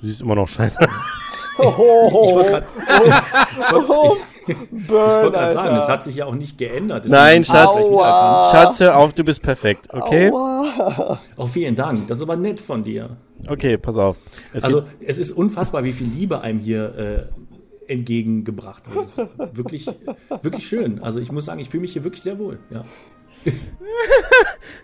Du 0.00 0.06
siehst 0.06 0.22
immer 0.22 0.36
noch 0.36 0.48
scheiße. 0.48 0.78
Ich 1.58 1.64
wollte 1.64 2.50
gerade 2.50 2.66
Burn, 4.46 5.22
wollt 5.22 5.34
grad 5.34 5.52
sagen, 5.52 5.76
es 5.76 5.88
hat 5.88 6.04
sich 6.04 6.16
ja 6.16 6.26
auch 6.26 6.34
nicht 6.34 6.56
geändert. 6.58 7.06
Nein, 7.08 7.44
Schatz. 7.44 7.76
Schatz, 8.52 8.80
hör 8.80 8.96
auf, 8.96 9.12
du 9.12 9.24
bist 9.24 9.42
perfekt, 9.42 9.88
okay? 9.92 10.30
Aua. 10.30 11.18
Oh, 11.36 11.46
vielen 11.46 11.74
Dank. 11.74 12.06
Das 12.06 12.18
ist 12.18 12.22
aber 12.22 12.36
nett 12.36 12.60
von 12.60 12.84
dir. 12.84 13.16
Okay, 13.48 13.76
pass 13.76 13.96
auf. 13.96 14.16
Es 14.52 14.64
Also 14.64 14.84
es 15.00 15.18
ist 15.18 15.32
unfassbar, 15.32 15.84
wie 15.84 15.92
viel 15.92 16.06
Liebe 16.06 16.40
einem 16.40 16.60
hier 16.60 17.28
äh, 17.88 17.92
entgegengebracht 17.92 18.84
wird. 18.92 19.04
Das 19.04 19.18
ist 19.18 19.56
wirklich, 19.56 19.86
wirklich 20.42 20.66
schön. 20.66 21.02
Also 21.02 21.20
ich 21.20 21.32
muss 21.32 21.44
sagen, 21.44 21.60
ich 21.60 21.70
fühle 21.70 21.82
mich 21.82 21.92
hier 21.92 22.04
wirklich 22.04 22.22
sehr 22.22 22.38
wohl. 22.38 22.58
Ja. 22.70 22.84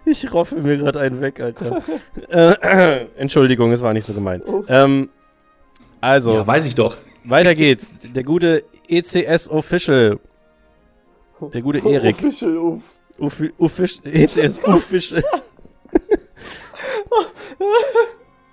ich 0.07 0.33
roffe 0.33 0.57
mir 0.57 0.77
gerade 0.77 1.01
einen 1.01 1.21
weg, 1.21 1.41
Alter. 1.41 1.83
äh, 2.29 3.07
Entschuldigung, 3.17 3.73
es 3.73 3.83
war 3.83 3.93
nicht 3.93 4.07
so 4.07 4.13
gemeint. 4.13 4.45
Ähm, 4.69 5.09
also, 6.03 6.35
ja, 6.35 6.47
weiß 6.47 6.67
ich 6.67 6.75
doch. 6.75 6.97
weiter 7.25 7.55
geht's. 7.55 7.91
Der 8.13 8.25
gute 8.25 8.65
ECS 8.89 9.49
Official. 9.49 10.19
Der 11.55 11.63
gute 11.63 11.79
Erik. 11.89 12.17
Official, 12.19 12.57
uff. 12.59 12.83
Uffi- 13.19 13.53
Uffisch, 13.59 14.01
ECS 14.05 14.59
Official. 14.65 15.23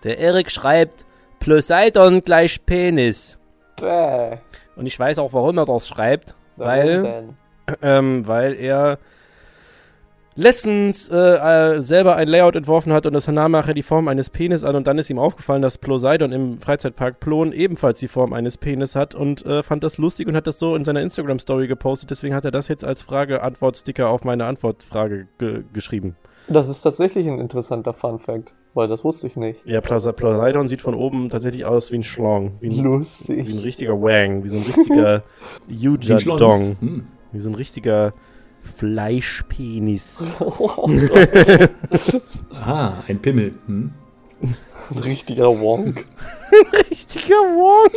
Der 0.03 0.17
Erik 0.19 0.51
schreibt 0.51 1.05
Poseidon 1.39 2.21
gleich 2.23 2.65
Penis. 2.65 3.37
Bäh. 3.77 4.37
Und 4.75 4.85
ich 4.85 4.97
weiß 4.97 5.17
auch, 5.19 5.33
warum 5.33 5.57
er 5.57 5.65
das 5.65 5.87
schreibt. 5.87 6.35
Warum 6.55 6.71
Weil, 6.71 7.03
denn? 7.03 7.35
ähm, 7.81 8.27
weil 8.27 8.53
er 8.55 8.97
letztens 10.39 11.09
äh, 11.09 11.15
äh, 11.15 11.81
selber 11.81 12.15
ein 12.15 12.27
Layout 12.27 12.55
entworfen 12.55 12.93
hat 12.93 13.05
und 13.05 13.13
das 13.13 13.27
nahm 13.27 13.51
nachher 13.51 13.73
die 13.73 13.83
Form 13.83 14.07
eines 14.07 14.29
Penis 14.29 14.63
an 14.63 14.75
und 14.75 14.87
dann 14.87 14.97
ist 14.97 15.09
ihm 15.09 15.19
aufgefallen, 15.19 15.61
dass 15.61 15.77
Poseidon 15.77 16.31
im 16.31 16.59
Freizeitpark 16.59 17.19
Plon 17.19 17.51
ebenfalls 17.51 17.99
die 17.99 18.07
Form 18.07 18.31
eines 18.33 18.57
Penis 18.57 18.95
hat 18.95 19.13
und 19.15 19.45
äh, 19.45 19.63
fand 19.63 19.83
das 19.83 19.97
lustig 19.97 20.27
und 20.27 20.35
hat 20.35 20.47
das 20.47 20.57
so 20.57 20.75
in 20.75 20.85
seiner 20.85 21.01
Instagram-Story 21.01 21.67
gepostet. 21.67 22.09
Deswegen 22.11 22.33
hat 22.33 22.45
er 22.45 22.51
das 22.51 22.69
jetzt 22.69 22.83
als 22.85 23.01
Frage-Antwort-Sticker 23.03 24.09
auf 24.09 24.23
meine 24.23 24.45
Antwortfrage 24.45 25.27
ge 25.37 25.63
geschrieben. 25.73 26.15
Das 26.47 26.69
ist 26.69 26.81
tatsächlich 26.81 27.27
ein 27.27 27.39
interessanter 27.39 27.93
Fun-Fact, 27.93 28.53
weil 28.73 28.87
das 28.87 29.03
wusste 29.03 29.27
ich 29.27 29.35
nicht. 29.35 29.59
Ja, 29.65 29.81
Pose- 29.81 30.13
Poseidon 30.13 30.67
sieht 30.67 30.81
von 30.81 30.95
oben 30.95 31.29
tatsächlich 31.29 31.65
aus 31.65 31.91
wie 31.91 31.97
ein 31.97 32.03
Schlong. 32.03 32.53
Wie 32.59 32.69
ein, 32.69 32.71
wie 32.75 32.79
ein 32.79 32.83
Lustig. 32.85 33.65
richtiger 33.65 34.01
Wang, 34.01 34.43
wie 34.43 34.49
so 34.49 34.57
ein 34.57 34.63
richtiger. 34.63 35.23
Yuja-Dong. 35.67 36.77
Hm. 36.79 37.07
Wie 37.31 37.39
so 37.39 37.49
ein 37.49 37.55
richtiger 37.55 38.13
Fleischpenis. 38.69 40.17
Ah, 42.61 42.93
ein 43.07 43.19
Pimmel. 43.19 43.51
Hm. 43.67 43.91
Ein 44.91 44.97
richtiger 44.99 45.47
Wonk. 45.59 46.05
richtiger 46.89 47.35
Wong. 47.35 47.91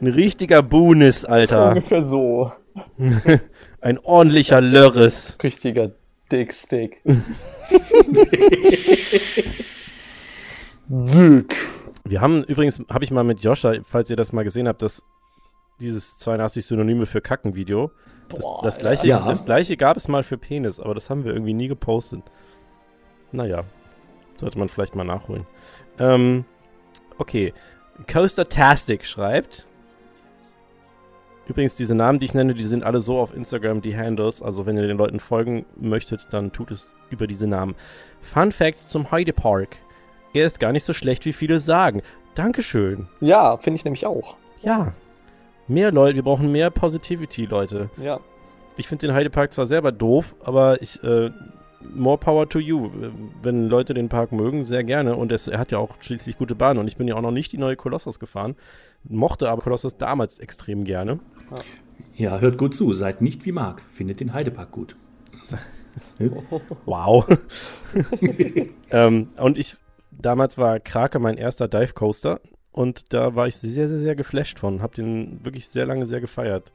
Ein 0.00 0.06
richtiger 0.06 0.62
Bunis, 0.62 1.24
Alter. 1.24 1.68
Ungefähr 1.70 2.04
so. 2.04 2.52
Ein 3.80 3.98
ordentlicher 3.98 4.60
Lörres. 4.60 5.38
Richtiger 5.42 5.92
Dickstick. 6.30 7.02
Dick. 10.88 11.56
Wir 12.04 12.20
haben 12.20 12.44
übrigens, 12.44 12.82
habe 12.90 13.04
ich 13.04 13.10
mal 13.10 13.24
mit 13.24 13.40
Joscha, 13.40 13.74
falls 13.84 14.10
ihr 14.10 14.16
das 14.16 14.32
mal 14.32 14.44
gesehen 14.44 14.68
habt, 14.68 14.82
das 14.82 15.02
dieses 15.80 16.18
82 16.18 16.66
Synonyme 16.66 17.06
für 17.06 17.20
Kacken-Video. 17.20 17.90
Das, 17.90 17.96
Boah, 18.38 18.60
das, 18.62 18.78
gleiche, 18.78 19.06
ja. 19.06 19.26
das 19.26 19.44
gleiche 19.44 19.76
gab 19.76 19.96
es 19.96 20.08
mal 20.08 20.22
für 20.22 20.38
Penis, 20.38 20.80
aber 20.80 20.94
das 20.94 21.10
haben 21.10 21.24
wir 21.24 21.32
irgendwie 21.32 21.54
nie 21.54 21.68
gepostet. 21.68 22.22
Naja, 23.32 23.64
sollte 24.36 24.58
man 24.58 24.68
vielleicht 24.68 24.94
mal 24.94 25.04
nachholen. 25.04 25.46
Ähm, 25.98 26.44
okay. 27.18 27.52
Coaster-Tastic 28.10 29.04
schreibt. 29.04 29.66
Übrigens, 31.46 31.74
diese 31.74 31.94
Namen, 31.94 32.20
die 32.20 32.26
ich 32.26 32.34
nenne, 32.34 32.54
die 32.54 32.64
sind 32.64 32.84
alle 32.84 33.00
so 33.00 33.18
auf 33.18 33.34
Instagram, 33.34 33.82
die 33.82 33.96
Handles. 33.96 34.40
Also, 34.40 34.66
wenn 34.66 34.76
ihr 34.76 34.86
den 34.86 34.96
Leuten 34.96 35.18
folgen 35.18 35.66
möchtet, 35.76 36.28
dann 36.30 36.52
tut 36.52 36.70
es 36.70 36.94
über 37.10 37.26
diese 37.26 37.46
Namen. 37.46 37.74
Fun 38.20 38.52
Fact 38.52 38.88
zum 38.88 39.10
Heidepark. 39.10 39.76
Er 40.32 40.46
ist 40.46 40.60
gar 40.60 40.72
nicht 40.72 40.84
so 40.84 40.92
schlecht, 40.92 41.24
wie 41.24 41.32
viele 41.32 41.58
sagen. 41.58 42.02
Dankeschön. 42.36 43.08
Ja, 43.20 43.56
finde 43.56 43.78
ich 43.78 43.84
nämlich 43.84 44.06
auch. 44.06 44.36
Ja. 44.62 44.94
Mehr 45.70 45.92
Leute, 45.92 46.16
wir 46.16 46.24
brauchen 46.24 46.50
mehr 46.50 46.68
Positivity, 46.70 47.44
Leute. 47.44 47.90
Ja. 47.96 48.18
Ich 48.76 48.88
finde 48.88 49.06
den 49.06 49.14
Heidepark 49.14 49.52
zwar 49.52 49.66
selber 49.66 49.92
doof, 49.92 50.34
aber 50.42 50.82
ich, 50.82 51.00
äh, 51.04 51.30
more 51.94 52.18
power 52.18 52.48
to 52.48 52.58
you. 52.58 52.90
Wenn 53.40 53.68
Leute 53.68 53.94
den 53.94 54.08
Park 54.08 54.32
mögen, 54.32 54.64
sehr 54.64 54.82
gerne. 54.82 55.14
Und 55.14 55.30
es, 55.30 55.46
er 55.46 55.60
hat 55.60 55.70
ja 55.70 55.78
auch 55.78 55.94
schließlich 56.00 56.38
gute 56.38 56.56
Bahnen. 56.56 56.80
Und 56.80 56.88
ich 56.88 56.96
bin 56.96 57.06
ja 57.06 57.14
auch 57.14 57.20
noch 57.20 57.30
nicht 57.30 57.52
die 57.52 57.58
neue 57.58 57.76
Kolossus 57.76 58.18
gefahren. 58.18 58.56
Mochte 59.04 59.48
aber 59.48 59.62
Kolossus 59.62 59.96
damals 59.96 60.40
extrem 60.40 60.82
gerne. 60.82 61.20
Ja, 62.16 62.40
hört 62.40 62.58
gut 62.58 62.74
zu. 62.74 62.92
Seid 62.92 63.22
nicht 63.22 63.46
wie 63.46 63.52
Marc. 63.52 63.80
Findet 63.92 64.18
den 64.18 64.34
Heidepark 64.34 64.72
gut. 64.72 64.96
Wow. 66.84 67.26
ähm, 68.90 69.28
und 69.36 69.56
ich, 69.56 69.76
damals 70.10 70.58
war 70.58 70.80
Krake 70.80 71.20
mein 71.20 71.36
erster 71.36 71.68
Dive 71.68 71.92
Coaster. 71.92 72.40
Und 72.72 73.12
da 73.12 73.34
war 73.34 73.48
ich 73.48 73.56
sehr, 73.56 73.88
sehr, 73.88 73.98
sehr 73.98 74.14
geflasht 74.14 74.58
von. 74.58 74.82
Hab 74.82 74.94
den 74.94 75.44
wirklich 75.44 75.68
sehr 75.68 75.86
lange 75.86 76.06
sehr 76.06 76.20
gefeiert. 76.20 76.72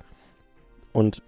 Und, 0.92 1.22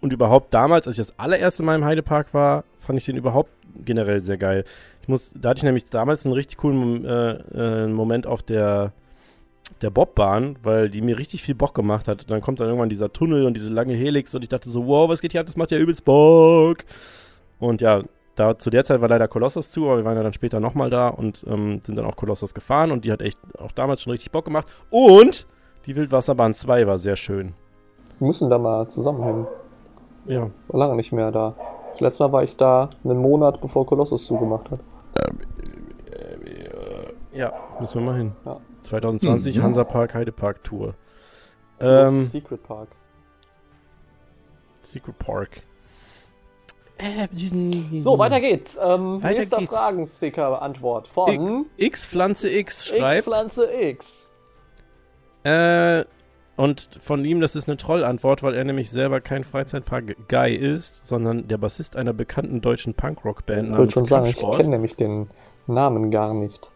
und 0.00 0.12
überhaupt 0.12 0.52
damals, 0.52 0.86
als 0.86 0.98
ich 0.98 1.06
das 1.06 1.18
allererste 1.18 1.62
Mal 1.62 1.76
im 1.76 1.84
Heidepark 1.84 2.32
war, 2.34 2.64
fand 2.78 2.98
ich 2.98 3.06
den 3.06 3.16
überhaupt 3.16 3.50
generell 3.84 4.22
sehr 4.22 4.36
geil. 4.36 4.64
Ich 5.02 5.08
muss, 5.08 5.30
da 5.34 5.50
hatte 5.50 5.58
ich 5.58 5.64
nämlich 5.64 5.86
damals 5.86 6.24
einen 6.24 6.34
richtig 6.34 6.58
coolen 6.58 7.04
äh, 7.04 7.84
äh, 7.84 7.86
Moment 7.86 8.26
auf 8.26 8.42
der, 8.42 8.92
der 9.80 9.90
Bobbahn, 9.90 10.56
weil 10.62 10.90
die 10.90 11.00
mir 11.00 11.18
richtig 11.18 11.42
viel 11.42 11.54
Bock 11.54 11.74
gemacht 11.74 12.08
hat. 12.08 12.22
Und 12.22 12.30
dann 12.30 12.40
kommt 12.40 12.60
dann 12.60 12.68
irgendwann 12.68 12.90
dieser 12.90 13.12
Tunnel 13.12 13.44
und 13.44 13.54
diese 13.54 13.72
lange 13.72 13.94
Helix 13.94 14.34
und 14.34 14.42
ich 14.42 14.48
dachte 14.48 14.70
so, 14.70 14.86
wow, 14.86 15.08
was 15.08 15.20
geht 15.20 15.32
hier 15.32 15.40
ab? 15.40 15.46
Das 15.46 15.56
macht 15.56 15.70
ja 15.70 15.78
übelst 15.78 16.04
Bock. 16.04 16.84
Und 17.58 17.80
ja, 17.80 18.02
da 18.36 18.58
zu 18.58 18.70
der 18.70 18.84
Zeit 18.84 19.00
war 19.00 19.08
leider 19.08 19.28
Kolossus 19.28 19.70
zu, 19.70 19.86
aber 19.86 19.98
wir 19.98 20.04
waren 20.04 20.16
ja 20.16 20.22
dann 20.22 20.32
später 20.32 20.60
nochmal 20.60 20.88
da 20.90 21.08
und 21.08 21.44
ähm, 21.48 21.80
sind 21.84 21.96
dann 21.96 22.06
auch 22.06 22.16
Kolossus 22.16 22.54
gefahren 22.54 22.90
und 22.90 23.04
die 23.04 23.12
hat 23.12 23.20
echt 23.22 23.38
auch 23.58 23.72
damals 23.72 24.02
schon 24.02 24.12
richtig 24.12 24.30
Bock 24.30 24.44
gemacht. 24.44 24.68
Und 24.90 25.46
die 25.86 25.96
Wildwasserbahn 25.96 26.54
2 26.54 26.86
war 26.86 26.98
sehr 26.98 27.16
schön. 27.16 27.54
Wir 28.18 28.26
müssen 28.26 28.48
da 28.50 28.58
mal 28.58 28.88
zusammen 28.88 29.24
hin. 29.24 29.46
Ja. 30.26 30.50
War 30.68 30.80
lange 30.80 30.96
nicht 30.96 31.12
mehr 31.12 31.30
da. 31.32 31.54
Das 31.90 32.00
letzte 32.00 32.22
Mal 32.22 32.32
war 32.32 32.42
ich 32.42 32.56
da 32.56 32.88
einen 33.04 33.18
Monat, 33.18 33.60
bevor 33.60 33.84
Kolossus 33.86 34.26
zugemacht 34.26 34.70
hat. 34.70 34.80
Ja, 37.32 37.52
müssen 37.78 38.00
wir 38.00 38.10
mal 38.12 38.16
hin. 38.18 38.32
Ja. 38.44 38.58
2020 38.82 39.56
Mhm. 39.56 39.62
Hansapark 39.62 40.14
Heidepark 40.14 40.62
Tour. 40.64 40.94
Ähm, 41.78 42.24
Secret 42.24 42.62
Park. 42.62 42.88
Secret 44.82 45.18
Park. 45.18 45.62
So, 47.98 48.18
weiter 48.18 48.40
geht's. 48.40 48.78
Ähm, 48.82 49.22
Weiter 49.22 49.38
nächster 49.38 49.58
geht's. 49.58 49.70
Fragensticker-Antwort 49.70 51.08
von 51.08 51.66
X 51.76 52.06
Pflanze 52.06 52.50
X 52.50 52.86
schreibt. 52.86 53.18
X-Pflanze 53.18 53.72
X. 53.72 54.30
Äh, 55.44 56.04
und 56.56 56.90
von 57.00 57.24
ihm, 57.24 57.40
das 57.40 57.56
ist 57.56 57.68
eine 57.68 57.78
Trollantwort, 57.78 58.42
weil 58.42 58.54
er 58.54 58.64
nämlich 58.64 58.90
selber 58.90 59.22
kein 59.22 59.44
Freizeitpark-Guy 59.44 60.54
ist, 60.54 61.06
sondern 61.06 61.48
der 61.48 61.56
Bassist 61.56 61.96
einer 61.96 62.12
bekannten 62.12 62.60
deutschen 62.60 62.92
Punkrock-Band 62.92 63.70
Ich 63.70 63.78
wollte 63.78 63.92
schon 63.94 64.04
sagen, 64.04 64.26
ich 64.26 64.36
kenne 64.36 64.68
nämlich 64.68 64.94
den 64.94 65.30
Namen 65.66 66.10
gar 66.10 66.34
nicht. 66.34 66.70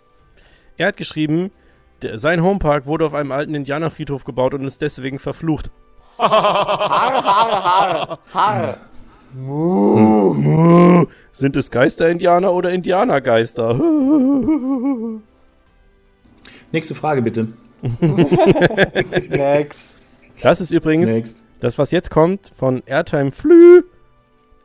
Er 0.79 0.89
hat 0.89 0.97
geschrieben, 0.97 1.51
der, 2.01 2.19
sein 2.19 2.43
Homepark 2.43 2.87
wurde 2.87 3.05
auf 3.05 3.13
einem 3.13 3.31
alten 3.31 3.55
Indianerfriedhof 3.55 4.25
gebaut 4.25 4.55
und 4.55 4.65
ist 4.65 4.81
deswegen 4.81 5.19
verflucht. 5.19 5.71
Har, 6.17 8.19
har, 8.33 8.79
har, 9.35 10.35
har. 10.43 11.07
Sind 11.33 11.57
es 11.57 11.71
Geister-Indianer 11.71 12.53
oder 12.53 12.71
Indianergeister? 12.71 13.75
Nächste 16.73 16.95
Frage 16.95 17.23
bitte. 17.23 17.49
Next. 19.31 19.97
Das 20.43 20.61
ist 20.61 20.71
übrigens 20.71 21.07
Next. 21.07 21.37
das, 21.61 21.79
was 21.79 21.91
jetzt 21.91 22.11
kommt 22.11 22.53
von 22.57 22.83
Airtime 22.87 23.31
Flü. 23.31 23.83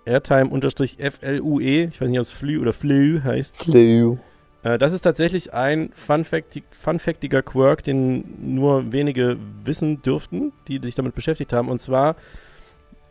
Airtime-FLUE. 0.06 1.62
E. 1.62 1.84
Ich 1.86 2.02
weiß 2.02 2.10
nicht, 2.10 2.20
ob 2.20 2.24
es 2.24 2.32
Flü 2.32 2.60
oder 2.60 2.74
Flü 2.74 3.22
heißt. 3.24 3.58
Flu. 3.58 4.18
Äh, 4.64 4.78
das 4.80 4.94
ist 4.94 5.02
tatsächlich 5.02 5.54
ein 5.54 5.92
Fun-Facti- 5.94 6.64
Fun-Factiger 6.72 7.44
Quirk, 7.44 7.84
den 7.84 8.56
nur 8.56 8.92
wenige 8.92 9.38
wissen 9.64 10.02
dürften, 10.02 10.52
die 10.68 10.80
sich 10.82 10.96
damit 10.96 11.14
beschäftigt 11.16 11.54
haben. 11.54 11.70
Und 11.70 11.80
zwar 11.80 12.16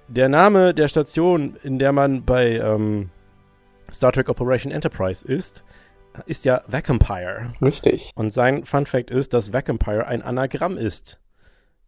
der 0.09 0.29
Name 0.29 0.75
der 0.75 0.89
Station, 0.89 1.57
in 1.63 1.79
der 1.79 1.93
man 1.93 2.25
bei 2.25 2.57
ähm, 2.57 3.11
Star 3.93 4.13
Trek 4.13 4.29
Operation 4.29 4.73
Enterprise 4.73 5.27
ist, 5.27 5.63
ist 6.27 6.45
ja 6.45 6.63
Vacumpire. 6.67 7.53
Richtig. 7.63 8.13
Und 8.15 8.33
sein 8.33 8.65
Fun 8.65 8.87
Fact 8.87 9.11
ist, 9.11 9.33
dass 9.35 9.53
Vacumpire 9.53 10.07
ein 10.07 10.23
Anagramm 10.23 10.77
ist. 10.77 11.21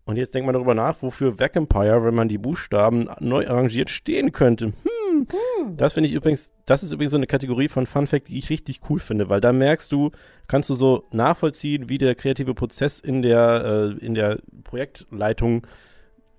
Und 0.04 0.16
jetzt 0.16 0.34
denkt 0.34 0.46
man 0.46 0.54
darüber 0.54 0.74
nach, 0.74 1.02
wofür 1.02 1.38
Vacumpire, 1.38 2.04
wenn 2.04 2.14
man 2.14 2.28
die 2.28 2.38
Buchstaben 2.38 3.08
neu 3.20 3.46
arrangiert, 3.46 3.90
stehen 3.90 4.32
könnte. 4.32 4.66
Hm. 4.66 5.26
Das 5.76 5.92
finde 5.92 6.08
ich 6.08 6.14
übrigens, 6.14 6.50
das 6.66 6.82
ist 6.82 6.92
übrigens 6.92 7.10
so 7.12 7.16
eine 7.16 7.26
Kategorie 7.26 7.68
von 7.68 7.86
Fun 7.86 8.06
Fact, 8.06 8.28
die 8.28 8.38
ich 8.38 8.50
richtig 8.50 8.80
cool 8.88 8.98
finde, 8.98 9.28
weil 9.28 9.40
da 9.40 9.52
merkst 9.52 9.92
du, 9.92 10.10
kannst 10.48 10.70
du 10.70 10.74
so 10.74 11.04
nachvollziehen, 11.12 11.88
wie 11.88 11.98
der 11.98 12.14
kreative 12.14 12.54
Prozess 12.54 12.98
in 12.98 13.22
der, 13.22 13.96
äh, 14.00 14.04
in 14.04 14.14
der 14.14 14.38
Projektleitung 14.64 15.66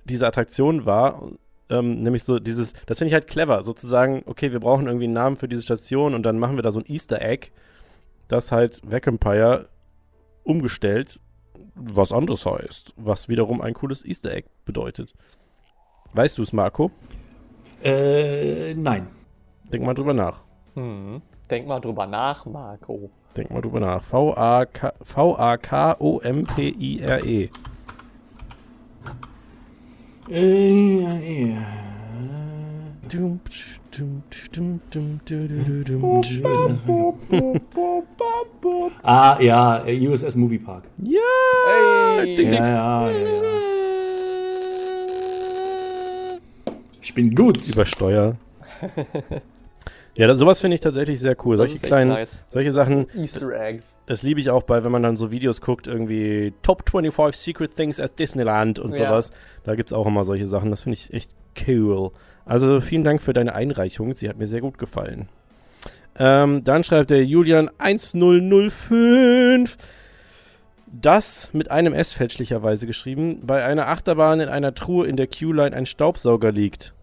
dieser 0.06 0.28
Attraktion 0.28 0.86
war. 0.86 1.32
Ähm, 1.72 2.04
nämlich 2.04 2.24
so 2.24 2.40
dieses, 2.40 2.74
das 2.86 2.98
finde 3.00 3.08
ich 3.10 3.14
halt 3.14 3.28
clever, 3.28 3.64
sozusagen, 3.64 4.24
okay, 4.26 4.52
wir 4.52 4.60
brauchen 4.60 4.88
irgendwie 4.88 5.06
einen 5.06 5.14
Namen 5.14 5.38
für 5.38 5.48
diese 5.48 5.64
Station 5.64 6.14
und 6.14 6.24
dann 6.24 6.38
machen 6.38 6.56
wir 6.58 6.64
da 6.64 6.72
so 6.72 6.80
ein 6.80 6.86
Easter 6.86 7.22
Egg, 7.22 7.48
das 8.28 8.52
halt 8.52 8.82
Vacumpire 8.84 9.70
umgestellt 10.44 11.20
was 11.76 12.12
anderes 12.12 12.46
heißt, 12.46 12.94
was 12.98 13.30
wiederum 13.30 13.62
ein 13.62 13.74
cooles 13.74 14.06
Easter 14.06 14.32
Egg 14.34 14.48
bedeutet. 14.66 15.14
Weißt 16.14 16.38
du 16.38 16.44
es, 16.44 16.54
Marco? 16.54 16.92
Äh, 17.84 18.76
nein. 18.76 19.08
Denk 19.72 19.84
mal 19.86 19.94
drüber 19.94 20.14
nach. 20.14 20.42
Hm. 20.76 21.22
Denk 21.50 21.68
mal 21.68 21.80
drüber 21.80 22.06
nach, 22.08 22.46
Marco. 22.46 23.10
Denk 23.36 23.50
mal 23.52 23.62
drüber 23.62 23.80
nach. 23.80 24.04
V-A-K- 24.04 24.94
V-A-K-O-M-P-I-R-E. 25.02 26.20
Ah, 39.04 39.38
ja, 39.42 39.84
äh, 39.86 40.08
USS 40.08 40.36
Movie 40.36 40.60
Park. 40.60 40.84
Hey! 41.68 42.36
Ding, 42.36 42.54
Ja, 42.54 42.68
ja, 42.68 43.10
ja, 43.10 43.28
ja. 43.28 43.42
Ich 47.02 47.14
bin 47.14 47.36
gut. 47.36 47.68
Übersteuer. 47.68 48.38
ja, 50.16 50.28
das, 50.28 50.40
sowas 50.40 50.62
finde 50.62 50.76
ich 50.76 50.82
tatsächlich 50.82 51.20
sehr 51.20 51.36
cool. 51.46 51.58
Das 51.58 51.70
Solche 51.70 51.86
kleinen, 51.86 52.10
nice. 52.12 52.46
solche 52.50 52.72
Sachen, 52.72 53.08
Easter 53.16 53.52
Eggs. 53.60 53.98
das 54.06 54.24
liebe 54.24 54.40
ich 54.40 54.50
auch 54.50 54.64
bei, 54.64 54.84
wenn 54.84 54.92
man 54.92 55.04
dann 55.04 55.18
so 55.18 55.32
Videos 55.32 55.62
guckt, 55.62 55.88
irgendwie 55.88 56.54
Top 56.64 56.90
25 56.90 57.40
Secret 57.42 57.76
Things 57.76 58.00
at 58.00 58.18
Disneyland 58.20 58.80
und 58.80 58.98
Ja. 58.98 59.08
sowas. 59.10 59.32
Da 59.64 59.76
gibt 59.76 59.92
es 59.92 59.94
auch 59.94 60.08
immer 60.08 60.24
solche 60.24 60.48
Sachen. 60.48 60.72
Das 60.72 60.84
finde 60.84 60.98
ich 60.98 61.14
echt 61.14 61.32
cool. 61.68 62.12
Also 62.46 62.82
vielen 62.82 63.04
Dank 63.04 63.22
für 63.22 63.34
deine 63.34 63.54
Einreichung. 63.56 64.16
Sie 64.16 64.28
hat 64.28 64.38
mir 64.38 64.48
sehr 64.48 64.62
gut 64.62 64.78
gefallen. 64.78 65.30
Ähm, 66.18 66.64
dann 66.64 66.84
schreibt 66.84 67.10
der 67.10 67.24
Julian 67.24 67.70
1005. 67.78 69.78
Das 70.94 71.50
mit 71.54 71.72
einem 71.72 71.94
S 71.94 72.12
fälschlicherweise 72.12 72.86
geschrieben. 72.86 73.46
Bei 73.46 73.64
einer 73.64 73.88
Achterbahn 73.88 74.42
in 74.42 74.50
einer 74.50 74.76
Truhe 74.76 75.08
in 75.08 75.16
der 75.16 75.28
Q-Line 75.28 75.74
ein 75.76 75.86
Staubsauger 75.86 76.52
liegt. 76.52 76.94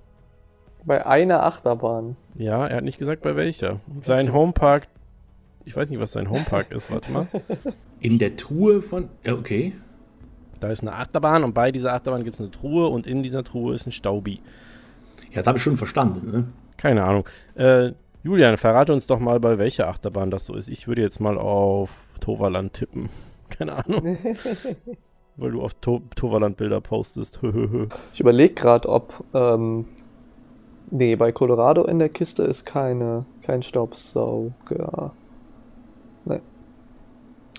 Bei 0.89 1.05
einer 1.05 1.43
Achterbahn. 1.43 2.17
Ja, 2.35 2.67
er 2.67 2.79
hat 2.79 2.85
nicht 2.85 2.99
gesagt, 2.99 3.21
bei 3.21 3.37
welcher. 3.37 3.81
Sein 4.01 4.33
Homepark. 4.33 4.89
Ich 5.67 5.77
weiß 5.77 5.91
nicht, 5.91 6.01
was 6.01 6.13
sein 6.13 6.31
Homepark 6.31 6.73
ist. 6.73 6.91
Warte 6.91 7.13
mal. 7.13 7.27
In 8.01 8.19
der 8.19 8.37
Truhe 8.37 8.81
von. 8.81 9.11
Ja, 9.23 9.35
okay. 9.35 9.75
Da 10.61 10.71
ist 10.71 10.81
eine 10.81 10.95
Achterbahn 10.95 11.45
und 11.45 11.53
bei 11.53 11.73
dieser 11.73 11.93
Achterbahn 11.93 12.25
gibt 12.25 12.37
es 12.37 12.41
eine 12.41 12.51
Truhe 12.51 12.89
und 12.89 13.07
in 13.07 13.23
dieser 13.23 13.45
Truhe 13.45 13.75
ist 13.75 13.87
ein 13.87 13.93
Staubi. 13.93 14.41
Ja, 15.31 15.37
das 15.37 15.47
habe 15.47 15.59
ich 15.59 15.63
schon 15.63 15.77
verstanden. 15.77 16.31
Ne? 16.33 16.45
Keine 16.79 17.05
Ahnung. 17.05 17.29
Äh, 17.55 17.93
Julian, 18.23 18.57
verrate 18.57 18.95
uns 18.95 19.07
doch 19.07 19.21
mal, 19.21 19.39
bei 19.41 19.59
welcher 19.59 19.89
Achterbahn 19.89 20.31
das 20.31 20.47
so 20.47 20.55
ist. 20.55 20.69
Ich 20.69 20.89
würde 20.89 21.03
jetzt 21.03 21.21
mal 21.21 21.37
auf 21.37 22.03
Toverland 22.21 22.73
tippen. 22.73 23.11
Keine 23.51 23.75
Ahnung. 23.75 24.17
Weil 25.37 25.51
du 25.51 25.61
auf 25.61 25.75
to 25.75 26.01
Toverland 26.17 26.57
Bilder 26.57 26.81
postest. 26.81 27.41
Ich 28.15 28.21
überlege 28.21 28.55
gerade, 28.55 28.89
ob. 28.89 29.23
Ähm, 29.35 29.85
nee, 30.91 31.17
bei 31.17 31.33
Colorado 31.33 31.85
in 31.85 31.99
der 31.99 32.09
Kiste 32.09 32.43
ist 32.45 32.65
keine, 32.65 33.25
kein 33.43 33.63
Staubsauger. 33.63 35.13
Nee. 36.25 36.41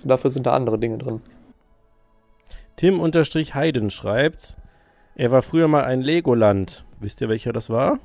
Dafür 0.04 0.30
sind 0.30 0.46
da 0.46 0.54
andere 0.54 0.80
Dinge 0.80 0.98
drin. 0.98 1.22
Tim-Heiden 2.78 3.90
schreibt, 3.90 4.58
er 5.16 5.32
war 5.32 5.42
früher 5.42 5.68
mal 5.68 5.84
ein 5.84 6.02
Legoland. 6.02 6.86
Wisst 7.00 7.20
ihr, 7.20 7.28
welcher 7.28 7.52
das 7.52 7.70
war? 7.70 8.00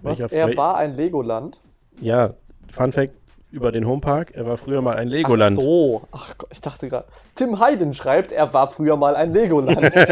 Was? 0.00 0.18
Welcher 0.18 0.34
Er 0.34 0.56
war 0.56 0.76
ein 0.76 0.94
Legoland? 0.94 1.60
Ja, 2.00 2.34
Fun 2.70 2.90
Fact 2.90 3.14
über 3.52 3.70
den 3.70 3.86
Homepark. 3.86 4.32
Er 4.34 4.46
war 4.46 4.56
früher 4.56 4.80
mal 4.82 4.96
ein 4.96 5.08
Legoland. 5.08 5.58
Ach 5.58 5.62
so. 5.62 6.02
Ach 6.10 6.34
Gott, 6.38 6.48
ich 6.52 6.60
dachte 6.60 6.88
gerade. 6.88 7.04
Tim 7.34 7.60
Heiden 7.60 7.92
schreibt, 7.94 8.32
er 8.32 8.52
war 8.54 8.68
früher 8.70 8.96
mal 8.96 9.14
ein 9.14 9.32
Legoland. 9.32 9.90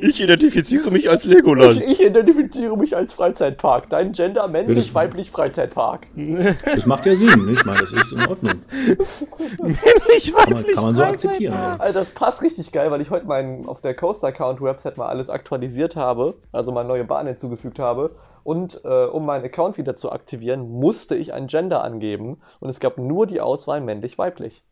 Ich 0.00 0.22
identifiziere 0.22 0.90
mich 0.90 1.08
als 1.08 1.24
Ich, 1.24 1.32
Legoland. 1.34 1.80
ich 1.82 2.02
identifiziere 2.04 2.76
mich 2.76 2.94
als 2.94 3.14
Freizeitpark. 3.14 3.88
Dein 3.88 4.12
Gender 4.12 4.46
männlich, 4.46 4.76
das- 4.76 4.94
weiblich 4.94 5.30
Freizeitpark. 5.30 6.06
Das 6.64 6.86
macht 6.86 7.06
ja 7.06 7.16
Sinn. 7.16 7.48
Ich 7.52 7.64
meine, 7.64 7.80
das 7.80 7.92
ist 7.92 8.12
in 8.12 8.26
Ordnung. 8.26 8.52
ich 10.16 10.34
Kann 10.34 10.52
man, 10.52 10.66
kann 10.66 10.84
man 10.84 10.94
so 10.94 11.02
akzeptieren. 11.02 11.54
Ja. 11.54 11.76
Alter, 11.78 12.00
das 12.00 12.10
passt 12.10 12.42
richtig 12.42 12.72
geil, 12.72 12.90
weil 12.90 13.00
ich 13.00 13.10
heute 13.10 13.26
meinen 13.26 13.66
auf 13.66 13.80
der 13.80 13.94
Coaster 13.94 14.28
Account 14.28 14.60
Website 14.60 14.96
mal 14.96 15.06
alles 15.06 15.30
aktualisiert 15.30 15.96
habe, 15.96 16.34
also 16.52 16.72
mal 16.72 16.84
neue 16.84 17.04
Bahnen 17.04 17.28
hinzugefügt 17.28 17.78
habe. 17.78 18.10
Und 18.46 18.80
äh, 18.84 19.06
um 19.06 19.26
meinen 19.26 19.44
Account 19.44 19.76
wieder 19.76 19.96
zu 19.96 20.12
aktivieren, 20.12 20.70
musste 20.70 21.16
ich 21.16 21.32
ein 21.32 21.48
Gender 21.48 21.82
angeben 21.82 22.36
und 22.60 22.68
es 22.68 22.78
gab 22.78 22.96
nur 22.96 23.26
die 23.26 23.40
Auswahl 23.40 23.80
männlich-weiblich. 23.80 24.62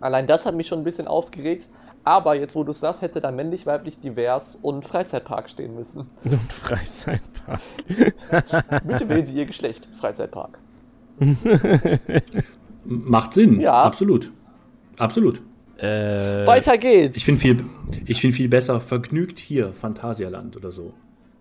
Allein 0.00 0.26
das 0.26 0.46
hat 0.46 0.56
mich 0.56 0.66
schon 0.66 0.80
ein 0.80 0.84
bisschen 0.84 1.06
aufgeregt. 1.06 1.68
Aber 2.02 2.34
jetzt, 2.34 2.56
wo 2.56 2.64
du 2.64 2.72
es 2.72 2.80
sagst, 2.80 3.02
hätte 3.02 3.20
da 3.20 3.30
männlich, 3.30 3.66
weiblich, 3.66 4.00
divers 4.00 4.56
und 4.56 4.84
Freizeitpark 4.84 5.48
stehen 5.48 5.76
müssen. 5.76 6.10
Und 6.24 6.52
Freizeitpark. 6.52 7.60
Bitte 8.84 9.08
wählen 9.08 9.26
Sie 9.26 9.34
Ihr 9.34 9.46
Geschlecht. 9.46 9.86
Freizeitpark. 9.92 10.58
Macht 12.84 13.34
Sinn. 13.34 13.60
Ja. 13.60 13.80
Absolut. 13.84 14.32
Absolut. 14.98 15.40
Äh, 15.76 16.44
Weiter 16.48 16.78
geht's. 16.78 17.16
Ich 17.16 17.24
finde 17.24 17.40
viel, 17.40 17.64
ich 18.06 18.20
find 18.20 18.34
viel 18.34 18.48
besser 18.48 18.80
vergnügt 18.80 19.38
hier, 19.38 19.72
Phantasialand 19.72 20.56
oder 20.56 20.72
so. 20.72 20.94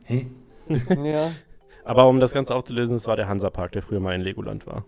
Hä? 0.04 0.28
Ja. 0.70 1.32
aber 1.84 2.08
um 2.08 2.20
das 2.20 2.34
Ganze 2.34 2.56
aufzulösen, 2.56 2.96
es 2.96 3.08
war 3.08 3.16
der 3.16 3.28
Hansapark, 3.28 3.72
der 3.72 3.82
früher 3.82 4.00
mal 4.00 4.16
in 4.16 4.22
Legoland 4.22 4.68
war. 4.68 4.86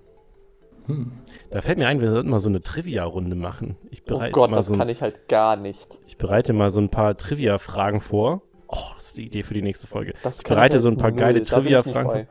Da 1.52 1.62
fällt 1.62 1.78
mir 1.78 1.88
ein, 1.88 2.02
wir 2.02 2.12
sollten 2.12 2.30
mal 2.30 2.40
so 2.40 2.50
eine 2.50 2.62
Trivia-Runde 2.62 3.36
machen. 3.36 3.78
Ich 3.92 4.02
Oh 4.04 4.16
bereite, 4.16 4.32
Gott, 4.32 4.50
mal 4.50 4.58
das 4.58 4.66
so 4.68 4.74
ein, 4.74 4.80
kann 4.80 4.90
ich 4.90 5.02
halt 5.02 5.28
gar 5.30 5.56
nicht. 5.56 6.00
ich 6.06 6.18
bereite 6.18 6.54
mal 6.54 6.70
so 6.70 6.82
ein 6.82 6.90
paar 6.90 7.16
Trivia-Fragen 7.16 8.02
vor. 8.02 8.42
Oh, 8.68 8.78
das 8.96 9.08
ist 9.08 9.18
die 9.18 9.26
Idee 9.26 9.44
für 9.44 9.54
die 9.54 9.62
nächste 9.62 9.86
Folge. 9.88 10.14
Das 10.24 10.38
ich 10.40 10.44
bereite 10.44 10.76
halt 10.76 10.84
so 10.84 10.90
ein 10.90 10.98
paar 10.98 11.12
null. 11.12 11.20
geile 11.20 11.40
ich 11.40 11.48
Trivia-Fragen. 11.50 12.28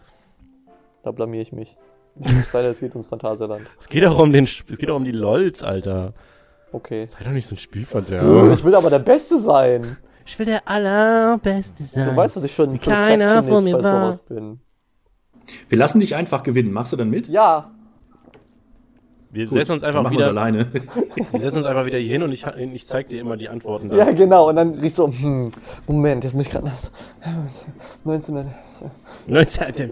Da 1.02 1.10
blamier 1.12 1.40
ich 1.42 1.52
mich. 1.52 1.76
Es 2.18 2.52
sei 2.52 2.62
denn, 2.62 2.72
es 2.72 2.80
geht 2.80 2.90
ums 2.90 3.06
Phantasialand. 3.06 3.66
Es 3.78 3.88
geht 3.88 4.04
auch 4.04 4.18
um 4.18 4.32
den, 4.32 4.44
es 4.44 4.64
geht 4.66 4.90
auch 4.90 4.96
um 4.96 5.04
die 5.04 5.12
LOLs, 5.12 5.62
Alter. 5.62 6.12
Okay. 6.72 7.06
Sei 7.06 7.24
doch 7.24 7.30
nicht 7.30 7.46
so 7.46 7.54
ein 7.54 7.58
Spielverderber. 7.58 8.52
Ich 8.52 8.64
will 8.64 8.74
aber 8.74 8.90
der 8.90 8.98
Beste 8.98 9.38
sein. 9.38 9.96
Ich 10.30 10.38
will 10.38 10.46
der 10.46 10.68
allerbeste 10.68 11.82
sein. 11.82 12.10
Du 12.10 12.16
weißt, 12.16 12.36
was 12.36 12.44
ich 12.44 12.54
für 12.54 12.62
ein 12.62 12.80
keiner 12.80 13.42
Perfectionist 13.42 13.64
mir 13.64 13.76
bei 13.78 13.82
war. 13.82 14.14
sowas 14.14 14.22
bin. 14.22 14.60
Wir 15.68 15.76
lassen 15.76 15.98
dich 15.98 16.14
einfach 16.14 16.44
gewinnen. 16.44 16.70
Machst 16.72 16.92
du 16.92 16.96
dann 16.96 17.10
mit? 17.10 17.26
Ja, 17.26 17.72
wir 19.32 19.46
Gut, 19.46 19.58
setzen 19.58 19.72
uns 19.72 19.84
einfach 19.84 20.10
wieder, 20.10 20.26
alleine. 20.26 20.66
wir 21.32 21.40
setzen 21.40 21.58
uns 21.58 21.66
einfach 21.66 21.86
wieder 21.86 21.98
hier 21.98 22.12
hin 22.12 22.22
und 22.22 22.32
ich, 22.32 22.44
ich 22.46 22.86
zeig 22.86 23.08
dir 23.08 23.20
immer 23.20 23.36
die 23.36 23.48
Antworten. 23.48 23.88
Dann. 23.88 23.98
ja, 23.98 24.10
genau. 24.10 24.48
Und 24.48 24.56
dann 24.56 24.74
riecht 24.74 24.96
so, 24.96 25.06
hm, 25.06 25.52
Moment, 25.86 26.24
jetzt 26.24 26.34
muss 26.34 26.46
ich 26.46 26.50
gerade 26.50 26.66
nass. 26.66 26.90
19. 28.04 28.46
19. 29.28 29.90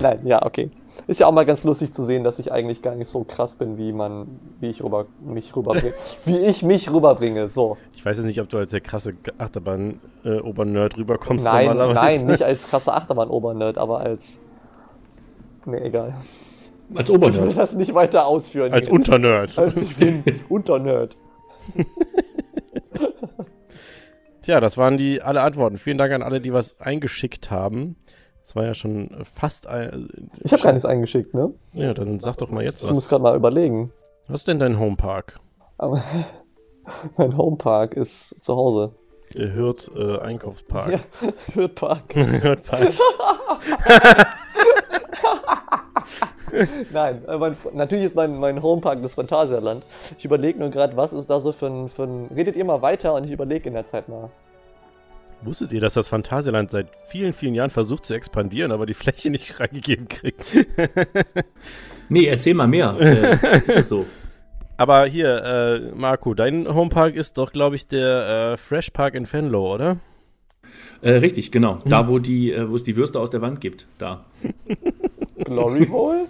Nein, 0.00 0.20
ja, 0.24 0.44
okay. 0.44 0.70
Ist 1.06 1.20
ja 1.20 1.26
auch 1.26 1.32
mal 1.32 1.46
ganz 1.46 1.64
lustig 1.64 1.92
zu 1.92 2.02
sehen, 2.04 2.24
dass 2.24 2.38
ich 2.38 2.52
eigentlich 2.52 2.82
gar 2.82 2.94
nicht 2.94 3.08
so 3.08 3.24
krass 3.24 3.54
bin, 3.54 3.78
wie 3.78 3.92
man, 3.92 4.40
wie 4.60 4.68
ich 4.68 4.82
rüber, 4.82 5.06
mich 5.20 5.54
rüberbringe. 5.56 5.92
wie 6.24 6.38
ich 6.38 6.62
mich 6.62 6.92
rüberbringe, 6.92 7.48
so. 7.48 7.76
Ich 7.94 8.04
weiß 8.04 8.16
jetzt 8.18 8.26
nicht, 8.26 8.40
ob 8.40 8.48
du 8.48 8.58
als 8.58 8.70
der 8.72 8.80
krasse 8.80 9.14
Achterbahn-Ober-Nerd 9.38 10.96
rüberkommst 10.96 11.44
Nein, 11.44 11.68
normalerweise. 11.68 11.94
nein, 12.18 12.26
nicht 12.26 12.42
als 12.42 12.66
krasser 12.70 12.94
Achterbahn-Obernerd, 12.96 13.78
aber 13.78 14.00
als. 14.00 14.38
Nee, 15.64 15.78
egal. 15.78 16.14
Als 16.94 17.08
Ich 17.08 17.08
will 17.08 17.16
Obernerd. 17.16 17.56
das 17.56 17.74
nicht 17.74 17.94
weiter 17.94 18.26
ausführen. 18.26 18.72
Als 18.72 18.86
jetzt. 18.88 18.94
Unternerd. 18.94 19.58
Als 19.58 19.80
ich 19.80 19.96
bin 19.96 20.22
Unternerd. 20.48 21.16
Tja, 24.42 24.60
das 24.60 24.78
waren 24.78 24.96
die 24.96 25.20
alle 25.20 25.42
Antworten. 25.42 25.76
Vielen 25.76 25.98
Dank 25.98 26.12
an 26.12 26.22
alle, 26.22 26.40
die 26.40 26.52
was 26.52 26.80
eingeschickt 26.80 27.50
haben. 27.50 27.96
Das 28.48 28.56
war 28.56 28.64
ja 28.64 28.72
schon 28.72 29.10
fast 29.34 29.66
ein. 29.66 30.08
Ich 30.42 30.54
habe 30.54 30.66
nichts 30.72 30.86
eingeschickt, 30.86 31.34
ne? 31.34 31.52
Ja, 31.74 31.92
dann 31.92 32.18
sag 32.18 32.38
doch 32.38 32.48
mal 32.48 32.62
jetzt 32.62 32.80
Ich 32.80 32.88
was. 32.88 32.94
muss 32.94 33.06
gerade 33.06 33.22
mal 33.22 33.36
überlegen. 33.36 33.92
Was 34.26 34.40
ist 34.40 34.48
denn 34.48 34.58
dein 34.58 34.78
Homepark? 34.78 35.38
Aber 35.76 36.02
mein 37.18 37.36
Homepark 37.36 37.92
ist 37.92 38.42
zu 38.42 38.56
Hause. 38.56 38.94
Der 39.36 39.54
Hürth 39.54 39.90
äh, 39.94 40.20
Einkaufspark. 40.20 40.92
Ja, 40.92 41.00
Hürthpark. 41.52 42.14
Hürth 42.14 42.62
Park. 42.62 42.88
Nein, 46.90 47.28
äh, 47.28 47.36
mein, 47.36 47.54
natürlich 47.74 48.06
ist 48.06 48.14
mein, 48.14 48.38
mein 48.38 48.62
Homepark 48.62 49.02
das 49.02 49.14
Phantasialand. 49.16 49.84
Ich 50.16 50.24
überlege 50.24 50.58
nur 50.58 50.70
gerade, 50.70 50.96
was 50.96 51.12
ist 51.12 51.28
da 51.28 51.38
so 51.38 51.52
für 51.52 51.66
ein, 51.66 51.88
für 51.88 52.04
ein. 52.04 52.28
Redet 52.34 52.56
ihr 52.56 52.64
mal 52.64 52.80
weiter 52.80 53.12
und 53.12 53.24
ich 53.24 53.30
überlege 53.30 53.68
in 53.68 53.74
der 53.74 53.84
Zeit 53.84 54.08
mal. 54.08 54.30
Wusstet 55.42 55.72
ihr, 55.72 55.80
dass 55.80 55.94
das 55.94 56.08
Phantasialand 56.08 56.70
seit 56.70 56.88
vielen, 57.08 57.32
vielen 57.32 57.54
Jahren 57.54 57.70
versucht 57.70 58.06
zu 58.06 58.14
expandieren, 58.14 58.72
aber 58.72 58.86
die 58.86 58.94
Fläche 58.94 59.30
nicht 59.30 59.52
freigegeben 59.52 60.08
kriegt? 60.08 60.44
Nee, 62.10 62.24
erzähl 62.24 62.54
mal 62.54 62.66
mehr. 62.66 62.96
Äh, 62.98 63.58
ist 63.58 63.68
das 63.68 63.88
so? 63.88 64.06
aber 64.78 65.04
hier, 65.06 65.44
äh, 65.44 65.80
Marco, 65.94 66.34
dein 66.34 66.72
Homepark 66.72 67.16
ist 67.16 67.36
doch, 67.36 67.52
glaube 67.52 67.76
ich, 67.76 67.86
der 67.86 68.52
äh, 68.52 68.56
Fresh 68.56 68.90
Park 68.90 69.14
in 69.14 69.30
Venlo, 69.30 69.74
oder? 69.74 69.98
Äh, 71.02 71.14
richtig, 71.14 71.52
genau. 71.52 71.80
Da, 71.84 72.08
wo, 72.08 72.18
die, 72.18 72.52
äh, 72.52 72.68
wo 72.70 72.76
es 72.76 72.84
die 72.84 72.96
Würste 72.96 73.20
aus 73.20 73.30
der 73.30 73.42
Wand 73.42 73.60
gibt. 73.60 73.86
Da. 73.98 74.24
Glory 75.44 75.86
Hole? 75.86 76.26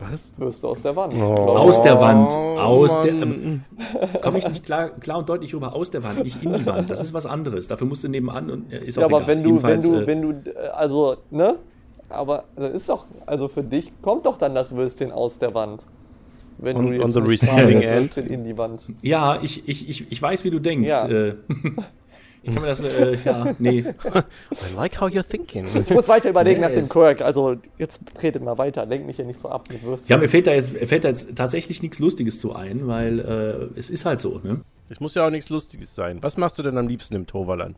Was? 0.00 0.30
Würste 0.38 0.66
aus 0.68 0.82
der 0.82 0.96
Wand. 0.96 1.14
Oh. 1.14 1.22
Aus 1.24 1.82
der 1.82 2.00
Wand. 2.00 2.32
Aus 2.32 3.02
der. 3.02 3.12
Mann. 3.14 3.64
Ähm, 3.72 4.20
Komme 4.22 4.38
ich 4.38 4.48
nicht 4.48 4.64
klar, 4.64 4.88
klar 4.90 5.18
und 5.18 5.28
deutlich 5.28 5.54
rüber. 5.54 5.74
Aus 5.74 5.90
der 5.90 6.02
Wand, 6.02 6.24
nicht 6.24 6.42
in 6.42 6.54
die 6.54 6.66
Wand. 6.66 6.88
Das 6.90 7.02
ist 7.02 7.12
was 7.12 7.26
anderes. 7.26 7.68
Dafür 7.68 7.86
musst 7.86 8.02
du 8.04 8.08
nebenan 8.08 8.50
und 8.50 8.72
äh, 8.72 8.82
ist 8.84 8.96
auch 8.98 9.02
Ja, 9.02 9.06
aber 9.08 9.18
egal. 9.18 9.28
wenn 9.28 9.42
du, 9.42 9.62
wenn 9.62 9.80
du, 9.82 9.94
äh, 9.96 10.06
wenn 10.06 10.22
du, 10.22 10.30
äh, 10.50 10.68
also, 10.72 11.16
ne? 11.30 11.56
Aber 12.08 12.44
das 12.56 12.72
ist 12.72 12.88
doch, 12.88 13.04
also 13.26 13.46
für 13.48 13.62
dich 13.62 13.92
kommt 14.02 14.26
doch 14.26 14.36
dann 14.38 14.54
das 14.54 14.74
Würstchen 14.74 15.12
aus 15.12 15.38
der 15.38 15.54
Wand. 15.54 15.84
Wenn 16.58 16.76
On- 16.76 16.86
du 16.86 16.92
jetzt 16.92 17.04
on 17.04 17.10
the 17.10 17.20
receiving 17.20 17.82
end. 17.82 18.16
Würstchen 18.16 18.26
in 18.26 18.44
die 18.44 18.56
Wand. 18.58 18.86
Ja, 19.02 19.38
ich, 19.42 19.68
ich, 19.68 19.88
ich, 19.88 20.10
ich 20.10 20.20
weiß, 20.22 20.44
wie 20.44 20.50
du 20.50 20.58
denkst. 20.58 20.88
Ja. 20.90 21.06
Äh, 21.08 21.34
ich 22.42 22.52
kann 22.54 22.62
mir 22.62 22.68
das, 22.68 22.82
äh, 22.82 23.18
ja, 23.24 23.54
nee. 23.58 23.80
I 23.84 24.74
like 24.76 25.00
how 25.00 25.08
you're 25.08 25.26
thinking. 25.26 25.66
Ich 25.74 25.90
muss 25.90 26.08
weiter 26.08 26.30
überlegen 26.30 26.60
nach 26.60 26.70
dem. 26.70 26.88
Quirk. 26.88 27.20
Also 27.20 27.56
jetzt 27.78 28.00
tretet 28.14 28.42
mal 28.42 28.56
weiter. 28.58 28.86
Lenk 28.86 29.06
mich 29.06 29.16
hier 29.16 29.24
nicht 29.24 29.38
so 29.38 29.48
ab 29.48 29.68
mit 29.70 29.82
Würstchen. 29.82 30.08
Ja, 30.08 30.16
mir 30.18 30.28
fällt 30.28 30.46
da 30.46 30.52
jetzt, 30.52 30.76
fällt 30.76 31.04
da 31.04 31.08
jetzt 31.08 31.36
tatsächlich 31.36 31.82
nichts 31.82 31.98
Lustiges 31.98 32.40
zu 32.40 32.54
ein, 32.54 32.86
weil 32.86 33.18
äh, 33.20 33.78
es 33.78 33.90
ist 33.90 34.04
halt 34.04 34.20
so, 34.20 34.40
ne? 34.42 34.60
Es 34.88 35.00
muss 35.00 35.14
ja 35.14 35.26
auch 35.26 35.30
nichts 35.30 35.50
Lustiges 35.50 35.94
sein. 35.94 36.18
Was 36.22 36.36
machst 36.36 36.58
du 36.58 36.62
denn 36.62 36.76
am 36.76 36.88
liebsten 36.88 37.14
im 37.14 37.26
Toverland? 37.26 37.76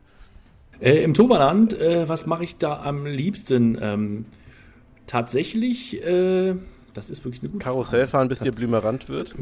Äh, 0.79 1.03
Im 1.03 1.13
Toverland, 1.13 1.79
äh, 1.79 2.09
was 2.09 2.25
mache 2.25 2.43
ich 2.43 2.57
da 2.57 2.81
am 2.81 3.05
liebsten? 3.05 3.77
Ähm, 3.79 4.25
tatsächlich, 5.05 6.03
äh, 6.03 6.55
das 6.93 7.09
ist 7.09 7.23
wirklich 7.23 7.43
eine 7.43 7.51
gute 7.51 7.63
Karussell 7.63 7.99
Frage. 8.01 8.07
fahren, 8.07 8.27
bis 8.29 8.39
dir 8.39 8.51
blümerant 8.51 9.09
wird? 9.09 9.35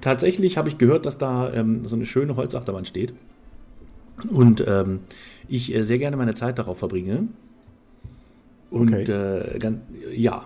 Tatsächlich 0.00 0.56
habe 0.56 0.68
ich 0.68 0.78
gehört, 0.78 1.04
dass 1.04 1.18
da 1.18 1.52
ähm, 1.52 1.86
so 1.86 1.96
eine 1.96 2.06
schöne 2.06 2.36
Holzachterbahn 2.36 2.84
steht. 2.84 3.12
Und 4.30 4.64
ähm, 4.66 5.00
ich 5.48 5.74
äh, 5.74 5.82
sehr 5.82 5.98
gerne 5.98 6.16
meine 6.16 6.34
Zeit 6.34 6.58
darauf 6.58 6.78
verbringe. 6.78 7.28
Und 8.70 8.92
Okay. 8.92 9.02
äh, 9.10 9.58
ganz, 9.58 9.78
ja, 10.14 10.44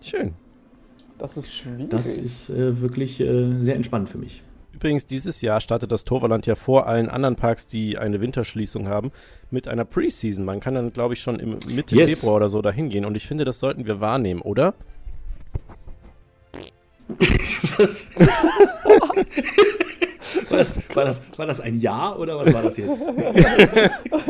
Schön. 0.00 0.34
Das 1.18 1.36
ist 1.36 1.50
schwierig. 1.52 1.88
das 1.90 2.06
ist 2.18 2.50
äh, 2.50 2.80
wirklich 2.80 3.20
äh, 3.20 3.58
sehr 3.58 3.74
entspannt 3.74 4.08
für 4.10 4.18
mich. 4.18 4.42
Übrigens, 4.74 5.06
dieses 5.06 5.40
Jahr 5.40 5.62
startet 5.62 5.90
das 5.90 6.04
Toverland 6.04 6.44
ja 6.46 6.54
vor 6.54 6.86
allen 6.86 7.08
anderen 7.08 7.34
Parks, 7.34 7.66
die 7.66 7.96
eine 7.96 8.20
Winterschließung 8.20 8.86
haben, 8.88 9.10
mit 9.50 9.66
einer 9.68 9.86
Preseason. 9.86 10.44
Man 10.44 10.60
kann 10.60 10.74
dann, 10.74 10.92
glaube 10.92 11.14
ich, 11.14 11.22
schon 11.22 11.40
im 11.40 11.58
Mitte 11.74 11.96
Yes. 11.96 12.20
Februar 12.20 12.36
oder 12.36 12.50
so 12.50 12.60
dahin 12.60 12.90
gehen. 12.90 13.06
Und 13.06 13.14
ich 13.16 13.26
finde, 13.26 13.46
das 13.46 13.58
sollten 13.58 13.86
wir 13.86 14.00
wahrnehmen, 14.00 14.42
oder? 14.42 14.74
Was? 17.78 18.08
war, 20.50 20.58
das, 20.58 20.74
war, 20.94 21.04
das, 21.04 21.22
war 21.38 21.46
das 21.46 21.60
ein 21.60 21.80
Ja 21.80 22.14
oder 22.14 22.38
was 22.38 22.52
war 22.52 22.62
das 22.62 22.76
jetzt? 22.76 23.02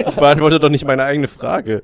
Ich 0.07 0.15
beantworte 0.15 0.61
doch 0.61 0.69
nicht 0.69 0.85
meine 0.85 1.05
eigene 1.05 1.29
Frage. 1.29 1.83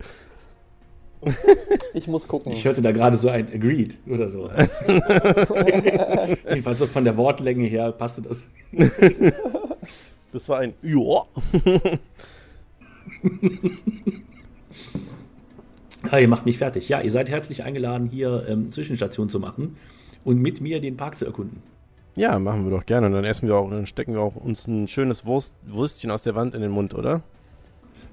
ich 1.94 2.06
muss 2.08 2.26
gucken. 2.26 2.52
Ich 2.52 2.64
hörte 2.64 2.82
da 2.82 2.92
gerade 2.92 3.16
so 3.16 3.28
ein 3.28 3.46
Agreed 3.52 3.98
oder 4.08 4.28
so. 4.28 4.50
Jedenfalls 6.48 6.78
so 6.78 6.86
von 6.86 7.04
der 7.04 7.16
Wortlänge 7.16 7.66
her 7.66 7.92
passte 7.92 8.22
das. 8.22 8.48
Das 10.32 10.48
war 10.48 10.58
ein 10.58 10.74
Ja. 10.82 11.26
Ah, 16.10 16.18
ihr 16.18 16.28
macht 16.28 16.46
mich 16.46 16.58
fertig. 16.58 16.88
Ja, 16.88 17.00
ihr 17.00 17.10
seid 17.10 17.30
herzlich 17.30 17.62
eingeladen, 17.62 18.08
hier 18.08 18.44
ähm, 18.48 18.70
Zwischenstation 18.70 19.28
zu 19.28 19.38
machen 19.38 19.76
und 20.24 20.40
mit 20.40 20.60
mir 20.60 20.80
den 20.80 20.96
Park 20.96 21.16
zu 21.16 21.24
erkunden. 21.24 21.62
Ja, 22.14 22.38
machen 22.38 22.64
wir 22.64 22.70
doch 22.70 22.84
gerne. 22.84 23.06
Und 23.06 23.12
dann 23.12 23.24
essen 23.24 23.48
wir 23.48 23.56
auch, 23.56 23.70
dann 23.70 23.86
stecken 23.86 24.14
wir 24.14 24.20
auch 24.20 24.36
uns 24.36 24.66
ein 24.66 24.86
schönes 24.86 25.24
Wurst, 25.24 25.54
Würstchen 25.62 26.10
aus 26.10 26.22
der 26.22 26.34
Wand 26.34 26.54
in 26.54 26.60
den 26.60 26.70
Mund, 26.70 26.94
oder? 26.94 27.22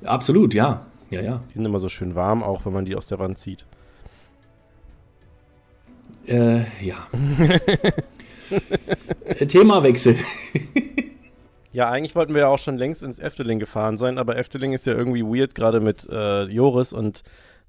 Absolut, 0.03 0.53
ja. 0.53 0.85
Ja, 1.09 1.21
ja. 1.21 1.41
Die 1.49 1.55
sind 1.55 1.65
immer 1.65 1.79
so 1.79 1.89
schön 1.89 2.15
warm, 2.15 2.43
auch 2.43 2.65
wenn 2.65 2.73
man 2.73 2.85
die 2.85 2.95
aus 2.95 3.07
der 3.07 3.19
Wand 3.19 3.37
zieht. 3.37 3.65
Äh, 6.27 6.61
ja. 6.81 6.95
Themawechsel. 9.47 10.15
Ja, 11.71 11.89
eigentlich 11.91 12.15
wollten 12.15 12.33
wir 12.33 12.41
ja 12.41 12.47
auch 12.47 12.57
schon 12.57 12.77
längst 12.77 13.03
ins 13.03 13.19
Efteling 13.19 13.59
gefahren 13.59 13.95
sein, 13.95 14.17
aber 14.17 14.37
Efteling 14.37 14.73
ist 14.73 14.87
ja 14.87 14.93
irgendwie 14.93 15.23
weird, 15.23 15.53
gerade 15.53 15.79
mit 15.79 16.07
äh, 16.09 16.45
Joris 16.45 16.93
und 16.93 17.21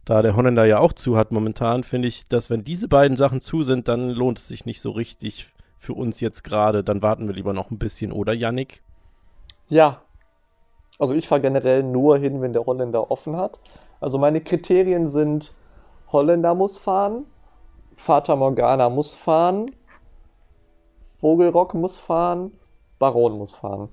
da 0.06 0.22
der 0.22 0.36
Holländer 0.36 0.64
ja 0.64 0.78
auch 0.78 0.94
zu 0.94 1.18
hat 1.18 1.32
momentan, 1.32 1.84
finde 1.84 2.08
ich, 2.08 2.26
dass 2.26 2.48
wenn 2.48 2.64
diese 2.64 2.88
beiden 2.88 3.18
Sachen 3.18 3.42
zu 3.42 3.62
sind, 3.62 3.88
dann 3.88 4.08
lohnt 4.08 4.38
es 4.38 4.48
sich 4.48 4.64
nicht 4.64 4.80
so 4.80 4.90
richtig 4.90 5.48
für 5.80 5.94
uns 5.94 6.20
jetzt 6.20 6.44
gerade. 6.44 6.84
Dann 6.84 7.02
warten 7.02 7.26
wir 7.26 7.34
lieber 7.34 7.54
noch 7.54 7.70
ein 7.70 7.78
bisschen, 7.78 8.12
oder 8.12 8.34
Yannick? 8.34 8.82
Ja. 9.68 10.02
Also 10.98 11.14
ich 11.14 11.26
fahre 11.26 11.40
generell 11.40 11.82
nur 11.82 12.18
hin, 12.18 12.42
wenn 12.42 12.52
der 12.52 12.66
Holländer 12.66 13.10
offen 13.10 13.36
hat. 13.36 13.58
Also 13.98 14.18
meine 14.18 14.42
Kriterien 14.42 15.08
sind, 15.08 15.54
Holländer 16.12 16.54
muss 16.54 16.76
fahren, 16.76 17.24
Fata 17.94 18.36
Morgana 18.36 18.90
muss 18.90 19.14
fahren, 19.14 19.70
Vogelrock 21.18 21.72
muss 21.72 21.96
fahren, 21.96 22.52
Baron 22.98 23.38
muss 23.38 23.54
fahren. 23.54 23.88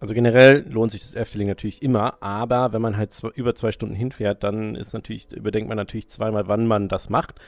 Also 0.00 0.14
generell 0.14 0.66
lohnt 0.66 0.92
sich 0.92 1.02
das 1.02 1.14
Efteling 1.14 1.48
natürlich 1.48 1.82
immer, 1.82 2.22
aber 2.22 2.72
wenn 2.72 2.80
man 2.82 2.96
halt 2.96 3.12
zwei, 3.12 3.28
über 3.28 3.54
zwei 3.54 3.72
Stunden 3.72 3.94
hinfährt, 3.94 4.42
dann 4.42 4.74
ist 4.74 4.94
natürlich, 4.94 5.30
überdenkt 5.32 5.68
man 5.68 5.76
natürlich 5.76 6.08
zweimal, 6.08 6.48
wann 6.48 6.66
man 6.66 6.88
das 6.88 7.10
macht. 7.10 7.38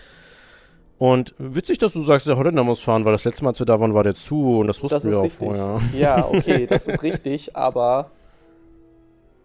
Und 0.99 1.35
witzig, 1.39 1.79
dass 1.79 1.93
du 1.93 2.03
sagst, 2.03 2.27
der 2.27 2.37
Holländer 2.37 2.65
muss 2.65 2.81
fahren, 2.81 3.05
weil 3.05 3.13
das 3.13 3.25
letzte 3.25 3.45
Mal, 3.45 3.51
als 3.51 3.59
wir 3.61 3.67
da 3.67 3.79
waren, 3.79 3.95
war 3.95 4.03
der 4.03 4.15
zu 4.17 4.59
und 4.59 4.67
das 4.67 4.83
wussten 4.83 4.97
Das 4.97 5.05
wir 5.05 5.11
ist 5.13 5.17
auch 5.17 5.23
richtig. 5.23 5.39
vorher. 5.49 5.81
Ja, 5.97 6.27
okay, 6.29 6.67
das 6.67 6.89
ist 6.89 7.03
richtig, 7.05 7.55
aber 7.57 8.11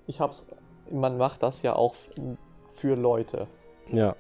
ich 0.07 0.19
hab's, 0.19 0.47
man 0.91 1.17
macht 1.17 1.43
das 1.43 1.61
ja 1.61 1.75
auch 1.75 1.93
für 2.73 2.95
Leute. 2.95 3.47
Ja. 3.91 4.15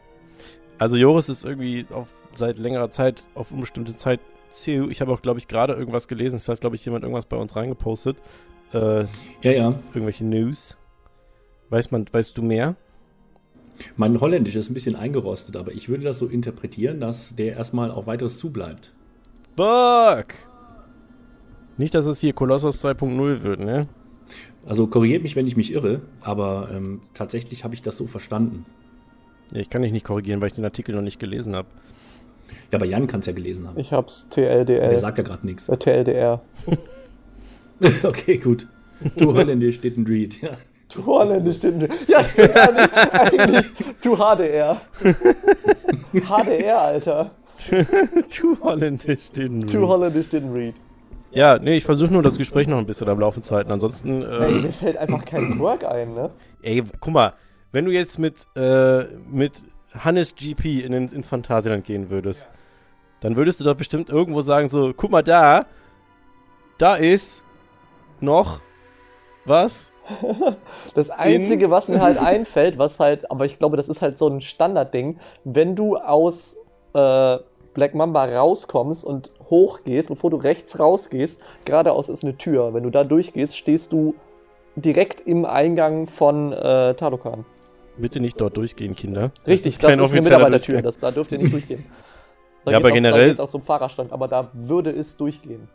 Also 0.77 0.95
Joris 0.95 1.27
ist 1.29 1.43
irgendwie 1.43 1.85
auf, 1.91 2.13
seit 2.35 2.59
längerer 2.59 2.89
Zeit 2.91 3.27
auf 3.35 3.51
unbestimmte 3.51 3.95
Zeit 3.95 4.19
zu. 4.51 4.89
Ich 4.91 5.01
habe 5.01 5.11
auch, 5.11 5.21
glaube 5.21 5.39
ich, 5.39 5.47
gerade 5.47 5.73
irgendwas 5.73 6.07
gelesen. 6.07 6.35
Es 6.35 6.47
hat, 6.47 6.61
glaube 6.61 6.75
ich, 6.75 6.85
jemand 6.85 7.03
irgendwas 7.03 7.25
bei 7.25 7.37
uns 7.37 7.55
reingepostet. 7.55 8.17
Äh, 8.73 9.05
Ja, 9.43 9.51
ja. 9.51 9.73
irgendwelche 9.93 10.23
News. 10.25 10.77
Weiß 11.69 11.89
man, 11.91 12.05
weißt 12.11 12.37
du 12.37 12.43
mehr? 12.43 12.75
Mein 13.97 14.19
Holländisch 14.21 14.55
ist 14.55 14.69
ein 14.69 14.73
bisschen 14.73 14.95
eingerostet, 14.95 15.55
aber 15.55 15.71
ich 15.71 15.89
würde 15.89 16.03
das 16.03 16.19
so 16.19 16.27
interpretieren, 16.27 16.99
dass 16.99 17.35
der 17.35 17.55
erstmal 17.55 17.91
auf 17.91 18.07
weiteres 18.07 18.37
zubleibt. 18.37 18.91
Fuck! 19.55 20.33
Nicht, 21.77 21.95
dass 21.95 22.05
es 22.05 22.19
hier 22.19 22.33
Kolossos 22.33 22.83
2.0 22.83 23.43
wird, 23.43 23.59
ne? 23.59 23.87
Also 24.65 24.87
korrigiert 24.87 25.23
mich, 25.23 25.35
wenn 25.35 25.47
ich 25.47 25.57
mich 25.57 25.73
irre, 25.73 26.01
aber 26.21 26.69
ähm, 26.73 27.01
tatsächlich 27.13 27.63
habe 27.63 27.73
ich 27.75 27.81
das 27.81 27.97
so 27.97 28.07
verstanden. 28.07 28.65
Ich 29.51 29.69
kann 29.69 29.81
dich 29.81 29.91
nicht 29.91 30.05
korrigieren, 30.05 30.39
weil 30.39 30.47
ich 30.47 30.53
den 30.53 30.63
Artikel 30.63 30.95
noch 30.95 31.01
nicht 31.01 31.19
gelesen 31.19 31.55
habe. 31.55 31.67
Ja, 32.71 32.77
aber 32.79 32.85
Jan 32.85 33.07
kann 33.07 33.19
es 33.19 33.25
ja 33.25 33.33
gelesen 33.33 33.67
haben. 33.67 33.77
Ich 33.79 33.91
hab's 33.91 34.27
TLDL. 34.29 34.89
Der 34.89 34.99
sagt 34.99 35.17
ja 35.17 35.23
gerade 35.23 35.45
nichts. 35.45 35.67
äh, 35.69 35.77
TLDR. 35.77 36.41
Okay, 38.03 38.37
gut. 38.37 38.67
Du 39.17 39.33
Holländisch 39.33 39.75
steht 39.75 39.97
ein 39.97 40.05
Read. 40.05 40.41
Ja. 40.41 40.51
Tu 40.93 41.05
Holländisch 41.05 41.57
stimmt. 41.57 41.87
Ja, 42.07 42.23
stimmt 42.23 42.55
eigentlich. 42.55 42.93
eigentlich. 42.93 43.71
Tu 44.01 44.15
HDR. 44.15 44.81
HDR, 46.13 46.81
Alter. 46.81 47.31
tu 48.35 48.57
Holländisch, 48.61 49.31
den. 49.31 49.65
Tu 49.65 49.87
Holländisch 49.87 50.27
didn't 50.27 50.53
read. 50.53 50.75
Ja, 51.31 51.57
nee, 51.57 51.77
ich 51.77 51.83
versuche 51.83 52.13
nur 52.13 52.21
das 52.21 52.37
Gespräch 52.37 52.67
noch 52.67 52.77
ein 52.77 52.85
bisschen 52.85 53.09
am 53.09 53.19
Laufen 53.19 53.41
zu 53.41 53.55
halten. 53.55 53.71
Ansonsten. 53.71 54.21
Ey, 54.21 54.59
Äh, 54.59 54.61
mir 54.61 54.73
fällt 54.73 54.97
einfach 54.97 55.25
kein 55.25 55.57
Work 55.59 55.83
ein, 55.83 56.13
ne? 56.13 56.29
ey, 56.61 56.83
guck 56.99 57.13
mal, 57.13 57.33
wenn 57.71 57.85
du 57.85 57.91
jetzt 57.91 58.19
mit, 58.19 58.35
äh, 58.55 59.03
mit 59.31 59.53
Hannes 59.97 60.35
GP 60.35 60.81
in, 60.81 60.91
den- 60.91 61.07
ins 61.09 61.29
Phantasialand 61.29 61.85
gehen 61.85 62.09
würdest, 62.11 62.47
dann 63.21 63.35
würdest 63.35 63.59
du 63.59 63.63
doch 63.63 63.75
bestimmt 63.75 64.09
irgendwo 64.09 64.41
sagen: 64.41 64.69
so, 64.69 64.93
guck 64.95 65.09
mal 65.09 65.23
da, 65.23 65.65
da 66.77 66.95
ist 66.95 67.43
noch 68.19 68.61
was. 69.45 69.91
Das 70.95 71.09
Einzige, 71.09 71.71
was 71.71 71.87
mir 71.87 72.01
halt 72.01 72.17
einfällt, 72.17 72.77
was 72.77 72.99
halt, 72.99 73.29
aber 73.31 73.45
ich 73.45 73.57
glaube, 73.59 73.77
das 73.77 73.89
ist 73.89 74.01
halt 74.01 74.17
so 74.17 74.27
ein 74.27 74.41
Standardding, 74.41 75.17
wenn 75.43 75.75
du 75.75 75.97
aus 75.97 76.57
äh, 76.93 77.37
Black 77.73 77.95
Mamba 77.95 78.25
rauskommst 78.25 79.03
und 79.05 79.31
hochgehst, 79.49 80.09
bevor 80.09 80.29
du 80.29 80.37
rechts 80.37 80.79
rausgehst, 80.79 81.41
geradeaus 81.65 82.09
ist 82.09 82.23
eine 82.23 82.37
Tür. 82.37 82.73
Wenn 82.73 82.83
du 82.83 82.89
da 82.89 83.03
durchgehst, 83.03 83.57
stehst 83.57 83.93
du 83.93 84.15
direkt 84.75 85.21
im 85.21 85.45
Eingang 85.45 86.07
von 86.07 86.51
äh, 86.53 86.93
Talokan. 86.95 87.45
Bitte 87.97 88.19
nicht 88.19 88.39
dort 88.41 88.57
durchgehen, 88.57 88.95
Kinder. 88.95 89.31
Richtig, 89.45 89.77
kein 89.79 89.97
das 89.97 90.07
ist, 90.07 90.13
eine 90.13 90.21
Mitarbeitertür, 90.21 90.81
das, 90.81 90.97
da 90.97 91.11
dürft 91.11 91.31
ihr 91.31 91.37
nicht 91.39 91.53
durchgehen. 91.53 91.85
Da 92.65 92.71
Ja, 92.71 92.77
aber 92.77 92.89
auch, 92.89 92.93
generell- 92.93 93.19
Da 93.23 93.27
geht's 93.27 93.39
auch 93.41 93.49
zum 93.49 93.61
Fahrerstand, 93.61 94.13
aber 94.13 94.29
da 94.29 94.49
würde 94.53 94.89
es 94.89 95.17
durchgehen. 95.17 95.67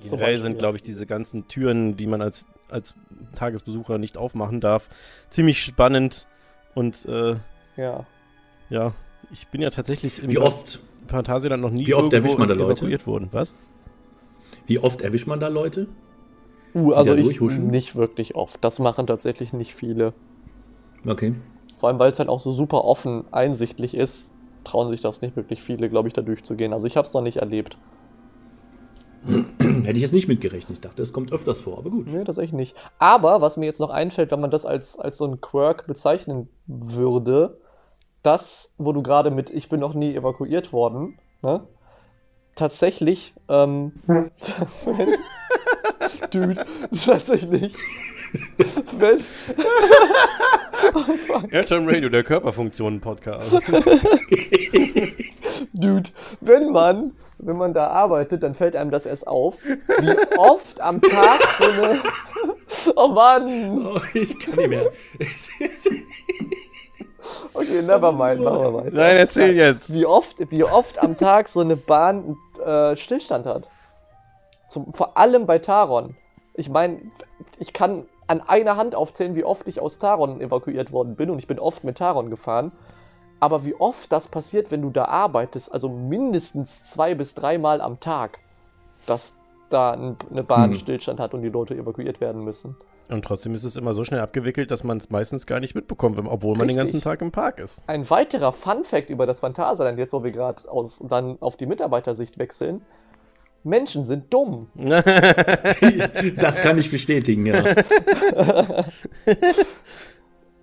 Generell 0.00 0.18
Beispiel. 0.18 0.42
sind, 0.42 0.58
glaube 0.58 0.76
ich, 0.76 0.82
diese 0.82 1.06
ganzen 1.06 1.48
Türen, 1.48 1.96
die 1.96 2.06
man 2.06 2.22
als, 2.22 2.46
als 2.68 2.94
Tagesbesucher 3.34 3.98
nicht 3.98 4.16
aufmachen 4.16 4.60
darf, 4.60 4.88
ziemlich 5.30 5.62
spannend. 5.62 6.26
Und 6.74 7.04
äh, 7.06 7.36
Ja. 7.76 8.06
ja, 8.70 8.92
ich 9.32 9.48
bin 9.48 9.60
ja 9.60 9.70
tatsächlich 9.70 10.22
im 10.22 10.30
Wie 10.30 10.38
oft, 10.38 10.80
Phantasialand 11.08 11.62
noch 11.62 11.70
nie 11.70 11.86
wie 11.86 11.94
oft 11.94 12.12
erwischt 12.12 12.38
man 12.38 12.48
da 12.48 12.54
Leute? 12.54 13.06
worden. 13.06 13.28
Was? 13.32 13.54
wie 14.66 14.78
oft 14.78 15.00
erwischt 15.00 15.26
man 15.26 15.40
da 15.40 15.48
Leute? 15.48 15.88
Uh, 16.74 16.92
also 16.92 17.14
ich 17.14 17.40
nicht 17.40 17.96
wirklich 17.96 18.34
oft. 18.34 18.62
Das 18.62 18.78
machen 18.78 19.06
tatsächlich 19.06 19.52
nicht 19.52 19.74
viele. 19.74 20.12
Okay. 21.06 21.34
Vor 21.78 21.88
allem, 21.88 21.98
weil 21.98 22.10
es 22.10 22.18
halt 22.18 22.28
auch 22.28 22.40
so 22.40 22.52
super 22.52 22.84
offen 22.84 23.24
einsichtlich 23.32 23.94
ist, 23.94 24.30
trauen 24.64 24.88
sich 24.88 25.00
das 25.00 25.22
nicht 25.22 25.36
wirklich 25.36 25.62
viele, 25.62 25.88
glaube 25.88 26.08
ich, 26.08 26.14
da 26.14 26.22
durchzugehen. 26.22 26.72
Also 26.72 26.86
ich 26.86 26.96
habe 26.96 27.06
es 27.06 27.14
noch 27.14 27.22
nicht 27.22 27.38
erlebt. 27.38 27.78
Hätte 29.58 29.92
ich 29.92 30.02
jetzt 30.02 30.12
nicht 30.12 30.28
mitgerechnet. 30.28 30.78
Ich 30.78 30.80
dachte, 30.80 31.02
es 31.02 31.12
kommt 31.12 31.32
öfters 31.32 31.60
vor, 31.60 31.78
aber 31.78 31.90
gut. 31.90 32.06
Nee, 32.10 32.24
tatsächlich 32.24 32.52
nicht. 32.52 32.76
Aber 32.98 33.40
was 33.40 33.56
mir 33.56 33.66
jetzt 33.66 33.80
noch 33.80 33.90
einfällt, 33.90 34.30
wenn 34.30 34.40
man 34.40 34.50
das 34.50 34.64
als, 34.64 34.98
als 34.98 35.18
so 35.18 35.26
ein 35.26 35.40
Quirk 35.40 35.86
bezeichnen 35.86 36.48
würde, 36.66 37.58
das, 38.22 38.72
wo 38.78 38.92
du 38.92 39.02
gerade 39.02 39.30
mit 39.30 39.50
Ich 39.50 39.68
bin 39.68 39.80
noch 39.80 39.94
nie 39.94 40.14
evakuiert 40.14 40.72
worden, 40.72 41.18
ne? 41.42 41.62
Tatsächlich, 42.54 43.34
ähm, 43.48 43.92
Dude, 46.30 46.64
tatsächlich, 47.04 47.72
wenn, 48.98 49.24
Airtime 51.50 51.90
Radio, 51.92 52.08
der 52.08 52.22
Körperfunktionen-Podcast. 52.24 53.52
Dude, 55.72 56.10
wenn 56.40 56.70
man, 56.70 57.12
wenn 57.38 57.56
man 57.56 57.72
da 57.74 57.88
arbeitet, 57.88 58.42
dann 58.42 58.54
fällt 58.54 58.76
einem 58.76 58.90
das 58.90 59.06
erst 59.06 59.26
auf, 59.26 59.58
wie 59.64 60.36
oft 60.36 60.80
am 60.80 61.00
Tag 61.00 61.40
so 61.58 61.70
eine, 61.70 62.00
oh 62.96 63.08
Mann, 63.08 63.86
Oh, 63.86 64.00
ich 64.14 64.38
kann 64.38 64.56
nicht 64.56 64.68
mehr. 64.68 64.90
okay, 67.54 67.82
never 67.82 68.12
mind, 68.12 68.42
machen 68.42 68.60
wir 68.60 68.74
weiter. 68.74 68.90
Nein, 68.92 69.16
erzähl 69.16 69.54
jetzt. 69.56 69.92
wie 69.92 70.06
oft, 70.06 70.50
wie 70.50 70.64
oft 70.64 71.02
am 71.02 71.16
Tag 71.16 71.48
so 71.48 71.60
eine 71.60 71.76
Bahn 71.76 72.36
äh, 72.64 72.96
Stillstand 72.96 73.46
hat. 73.46 73.68
Zum, 74.68 74.92
vor 74.92 75.16
allem 75.16 75.46
bei 75.46 75.58
Taron. 75.58 76.16
Ich 76.54 76.68
meine, 76.70 77.00
ich 77.58 77.72
kann 77.72 78.04
an 78.26 78.40
einer 78.42 78.76
Hand 78.76 78.94
aufzählen, 78.94 79.34
wie 79.34 79.44
oft 79.44 79.66
ich 79.68 79.80
aus 79.80 79.98
Taron 79.98 80.40
evakuiert 80.40 80.92
worden 80.92 81.16
bin 81.16 81.30
und 81.30 81.38
ich 81.38 81.46
bin 81.46 81.58
oft 81.58 81.84
mit 81.84 81.98
Taron 81.98 82.30
gefahren. 82.30 82.72
Aber 83.40 83.64
wie 83.64 83.74
oft 83.74 84.10
das 84.12 84.28
passiert, 84.28 84.70
wenn 84.70 84.82
du 84.82 84.90
da 84.90 85.04
arbeitest, 85.04 85.72
also 85.72 85.88
mindestens 85.88 86.84
zwei 86.84 87.14
bis 87.14 87.34
dreimal 87.34 87.80
am 87.80 88.00
Tag, 88.00 88.40
dass 89.06 89.34
da 89.70 89.92
ein, 89.92 90.16
eine 90.30 90.42
Bahn 90.42 90.70
Hm. 90.70 90.76
Stillstand 90.76 91.20
hat 91.20 91.34
und 91.34 91.42
die 91.42 91.48
Leute 91.48 91.74
evakuiert 91.74 92.20
werden 92.20 92.42
müssen. 92.42 92.76
Und 93.08 93.24
trotzdem 93.24 93.54
ist 93.54 93.64
es 93.64 93.76
immer 93.76 93.94
so 93.94 94.04
schnell 94.04 94.20
abgewickelt, 94.20 94.70
dass 94.70 94.84
man 94.84 94.98
es 94.98 95.08
meistens 95.08 95.46
gar 95.46 95.60
nicht 95.60 95.74
mitbekommt, 95.74 96.18
obwohl 96.18 96.56
man 96.56 96.68
den 96.68 96.76
ganzen 96.76 97.00
Tag 97.00 97.22
im 97.22 97.30
Park 97.30 97.58
ist. 97.58 97.82
Ein 97.86 98.08
weiterer 98.10 98.52
Fun-Fact 98.52 99.08
über 99.08 99.24
das 99.24 99.40
Phantasialand, 99.40 99.98
jetzt 99.98 100.12
wo 100.12 100.24
wir 100.24 100.32
gerade 100.32 100.62
dann 101.02 101.40
auf 101.40 101.56
die 101.56 101.64
Mitarbeitersicht 101.64 102.38
wechseln. 102.38 102.82
Menschen 103.68 104.04
sind 104.04 104.32
dumm. 104.32 104.68
Das 106.36 106.56
kann 106.56 106.78
ich 106.78 106.90
bestätigen, 106.90 107.46
ja. 107.46 107.62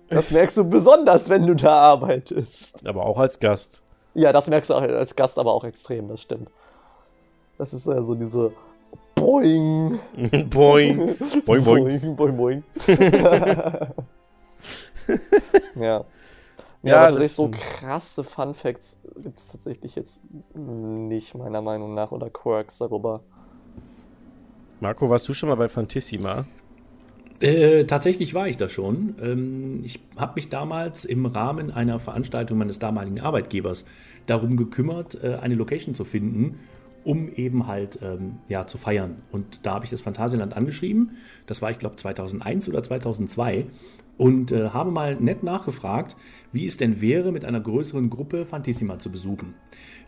Das 0.08 0.30
merkst 0.30 0.56
du 0.58 0.64
besonders, 0.64 1.28
wenn 1.28 1.46
du 1.46 1.54
da 1.54 1.72
arbeitest. 1.72 2.86
Aber 2.86 3.04
auch 3.06 3.18
als 3.18 3.40
Gast. 3.40 3.82
Ja, 4.14 4.32
das 4.32 4.48
merkst 4.48 4.70
du 4.70 4.74
auch 4.74 4.82
als 4.82 5.16
Gast 5.16 5.38
aber 5.38 5.52
auch 5.52 5.64
extrem, 5.64 6.08
das 6.08 6.22
stimmt. 6.22 6.48
Das 7.58 7.72
ist 7.72 7.86
ja 7.86 8.02
so 8.02 8.14
diese 8.14 8.52
Boing. 9.16 9.98
boing. 10.50 11.16
Boing, 11.44 11.64
boing. 11.64 11.64
boing, 11.64 12.16
boing. 12.16 12.36
boing. 12.36 12.62
ja. 15.74 16.04
Ja, 16.86 16.92
Ja, 16.92 17.08
aber 17.08 17.18
das 17.18 17.36
tatsächlich 17.36 17.36
so 17.36 17.50
krasse 17.50 18.24
Fun 18.24 18.54
Facts 18.54 19.00
gibt 19.22 19.38
es 19.40 19.48
tatsächlich 19.48 19.94
jetzt 19.96 20.20
nicht, 20.54 21.34
meiner 21.34 21.62
Meinung 21.62 21.94
nach, 21.94 22.12
oder 22.12 22.30
Quirks 22.30 22.78
darüber. 22.78 23.22
Marco, 24.80 25.08
warst 25.08 25.28
du 25.28 25.34
schon 25.34 25.48
mal 25.48 25.56
bei 25.56 25.68
Fantissima? 25.68 26.46
Äh, 27.40 27.84
tatsächlich 27.84 28.34
war 28.34 28.48
ich 28.48 28.56
da 28.56 28.68
schon. 28.68 29.14
Ähm, 29.20 29.80
ich 29.84 30.00
habe 30.16 30.34
mich 30.36 30.48
damals 30.48 31.04
im 31.04 31.26
Rahmen 31.26 31.70
einer 31.70 31.98
Veranstaltung 31.98 32.58
meines 32.58 32.78
damaligen 32.78 33.20
Arbeitgebers 33.20 33.84
darum 34.26 34.56
gekümmert, 34.56 35.22
äh, 35.22 35.36
eine 35.40 35.54
Location 35.54 35.94
zu 35.94 36.04
finden, 36.04 36.58
um 37.04 37.28
eben 37.32 37.66
halt 37.66 37.98
ähm, 38.02 38.38
ja, 38.48 38.66
zu 38.66 38.78
feiern. 38.78 39.22
Und 39.32 39.60
da 39.64 39.74
habe 39.74 39.84
ich 39.84 39.90
das 39.90 40.00
Phantasialand 40.00 40.56
angeschrieben. 40.56 41.16
Das 41.46 41.62
war, 41.62 41.70
ich 41.70 41.78
glaube, 41.78 41.96
2001 41.96 42.68
oder 42.68 42.82
2002. 42.82 43.66
Und 44.18 44.50
äh, 44.50 44.70
habe 44.70 44.90
mal 44.90 45.16
nett 45.16 45.42
nachgefragt, 45.42 46.16
wie 46.52 46.64
es 46.64 46.78
denn 46.78 47.00
wäre, 47.02 47.32
mit 47.32 47.44
einer 47.44 47.60
größeren 47.60 48.08
Gruppe 48.08 48.46
Fantissima 48.46 48.98
zu 48.98 49.10
besuchen. 49.10 49.54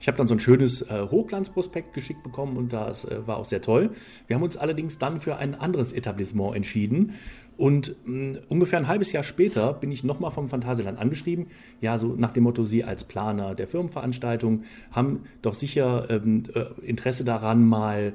Ich 0.00 0.08
habe 0.08 0.16
dann 0.16 0.26
so 0.26 0.34
ein 0.34 0.40
schönes 0.40 0.82
äh, 0.82 1.06
Hochglanzprospekt 1.10 1.92
geschickt 1.92 2.22
bekommen 2.22 2.56
und 2.56 2.72
das 2.72 3.04
äh, 3.04 3.26
war 3.26 3.36
auch 3.36 3.44
sehr 3.44 3.60
toll. 3.60 3.90
Wir 4.26 4.36
haben 4.36 4.42
uns 4.42 4.56
allerdings 4.56 4.98
dann 4.98 5.20
für 5.20 5.36
ein 5.36 5.54
anderes 5.54 5.92
Etablissement 5.92 6.56
entschieden. 6.56 7.14
Und 7.58 7.96
mh, 8.06 8.38
ungefähr 8.48 8.78
ein 8.78 8.86
halbes 8.86 9.12
Jahr 9.12 9.24
später 9.24 9.74
bin 9.74 9.90
ich 9.90 10.04
nochmal 10.04 10.30
vom 10.30 10.48
Phantasialand 10.48 10.98
angeschrieben. 10.98 11.48
Ja, 11.80 11.98
so 11.98 12.14
nach 12.16 12.30
dem 12.30 12.44
Motto, 12.44 12.64
Sie 12.64 12.84
als 12.84 13.04
Planer 13.04 13.54
der 13.56 13.66
Firmenveranstaltung 13.66 14.62
haben 14.92 15.24
doch 15.42 15.54
sicher 15.54 16.08
ähm, 16.08 16.44
äh, 16.54 16.66
Interesse 16.86 17.24
daran, 17.24 17.66
mal 17.66 18.14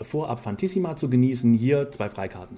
vorab 0.00 0.42
Fantissima 0.42 0.96
zu 0.96 1.10
genießen. 1.10 1.52
Hier 1.54 1.90
zwei 1.92 2.08
Freikarten. 2.08 2.56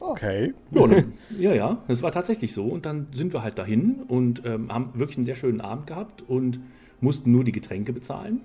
Okay. 0.00 0.54
Ja, 0.70 0.86
dann, 0.86 1.12
ja, 1.38 1.54
ja, 1.54 1.82
das 1.88 2.02
war 2.02 2.12
tatsächlich 2.12 2.52
so. 2.52 2.64
Und 2.64 2.86
dann 2.86 3.08
sind 3.12 3.32
wir 3.32 3.42
halt 3.42 3.58
dahin 3.58 4.02
und 4.08 4.42
ähm, 4.44 4.72
haben 4.72 4.90
wirklich 4.94 5.18
einen 5.18 5.24
sehr 5.24 5.34
schönen 5.34 5.60
Abend 5.60 5.86
gehabt 5.86 6.22
und 6.26 6.60
mussten 7.00 7.32
nur 7.32 7.44
die 7.44 7.52
Getränke 7.52 7.92
bezahlen. 7.92 8.40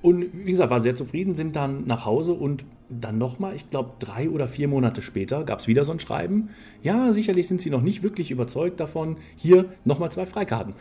Und 0.00 0.26
wie 0.32 0.50
gesagt, 0.50 0.70
war 0.70 0.80
sehr 0.80 0.94
zufrieden, 0.94 1.34
sind 1.34 1.56
dann 1.56 1.86
nach 1.86 2.06
Hause 2.06 2.32
und 2.32 2.64
dann 2.88 3.18
nochmal, 3.18 3.56
ich 3.56 3.68
glaube, 3.68 3.92
drei 3.98 4.30
oder 4.30 4.48
vier 4.48 4.68
Monate 4.68 5.02
später 5.02 5.44
gab 5.44 5.58
es 5.58 5.66
wieder 5.66 5.84
so 5.84 5.92
ein 5.92 5.98
Schreiben. 5.98 6.50
Ja, 6.82 7.12
sicherlich 7.12 7.48
sind 7.48 7.60
Sie 7.60 7.68
noch 7.68 7.82
nicht 7.82 8.02
wirklich 8.02 8.30
überzeugt 8.30 8.78
davon. 8.78 9.16
Hier 9.36 9.66
nochmal 9.84 10.10
zwei 10.12 10.24
Freikarten. 10.24 10.74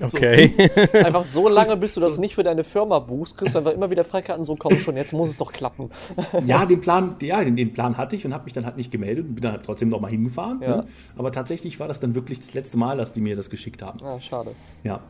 Okay. 0.00 0.52
Einfach 0.92 1.24
so 1.24 1.48
lange, 1.48 1.76
bis 1.76 1.94
du 1.94 2.00
das 2.00 2.18
nicht 2.18 2.34
für 2.34 2.42
deine 2.44 2.62
Firma 2.64 2.98
buchst, 3.00 3.36
kriegst 3.36 3.54
du 3.54 3.58
einfach 3.58 3.72
immer 3.72 3.90
wieder 3.90 4.04
Freikarten, 4.04 4.44
so 4.44 4.54
komm 4.56 4.76
schon, 4.76 4.96
jetzt 4.96 5.12
muss 5.12 5.28
es 5.30 5.38
doch 5.38 5.52
klappen. 5.52 5.90
Ja, 6.46 6.66
den 6.66 6.80
Plan, 6.80 7.16
ja, 7.20 7.42
den, 7.42 7.56
den 7.56 7.72
Plan 7.72 7.96
hatte 7.96 8.14
ich 8.14 8.24
und 8.24 8.32
habe 8.32 8.44
mich 8.44 8.52
dann 8.52 8.64
halt 8.64 8.76
nicht 8.76 8.90
gemeldet 8.92 9.26
und 9.26 9.34
bin 9.34 9.42
dann 9.42 9.52
halt 9.52 9.64
trotzdem 9.64 9.88
nochmal 9.88 10.10
hingefahren. 10.10 10.60
Ja. 10.62 10.76
Ne? 10.78 10.86
Aber 11.16 11.32
tatsächlich 11.32 11.80
war 11.80 11.88
das 11.88 11.98
dann 12.00 12.14
wirklich 12.14 12.38
das 12.40 12.54
letzte 12.54 12.78
Mal, 12.78 12.96
dass 12.96 13.12
die 13.12 13.20
mir 13.20 13.34
das 13.34 13.50
geschickt 13.50 13.82
haben. 13.82 13.98
Ah, 14.04 14.20
schade. 14.20 14.52
Ja. 14.84 15.00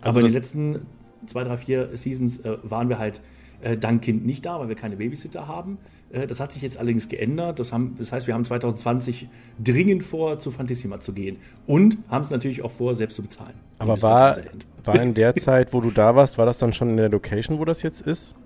Also 0.00 0.18
Aber 0.18 0.20
in 0.20 0.24
das- 0.24 0.32
den 0.32 0.72
letzten 0.74 0.86
zwei, 1.26 1.44
drei, 1.44 1.56
vier 1.56 1.90
Seasons 1.96 2.38
äh, 2.40 2.56
waren 2.64 2.88
wir 2.88 2.98
halt 2.98 3.20
äh, 3.62 3.76
dank 3.76 4.02
Kind 4.02 4.26
nicht 4.26 4.44
da, 4.44 4.58
weil 4.58 4.68
wir 4.68 4.74
keine 4.76 4.96
Babysitter 4.96 5.46
haben. 5.46 5.78
Äh, 6.12 6.26
das 6.26 6.38
hat 6.40 6.52
sich 6.52 6.62
jetzt 6.62 6.78
allerdings 6.78 7.08
geändert. 7.08 7.58
Das, 7.58 7.72
haben, 7.72 7.94
das 7.98 8.12
heißt, 8.12 8.26
wir 8.26 8.34
haben 8.34 8.44
2020 8.44 9.28
dringend 9.62 10.04
vor, 10.04 10.38
zu 10.38 10.50
Fantissima 10.50 11.00
zu 11.00 11.12
gehen. 11.12 11.38
Und 11.66 11.98
haben 12.08 12.22
es 12.22 12.30
natürlich 12.30 12.62
auch 12.62 12.70
vor, 12.70 12.94
selbst 12.94 13.16
zu 13.16 13.22
bezahlen. 13.22 13.54
Aber 13.78 14.00
war, 14.02 14.36
war 14.84 15.00
in 15.02 15.14
der 15.14 15.34
Zeit, 15.36 15.72
wo 15.72 15.80
du 15.80 15.90
da 15.90 16.14
warst, 16.14 16.38
war 16.38 16.46
das 16.46 16.58
dann 16.58 16.72
schon 16.72 16.90
in 16.90 16.96
der 16.98 17.08
Location, 17.08 17.58
wo 17.58 17.64
das 17.64 17.82
jetzt 17.82 18.02
ist? 18.02 18.36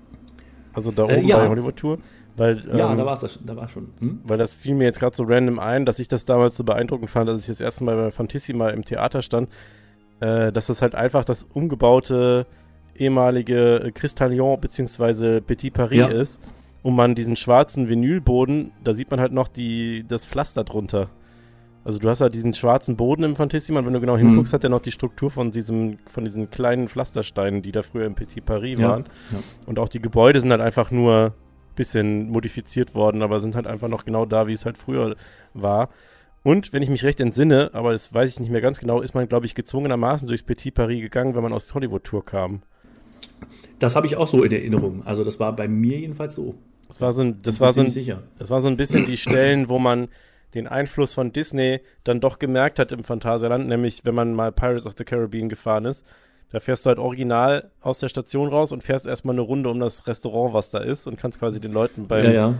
Also 0.72 0.90
da 0.93 1.05
Äh, 1.06 1.18
oben 1.18 1.28
ja. 1.28 1.36
bei 1.38 1.48
Hollywood 1.48 1.76
Tour? 1.76 1.98
Weil, 2.36 2.62
Ja, 2.76 2.90
ähm, 2.93 2.98
da 2.98 3.06
war 3.06 3.14
es 3.14 3.20
das, 3.20 3.40
da 3.44 3.56
war 3.56 3.66
schon. 3.68 3.88
Hm? 3.98 4.20
weil 4.24 4.36
das 4.36 4.52
fiel 4.52 4.74
mir 4.74 4.84
jetzt 4.84 5.01
gerade 5.01 5.16
so 5.16 5.24
random 5.24 5.59
ein, 5.59 5.86
dass 5.86 5.98
ich 5.98 6.06
das 6.09 6.26
damals 6.26 6.55
so 6.56 6.64
beeindruckend 6.64 7.09
fand, 7.10 7.30
als 7.30 7.40
ich 7.43 7.47
das 7.47 7.60
erste 7.62 7.82
Mal 7.84 7.97
bei 7.97 8.10
Fantissima 8.10 8.68
im 8.68 8.84
Theater 8.84 9.22
stand, 9.22 9.48
äh, 10.20 10.52
dass 10.52 10.66
das 10.66 10.82
halt 10.82 10.94
einfach 10.94 11.24
das 11.24 11.44
umgebaute 11.55 12.47
ehemalige 12.94 13.80
äh, 13.84 13.90
Cristalion 13.90 14.60
bzw. 14.60 15.40
Petit 15.40 15.72
Paris 15.72 15.98
Ja. 15.98 16.09
ist 16.09 16.40
und 16.86 16.94
man 16.94 17.14
diesen 17.16 17.34
schwarzen 17.36 17.88
Vinylboden, 17.88 18.70
da 18.84 18.92
sieht 18.94 19.10
man 19.10 19.18
halt 19.18 19.32
noch 19.32 19.48
die, 19.48 20.04
das 20.06 20.24
Pflaster 20.26 20.62
drunter. 20.62 21.08
Also 21.84 21.98
du 21.98 22.08
hast 22.08 22.20
halt 22.20 22.34
diesen 22.34 22.52
schwarzen 22.54 22.96
Boden 22.96 23.22
im 23.24 23.34
Fantissima 23.36 23.80
und 23.80 23.86
wenn 23.86 23.92
du 23.92 24.00
genau 24.00 24.16
hinguckst, 24.16 24.52
Mhm. 24.52 24.54
hat 24.56 24.64
er 24.64 24.70
noch 24.70 24.80
die 24.80 24.92
Struktur 24.92 25.30
von 25.30 25.50
diesem, 25.50 25.98
von 26.06 26.24
diesen 26.24 26.50
kleinen 26.50 26.88
Pflastersteinen, 26.88 27.62
die 27.62 27.72
da 27.72 27.82
früher 27.82 28.06
im 28.06 28.14
Petit 28.14 28.44
Paris 28.44 28.78
Ja, 28.78 28.88
waren. 28.90 29.04
ja. 29.32 29.38
Und 29.66 29.78
auch 29.78 29.88
die 29.88 30.00
Gebäude 30.00 30.40
sind 30.40 30.50
halt 30.50 30.60
einfach 30.60 30.90
nur 30.92 31.34
bisschen 31.74 32.30
modifiziert 32.30 32.94
worden, 32.94 33.20
aber 33.22 33.38
sind 33.40 33.54
halt 33.54 33.66
einfach 33.66 33.88
noch 33.88 34.04
genau 34.04 34.24
da, 34.24 34.46
wie 34.46 34.52
es 34.54 34.64
halt 34.64 34.78
früher 34.78 35.14
war. 35.54 35.88
Und 36.42 36.72
wenn 36.72 36.82
ich 36.82 36.88
mich 36.88 37.04
recht 37.04 37.20
entsinne, 37.20 37.70
aber 37.72 37.92
das 37.92 38.14
weiß 38.14 38.30
ich 38.30 38.40
nicht 38.40 38.50
mehr 38.50 38.60
ganz 38.60 38.78
genau, 38.78 39.00
ist 39.02 39.14
man, 39.14 39.28
glaube 39.28 39.44
ich, 39.46 39.54
gezwungenermaßen 39.54 40.26
durchs 40.28 40.42
Petit 40.44 40.72
Paris 40.74 41.02
gegangen, 41.02 41.34
wenn 41.34 41.42
man 41.42 41.52
aus 41.52 41.66
der 41.66 41.74
Hollywood-Tour 41.74 42.24
kam. 42.24 42.62
Das 43.78 43.94
habe 43.96 44.06
ich 44.06 44.16
auch 44.16 44.26
so 44.28 44.42
in 44.42 44.52
Erinnerung. 44.52 45.02
Also 45.04 45.22
das 45.24 45.38
war 45.38 45.54
bei 45.54 45.68
mir 45.68 45.98
jedenfalls 45.98 46.34
so. 46.34 46.54
Das 46.88 47.00
war 47.00 47.12
so 47.12 47.22
ein, 47.22 47.42
das 47.42 47.60
war 47.60 47.72
so 47.72 47.80
ein, 47.80 47.90
sicher. 47.90 48.22
das 48.38 48.50
war 48.50 48.60
so 48.60 48.68
ein 48.68 48.76
bisschen 48.76 49.06
die 49.06 49.16
Stellen, 49.16 49.68
wo 49.68 49.78
man 49.78 50.08
den 50.54 50.66
Einfluss 50.66 51.14
von 51.14 51.32
Disney 51.32 51.80
dann 52.04 52.20
doch 52.20 52.38
gemerkt 52.38 52.78
hat 52.78 52.92
im 52.92 53.04
Phantasialand, 53.04 53.68
nämlich 53.68 54.04
wenn 54.04 54.14
man 54.14 54.34
mal 54.34 54.52
Pirates 54.52 54.86
of 54.86 54.94
the 54.96 55.04
Caribbean 55.04 55.48
gefahren 55.48 55.84
ist. 55.84 56.04
Da 56.50 56.60
fährst 56.60 56.86
du 56.86 56.88
halt 56.88 56.98
original 56.98 57.70
aus 57.80 57.98
der 57.98 58.08
Station 58.08 58.48
raus 58.48 58.70
und 58.70 58.84
fährst 58.84 59.04
erstmal 59.06 59.34
eine 59.34 59.42
Runde 59.42 59.68
um 59.68 59.80
das 59.80 60.06
Restaurant, 60.06 60.54
was 60.54 60.70
da 60.70 60.78
ist, 60.78 61.06
und 61.08 61.18
kannst 61.18 61.40
quasi 61.40 61.60
den 61.60 61.72
Leuten 61.72 62.06
beim, 62.06 62.24
Ja, 62.24 62.30
ja. 62.30 62.54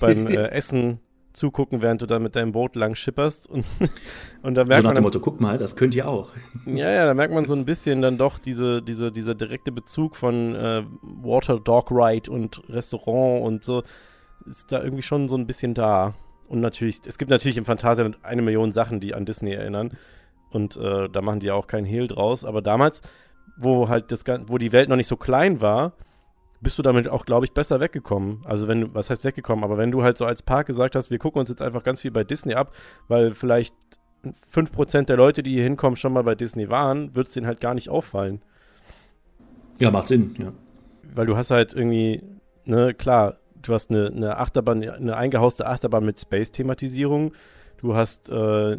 beim 0.00 0.26
äh, 0.26 0.48
Essen 0.48 0.98
zugucken, 1.32 1.82
während 1.82 2.02
du 2.02 2.06
da 2.06 2.18
mit 2.18 2.36
deinem 2.36 2.52
Boot 2.52 2.76
lang 2.76 2.94
schipperst. 2.94 3.48
Und, 3.48 3.64
und 4.42 4.54
da 4.54 4.64
So 4.64 4.70
merkt 4.70 4.84
nach 4.84 4.90
man, 4.90 4.94
dem 4.96 5.04
Motto, 5.04 5.20
guck 5.20 5.40
mal, 5.40 5.58
das 5.58 5.76
könnt 5.76 5.94
ihr 5.94 6.08
auch. 6.08 6.30
ja, 6.66 6.90
ja, 6.90 7.06
da 7.06 7.14
merkt 7.14 7.34
man 7.34 7.44
so 7.44 7.54
ein 7.54 7.64
bisschen 7.64 8.02
dann 8.02 8.18
doch 8.18 8.38
diese, 8.38 8.82
diese, 8.82 9.12
dieser 9.12 9.34
direkte 9.34 9.72
Bezug 9.72 10.16
von 10.16 10.54
äh, 10.54 10.84
Water 11.02 11.58
Dog 11.58 11.90
Ride 11.90 12.30
und 12.30 12.62
Restaurant 12.68 13.42
und 13.44 13.64
so 13.64 13.82
ist 14.46 14.72
da 14.72 14.82
irgendwie 14.82 15.02
schon 15.02 15.28
so 15.28 15.36
ein 15.36 15.46
bisschen 15.46 15.74
da. 15.74 16.14
Und 16.48 16.60
natürlich, 16.60 17.00
es 17.06 17.18
gibt 17.18 17.30
natürlich 17.30 17.56
im 17.56 17.64
Phantasialand 17.64 18.18
eine 18.22 18.42
Million 18.42 18.72
Sachen, 18.72 19.00
die 19.00 19.14
an 19.14 19.24
Disney 19.24 19.52
erinnern. 19.52 19.96
Und 20.50 20.76
äh, 20.76 21.08
da 21.08 21.22
machen 21.22 21.40
die 21.40 21.46
ja 21.46 21.54
auch 21.54 21.66
keinen 21.66 21.86
Hehl 21.86 22.08
draus. 22.08 22.44
Aber 22.44 22.60
damals, 22.60 23.02
wo 23.56 23.88
halt 23.88 24.12
das 24.12 24.24
wo 24.46 24.58
die 24.58 24.72
Welt 24.72 24.88
noch 24.88 24.96
nicht 24.96 25.06
so 25.06 25.16
klein 25.16 25.60
war, 25.60 25.92
bist 26.62 26.78
du 26.78 26.82
damit 26.82 27.08
auch, 27.08 27.26
glaube 27.26 27.44
ich, 27.44 27.52
besser 27.52 27.80
weggekommen. 27.80 28.40
Also 28.44 28.68
wenn 28.68 28.82
du, 28.82 28.94
was 28.94 29.10
heißt 29.10 29.24
weggekommen, 29.24 29.64
aber 29.64 29.78
wenn 29.78 29.90
du 29.90 30.02
halt 30.02 30.16
so 30.16 30.24
als 30.24 30.42
Park 30.42 30.68
gesagt 30.68 30.94
hast, 30.94 31.10
wir 31.10 31.18
gucken 31.18 31.40
uns 31.40 31.50
jetzt 31.50 31.60
einfach 31.60 31.82
ganz 31.82 32.00
viel 32.00 32.12
bei 32.12 32.24
Disney 32.24 32.54
ab, 32.54 32.72
weil 33.08 33.34
vielleicht 33.34 33.74
5% 34.52 35.06
der 35.06 35.16
Leute, 35.16 35.42
die 35.42 35.54
hier 35.54 35.64
hinkommen, 35.64 35.96
schon 35.96 36.12
mal 36.12 36.22
bei 36.22 36.36
Disney 36.36 36.70
waren, 36.70 37.14
wird 37.16 37.26
es 37.26 37.34
denen 37.34 37.46
halt 37.48 37.60
gar 37.60 37.74
nicht 37.74 37.88
auffallen. 37.88 38.40
Ja, 39.80 39.90
macht 39.90 40.06
Sinn, 40.06 40.36
ja. 40.38 40.52
Weil 41.14 41.26
du 41.26 41.36
hast 41.36 41.50
halt 41.50 41.74
irgendwie, 41.74 42.22
ne, 42.64 42.94
klar, 42.94 43.38
du 43.60 43.74
hast 43.74 43.90
eine, 43.90 44.06
eine 44.06 44.38
Achterbahn, 44.38 44.88
eine 44.88 45.16
eingehauste 45.16 45.66
Achterbahn 45.66 46.04
mit 46.04 46.20
Space-Thematisierung. 46.20 47.32
Du 47.78 47.96
hast 47.96 48.30
äh, 48.30 48.78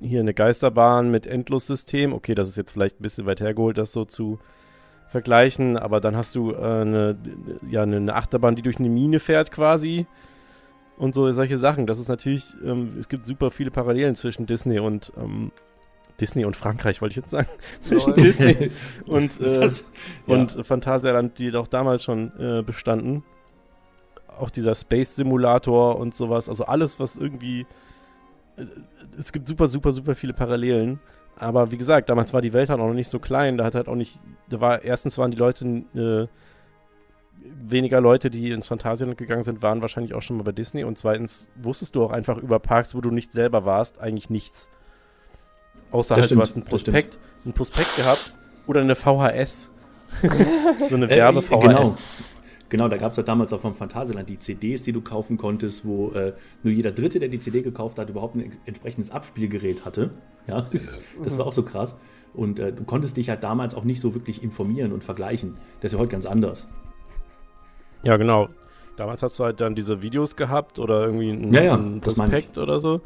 hier 0.00 0.20
eine 0.20 0.32
Geisterbahn 0.32 1.10
mit 1.10 1.26
Endlossystem. 1.26 2.14
Okay, 2.14 2.34
das 2.34 2.48
ist 2.48 2.56
jetzt 2.56 2.72
vielleicht 2.72 3.00
ein 3.00 3.02
bisschen 3.02 3.26
weit 3.26 3.40
hergeholt, 3.40 3.76
das 3.76 3.92
so 3.92 4.06
zu 4.06 4.38
vergleichen, 5.08 5.76
aber 5.76 6.00
dann 6.00 6.16
hast 6.16 6.34
du 6.34 6.52
äh, 6.52 6.56
eine, 6.56 7.16
ja, 7.68 7.82
eine, 7.82 8.14
Achterbahn, 8.14 8.56
die 8.56 8.62
durch 8.62 8.78
eine 8.78 8.88
Mine 8.88 9.20
fährt 9.20 9.50
quasi. 9.50 10.06
Und 10.96 11.14
so 11.14 11.30
solche 11.32 11.58
Sachen. 11.58 11.86
Das 11.86 11.98
ist 12.00 12.08
natürlich, 12.08 12.54
ähm, 12.64 12.96
es 12.98 13.08
gibt 13.08 13.24
super 13.24 13.50
viele 13.52 13.70
Parallelen 13.70 14.16
zwischen 14.16 14.46
Disney 14.46 14.80
und 14.80 15.12
ähm, 15.16 15.52
Disney 16.20 16.44
und 16.44 16.56
Frankreich, 16.56 17.00
wollte 17.00 17.12
ich 17.12 17.16
jetzt 17.18 17.30
sagen. 17.30 17.46
zwischen. 17.80 18.14
Disney 18.14 18.70
und, 19.06 19.40
äh, 19.40 19.60
Das- 19.60 19.84
ja. 20.26 20.34
und 20.34 20.66
Phantasialand, 20.66 21.38
die 21.38 21.52
doch 21.52 21.68
damals 21.68 22.02
schon 22.02 22.32
äh, 22.40 22.62
bestanden. 22.62 23.22
Auch 24.38 24.50
dieser 24.50 24.74
Space 24.74 25.14
Simulator 25.16 25.96
und 25.98 26.14
sowas. 26.14 26.48
Also 26.48 26.64
alles, 26.66 26.98
was 26.98 27.16
irgendwie. 27.16 27.64
äh, 28.56 28.64
Es 29.16 29.32
gibt 29.32 29.46
super, 29.48 29.68
super, 29.68 29.92
super 29.92 30.16
viele 30.16 30.32
Parallelen. 30.32 30.98
Aber 31.38 31.70
wie 31.70 31.78
gesagt, 31.78 32.08
damals 32.08 32.32
war 32.32 32.42
die 32.42 32.52
Welt 32.52 32.68
halt 32.68 32.80
auch 32.80 32.88
noch 32.88 32.94
nicht 32.94 33.08
so 33.10 33.18
klein. 33.18 33.56
Da 33.56 33.64
hat 33.64 33.74
halt 33.74 33.88
auch 33.88 33.94
nicht. 33.94 34.20
Da 34.48 34.60
war 34.60 34.82
erstens 34.82 35.18
waren 35.18 35.30
die 35.30 35.36
Leute. 35.38 35.64
Äh, 35.94 36.26
weniger 37.60 38.00
Leute, 38.00 38.30
die 38.30 38.50
ins 38.50 38.68
Phantasialand 38.68 39.16
gegangen 39.16 39.42
sind, 39.42 39.62
waren 39.62 39.80
wahrscheinlich 39.80 40.14
auch 40.14 40.22
schon 40.22 40.36
mal 40.36 40.42
bei 40.42 40.52
Disney. 40.52 40.84
Und 40.84 40.98
zweitens 40.98 41.46
wusstest 41.56 41.94
du 41.94 42.04
auch 42.04 42.10
einfach 42.10 42.38
über 42.38 42.58
Parks, 42.58 42.94
wo 42.94 43.00
du 43.00 43.10
nicht 43.10 43.32
selber 43.32 43.64
warst, 43.64 44.00
eigentlich 44.00 44.28
nichts. 44.30 44.70
Außer 45.90 46.14
Das 46.14 46.22
halt, 46.22 46.26
stimmt, 46.26 46.38
du 46.38 46.42
hast 46.42 46.54
einen. 46.56 46.64
Prospekt, 46.64 47.18
einen 47.44 47.54
Prospekt 47.54 47.96
gehabt 47.96 48.34
oder 48.66 48.80
eine 48.80 48.94
VHS. 48.94 49.70
so 50.88 50.96
eine 50.96 51.06
Äh, 51.06 51.16
Werbe-VHS. 51.16 51.60
Genau. 51.60 51.96
Genau, 52.70 52.88
da 52.88 52.98
gab 52.98 53.12
es 53.12 53.16
ja 53.16 53.22
damals 53.22 53.52
auch 53.52 53.60
vom 53.60 53.74
Phantasialand 53.74 54.28
die 54.28 54.38
CDs, 54.38 54.82
die 54.82 54.92
du 54.92 55.00
kaufen 55.00 55.38
konntest, 55.38 55.86
wo 55.86 56.10
äh, 56.10 56.34
nur 56.62 56.72
jeder 56.72 56.92
Dritte, 56.92 57.18
der 57.18 57.28
die 57.28 57.40
CD 57.40 57.62
gekauft 57.62 57.98
hat, 57.98 58.10
überhaupt 58.10 58.34
ein 58.34 58.52
entsprechendes 58.66 59.10
Abspielgerät 59.10 59.84
hatte. 59.84 60.10
Ja, 60.46 60.68
das 61.24 61.38
war 61.38 61.46
auch 61.46 61.52
so 61.52 61.62
krass. 61.62 61.96
Und 62.34 62.58
äh, 62.58 62.72
du 62.72 62.84
konntest 62.84 63.16
dich 63.16 63.30
halt 63.30 63.42
damals 63.42 63.74
auch 63.74 63.84
nicht 63.84 64.00
so 64.00 64.14
wirklich 64.14 64.42
informieren 64.42 64.92
und 64.92 65.02
vergleichen. 65.02 65.56
Das 65.80 65.92
ist 65.92 65.96
ja 65.96 65.98
heute 65.98 66.12
ganz 66.12 66.26
anders. 66.26 66.68
Ja, 68.02 68.16
genau. 68.16 68.48
Damals 68.96 69.22
hast 69.22 69.38
du 69.38 69.44
halt 69.44 69.60
dann 69.60 69.74
diese 69.74 70.02
Videos 70.02 70.36
gehabt 70.36 70.78
oder 70.78 71.04
irgendwie 71.04 71.30
ein, 71.30 71.52
Ja, 71.54 71.62
ja, 71.62 71.74
ein 71.74 71.96
ich. 71.96 72.02
Prospekt 72.02 72.58
oder 72.58 72.80
so. 72.80 73.00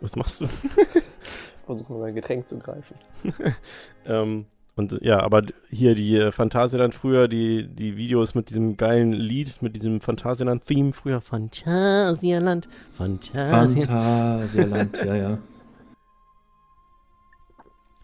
Was 0.00 0.16
machst 0.16 0.42
du? 0.42 0.46
Versuchen 1.66 1.96
wir 1.96 2.00
mal 2.00 2.08
ein 2.08 2.14
Getränk 2.14 2.46
zu 2.46 2.58
greifen. 2.58 2.96
ähm, 4.06 4.46
und 4.76 4.92
äh, 4.92 5.06
ja, 5.06 5.20
aber 5.20 5.42
hier 5.70 5.94
die 5.94 6.16
äh, 6.16 6.32
Phantasialand 6.32 6.94
früher, 6.94 7.28
die, 7.28 7.68
die 7.68 7.96
Videos 7.96 8.34
mit 8.34 8.50
diesem 8.50 8.76
geilen 8.76 9.12
Lied, 9.12 9.62
mit 9.62 9.76
diesem 9.76 10.00
Phantasialand-Theme 10.00 10.92
früher. 10.92 11.20
Phantasialand, 11.20 12.68
Phantasialand. 12.92 13.86
Phantasialand, 13.86 14.98
ja, 15.04 15.14
ja. 15.14 15.38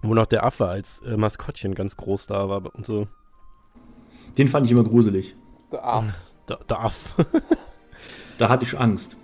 Wo 0.02 0.14
noch 0.14 0.26
der 0.26 0.44
Affe 0.44 0.66
als 0.66 1.00
äh, 1.00 1.16
Maskottchen 1.16 1.74
ganz 1.74 1.96
groß 1.96 2.26
da 2.26 2.48
war 2.48 2.74
und 2.74 2.86
so. 2.86 3.06
Den 4.38 4.48
fand 4.48 4.66
ich 4.66 4.72
immer 4.72 4.84
gruselig. 4.84 5.34
Ah, 5.72 6.04
Der, 6.48 6.58
der 6.68 6.80
Aff. 6.80 7.14
Da 8.38 8.48
hatte 8.48 8.64
ich 8.64 8.78
Angst. 8.80 9.18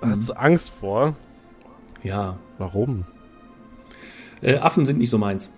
Hast 0.00 0.30
du 0.30 0.32
Angst 0.32 0.70
vor? 0.70 1.14
Ja. 2.02 2.38
Warum? 2.58 3.04
Äh, 4.42 4.56
Affen 4.56 4.84
sind 4.84 4.98
nicht 4.98 5.10
so 5.10 5.18
meins. 5.18 5.52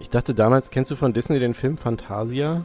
Ich 0.00 0.10
dachte 0.10 0.34
damals, 0.34 0.70
kennst 0.70 0.90
du 0.90 0.96
von 0.96 1.12
Disney 1.12 1.38
den 1.38 1.54
Film 1.54 1.76
Fantasia? 1.76 2.64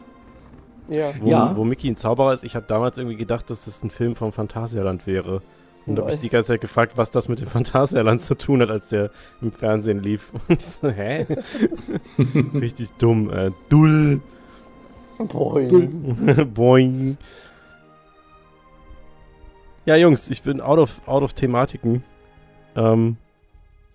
ja. 0.88 1.14
Wo, 1.20 1.30
Ja. 1.30 1.56
wo 1.56 1.64
Mickey 1.64 1.88
ein 1.90 1.98
Zauberer 1.98 2.34
ist. 2.34 2.44
Ich 2.44 2.56
habe 2.56 2.66
damals 2.68 2.98
irgendwie 2.98 3.16
gedacht, 3.18 3.50
dass 3.50 3.66
das 3.66 3.84
ein 3.84 3.90
Film 3.90 4.16
vom 4.16 4.32
Phantasialand 4.32 5.08
wäre. 5.08 5.42
Und 5.86 5.98
habe 5.98 6.08
Nein. 6.08 6.16
ich 6.16 6.22
die 6.22 6.30
ganze 6.30 6.50
Zeit 6.54 6.62
gefragt, 6.62 6.94
was 6.96 7.10
das 7.12 7.28
mit 7.28 7.42
dem 7.42 7.48
Phantasialand 7.48 8.22
zu 8.22 8.36
tun 8.36 8.62
hat, 8.62 8.70
als 8.70 8.90
der 8.90 9.10
im 9.42 9.52
Fernsehen 9.52 10.02
lief. 10.02 10.32
Und 10.48 10.60
ich 10.60 10.66
so, 10.66 10.90
hä? 10.90 11.26
Richtig 12.54 12.90
dumm. 13.00 13.30
Äh, 13.32 13.52
dull. 13.70 14.22
Boing. 15.18 16.52
Boing. 16.54 17.18
Ja, 19.86 19.96
Jungs, 19.98 20.30
ich 20.30 20.42
bin 20.44 20.62
out 20.62 20.80
of, 20.80 21.02
out 21.06 21.24
of 21.24 21.34
Thematiken. 21.34 22.04
Ähm, 22.76 23.18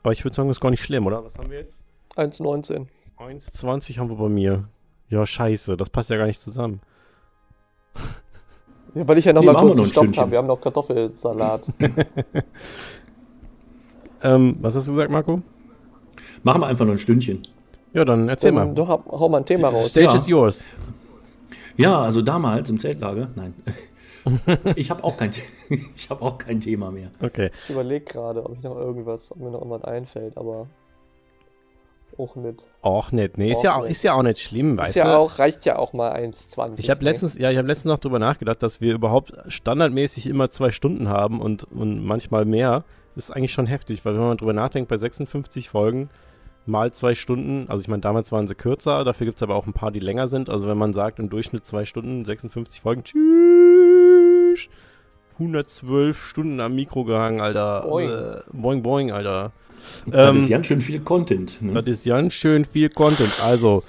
aber 0.03 0.13
ich 0.13 0.25
würde 0.25 0.35
sagen, 0.35 0.49
das 0.49 0.59
ist 0.59 0.61
gar 0.61 0.71
nicht 0.71 0.83
schlimm, 0.83 1.07
oder? 1.07 1.25
Was 1.25 1.37
haben 1.39 1.51
wir 1.51 1.59
jetzt? 1.61 1.79
1,19. 2.17 2.87
1,20 3.19 3.99
haben 3.99 4.09
wir 4.11 4.17
bei 4.17 4.29
mir. 4.29 4.69
Ja, 5.09 5.27
scheiße, 5.27 5.77
das 5.77 5.91
passt 5.91 6.11
ja 6.11 6.17
gar 6.17 6.27
nicht 6.27 6.41
zusammen. 6.41 6.81
Ja, 8.95 9.07
weil 9.07 9.19
ich 9.19 9.27
ja 9.27 9.35
noch 9.35 9.43
Nee, 9.43 9.53
kurz 9.53 9.77
noch 9.77 9.85
gestoppt 9.85 10.17
habe. 10.17 10.31
Wir 10.31 10.39
haben 10.39 10.47
noch 10.47 10.61
Kartoffelsalat. 10.61 11.69
Ähm, 14.23 14.57
was 14.61 14.75
hast 14.75 14.89
du 14.89 14.93
gesagt, 14.93 15.11
Marco? 15.13 15.43
Machen 16.43 16.63
wir 16.63 16.67
einfach 16.67 16.85
nur 16.87 16.95
ein 16.95 16.99
Stündchen. 16.99 17.43
Ja, 17.93 18.05
dann 18.05 18.29
erzähl 18.29 18.53
Dann 18.53 18.69
mal. 18.69 18.75
doch, 18.75 18.89
hau- 18.89 19.05
hau 19.11 19.29
mal 19.29 19.39
ein 19.39 19.45
Thema 19.47 19.69
raus. 19.69 19.91
Stage 19.91 20.07
Ja. 20.07 20.15
is 20.17 20.27
yours. 20.27 20.65
Ja, 21.77 22.01
also 22.01 22.23
damals 22.23 22.69
im 22.71 22.79
Zeltlager, 22.79 23.29
nein. 23.37 23.55
ich 24.75 24.91
habe 24.91 25.05
auch, 25.05 25.17
kein 25.17 25.31
The- 25.33 25.43
ich 25.95 26.11
hab 26.11 26.21
auch 26.23 26.39
kein 26.39 26.61
Thema 26.61 26.91
mehr. 26.91 27.11
Okay. 27.21 27.51
Ich 27.65 27.71
überlege 27.71 28.05
gerade, 28.07 28.45
ob 28.45 28.57
ich 28.57 28.63
noch 28.63 28.77
irgendwas, 28.77 29.31
ob 29.31 29.39
mir 29.39 29.51
noch 29.51 29.59
irgendwas 29.61 29.85
einfällt, 29.85 30.37
aber 30.37 30.67
auch 32.19 32.37
nicht. 32.37 32.65
Och 32.83 33.13
nicht, 33.13 33.39
nee, 33.39 33.53
ist 33.53 33.59
Och 33.59 33.65
ja, 33.65 33.77
auch, 33.77 33.83
nicht. 33.83 33.91
ist 33.93 34.03
ja 34.03 34.15
auch 34.15 34.23
nicht 34.23 34.39
schlimm, 34.41 34.77
weißt 34.77 34.91
Ist 34.91 34.97
ja 34.97 35.05
du? 35.05 35.17
auch, 35.19 35.39
reicht 35.39 35.65
ja 35.65 35.79
auch 35.79 35.93
mal 35.93 36.13
1,20. 36.13 36.79
ich 36.79 36.91
habe 36.91 37.03
ne? 37.03 37.11
letztens, 37.11 37.37
ja, 37.39 37.51
ich 37.51 37.57
habe 37.59 37.69
letztens 37.69 37.87
noch 37.93 37.99
drüber 37.99 38.19
nachgedacht, 38.19 38.63
dass 38.63 38.81
wir 38.81 38.95
überhaupt 38.95 39.33
standardmäßig 39.49 40.27
immer 40.27 40.51
zwei 40.51 40.71
Stunden 40.71 41.09
haben 41.09 41.41
und, 41.41 41.65
und 41.65 42.05
manchmal 42.05 42.45
mehr. 42.45 42.85
Ist 43.17 43.33
eigentlich 43.33 43.53
schon 43.53 43.67
heftig, 43.67 44.05
weil 44.05 44.15
wenn 44.15 44.23
man 44.23 44.37
drüber 44.37 44.53
nachdenkt, 44.53 44.89
bei 44.89 44.97
56 44.97 45.71
Folgen 45.71 46.09
mal 46.67 46.93
zwei 46.93 47.15
Stunden, 47.17 47.67
also 47.69 47.81
ich 47.81 47.89
meine, 47.89 48.01
damals 48.01 48.31
waren 48.31 48.47
sie 48.47 48.55
kürzer, 48.55 49.05
dafür 49.05 49.27
gibt 49.27 49.39
es 49.39 49.43
aber 49.43 49.57
auch 49.57 49.67
ein 49.67 49.73
paar, 49.73 49.91
die 49.91 49.99
länger 50.01 50.29
sind. 50.29 50.49
Also 50.49 50.69
wenn 50.69 50.79
man 50.79 50.93
sagt, 50.93 51.19
im 51.19 51.29
Durchschnitt 51.29 51.65
zwei 51.65 51.85
Stunden, 51.85 52.25
56 52.25 52.81
Folgen, 52.81 53.03
tschüss, 53.03 54.69
112 55.35 56.21
Stunden 56.25 56.61
am 56.61 56.75
Mikro 56.75 57.05
gehangen, 57.05 57.41
Alter. 57.41 57.83
Boing. 57.83 58.11
Äh, 58.11 58.41
boing, 58.53 58.83
boing, 58.83 59.13
Alter. 59.13 59.53
Das 60.07 60.31
Ähm, 60.31 60.37
ist 60.37 60.49
ganz 60.51 60.67
schön 60.67 60.81
viel 60.81 61.01
Content. 61.01 61.61
Ne? 61.61 61.73
Das 61.73 61.87
ist 61.87 62.05
ganz 62.05 62.35
schön 62.35 62.65
viel 62.65 62.89
Content. 62.89 63.33
Also, 63.43 63.83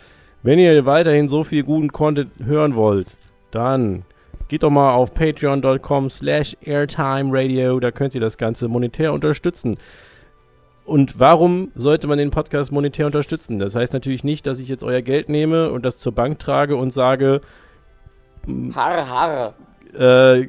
wenn 0.43 0.59
ihr 0.59 0.85
weiterhin 0.85 1.27
so 1.27 1.43
viel 1.43 1.63
guten 1.63 1.91
Content 1.91 2.31
hören 2.43 2.75
wollt, 2.75 3.15
dann 3.51 4.03
geht 4.47 4.63
doch 4.63 4.69
mal 4.69 4.91
auf 4.91 5.13
patreon.com 5.13 6.09
slash 6.09 6.55
airtime 6.61 7.29
radio. 7.31 7.79
Da 7.79 7.91
könnt 7.91 8.15
ihr 8.15 8.21
das 8.21 8.37
Ganze 8.37 8.67
monetär 8.67 9.13
unterstützen. 9.13 9.77
Und 10.85 11.19
warum 11.19 11.71
sollte 11.75 12.07
man 12.07 12.17
den 12.17 12.31
Podcast 12.31 12.71
monetär 12.71 13.05
unterstützen? 13.05 13.59
Das 13.59 13.75
heißt 13.75 13.93
natürlich 13.93 14.23
nicht, 14.23 14.47
dass 14.47 14.57
ich 14.57 14.67
jetzt 14.67 14.83
euer 14.83 15.01
Geld 15.03 15.29
nehme 15.29 15.71
und 15.71 15.85
das 15.85 15.97
zur 15.97 16.13
Bank 16.13 16.39
trage 16.39 16.75
und 16.75 16.91
sage, 16.91 17.41
Harr, 18.73 19.07
harr. 19.07 19.53
Äh, 19.93 20.47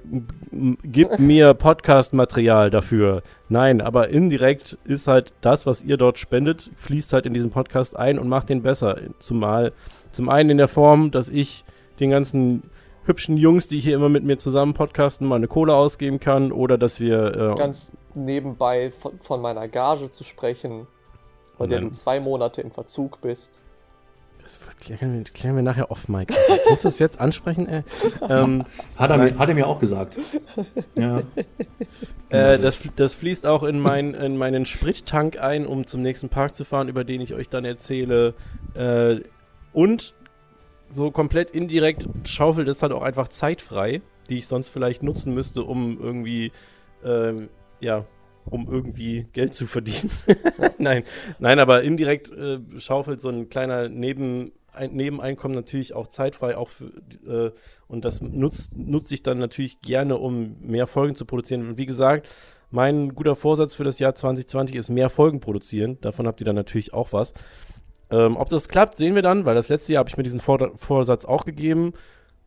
gib 0.83 1.19
mir 1.19 1.55
Podcast-Material 1.55 2.71
dafür. 2.71 3.23
Nein, 3.49 3.81
aber 3.81 4.09
indirekt 4.09 4.79
ist 4.85 5.07
halt 5.07 5.33
das, 5.41 5.67
was 5.67 5.83
ihr 5.83 5.97
dort 5.97 6.19
spendet, 6.19 6.71
fließt 6.77 7.13
halt 7.13 7.27
in 7.27 7.35
diesen 7.35 7.51
Podcast 7.51 7.97
ein 7.97 8.19
und 8.19 8.29
macht 8.29 8.49
den 8.49 8.63
besser. 8.63 8.99
Zumal 9.19 9.73
zum 10.13 10.29
einen 10.29 10.51
in 10.51 10.59
der 10.59 10.69
Form, 10.69 11.11
dass 11.11 11.29
ich 11.29 11.65
den 12.01 12.11
ganzen 12.11 12.63
hübschen 13.05 13.37
Jungs, 13.37 13.67
die 13.67 13.81
hier 13.81 13.95
immer 13.95 14.09
mit 14.09 14.25
mir 14.25 14.39
zusammen 14.39 14.75
podcasten, 14.75 15.27
mal 15.27 15.37
eine 15.37 15.49
Kohle 15.49 15.75
ausgeben 15.75 16.21
kann 16.21 16.53
oder 16.53 16.79
dass 16.79 17.01
wir 17.01 17.35
äh, 17.35 17.55
Ganz 17.57 17.93
nebenbei 18.15 18.91
von, 18.91 19.19
von 19.21 19.41
meiner 19.41 19.69
Gage 19.69 20.11
zu 20.11 20.25
sprechen, 20.25 20.87
bei 21.59 21.67
der 21.67 21.81
du 21.81 21.91
zwei 21.91 22.21
Monate 22.21 22.61
im 22.61 22.71
Verzug 22.71 23.21
bist. 23.21 23.61
Das 24.43 24.61
klären 24.81 25.15
wir, 25.15 25.25
klären 25.25 25.57
wir 25.57 25.63
nachher 25.63 25.91
off, 25.91 26.09
Mike. 26.09 26.35
Muss 26.69 26.83
das 26.83 26.99
jetzt 26.99 27.21
ansprechen? 27.21 27.69
Äh, 27.69 27.83
ähm, 28.29 28.65
Hat 28.97 29.11
er, 29.11 29.19
mir, 29.19 29.39
hat 29.39 29.49
er 29.49 29.55
mir 29.55 29.67
auch 29.67 29.79
gesagt. 29.79 30.19
Ja. 30.95 31.23
äh, 32.31 32.59
das, 32.59 32.79
das 32.97 33.15
fließt 33.15 33.47
auch 33.47 33.63
in, 33.63 33.81
mein, 33.81 34.15
in 34.15 34.37
meinen 34.37 34.67
Sprittank 34.67 35.41
ein, 35.41 35.67
um 35.67 35.87
zum 35.87 36.03
nächsten 36.03 36.29
Park 36.29 36.55
zu 36.55 36.65
fahren, 36.65 36.89
über 36.89 37.05
den 37.05 37.21
ich 37.21 37.35
euch 37.35 37.49
dann 37.49 37.65
erzähle. 37.65 38.35
Äh, 38.75 39.21
und 39.73 40.15
so 40.93 41.11
komplett 41.11 41.51
indirekt 41.51 42.09
schaufelt 42.25 42.69
es 42.69 42.83
halt 42.83 42.93
auch 42.93 43.03
einfach 43.03 43.29
Zeit 43.29 43.63
frei, 43.63 44.03
die 44.29 44.39
ich 44.39 44.47
sonst 44.47 44.71
vielleicht 44.71 45.03
nutzen 45.03 45.35
müsste, 45.35 45.63
um 45.63 46.01
irgendwie, 46.01 46.53
ähm, 47.05 47.49
ja, 47.81 48.05
um 48.45 48.71
irgendwie 48.71 49.27
Geld 49.33 49.55
zu 49.55 49.67
verdienen. 49.67 50.11
nein, 50.79 51.05
nein, 51.39 51.59
aber 51.59 51.83
indirekt 51.83 52.31
äh, 52.31 52.59
schaufelt 52.79 53.21
so 53.21 53.29
ein 53.29 53.49
kleiner 53.49 53.89
Neben, 53.89 54.53
ein 54.73 54.93
Nebeneinkommen 54.93 55.55
natürlich 55.55 55.95
auch 55.95 56.07
zeitfrei, 56.07 56.57
auch 56.57 56.69
für, 56.69 56.93
äh, 57.27 57.53
und 57.89 58.05
das 58.05 58.21
nutzt, 58.21 58.77
nutze 58.77 59.15
ich 59.15 59.23
dann 59.23 59.39
natürlich 59.39 59.81
gerne, 59.81 60.17
um 60.17 60.57
mehr 60.61 60.87
Folgen 60.87 61.15
zu 61.15 61.25
produzieren. 61.25 61.69
Und 61.69 61.79
wie 61.79 61.87
gesagt, 61.87 62.29
mein 62.71 63.15
guter 63.15 63.35
Vorsatz 63.35 63.75
für 63.75 63.85
das 63.85 63.99
Jahr 63.99 64.15
2020 64.15 64.77
ist 64.77 64.91
mehr 64.91 65.11
Folgen 65.11 65.41
produzieren. 65.41 65.99
Davon 66.01 66.27
habt 66.27 66.41
ihr 66.41 66.45
dann 66.45 66.55
natürlich 66.55 66.95
auch 66.95 67.13
was. 67.13 67.33
Ähm, 68.11 68.37
ob 68.37 68.49
das 68.49 68.69
klappt, 68.69 68.97
sehen 68.97 69.15
wir 69.15 69.23
dann, 69.23 69.45
weil 69.45 69.55
das 69.55 69.69
letzte 69.69 69.93
Jahr 69.93 70.01
habe 70.01 70.11
ich 70.11 70.17
mir 70.17 70.23
diesen 70.23 70.41
Vor 70.41 70.73
Vorsatz 70.77 71.25
auch 71.25 71.45
gegeben. 71.45 71.93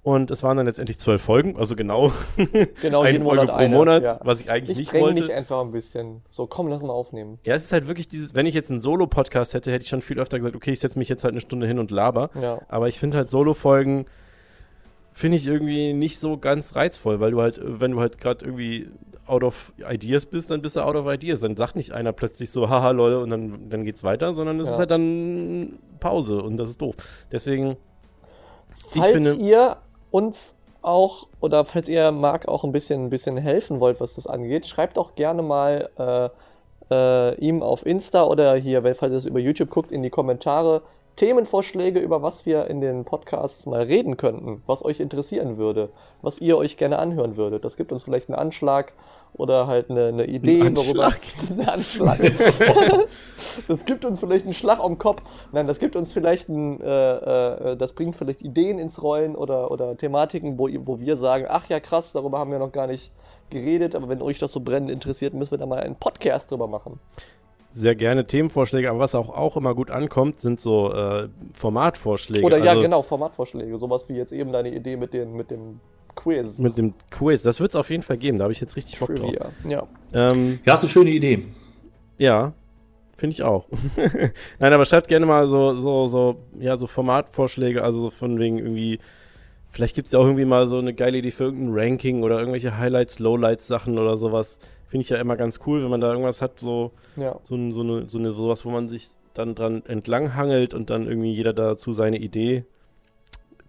Und 0.03 0.31
es 0.31 0.43
waren 0.43 0.57
dann 0.57 0.65
letztendlich 0.65 0.99
zwölf 0.99 1.21
Folgen, 1.21 1.55
also 1.57 1.77
genau, 1.77 2.11
Genau, 2.81 3.01
eine 3.03 3.19
Folge 3.21 3.23
Monat 3.23 3.47
pro 3.47 3.55
eine, 3.55 3.75
Monat, 3.75 4.03
ja. 4.03 4.19
was 4.21 4.41
ich 4.41 4.51
eigentlich 4.51 4.77
Ich 4.77 4.91
nicht 4.91 5.01
wollte. 5.01 5.21
mich 5.21 5.31
einfach 5.33 5.61
ein 5.61 5.71
bisschen. 5.71 6.21
So, 6.27 6.45
komm, 6.45 6.67
lass 6.67 6.81
mal 6.81 6.89
aufnehmen. 6.91 7.39
Ja, 7.45 7.55
es 7.55 7.63
ist 7.63 7.71
halt 7.71 7.87
wirklich 7.87 8.09
dieses, 8.09 8.35
wenn 8.35 8.45
ich 8.45 8.53
jetzt 8.53 8.69
einen 8.69 8.81
Solo-Podcast 8.81 9.53
hätte, 9.53 9.71
hätte 9.71 9.83
ich 9.83 9.89
schon 9.89 10.01
viel 10.01 10.19
öfter 10.19 10.37
gesagt, 10.37 10.57
okay, 10.57 10.71
ich 10.73 10.81
setze 10.81 10.99
mich 10.99 11.07
jetzt 11.07 11.23
halt 11.23 11.31
eine 11.31 11.39
Stunde 11.39 11.67
hin 11.67 11.79
und 11.79 11.89
laber. 11.89 12.31
Ja. 12.41 12.59
Aber 12.67 12.89
ich 12.89 12.99
finde 12.99 13.15
halt 13.15 13.29
Solo-Folgen, 13.29 14.05
finde 15.13 15.37
ich 15.37 15.47
irgendwie 15.47 15.93
nicht 15.93 16.19
so 16.19 16.37
ganz 16.37 16.75
reizvoll, 16.75 17.21
weil 17.21 17.31
du 17.31 17.41
halt, 17.41 17.61
wenn 17.63 17.91
du 17.91 18.01
halt 18.01 18.17
gerade 18.17 18.43
irgendwie 18.43 18.89
out 19.25 19.43
of 19.43 19.71
ideas 19.89 20.25
bist, 20.25 20.51
dann 20.51 20.61
bist 20.61 20.75
du 20.75 20.81
out 20.81 20.97
of 20.97 21.07
ideas. 21.09 21.39
Dann 21.39 21.55
sagt 21.55 21.77
nicht 21.77 21.93
einer 21.93 22.11
plötzlich 22.11 22.49
so, 22.51 22.69
haha, 22.69 22.91
lol, 22.91 23.13
und 23.13 23.29
dann, 23.29 23.69
dann 23.69 23.85
geht's 23.85 24.03
weiter, 24.03 24.35
sondern 24.35 24.59
es 24.59 24.67
Ja. 24.67 24.73
ist 24.73 24.79
halt 24.79 24.91
dann 24.91 25.79
Pause 26.01 26.41
und 26.41 26.57
das 26.57 26.69
ist 26.69 26.81
doof. 26.81 26.95
Deswegen, 27.31 27.77
ich 28.93 28.99
Falls 29.01 29.13
finde, 29.13 29.33
ihr 29.35 29.77
uns 30.13 30.55
auch 30.81 31.27
oder 31.39 31.65
falls 31.65 31.89
ihr 31.89 32.11
Marc 32.11 32.47
auch 32.47 32.63
ein 32.63 32.71
bisschen, 32.71 33.05
ein 33.05 33.09
bisschen 33.09 33.37
helfen 33.37 33.79
wollt, 33.79 33.99
was 33.99 34.15
das 34.15 34.27
angeht, 34.27 34.67
schreibt 34.67 34.97
auch 34.97 35.15
gerne 35.15 35.41
mal 35.41 35.89
äh, 35.97 36.29
äh, 36.93 37.35
ihm 37.35 37.63
auf 37.63 37.85
Insta 37.85 38.23
oder 38.23 38.55
hier, 38.55 38.83
falls 38.95 39.11
ihr 39.11 39.17
es 39.17 39.25
über 39.25 39.39
YouTube 39.39 39.69
guckt, 39.69 39.91
in 39.91 40.03
die 40.03 40.09
Kommentare 40.09 40.81
Themenvorschläge, 41.15 41.99
über 41.99 42.21
was 42.21 42.45
wir 42.45 42.67
in 42.67 42.81
den 42.81 43.05
Podcasts 43.05 43.65
mal 43.65 43.83
reden 43.83 44.17
könnten, 44.17 44.63
was 44.65 44.83
euch 44.83 44.99
interessieren 44.99 45.57
würde, 45.57 45.89
was 46.21 46.39
ihr 46.39 46.57
euch 46.57 46.77
gerne 46.77 46.99
anhören 46.99 47.37
würdet. 47.37 47.63
Das 47.65 47.77
gibt 47.77 47.91
uns 47.91 48.03
vielleicht 48.03 48.29
einen 48.29 48.39
Anschlag 48.39 48.93
oder 49.33 49.67
halt 49.67 49.89
eine, 49.89 50.07
eine 50.07 50.25
Idee, 50.25 50.61
Ein 50.61 50.77
worüber. 50.77 51.11
Ein 51.57 51.67
Anschlag. 51.67 52.19
das 53.67 53.85
gibt 53.85 54.05
uns 54.05 54.19
vielleicht 54.19 54.45
einen 54.45 54.53
Schlag 54.53 54.79
am 54.79 54.97
Kopf. 54.97 55.21
Nein, 55.51 55.67
das 55.67 55.79
gibt 55.79 55.95
uns 55.95 56.11
vielleicht 56.11 56.49
ein, 56.49 56.79
äh, 56.81 57.71
äh, 57.71 57.77
das 57.77 57.93
bringt 57.93 58.15
vielleicht 58.15 58.41
Ideen 58.41 58.79
ins 58.79 59.01
Rollen 59.01 59.35
oder, 59.35 59.71
oder 59.71 59.97
Thematiken, 59.97 60.57
wo, 60.59 60.69
wo 60.85 60.99
wir 60.99 61.15
sagen, 61.15 61.45
ach 61.49 61.67
ja 61.69 61.79
krass, 61.79 62.11
darüber 62.11 62.39
haben 62.39 62.51
wir 62.51 62.59
noch 62.59 62.71
gar 62.71 62.87
nicht 62.87 63.11
geredet, 63.49 63.95
aber 63.95 64.09
wenn 64.09 64.21
euch 64.21 64.39
das 64.39 64.51
so 64.51 64.59
brennend 64.59 64.91
interessiert, 64.91 65.33
müssen 65.33 65.51
wir 65.51 65.57
da 65.57 65.65
mal 65.65 65.79
einen 65.79 65.95
Podcast 65.95 66.51
drüber 66.51 66.67
machen. 66.67 66.99
sehr 67.71 67.95
gerne 67.95 68.25
Themenvorschläge, 68.25 68.89
aber 68.89 68.99
was 68.99 69.15
auch, 69.15 69.29
auch 69.29 69.57
immer 69.57 69.73
gut 69.75 69.89
ankommt, 69.89 70.39
sind 70.39 70.59
so 70.59 70.93
äh, 70.93 71.27
Formatvorschläge. 71.53 72.45
Oder 72.45 72.57
ja, 72.59 72.71
Also 72.71 72.81
genau, 72.81 73.01
Formatvorschläge. 73.01 73.77
Sowas 73.77 74.09
wie 74.09 74.13
jetzt 74.13 74.31
eben 74.31 74.51
deine 74.51 74.73
Idee 74.73 74.95
mit, 74.95 75.13
den, 75.13 75.33
mit 75.33 75.51
dem 75.51 75.79
Quiz. 76.15 76.59
Mit 76.59 76.77
dem 76.77 76.93
Quiz, 77.09 77.43
das 77.43 77.59
wird 77.59 77.71
es 77.71 77.75
auf 77.75 77.89
jeden 77.89 78.03
Fall 78.03 78.17
geben, 78.17 78.37
da 78.37 78.43
habe 78.43 78.53
ich 78.53 78.61
jetzt 78.61 78.75
richtig 78.75 78.99
Bock 78.99 79.15
drauf. 79.15 79.33
Ja. 79.67 79.87
Ähm, 80.13 80.59
ja, 80.65 80.73
ist 80.73 80.81
eine 80.81 80.89
schöne 80.89 81.09
Idee. 81.09 81.45
Ja, 82.17 82.53
finde 83.17 83.33
ich 83.33 83.43
auch. 83.43 83.67
Nein, 84.59 84.73
aber 84.73 84.85
schreibt 84.85 85.07
gerne 85.07 85.25
mal 85.25 85.47
so, 85.47 85.75
so, 85.75 86.07
so, 86.07 86.35
ja, 86.59 86.77
so 86.77 86.87
Formatvorschläge, 86.87 87.83
also 87.83 88.01
so 88.01 88.09
von 88.09 88.39
wegen 88.39 88.59
irgendwie, 88.59 88.99
vielleicht 89.69 89.95
gibt 89.95 90.07
es 90.07 90.11
ja 90.11 90.19
auch 90.19 90.25
irgendwie 90.25 90.45
mal 90.45 90.67
so 90.67 90.77
eine 90.77 90.93
geile 90.93 91.17
Idee 91.17 91.31
für 91.31 91.45
irgendein 91.45 91.73
Ranking 91.73 92.23
oder 92.23 92.39
irgendwelche 92.39 92.77
Highlights, 92.77 93.19
Lowlights 93.19 93.67
Sachen 93.67 93.97
oder 93.97 94.17
sowas. 94.17 94.59
Finde 94.87 95.03
ich 95.03 95.09
ja 95.09 95.17
immer 95.17 95.37
ganz 95.37 95.59
cool, 95.65 95.83
wenn 95.83 95.89
man 95.89 96.01
da 96.01 96.11
irgendwas 96.11 96.41
hat, 96.41 96.59
so, 96.59 96.91
ja. 97.15 97.39
so, 97.43 97.55
so 97.71 97.81
eine, 97.81 98.09
so 98.09 98.19
eine, 98.19 98.33
sowas, 98.33 98.65
wo 98.65 98.69
man 98.69 98.89
sich 98.89 99.09
dann 99.33 99.55
dran 99.55 99.83
entlanghangelt 99.87 100.73
und 100.73 100.89
dann 100.89 101.07
irgendwie 101.07 101.33
jeder 101.33 101.53
dazu 101.53 101.93
seine 101.93 102.17
Idee 102.17 102.65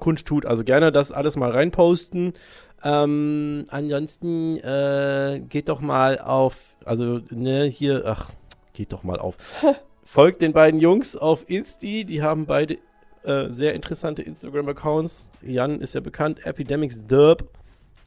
kundtut. 0.04 0.44
Also 0.44 0.64
gerne 0.64 0.92
das 0.92 1.10
alles 1.10 1.34
mal 1.36 1.50
reinposten. 1.50 2.34
Ähm, 2.82 3.64
ansonsten 3.68 4.58
äh, 4.58 5.40
geht 5.48 5.70
doch 5.70 5.80
mal 5.80 6.18
auf, 6.18 6.76
also 6.84 7.20
ne, 7.30 7.64
hier, 7.64 8.02
ach, 8.06 8.28
geht 8.74 8.92
doch 8.92 9.02
mal 9.02 9.18
auf. 9.18 9.36
Folgt 10.04 10.42
den 10.42 10.52
beiden 10.52 10.78
Jungs 10.78 11.16
auf 11.16 11.48
Insti, 11.48 12.04
die 12.04 12.22
haben 12.22 12.44
beide 12.44 12.76
äh, 13.22 13.48
sehr 13.48 13.72
interessante 13.72 14.20
Instagram-Accounts. 14.20 15.30
Jan 15.40 15.80
ist 15.80 15.94
ja 15.94 16.00
bekannt, 16.00 16.44
Epidemics 16.44 17.00
Derb 17.02 17.48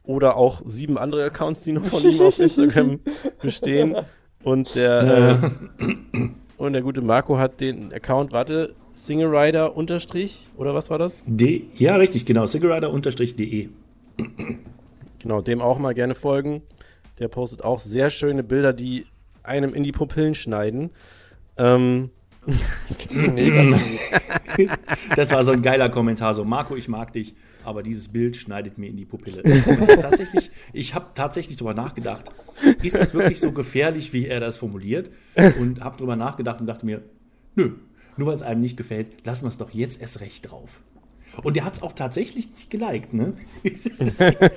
oder 0.03 0.37
auch 0.37 0.61
sieben 0.67 0.99
andere 0.99 1.25
Accounts, 1.25 1.63
die 1.63 1.71
noch 1.71 1.85
von 1.85 2.03
ihm 2.03 2.21
auf 2.21 2.37
Instagram 2.37 2.99
bestehen. 3.41 3.97
Und 4.43 4.75
der, 4.75 5.39
äh, 5.79 6.29
und 6.57 6.73
der 6.73 6.83
gute 6.83 7.01
Marco 7.01 7.39
hat 7.39 7.59
den 7.59 7.91
Account, 7.91 8.31
warte, 8.31 8.75
Single 8.97 9.27
Rider 9.27 9.77
unterstrich, 9.77 10.49
oder 10.57 10.73
was 10.73 10.89
war 10.89 10.97
das? 10.97 11.23
D 11.27 11.67
ja, 11.75 11.95
richtig, 11.97 12.25
genau. 12.25 12.47
Cigarrider-de. 12.47 13.69
Genau, 15.19 15.41
dem 15.41 15.61
auch 15.61 15.77
mal 15.77 15.93
gerne 15.93 16.15
folgen. 16.15 16.63
Der 17.19 17.27
postet 17.27 17.63
auch 17.63 17.79
sehr 17.79 18.09
schöne 18.09 18.41
Bilder, 18.43 18.73
die 18.73 19.05
einem 19.43 19.75
in 19.75 19.83
die 19.83 19.91
Pupillen 19.91 20.33
schneiden. 20.33 20.89
Ähm, 21.57 22.09
So. 23.11 23.27
Das 25.15 25.31
war 25.31 25.43
so 25.43 25.51
ein 25.51 25.61
geiler 25.61 25.89
Kommentar. 25.89 26.33
So, 26.33 26.43
Marco, 26.43 26.75
ich 26.75 26.87
mag 26.87 27.13
dich, 27.13 27.35
aber 27.63 27.83
dieses 27.83 28.07
Bild 28.07 28.35
schneidet 28.35 28.79
mir 28.79 28.89
in 28.89 28.97
die 28.97 29.05
Pupille. 29.05 29.43
Und 29.43 30.01
tatsächlich, 30.01 30.49
ich 30.73 30.95
habe 30.95 31.07
tatsächlich 31.13 31.57
darüber 31.57 31.75
nachgedacht, 31.75 32.31
ist 32.81 32.95
das 32.95 33.13
wirklich 33.13 33.39
so 33.39 33.51
gefährlich, 33.51 34.13
wie 34.13 34.25
er 34.25 34.39
das 34.39 34.57
formuliert? 34.57 35.11
Und 35.59 35.81
habe 35.81 35.97
darüber 35.97 36.15
nachgedacht 36.15 36.59
und 36.61 36.65
dachte 36.65 36.85
mir, 36.85 37.03
nö, 37.55 37.73
nur 38.17 38.27
weil 38.27 38.35
es 38.35 38.41
einem 38.41 38.61
nicht 38.61 38.77
gefällt, 38.77 39.25
lassen 39.25 39.45
wir 39.45 39.49
es 39.49 39.57
doch 39.57 39.71
jetzt 39.71 40.01
erst 40.01 40.19
recht 40.19 40.49
drauf. 40.49 40.69
Und 41.43 41.55
der 41.55 41.65
hat 41.65 41.73
es 41.73 41.81
auch 41.83 41.93
tatsächlich 41.93 42.49
nicht 42.49 42.69
geliked, 42.69 43.13
ne? 43.13 43.33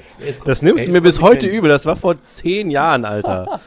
Das 0.44 0.62
nimmst 0.62 0.86
du 0.86 0.92
mir 0.92 1.02
bis 1.02 1.20
heute 1.20 1.46
übel. 1.46 1.68
Das 1.68 1.84
war 1.86 1.96
vor 1.96 2.22
zehn 2.22 2.70
Jahren, 2.70 3.04
Alter. 3.04 3.60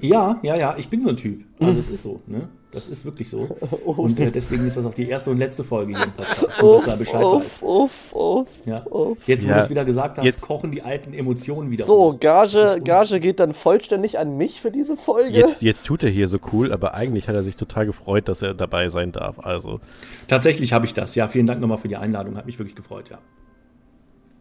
Ja, 0.00 0.38
ja, 0.42 0.56
ja, 0.56 0.74
ich 0.78 0.88
bin 0.88 1.02
so 1.02 1.10
ein 1.10 1.16
Typ. 1.16 1.44
Also 1.60 1.78
es 1.78 1.88
ist 1.88 2.02
so, 2.02 2.20
ne? 2.26 2.48
Das 2.72 2.88
ist 2.88 3.04
wirklich 3.04 3.30
so. 3.30 3.42
Und 3.84 4.18
äh, 4.18 4.32
deswegen 4.32 4.66
ist 4.66 4.76
das 4.76 4.84
auch 4.84 4.92
die 4.94 5.08
erste 5.08 5.30
und 5.30 5.38
letzte 5.38 5.62
Folge 5.62 5.94
hier 5.94 6.04
im 6.04 6.10
Podcast, 6.16 6.60
um 6.60 6.72
dass 6.78 6.86
er 6.88 6.96
Bescheid 6.96 7.22
uff, 7.24 7.62
uff, 7.62 8.12
uff. 8.12 8.48
Ja. 8.66 8.84
Jetzt, 9.26 9.44
wo 9.44 9.50
Ja. 9.50 9.58
du 9.58 9.62
es 9.62 9.70
wieder 9.70 9.84
gesagt 9.84 10.18
hast, 10.18 10.24
Jetzt- 10.24 10.40
kochen 10.40 10.72
die 10.72 10.82
alten 10.82 11.14
Emotionen 11.14 11.70
wieder 11.70 11.84
So. 11.84 12.16
Gage, 12.18 12.80
Gage 12.84 13.20
geht 13.20 13.38
dann 13.38 13.54
vollständig 13.54 14.18
an 14.18 14.36
mich 14.36 14.60
für 14.60 14.72
diese 14.72 14.96
Folge. 14.96 15.30
Jetzt, 15.38 15.62
jetzt 15.62 15.86
tut 15.86 16.02
er 16.02 16.10
hier 16.10 16.26
so 16.26 16.38
cool, 16.52 16.72
aber 16.72 16.94
eigentlich 16.94 17.28
hat 17.28 17.36
er 17.36 17.44
sich 17.44 17.56
total 17.56 17.86
gefreut, 17.86 18.28
dass 18.28 18.42
er 18.42 18.54
dabei 18.54 18.88
sein 18.88 19.12
darf. 19.12 19.38
Also, 19.38 19.78
Tatsächlich 20.26 20.72
habe 20.72 20.86
ich 20.86 20.94
das. 20.94 21.14
Ja, 21.14 21.28
vielen 21.28 21.46
Dank 21.46 21.60
nochmal 21.60 21.78
für 21.78 21.86
die 21.88 21.96
Einladung. 21.96 22.36
Hat 22.36 22.46
mich 22.46 22.58
wirklich 22.58 22.74
gefreut, 22.74 23.08
ja. 23.10 23.18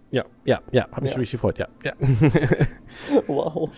ja, 0.10 0.26
ja, 0.44 0.61
ja, 0.72 0.88
hab 0.91 1.03
mich 1.03 1.11
Ja. 1.11 1.18
wirklich 1.18 1.31
gefreut, 1.31 1.60
ja. 1.60 1.68
ja. 1.84 1.94
Wow. 3.27 3.69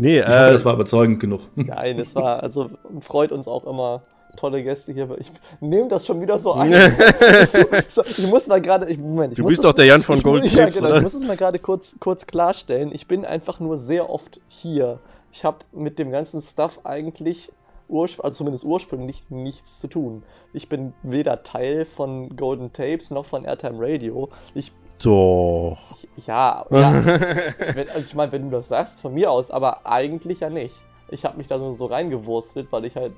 Nee, 0.00 0.20
Ich 0.20 0.26
hoffe, 0.26 0.34
äh, 0.36 0.52
das 0.52 0.64
war 0.64 0.74
überzeugend 0.74 1.20
genug. 1.20 1.40
Nein, 1.54 1.98
es 1.98 2.14
war, 2.14 2.42
also 2.42 2.70
freut 3.00 3.32
uns 3.32 3.46
auch 3.48 3.64
immer. 3.66 4.02
Tolle 4.36 4.62
Gäste 4.62 4.92
hier. 4.92 5.08
Ich 5.18 5.30
nehme 5.60 5.88
das 5.88 6.06
schon 6.06 6.20
wieder 6.20 6.38
so 6.38 6.52
ein. 6.52 6.72
ich 8.16 8.26
muss 8.28 8.46
mal 8.46 8.60
gerade. 8.60 8.86
Ich, 8.88 8.98
Moment, 8.98 9.32
ich 9.32 9.36
Du 9.36 9.42
muss 9.42 9.50
bist 9.50 9.64
das- 9.64 9.70
doch 9.70 9.76
der 9.76 9.86
Jan 9.86 10.02
von 10.02 10.18
ich, 10.18 10.22
Golden 10.22 10.46
Ja, 10.50 10.64
Tapes, 10.66 10.74
genau. 10.76 10.88
oder? 10.88 10.96
Ich 10.98 11.02
muss 11.02 11.14
es 11.14 11.26
mal 11.26 11.36
gerade 11.36 11.58
kurz, 11.58 11.96
kurz 11.98 12.26
klarstellen. 12.26 12.90
Ich 12.92 13.08
bin 13.08 13.24
einfach 13.24 13.58
nur 13.60 13.76
sehr 13.76 14.08
oft 14.08 14.40
hier. 14.48 15.00
Ich 15.32 15.44
habe 15.44 15.58
mit 15.72 15.98
dem 15.98 16.10
ganzen 16.12 16.40
Stuff 16.40 16.80
eigentlich, 16.84 17.50
also 17.88 18.30
zumindest 18.30 18.64
ursprünglich, 18.64 19.24
nichts 19.30 19.80
zu 19.80 19.88
tun. 19.88 20.22
Ich 20.52 20.68
bin 20.68 20.92
weder 21.02 21.42
Teil 21.42 21.84
von 21.84 22.36
Golden 22.36 22.72
Tapes 22.72 23.10
noch 23.10 23.24
von 23.26 23.44
Airtime 23.44 23.78
Radio. 23.80 24.28
Ich 24.54 24.72
doch. 25.04 25.78
Ja, 26.26 26.64
ja. 26.70 27.04
wenn, 27.74 27.88
also 27.88 28.00
ich 28.00 28.14
meine, 28.14 28.32
wenn 28.32 28.44
du 28.44 28.50
das 28.50 28.68
sagst, 28.68 29.00
von 29.00 29.14
mir 29.14 29.30
aus, 29.30 29.50
aber 29.50 29.86
eigentlich 29.86 30.40
ja 30.40 30.50
nicht. 30.50 30.74
Ich 31.10 31.24
habe 31.24 31.36
mich 31.38 31.46
da 31.48 31.58
so, 31.58 31.72
so 31.72 31.86
reingewurstelt, 31.86 32.70
weil 32.70 32.84
ich 32.84 32.96
halt 32.96 33.12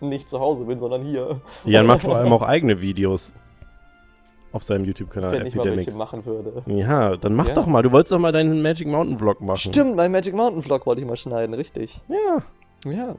nicht 0.00 0.28
zu 0.28 0.40
Hause 0.40 0.64
bin, 0.64 0.78
sondern 0.78 1.02
hier. 1.02 1.40
Jan 1.64 1.86
macht 1.86 2.02
vor 2.02 2.16
allem 2.16 2.32
auch 2.32 2.42
eigene 2.42 2.80
Videos 2.80 3.32
auf 4.52 4.62
seinem 4.62 4.84
YouTube-Kanal 4.86 5.32
wenn 5.32 5.46
ich 5.46 5.54
mal 5.54 5.64
welche 5.64 5.72
Epidemics. 5.90 5.96
machen 5.98 6.24
würde. 6.24 6.62
Ja, 6.66 7.16
dann 7.16 7.34
mach 7.34 7.48
Ja. 7.48 7.54
doch 7.54 7.66
mal. 7.66 7.82
Du 7.82 7.92
wolltest 7.92 8.12
doch 8.12 8.18
mal 8.18 8.32
deinen 8.32 8.62
Magic 8.62 8.88
Mountain 8.88 9.18
Vlog 9.18 9.40
machen. 9.42 9.58
Stimmt, 9.58 9.96
mein 9.96 10.10
Magic 10.12 10.34
Mountain 10.34 10.62
Vlog 10.62 10.86
wollte 10.86 11.02
ich 11.02 11.06
mal 11.06 11.16
schneiden, 11.16 11.54
richtig. 11.54 12.00
Ja. 12.08 12.90
Ja. 12.90 13.14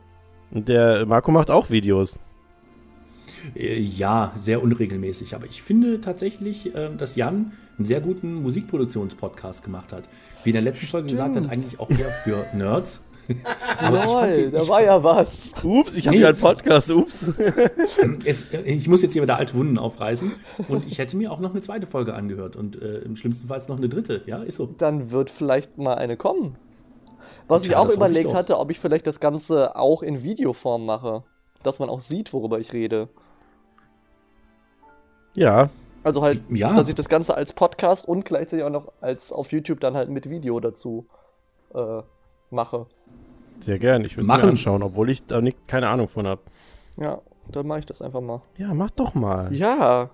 Und 0.51 0.67
der 0.67 1.05
Marco 1.05 1.29
macht 1.31 1.51
auch 1.51 1.69
Videos. 1.69 2.17
Äh, 3.55 3.79
Ja, 3.79 4.33
sehr 4.39 4.61
unregelmäßig. 4.63 5.35
Aber 5.35 5.45
ich 5.45 5.61
finde 5.61 6.01
tatsächlich, 6.01 6.75
äh, 6.75 6.89
dass 6.97 7.15
Jan 7.15 7.51
einen 7.77 7.85
sehr 7.85 8.01
guten 8.01 8.41
Musikproduktionspodcast 8.43 9.63
gemacht 9.63 9.93
hat. 9.93 10.03
Wie 10.43 10.49
in 10.49 10.53
der 10.53 10.61
letzten 10.63 10.87
Folge 10.87 11.07
gesagt 11.09 11.35
hat, 11.35 11.49
eigentlich 11.49 11.79
auch 11.79 11.89
eher 11.89 12.09
für 12.23 12.45
Nerds. 12.55 13.01
Aber 13.79 14.05
ich 14.05 14.09
fand 14.09 14.35
Lol, 14.35 14.43
den- 14.43 14.51
da 14.51 14.61
ich 14.61 14.69
war 14.69 14.81
ja 14.83 15.03
was. 15.03 15.51
Ups, 15.61 15.97
ich 15.97 16.07
habe 16.07 16.15
Nee. 16.15 16.21
hier 16.21 16.29
einen 16.29 16.37
Podcast. 16.37 16.89
Ups. 16.91 17.29
Jetzt, 18.23 18.53
äh, 18.53 18.61
ich 18.63 18.87
muss 18.87 19.01
jetzt 19.01 19.11
hier 19.13 19.21
wieder 19.21 19.35
alte 19.37 19.53
Wunden 19.55 19.77
aufreißen 19.77 20.31
und 20.69 20.87
ich 20.87 20.97
hätte 20.97 21.17
mir 21.17 21.29
auch 21.31 21.39
noch 21.39 21.51
eine 21.51 21.59
zweite 21.61 21.87
Folge 21.87 22.13
angehört 22.13 22.55
und 22.55 22.81
äh, 22.81 22.99
im 22.99 23.17
schlimmsten 23.17 23.47
Fall 23.49 23.61
noch 23.67 23.77
eine 23.77 23.89
dritte. 23.89 24.21
Ja, 24.27 24.43
ist 24.43 24.55
so. 24.55 24.67
Dann 24.77 25.11
wird 25.11 25.29
vielleicht 25.29 25.77
mal 25.77 25.95
eine 25.95 26.15
kommen. 26.15 26.55
Was 27.49 27.63
Tja, 27.63 27.71
ich 27.71 27.77
auch 27.77 27.89
ich 27.89 27.95
überlegt 27.95 28.27
doch. 28.27 28.33
hatte, 28.35 28.57
ob 28.59 28.71
ich 28.71 28.79
vielleicht 28.79 29.05
das 29.07 29.19
Ganze 29.19 29.75
auch 29.75 30.03
in 30.03 30.23
Videoform 30.23 30.85
mache. 30.85 31.23
Dass 31.63 31.79
man 31.79 31.89
auch 31.89 31.99
sieht, 31.99 32.31
worüber 32.31 32.59
ich 32.59 32.71
rede. 32.71 33.09
Ja, 35.37 35.69
Also 36.03 36.21
halt, 36.23 36.41
Ja. 36.49 36.73
dass 36.75 36.87
ich 36.89 36.95
das 36.95 37.09
Ganze 37.09 37.35
als 37.35 37.53
Podcast 37.53 38.07
und 38.07 38.25
gleichzeitig 38.25 38.63
auch 38.65 38.69
noch 38.69 38.91
als 39.01 39.31
auf 39.31 39.51
YouTube 39.51 39.79
dann 39.79 39.95
halt 39.95 40.09
mit 40.09 40.29
Video 40.29 40.59
dazu 40.59 41.05
äh, 41.75 42.01
mache. 42.49 42.85
sehr 43.59 43.77
gern. 43.79 44.03
Ich 44.05 44.15
würde 44.17 44.31
es 44.33 44.41
mir 44.41 44.47
anschauen, 44.49 44.83
obwohl 44.83 45.09
ich 45.09 45.25
da 45.25 45.41
nicht, 45.41 45.67
keine 45.67 45.89
Ahnung 45.89 46.07
von 46.07 46.25
habe. 46.27 46.41
Ja, 46.97 47.19
dann 47.51 47.67
mache 47.67 47.79
ich 47.79 47.85
das 47.85 48.01
einfach 48.01 48.21
mal. 48.21 48.41
Ja, 48.57 48.73
mach 48.73 48.89
doch 48.91 49.13
mal. 49.15 49.53
Ja, 49.53 50.09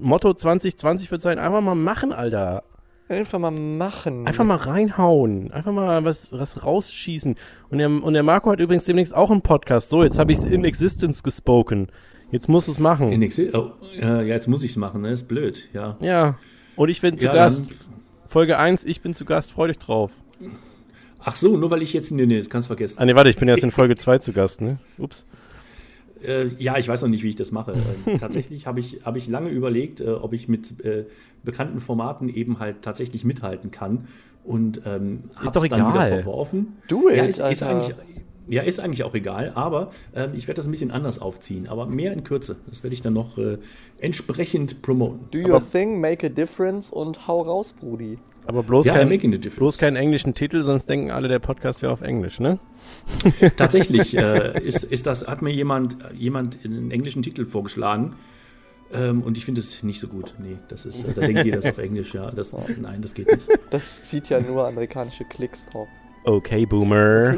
Motto 0.00 0.34
2020 0.34 1.10
wird 1.10 1.22
sein, 1.22 1.38
einfach 1.38 1.60
mal 1.62 1.74
machen, 1.74 2.12
Alter. 2.12 2.62
einfach 3.08 3.38
mal 3.38 3.50
machen. 3.52 4.26
Einfach 4.26 4.44
mal 4.44 4.56
reinhauen. 4.56 5.50
Einfach 5.52 5.72
mal 5.72 6.04
was, 6.04 6.30
was 6.32 6.64
rausschießen. 6.64 7.36
Und 7.70 7.78
der, 7.78 7.88
und 7.88 8.12
der 8.12 8.22
Marco 8.22 8.50
hat 8.50 8.60
übrigens 8.60 8.84
demnächst 8.84 9.14
auch 9.14 9.30
einen 9.30 9.42
Podcast. 9.42 9.88
So, 9.88 10.02
jetzt 10.02 10.18
habe 10.18 10.32
ich 10.32 10.38
es 10.38 10.44
in 10.44 10.64
Existence 10.64 11.22
gespoken. 11.22 11.88
Jetzt 12.32 12.48
musst 12.48 12.66
du 12.66 12.72
es 12.72 12.78
machen. 12.78 13.12
In 13.12 13.22
Excel, 13.22 13.54
oh, 13.54 13.72
ja, 14.00 14.22
jetzt 14.22 14.48
muss 14.48 14.64
ich 14.64 14.72
es 14.72 14.76
machen, 14.76 15.02
ne? 15.02 15.10
Ist 15.10 15.28
blöd, 15.28 15.68
ja. 15.74 15.96
ja. 16.00 16.38
Und 16.76 16.88
ich 16.88 17.02
bin 17.02 17.18
zu 17.18 17.26
Ja, 17.26 17.34
Gast. 17.34 17.64
Folge 18.26 18.58
1, 18.58 18.84
ich 18.84 19.02
bin 19.02 19.12
zu 19.12 19.26
Gast. 19.26 19.52
Freu 19.52 19.68
dich 19.68 19.78
drauf. 19.78 20.12
Ach 21.20 21.36
so, 21.36 21.58
nur 21.58 21.70
weil 21.70 21.82
ich 21.82 21.92
jetzt. 21.92 22.10
Nee, 22.10 22.24
nee, 22.24 22.38
das 22.38 22.48
kannst 22.48 22.66
du 22.66 22.70
vergessen. 22.70 22.96
Ah, 22.98 23.04
nee, 23.04 23.14
warte, 23.14 23.28
ich 23.28 23.36
bin 23.36 23.48
erst 23.48 23.62
in 23.62 23.70
Folge 23.70 23.96
2 23.96 24.18
zu 24.18 24.32
Gast, 24.32 24.62
ne? 24.62 24.78
Ups. 24.96 25.26
Äh, 26.26 26.46
ja, 26.58 26.78
ich 26.78 26.88
weiß 26.88 27.02
noch 27.02 27.10
nicht, 27.10 27.22
wie 27.22 27.28
ich 27.28 27.36
das 27.36 27.52
mache. 27.52 27.74
Äh, 28.06 28.16
tatsächlich 28.18 28.66
habe 28.66 28.80
ich, 28.80 29.00
hab 29.04 29.16
ich 29.16 29.28
lange 29.28 29.50
überlegt, 29.50 30.00
äh, 30.00 30.08
ob 30.08 30.32
ich 30.32 30.48
mit 30.48 30.82
äh, 30.84 31.04
bekannten 31.44 31.80
Formaten 31.80 32.30
eben 32.30 32.58
halt 32.58 32.80
tatsächlich 32.80 33.24
mithalten 33.24 33.70
kann. 33.70 34.08
Und 34.42 34.80
ähm, 34.86 35.24
hab's 35.36 35.52
doch 35.52 35.66
dann 35.66 35.80
egal. 35.80 35.92
wieder 35.92 36.22
verworfen. 36.22 36.78
It, 36.86 37.16
ja, 37.16 37.24
ist, 37.24 37.38
ist 37.40 37.62
eigentlich, 37.62 37.94
ja, 38.48 38.62
ist 38.62 38.80
eigentlich 38.80 39.04
auch 39.04 39.14
egal, 39.14 39.52
aber 39.54 39.92
ähm, 40.14 40.32
ich 40.34 40.48
werde 40.48 40.56
das 40.56 40.66
ein 40.66 40.70
bisschen 40.70 40.90
anders 40.90 41.20
aufziehen, 41.20 41.68
aber 41.68 41.86
mehr 41.86 42.12
in 42.12 42.24
Kürze. 42.24 42.56
Das 42.68 42.82
werde 42.82 42.94
ich 42.94 43.00
dann 43.00 43.12
noch 43.12 43.38
äh, 43.38 43.58
entsprechend 43.98 44.82
promoten. 44.82 45.28
Do 45.30 45.48
your 45.48 45.62
thing, 45.62 46.00
make 46.00 46.26
a 46.26 46.28
difference 46.28 46.90
und 46.90 47.26
hau 47.28 47.42
raus, 47.42 47.72
Brudi. 47.72 48.18
Aber 48.46 48.62
bloß, 48.62 48.86
Ja, 48.86 48.94
kein, 48.94 49.40
bloß 49.40 49.78
keinen 49.78 49.96
englischen 49.96 50.34
Titel, 50.34 50.62
sonst 50.62 50.88
denken 50.88 51.10
alle, 51.10 51.28
der 51.28 51.38
Podcast 51.38 51.82
wäre 51.82 51.92
auf 51.92 52.02
Englisch, 52.02 52.40
ne? 52.40 52.58
Tatsächlich 53.56 54.16
äh, 54.16 54.60
ist, 54.60 54.84
ist 54.84 55.06
das, 55.06 55.26
hat 55.26 55.42
mir 55.42 55.52
jemand, 55.52 55.96
jemand 56.14 56.58
einen 56.64 56.90
englischen 56.90 57.22
Titel 57.22 57.46
vorgeschlagen. 57.46 58.16
Ähm, 58.92 59.22
und 59.22 59.38
ich 59.38 59.44
finde 59.44 59.60
es 59.60 59.82
nicht 59.82 60.00
so 60.00 60.08
gut. 60.08 60.34
Nee, 60.38 60.58
das 60.68 60.84
ist, 60.84 61.04
äh, 61.04 61.12
da 61.14 61.22
denkt 61.22 61.44
jeder 61.44 61.60
das 61.60 61.66
auf 61.66 61.78
Englisch, 61.78 62.14
ja. 62.14 62.30
Das, 62.30 62.52
nein, 62.80 63.00
das 63.00 63.14
geht 63.14 63.28
nicht. 63.28 63.48
Das 63.70 64.04
zieht 64.04 64.28
ja 64.28 64.40
nur 64.40 64.66
amerikanische 64.66 65.24
Klicks 65.24 65.64
drauf. 65.64 65.88
Okay, 66.24 66.66
Boomer. 66.66 67.36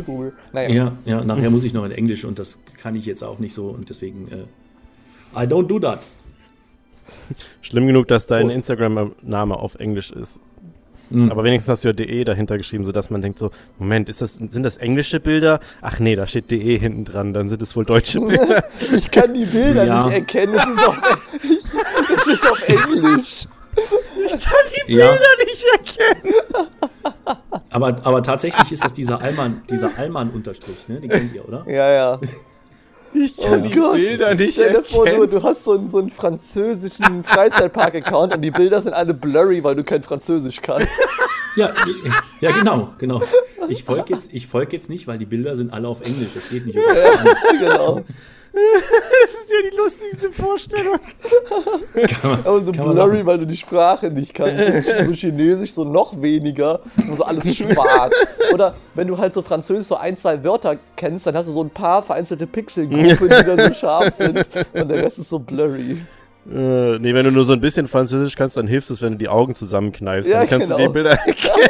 Naja, 0.53 0.69
Ja, 0.69 0.93
ja, 1.05 1.25
nachher 1.25 1.51
muss 1.51 1.65
ich 1.65 1.73
noch 1.73 1.85
in 1.85 1.91
Englisch 1.93 2.25
und 2.25 2.39
das 2.39 2.59
kann 2.81 2.95
ich 2.97 3.07
jetzt 3.07 3.23
auch 3.25 3.39
nicht 3.39 3.55
so 3.55 3.69
und 3.69 3.89
deswegen, 3.89 4.29
äh, 4.29 5.43
I 5.43 5.47
don't 5.47 5.67
do 5.67 5.79
that. 5.81 6.01
Schlimm 7.63 7.87
genug, 7.87 8.09
dass 8.09 8.27
dein. 8.27 8.51
Instagram-Name 8.51 9.57
auf 9.57 9.75
Englisch 9.77 10.11
ist. 10.11 10.39
Mhm. 11.11 11.31
Aber 11.31 11.45
wenigstens 11.45 11.71
hast 11.71 11.85
du 11.85 11.89
ja 11.89 11.93
DE 11.93 12.25
dahinter 12.25 12.57
geschrieben, 12.57 12.85
sodass 12.87 13.11
man 13.11 13.21
denkt 13.21 13.39
so, 13.39 13.51
Moment, 13.79 14.09
ist 14.09 14.23
das, 14.23 14.35
sind 14.35 14.63
das 14.63 14.77
englische 14.79 15.21
Bilder? 15.21 15.61
Ach 15.83 15.99
nee, 15.99 16.17
da 16.17 16.27
steht 16.27 16.51
DE 16.51 16.79
hinten 16.79 17.05
dran, 17.05 17.33
dann 17.35 17.49
sind 17.49 17.63
es 17.63 17.77
wohl 17.77 17.85
deutsche 17.85 18.21
Bilder. 18.27 18.65
ich 18.97 19.11
kann 19.11 19.35
die 19.35 19.45
Bilder 19.45 19.85
Ja. 19.85 20.07
nicht 20.07 20.15
erkennen. 20.15 20.55
Es 20.55 20.65
ist 20.67 20.89
auf, 20.89 21.01
es 22.17 22.27
ist 22.27 22.51
auf 22.51 22.69
Englisch. 22.69 23.47
Ja, 24.87 25.13
nicht 25.47 25.65
erkennen. 25.73 26.35
aber, 27.71 27.97
aber 28.05 28.23
tatsächlich 28.23 28.73
ist 28.73 28.85
das 28.85 28.93
dieser 28.93 29.21
Allmann, 29.21 29.63
dieser 29.71 29.91
Allmann-Unterstrich, 29.97 30.89
ne? 30.89 31.01
Den 31.01 31.11
kennt 31.11 31.35
ihr, 31.35 31.47
oder? 31.47 31.65
Ja, 31.69 31.91
ja. 31.93 32.21
Ich 33.13 33.35
Oh 33.39 33.43
kann 33.49 33.63
die 33.63 33.75
Gott. 33.75 33.95
Bilder 33.95 34.35
nicht 34.35 34.55
Stell 34.55 34.73
dir 34.73 34.83
vor, 34.83 35.05
du, 35.07 35.13
erkennen. 35.13 35.31
du 35.31 35.43
hast 35.43 35.63
so 35.65 35.73
einen, 35.73 35.89
so 35.89 35.99
einen 35.99 36.11
französischen 36.11 37.23
Freizeitpark-Account 37.23 38.35
und 38.35 38.43
die 38.43 38.51
Bilder 38.51 38.81
sind 38.81 38.93
alle 38.93 39.15
blurry, 39.15 39.63
weil 39.63 39.77
du 39.77 39.85
kein 39.85 40.03
Französisch 40.03 40.61
kannst. 40.61 40.89
Ja, 41.57 41.73
ja, 42.41 42.51
genau, 42.51 42.89
genau. 42.99 43.23
Ich 43.69 43.85
folge 43.85 44.13
jetzt, 44.15 44.35
ich 44.35 44.49
folg 44.49 44.73
jetzt 44.73 44.89
nicht, 44.91 45.07
weil 45.07 45.19
die 45.19 45.27
Bilder 45.27 45.55
sind 45.55 45.73
alle 45.73 45.87
auf 45.87 46.01
Englisch. 46.01 46.31
Das 46.35 46.49
geht 46.49 46.67
nicht. 46.67 46.77
genau. 47.61 48.03
Das 49.25 49.33
ist 49.33 49.51
ja 49.51 49.71
die 49.71 49.77
lustigste 49.77 50.33
Vorstellung. 50.33 50.99
Aber 52.45 52.61
so 52.61 52.73
blurry, 52.73 53.25
weil 53.27 53.39
du 53.39 53.47
die 53.47 53.57
Sprache 53.57 54.11
nicht 54.11 54.35
kannst. 54.35 54.87
So 55.07 55.13
Chinesisch, 55.13 55.73
so 55.73 55.85
noch 55.85 56.21
weniger. 56.21 56.81
So 57.13 57.25
alles 57.25 57.57
schwarz. 57.57 58.15
Oder 58.53 58.75
wenn 58.95 59.09
du 59.09 59.19
halt 59.19 59.35
so 59.35 59.43
Französisch 59.43 59.87
so 59.87 59.97
ein, 59.97 60.17
zwei 60.17 60.43
Wörter 60.45 60.77
kennst, 60.97 61.27
dann 61.27 61.37
hast 61.37 61.47
du 61.47 61.53
so 61.53 61.63
ein 61.63 61.71
paar 61.71 62.03
vereinzelte 62.03 62.47
Pixelgruppen, 62.47 63.29
die 63.29 63.45
dann 63.45 63.59
so 63.59 63.75
scharf 63.81 64.15
sind. 64.15 64.39
Und 64.73 64.89
der 64.89 65.03
Rest 65.03 65.19
ist 65.19 65.29
so 65.29 65.39
blurry. 65.39 65.99
Äh, 66.51 66.99
nee, 66.99 67.15
wenn 67.15 67.25
du 67.25 67.31
nur 67.31 67.45
so 67.45 67.55
ein 67.55 67.61
bisschen 67.61 67.89
Französisch 67.89 68.37
kannst, 68.37 68.57
dann 68.57 68.67
hilft 68.67 68.91
es, 68.91 69.01
wenn 69.01 69.13
du 69.13 69.19
die 69.19 69.29
Augen 69.29 69.55
zusammenkneifst. 69.55 70.31
Ja, 70.31 70.41
dann 70.41 70.49
kannst 70.49 70.71
du 70.71 70.77
genau. 70.77 70.89
die 70.89 70.93
Bilder 70.93 71.11
erkennen. 71.11 71.69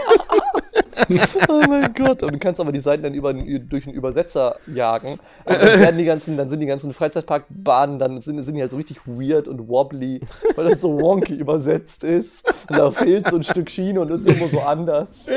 Oh 1.49 1.63
mein 1.69 1.93
Gott. 1.95 2.23
Und 2.23 2.33
du 2.33 2.39
kannst 2.39 2.61
aber 2.61 2.73
die 2.73 2.81
Seiten 2.81 3.03
dann 3.03 3.15
über, 3.15 3.33
durch 3.33 3.87
einen 3.87 3.95
Übersetzer 3.95 4.57
jagen. 4.73 5.19
Und 5.45 5.55
dann, 5.61 5.81
werden 5.81 5.99
die 5.99 6.05
ganzen, 6.05 6.37
dann 6.37 6.49
sind 6.49 6.61
die 6.61 6.67
ganzen 6.67 6.93
Freizeitparkbahnen, 6.93 7.99
dann 7.99 8.21
sind, 8.21 8.43
sind 8.43 8.55
die 8.55 8.61
halt 8.61 8.71
so 8.71 8.77
richtig 8.77 8.99
weird 9.07 9.49
und 9.49 9.69
wobbly, 9.69 10.21
weil 10.57 10.69
das 10.71 10.81
so 10.81 11.01
wonky 11.01 11.35
übersetzt 11.35 12.05
ist. 12.05 12.47
Und 12.71 12.79
da 12.79 12.91
fehlt 12.91 13.29
so 13.29 13.37
ein 13.37 13.45
Stück 13.45 13.71
Schiene 13.71 14.01
und 14.01 14.11
ist 14.11 14.27
irgendwo 14.27 14.49
so 14.49 14.61
anders. 14.61 15.29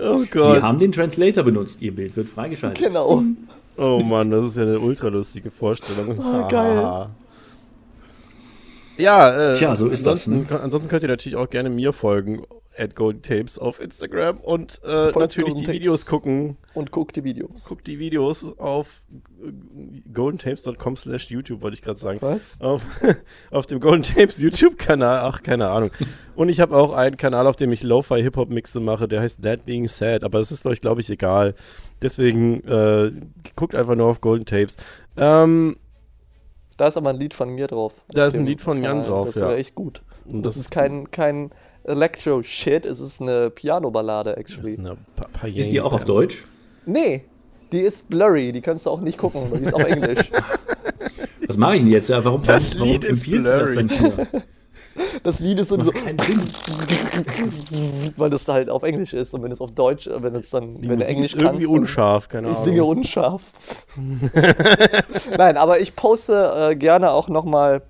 Oh 0.00 0.18
Sie 0.18 0.26
Gott. 0.26 0.62
haben 0.62 0.78
den 0.78 0.92
Translator 0.92 1.44
benutzt. 1.44 1.82
Ihr 1.82 1.94
Bild 1.94 2.16
wird 2.16 2.28
freigeschaltet. 2.28 2.86
Genau. 2.86 3.22
Oh 3.76 3.98
Mann, 4.00 4.30
das 4.30 4.44
ist 4.46 4.56
ja 4.56 4.62
eine 4.62 4.78
ultra 4.78 5.08
lustige 5.08 5.50
Vorstellung. 5.50 6.18
Oh, 6.18 6.48
geil. 6.48 7.08
Ja, 9.00 9.50
äh, 9.50 9.54
Tja, 9.54 9.74
so 9.74 9.88
ist 9.88 10.06
das, 10.06 10.26
ne? 10.26 10.36
ansonsten, 10.36 10.56
ansonsten 10.56 10.90
könnt 10.90 11.02
ihr 11.02 11.08
natürlich 11.08 11.36
auch 11.36 11.48
gerne 11.48 11.70
mir 11.70 11.92
folgen, 11.92 12.42
at 12.80 12.96
Golden 12.96 13.22
Tapes 13.22 13.58
auf 13.58 13.80
Instagram 13.80 14.38
und 14.38 14.80
äh, 14.84 15.10
natürlich 15.12 15.52
Golden 15.52 15.56
die 15.58 15.64
Tapes. 15.64 15.74
Videos 15.80 16.06
gucken. 16.06 16.56
Und 16.74 16.90
guck 16.90 17.12
die 17.12 17.24
Videos. 17.24 17.64
Guckt 17.64 17.86
die 17.86 17.98
Videos 17.98 18.56
auf 18.58 19.02
goldentapes.com 20.12 20.96
slash 20.96 21.30
YouTube, 21.30 21.62
wollte 21.62 21.74
ich 21.74 21.82
gerade 21.82 21.98
sagen. 21.98 22.18
Was? 22.22 22.60
Auf, 22.60 22.82
auf 23.50 23.66
dem 23.66 23.80
Golden 23.80 24.02
Tapes 24.02 24.38
YouTube-Kanal, 24.40 25.20
ach, 25.24 25.42
keine 25.42 25.68
Ahnung. 25.68 25.90
Und 26.34 26.48
ich 26.48 26.60
habe 26.60 26.76
auch 26.76 26.92
einen 26.94 27.16
Kanal, 27.16 27.46
auf 27.46 27.56
dem 27.56 27.72
ich 27.72 27.82
Lo-Fi 27.82 28.22
Hip-Hop-Mixe 28.22 28.80
mache, 28.80 29.08
der 29.08 29.20
heißt 29.20 29.42
That 29.42 29.64
Being 29.66 29.88
Sad, 29.88 30.24
aber 30.24 30.40
es 30.40 30.50
ist 30.52 30.66
euch, 30.66 30.80
glaube 30.80 31.00
ich, 31.00 31.10
egal. 31.10 31.54
Deswegen 32.02 32.64
äh, 32.64 33.12
guckt 33.56 33.74
einfach 33.74 33.94
nur 33.94 34.06
auf 34.06 34.20
Golden 34.20 34.46
Tapes. 34.46 34.76
Ähm, 35.16 35.76
Da 36.76 36.86
ist 36.86 36.96
aber 36.96 37.10
ein 37.10 37.16
Lied 37.16 37.34
von 37.34 37.50
mir 37.50 37.66
drauf. 37.66 37.94
Da 38.08 38.26
ist 38.26 38.36
ein 38.36 38.46
Lied 38.46 38.60
von 38.62 38.82
Jan 38.82 39.02
Kanal. 39.02 39.08
drauf, 39.08 39.26
Das 39.26 39.34
ja. 39.36 39.46
war 39.48 39.56
echt 39.56 39.74
gut. 39.74 40.02
und 40.24 40.42
Das, 40.42 40.56
ist 40.56 40.70
kein, 40.70 41.10
kein 41.10 41.50
Electro-Shit, 41.84 42.86
es 42.86 43.00
ist 43.00 43.20
eine 43.20 43.50
Piano-Ballade, 43.50 44.30
ist 44.30 44.38
actually. 44.38 44.78
eine 44.78 44.96
Pa- 45.16 45.46
Ist 45.46 45.72
die 45.72 45.80
auch 45.80 45.92
auf 45.92 46.04
Deutsch? 46.04 46.44
Nee, 46.86 47.24
die 47.72 47.80
ist 47.80 48.08
blurry, 48.08 48.52
die 48.52 48.60
kannst 48.60 48.86
du 48.86 48.90
auch 48.90 49.00
nicht 49.00 49.18
gucken, 49.18 49.50
weil 49.50 49.60
die 49.60 49.66
ist 49.66 49.74
auf 49.74 49.84
Englisch. 49.84 50.30
Was 51.46 51.56
mache 51.56 51.76
ich 51.76 51.82
denn 51.82 51.90
jetzt? 51.90 52.08
Ja, 52.10 52.24
Warum, 52.24 52.42
Das 52.42 52.74
warum 52.78 52.92
Lied 52.92 53.04
ist 53.04 53.10
empfiehlst 53.10 53.50
du 53.50 53.56
das 53.56 53.72
blurry. 53.74 53.88
denn 53.88 53.98
hier? 53.98 54.26
Das 55.22 55.38
Lied 55.40 55.58
ist 55.60 55.68
so, 55.68 55.78
so 55.80 55.92
weil 58.16 58.30
das 58.30 58.44
da 58.44 58.54
halt 58.54 58.70
auf 58.70 58.82
Englisch 58.82 59.12
ist 59.12 59.32
und 59.34 59.42
wenn 59.42 59.52
es 59.52 59.60
auf 59.60 59.70
Deutsch, 59.72 60.06
äh, 60.08 60.22
wenn 60.22 60.34
es 60.34 60.50
dann, 60.50 60.80
Die 60.80 60.88
wenn 60.88 60.98
du 60.98 61.04
Musik 61.04 61.08
Englisch 61.10 61.34
ist 61.34 61.42
irgendwie 61.42 61.66
kannst, 61.66 61.78
unscharf, 61.80 62.28
keine 62.28 62.48
Ich 62.48 62.54
Ahnung. 62.54 62.64
singe 62.64 62.84
unscharf. 62.84 63.52
Nein, 65.36 65.56
aber 65.56 65.80
ich 65.80 65.94
poste 65.96 66.70
äh, 66.70 66.76
gerne 66.76 67.10
auch 67.12 67.28
nochmal 67.28 67.82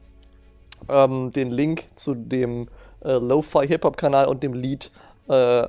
ähm, 0.88 1.32
den 1.32 1.50
Link 1.50 1.84
zu 1.94 2.14
dem 2.14 2.68
äh, 3.04 3.12
Lo-Fi 3.12 3.66
Hip-Hop-Kanal 3.66 4.26
und 4.26 4.42
dem 4.42 4.54
Lied 4.54 4.90
äh, 5.28 5.66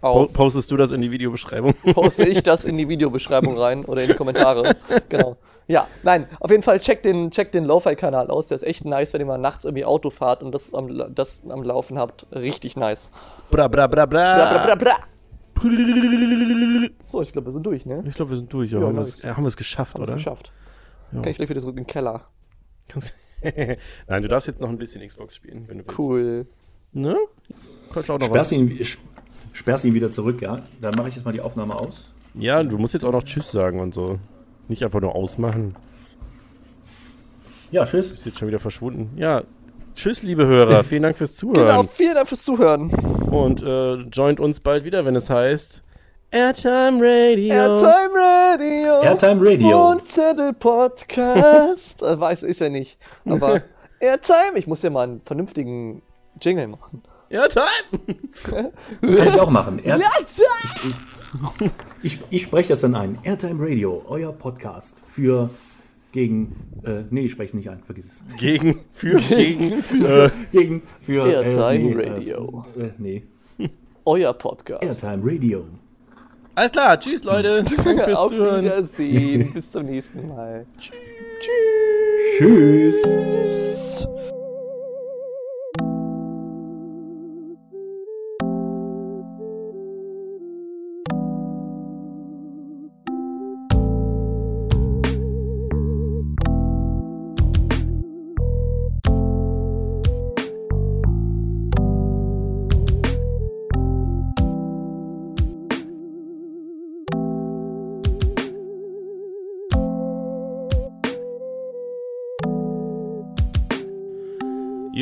auf. 0.00 0.32
postest 0.32 0.70
du 0.70 0.76
das 0.76 0.90
in 0.92 1.00
die 1.00 1.10
Videobeschreibung? 1.10 1.74
Poste 1.94 2.26
ich 2.28 2.42
das 2.42 2.64
in 2.64 2.76
die 2.76 2.88
Videobeschreibung 2.88 3.56
rein 3.56 3.84
oder 3.84 4.02
in 4.02 4.08
die 4.08 4.14
Kommentare. 4.14 4.76
genau. 5.08 5.36
Ja, 5.68 5.86
nein, 6.02 6.26
auf 6.40 6.50
jeden 6.50 6.62
Fall 6.62 6.80
checkt 6.80 7.04
den, 7.04 7.30
checkt 7.30 7.54
den 7.54 7.64
Lo-Fi-Kanal 7.64 8.28
aus. 8.30 8.48
Der 8.48 8.56
ist 8.56 8.64
echt 8.64 8.84
nice, 8.84 9.12
wenn 9.12 9.20
ihr 9.20 9.26
mal 9.26 9.38
nachts 9.38 9.64
irgendwie 9.64 9.84
Auto 9.84 10.10
fahrt 10.10 10.42
und 10.42 10.52
das 10.52 10.74
am, 10.74 11.14
das 11.14 11.42
am 11.48 11.62
Laufen 11.62 11.98
habt. 11.98 12.26
Richtig 12.32 12.76
nice. 12.76 13.10
bra, 13.50 13.68
bra, 13.68 13.86
bra, 13.86 14.06
bra. 14.06 14.36
Bra, 14.36 14.52
bra, 14.52 14.66
bra, 14.66 14.74
bra. 14.74 14.96
So, 17.04 17.22
ich 17.22 17.32
glaube, 17.32 17.46
wir 17.46 17.52
sind 17.52 17.64
durch, 17.64 17.86
ne? 17.86 18.02
Ich 18.06 18.14
glaube, 18.14 18.32
wir 18.32 18.36
sind 18.36 18.52
durch. 18.52 18.72
Ja, 18.72 18.80
haben 18.80 18.96
nice. 18.96 19.22
wir 19.22 19.30
es 19.30 19.36
haben 19.36 19.44
wir 19.44 19.48
es 19.48 19.56
geschafft, 19.56 19.94
Haben 19.94 20.02
es 20.02 20.08
oder? 20.08 20.16
geschafft. 20.16 20.52
Ja. 21.12 21.20
Kann 21.20 21.30
ich 21.30 21.36
gleich 21.36 21.48
wieder 21.48 21.60
zurück 21.60 21.76
in 21.76 21.84
den 21.84 21.86
Keller. 21.86 22.22
Nein, 24.08 24.22
du 24.22 24.28
darfst 24.28 24.48
jetzt 24.48 24.60
noch 24.60 24.68
ein 24.68 24.78
bisschen 24.78 25.06
Xbox 25.06 25.36
spielen, 25.36 25.68
wenn 25.68 25.78
du 25.78 25.84
willst. 25.86 25.98
Cool. 25.98 26.46
Ne? 26.92 27.16
Kannst 27.92 28.10
auch 28.10 28.18
noch 28.18 28.26
Sperrst 28.26 28.52
was. 28.52 28.58
ihn, 28.58 28.70
sp- 28.84 29.02
sperrst 29.52 29.84
ihn 29.84 29.94
wieder 29.94 30.10
zurück, 30.10 30.40
ja? 30.42 30.60
Dann 30.80 30.94
mache 30.96 31.08
ich 31.08 31.14
jetzt 31.16 31.24
mal 31.24 31.32
die 31.32 31.40
Aufnahme 31.40 31.74
aus. 31.74 32.10
Ja, 32.34 32.62
du 32.62 32.78
musst 32.78 32.94
jetzt 32.94 33.04
auch 33.04 33.12
noch 33.12 33.22
Tschüss 33.22 33.50
sagen 33.50 33.80
und 33.80 33.92
so. 33.94 34.18
Nicht 34.68 34.82
einfach 34.84 35.00
nur 35.00 35.14
ausmachen. 35.14 35.74
Ja, 37.70 37.84
tschüss. 37.84 38.10
Ist 38.10 38.26
jetzt 38.26 38.38
schon 38.38 38.48
wieder 38.48 38.58
verschwunden. 38.58 39.10
Ja. 39.16 39.42
Tschüss, 39.94 40.22
liebe 40.22 40.46
Hörer. 40.46 40.84
Vielen 40.88 41.02
Dank 41.02 41.18
fürs 41.18 41.34
Zuhören. 41.34 41.66
Genau, 41.66 41.82
vielen 41.82 42.14
Dank 42.14 42.26
fürs 42.28 42.44
Zuhören. 42.44 42.90
Und 43.30 43.62
äh, 43.62 43.94
joint 44.10 44.40
uns 44.40 44.60
bald 44.60 44.84
wieder, 44.84 45.04
wenn 45.04 45.16
es 45.16 45.28
heißt 45.28 45.82
Airtime 46.30 46.98
Radio. 47.02 47.52
Airtime 47.54 48.14
Radio. 48.14 49.00
Airtime 49.02 49.40
Radio. 49.50 49.90
Und 49.90 50.02
Zettel 50.02 50.54
Podcast. 50.54 52.02
äh, 52.02 52.18
weiß 52.18 52.42
ist 52.42 52.60
ja 52.60 52.70
nicht. 52.70 52.98
Aber 53.26 53.60
Airtime, 54.00 54.56
ich 54.56 54.66
muss 54.66 54.80
ja 54.82 54.88
mal 54.88 55.02
einen 55.02 55.20
vernünftigen 55.26 56.00
Jingle 56.42 56.68
machen. 56.68 57.02
Airtime! 57.28 57.64
Das 59.00 59.16
kann 59.16 59.28
ich 59.28 59.40
auch 59.40 59.48
machen. 59.50 59.78
Air 59.78 60.00
Airtime! 60.00 60.94
ich, 62.02 62.18
ich 62.28 62.42
spreche 62.42 62.70
das 62.70 62.82
dann 62.82 62.94
ein. 62.94 63.18
Airtime 63.22 63.64
Radio, 63.66 64.04
euer 64.06 64.32
Podcast 64.32 64.96
für 65.08 65.48
gegen. 66.12 66.54
Äh, 66.84 67.04
nee, 67.10 67.22
ich 67.22 67.32
spreche 67.32 67.48
es 67.48 67.54
nicht 67.54 67.70
ein, 67.70 67.82
vergiss 67.82 68.08
es. 68.08 68.20
Gegen, 68.38 68.80
für, 68.92 69.16
gegen. 69.16 69.82
äh, 70.04 70.30
Gegen 70.52 70.82
für. 71.00 71.26
Airtime 71.26 71.94
nee, 71.94 72.08
Radio. 72.10 72.64
Äh, 72.76 72.82
äh, 72.82 72.92
nee. 72.98 73.22
Euer 74.04 74.32
Podcast. 74.34 74.82
Airtime 74.82 75.22
Radio. 75.24 75.64
alles 76.54 76.72
klar, 76.72 76.98
tschüss, 77.00 77.24
Leute. 77.24 77.64
Danke 77.84 78.04
fürs 78.04 78.18
Auf 78.18 78.32
Zuhören. 78.32 78.64
Wiedersehen. 78.64 79.52
Bis 79.54 79.70
zum 79.70 79.86
nächsten 79.86 80.28
Mal. 80.28 80.66
Tschüss. 82.38 84.06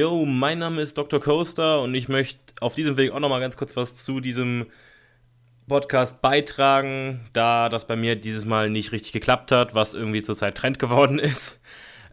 Yo, 0.00 0.24
mein 0.24 0.60
Name 0.60 0.80
ist 0.80 0.96
Dr. 0.96 1.20
Coaster 1.20 1.82
und 1.82 1.94
ich 1.94 2.08
möchte 2.08 2.38
auf 2.62 2.74
diesem 2.74 2.96
Weg 2.96 3.10
auch 3.12 3.20
nochmal 3.20 3.38
ganz 3.38 3.58
kurz 3.58 3.76
was 3.76 3.96
zu 3.96 4.20
diesem 4.20 4.64
Podcast 5.68 6.22
beitragen, 6.22 7.28
da 7.34 7.68
das 7.68 7.86
bei 7.86 7.96
mir 7.96 8.16
dieses 8.16 8.46
Mal 8.46 8.70
nicht 8.70 8.92
richtig 8.92 9.12
geklappt 9.12 9.52
hat, 9.52 9.74
was 9.74 9.92
irgendwie 9.92 10.22
zurzeit 10.22 10.56
Trend 10.56 10.78
geworden 10.78 11.18
ist. 11.18 11.60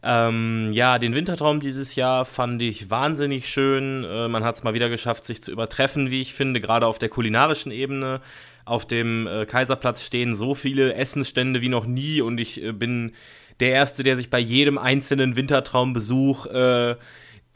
Ähm, 0.04 0.72
ja, 0.74 1.00
den 1.00 1.16
Wintertraum 1.16 1.62
dieses 1.62 1.96
Jahr 1.96 2.26
fand 2.26 2.62
ich 2.62 2.92
wahnsinnig 2.92 3.48
schön. 3.48 4.04
Äh, 4.04 4.28
man 4.28 4.44
hat 4.44 4.58
es 4.58 4.64
mal 4.64 4.74
wieder 4.74 4.90
geschafft, 4.90 5.24
sich 5.24 5.42
zu 5.42 5.54
übertreffen, 5.54 6.12
wie 6.12 6.20
ich 6.20 6.34
finde, 6.34 6.60
gerade 6.60 6.88
auf 6.88 7.00
der 7.00 7.08
kulinarischen 7.08 7.72
Ebene. 7.72 8.20
Auf 8.66 8.86
dem 8.86 9.28
äh, 9.28 9.46
Kaiserplatz 9.46 10.04
stehen 10.04 10.36
so 10.36 10.56
viele 10.56 10.96
Essensstände 10.96 11.62
wie 11.62 11.70
noch 11.70 11.86
nie 11.86 12.20
und 12.20 12.38
ich 12.38 12.62
äh, 12.62 12.74
bin 12.74 13.14
der 13.62 13.72
Erste, 13.72 14.04
der 14.04 14.18
sich 14.18 14.30
bei 14.30 14.40
jedem 14.40 14.78
einzelnen 14.78 15.38
Wintertraumbesuch 15.38 16.48
äh, 16.48 16.96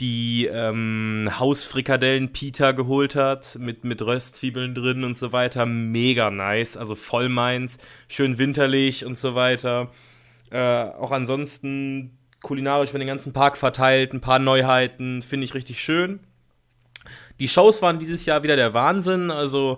die 0.02 0.50
ähm, 0.52 1.30
Hausfrikadellen 1.38 2.34
Pita 2.34 2.72
geholt 2.72 3.16
hat, 3.16 3.58
mit, 3.60 3.84
mit 3.86 4.02
Röstzwiebeln 4.02 4.74
drin 4.74 5.04
und 5.04 5.16
so 5.16 5.32
weiter. 5.32 5.68
Mega 5.68 6.32
nice, 6.32 6.76
also 6.76 6.96
voll 6.96 7.30
meins, 7.30 7.78
schön 8.08 8.40
winterlich 8.40 9.06
und 9.06 9.18
so 9.18 9.36
weiter. 9.36 9.92
Äh, 10.50 10.58
auch 10.60 11.12
ansonsten 11.12 12.18
kulinarisch 12.42 12.90
über 12.90 13.00
den 13.00 13.08
ganzen 13.08 13.32
Park 13.32 13.58
verteilt, 13.58 14.14
ein 14.14 14.22
paar 14.22 14.40
Neuheiten, 14.40 15.22
finde 15.22 15.46
ich 15.46 15.54
richtig 15.54 15.80
schön. 15.80 16.20
Die 17.40 17.48
Shows 17.48 17.84
waren 17.84 18.00
dieses 18.00 18.26
Jahr 18.26 18.42
wieder 18.42 18.56
der 18.56 18.74
Wahnsinn, 18.74 19.30
also 19.30 19.78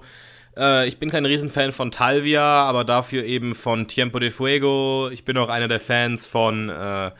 äh, 0.55 0.87
ich 0.87 0.99
bin 0.99 1.09
kein 1.09 1.25
Riesenfan 1.25 1.73
von 1.73 1.91
Talvia, 1.91 2.63
aber 2.63 2.85
dafür 2.85 3.25
eben 3.25 3.55
von 3.55 3.89
Tiempo 3.89 4.19
de 4.19 4.31
Fuego. 4.31 5.09
Ich 5.11 5.25
bin 5.25 5.37
auch 5.37 5.49
einer 5.49 5.67
der 5.67 5.81
Fans 5.81 6.25
von 6.25 6.69
äh, 6.69 7.11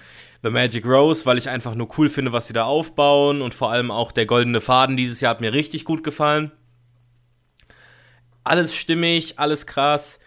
The 0.44 0.50
Magic 0.50 0.86
Rose, 0.86 1.26
weil 1.26 1.38
ich 1.38 1.50
einfach 1.50 1.74
nur 1.74 1.88
cool 1.98 2.10
finde, 2.10 2.34
was 2.34 2.48
sie 2.48 2.54
da 2.54 2.66
aufbauen 2.66 3.42
und 3.42 3.54
vor 3.54 3.72
allem 3.72 3.90
auch 3.92 4.12
der 4.12 4.26
goldene 4.26 4.60
Faden 4.62 4.98
dieses 4.98 5.22
Jahr 5.22 5.32
hat 5.32 5.42
mir 5.42 5.54
richtig 5.54 5.86
gut 5.86 6.04
gefallen. 6.04 6.52
Alles 8.44 8.76
stimmig, 8.76 9.40
alles 9.40 9.66
krass. 9.66 10.20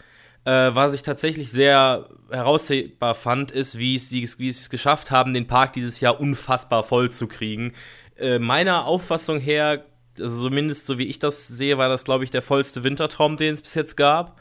Äh, 0.45 0.75
was 0.75 0.95
ich 0.95 1.03
tatsächlich 1.03 1.51
sehr 1.51 2.09
heraushebbar 2.31 3.15
fand, 3.15 3.51
ist, 3.51 3.79
wie 3.79 3.97
es, 3.97 4.09
sie- 4.09 4.23
wie 4.39 4.51
sie 4.53 4.61
es 4.61 4.71
geschafft 4.71 5.11
haben, 5.11 5.35
den 5.35 5.47
Park 5.47 5.75
dieses 5.75 6.01
Jahr 6.01 6.19
unfassbar 6.21 6.83
voll 6.83 7.11
zu 7.11 7.27
kriegen. 7.27 7.73
Äh, 8.17 8.39
meiner 8.39 8.87
Auffassung 8.87 9.39
her, 9.39 9.85
also 10.19 10.49
zumindest 10.49 10.87
so 10.87 10.99
wie 10.99 11.07
ich 11.07 11.19
das 11.19 11.47
sehe, 11.47 11.77
war 11.77 11.89
das, 11.91 12.05
glaube 12.05 12.25
ich, 12.25 12.31
der 12.31 12.43
vollste 12.43 12.85
Wintertraum, 12.85 13.37
den 13.37 13.53
es 13.55 13.61
bis 13.61 13.75
jetzt 13.75 13.97
gab. 13.97 14.41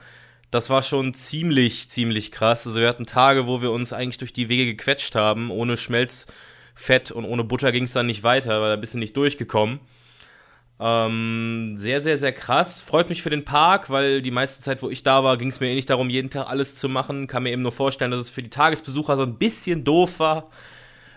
Das 0.56 0.70
war 0.70 0.84
schon 0.84 1.14
ziemlich, 1.14 1.90
ziemlich 1.90 2.32
krass. 2.32 2.66
Also 2.66 2.80
wir 2.80 2.88
hatten 2.88 3.06
Tage, 3.06 3.46
wo 3.46 3.62
wir 3.62 3.72
uns 3.72 3.92
eigentlich 3.92 4.20
durch 4.20 4.32
die 4.32 4.48
Wege 4.48 4.66
gequetscht 4.66 5.14
haben. 5.14 5.52
Ohne 5.52 5.76
Schmelzfett 5.76 7.12
und 7.12 7.26
ohne 7.26 7.44
Butter 7.44 7.74
ging 7.74 7.84
es 7.84 7.92
dann 7.92 8.06
nicht 8.06 8.24
weiter, 8.24 8.62
weil 8.62 8.70
da 8.70 8.76
bist 8.78 8.94
du 8.94 8.98
nicht 8.98 9.18
durchgekommen. 9.18 9.82
Ähm, 10.80 11.76
sehr, 11.78 12.00
sehr, 12.00 12.18
sehr 12.18 12.32
krass. 12.32 12.80
Freut 12.80 13.10
mich 13.10 13.22
für 13.22 13.30
den 13.30 13.44
Park, 13.44 13.90
weil 13.90 14.22
die 14.22 14.32
meiste 14.32 14.62
Zeit, 14.62 14.82
wo 14.82 14.90
ich 14.90 15.04
da 15.04 15.26
war, 15.26 15.36
ging 15.36 15.50
es 15.50 15.60
mir 15.60 15.68
eh 15.68 15.76
nicht 15.76 15.90
darum, 15.90 16.10
jeden 16.10 16.30
Tag 16.30 16.48
alles 16.48 16.78
zu 16.78 16.88
machen. 16.88 17.28
Kann 17.28 17.44
mir 17.44 17.52
eben 17.52 17.62
nur 17.62 17.74
vorstellen, 17.74 18.12
dass 18.12 18.22
es 18.22 18.30
für 18.30 18.42
die 18.42 18.50
Tagesbesucher 18.50 19.18
so 19.18 19.24
ein 19.24 19.38
bisschen 19.38 19.84
doof 19.84 20.20
war. 20.20 20.52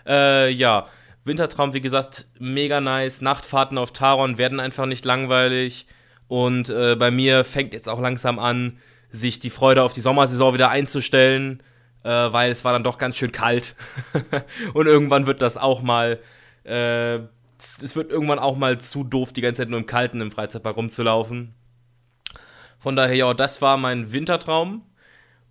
Äh, 0.05 0.51
ja, 0.51 0.87
Wintertraum, 1.23 1.73
wie 1.73 1.79
gesagt, 1.79 2.27
mega 2.39 2.81
nice. 2.81 3.21
Nachtfahrten 3.21 3.77
auf 3.77 3.93
Taron 3.93 4.37
werden 4.37 4.59
einfach 4.59 4.85
nicht 4.85 5.05
langweilig. 5.05 5.87
Und 6.27 6.67
äh, 6.67 6.97
bei 6.99 7.09
mir 7.09 7.45
fängt 7.45 7.73
jetzt 7.73 7.87
auch 7.87 8.01
langsam 8.01 8.37
an, 8.37 8.79
sich 9.11 9.39
die 9.39 9.49
Freude 9.49 9.83
auf 9.83 9.93
die 9.93 10.01
Sommersaison 10.01 10.53
wieder 10.53 10.69
einzustellen, 10.69 11.63
äh, 12.03 12.09
weil 12.09 12.51
es 12.51 12.63
war 12.63 12.73
dann 12.73 12.83
doch 12.83 12.97
ganz 12.97 13.17
schön 13.17 13.31
kalt. 13.31 13.75
Und 14.73 14.87
irgendwann 14.87 15.25
wird 15.25 15.41
das 15.41 15.57
auch 15.57 15.81
mal, 15.81 16.19
äh, 16.63 17.15
es 17.57 17.95
wird 17.95 18.11
irgendwann 18.11 18.39
auch 18.39 18.55
mal 18.55 18.79
zu 18.79 19.03
doof, 19.03 19.33
die 19.33 19.41
ganze 19.41 19.61
Zeit 19.61 19.69
nur 19.69 19.79
im 19.79 19.85
Kalten 19.85 20.21
im 20.21 20.31
Freizeitpark 20.31 20.77
rumzulaufen. 20.77 21.53
Von 22.79 22.95
daher, 22.95 23.15
ja, 23.15 23.33
das 23.33 23.61
war 23.61 23.77
mein 23.77 24.13
Wintertraum. 24.13 24.83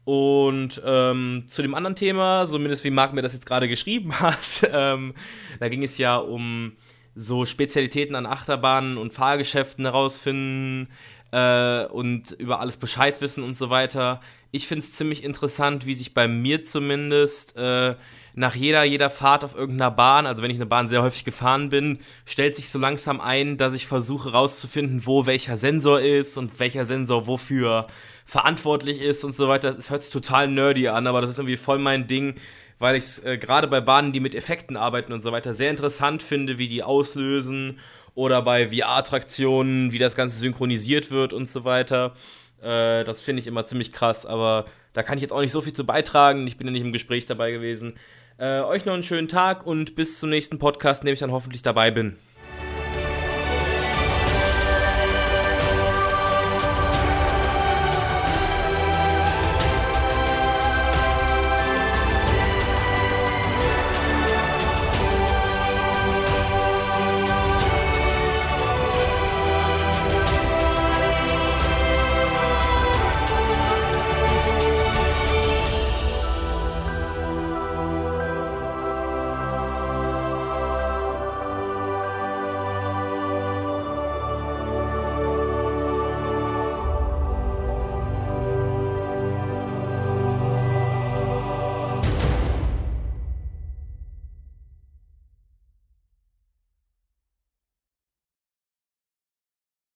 Und 0.04 0.80
ähm, 0.86 1.44
zu 1.48 1.60
dem 1.60 1.74
anderen 1.74 1.94
Thema, 1.94 2.46
zumindest 2.48 2.82
wie 2.82 2.90
Marc 2.90 3.12
mir 3.12 3.20
das 3.20 3.34
jetzt 3.34 3.44
gerade 3.44 3.68
geschrieben 3.68 4.14
hat, 4.20 4.66
ähm, 4.72 5.12
da 5.60 5.68
ging 5.68 5.82
es 5.82 5.98
ja 5.98 6.16
um 6.16 6.72
so 7.14 7.44
Spezialitäten 7.44 8.14
an 8.14 8.24
Achterbahnen 8.24 8.96
und 8.96 9.12
Fahrgeschäften 9.12 9.84
herausfinden 9.84 10.88
äh, 11.30 11.84
und 11.86 12.32
über 12.32 12.60
alles 12.60 12.76
Bescheid 12.76 13.20
wissen 13.20 13.42
und 13.42 13.56
so 13.56 13.70
weiter. 13.70 14.20
Ich 14.50 14.66
finde 14.66 14.80
es 14.80 14.92
ziemlich 14.92 15.24
interessant, 15.24 15.86
wie 15.86 15.94
sich 15.94 16.14
bei 16.14 16.26
mir 16.28 16.62
zumindest 16.62 17.56
äh, 17.56 17.94
nach 18.34 18.54
jeder, 18.54 18.84
jeder 18.84 19.10
Fahrt 19.10 19.44
auf 19.44 19.56
irgendeiner 19.56 19.90
Bahn, 19.90 20.24
also 20.24 20.42
wenn 20.42 20.50
ich 20.50 20.58
eine 20.58 20.66
Bahn 20.66 20.88
sehr 20.88 21.02
häufig 21.02 21.24
gefahren 21.24 21.70
bin, 21.70 21.98
stellt 22.24 22.54
sich 22.54 22.70
so 22.70 22.78
langsam 22.78 23.20
ein, 23.20 23.56
dass 23.56 23.74
ich 23.74 23.86
versuche 23.86 24.30
rauszufinden, 24.30 25.06
wo 25.06 25.26
welcher 25.26 25.56
Sensor 25.56 26.00
ist 26.00 26.36
und 26.36 26.60
welcher 26.60 26.86
Sensor 26.86 27.26
wofür 27.26 27.88
verantwortlich 28.24 29.00
ist 29.00 29.24
und 29.24 29.34
so 29.34 29.48
weiter. 29.48 29.70
Es 29.76 29.90
hört 29.90 30.02
sich 30.02 30.12
total 30.12 30.48
nerdy 30.48 30.88
an, 30.88 31.06
aber 31.06 31.20
das 31.20 31.30
ist 31.30 31.38
irgendwie 31.38 31.56
voll 31.56 31.78
mein 31.78 32.06
Ding, 32.06 32.36
weil 32.78 32.94
ich 32.94 33.04
es 33.04 33.18
äh, 33.24 33.38
gerade 33.38 33.66
bei 33.66 33.80
Bahnen, 33.80 34.12
die 34.12 34.20
mit 34.20 34.34
Effekten 34.34 34.76
arbeiten 34.76 35.12
und 35.12 35.20
so 35.20 35.32
weiter, 35.32 35.52
sehr 35.52 35.70
interessant 35.70 36.22
finde, 36.22 36.58
wie 36.58 36.68
die 36.68 36.82
auslösen 36.82 37.80
oder 38.18 38.42
bei 38.42 38.68
VR-Attraktionen, 38.68 39.92
wie 39.92 39.98
das 39.98 40.16
Ganze 40.16 40.38
synchronisiert 40.38 41.12
wird 41.12 41.32
und 41.32 41.48
so 41.48 41.64
weiter. 41.64 42.14
Äh, 42.60 43.04
das 43.04 43.20
finde 43.20 43.38
ich 43.38 43.46
immer 43.46 43.64
ziemlich 43.64 43.92
krass, 43.92 44.26
aber 44.26 44.66
da 44.92 45.04
kann 45.04 45.18
ich 45.18 45.22
jetzt 45.22 45.32
auch 45.32 45.40
nicht 45.40 45.52
so 45.52 45.60
viel 45.60 45.72
zu 45.72 45.86
beitragen. 45.86 46.44
Ich 46.48 46.56
bin 46.56 46.66
ja 46.66 46.72
nicht 46.72 46.82
im 46.82 46.92
Gespräch 46.92 47.26
dabei 47.26 47.52
gewesen. 47.52 47.94
Äh, 48.36 48.62
euch 48.62 48.84
noch 48.84 48.94
einen 48.94 49.04
schönen 49.04 49.28
Tag 49.28 49.64
und 49.64 49.94
bis 49.94 50.18
zum 50.18 50.30
nächsten 50.30 50.58
Podcast, 50.58 51.02
in 51.02 51.06
dem 51.06 51.12
ich 51.12 51.20
dann 51.20 51.30
hoffentlich 51.30 51.62
dabei 51.62 51.92
bin. 51.92 52.16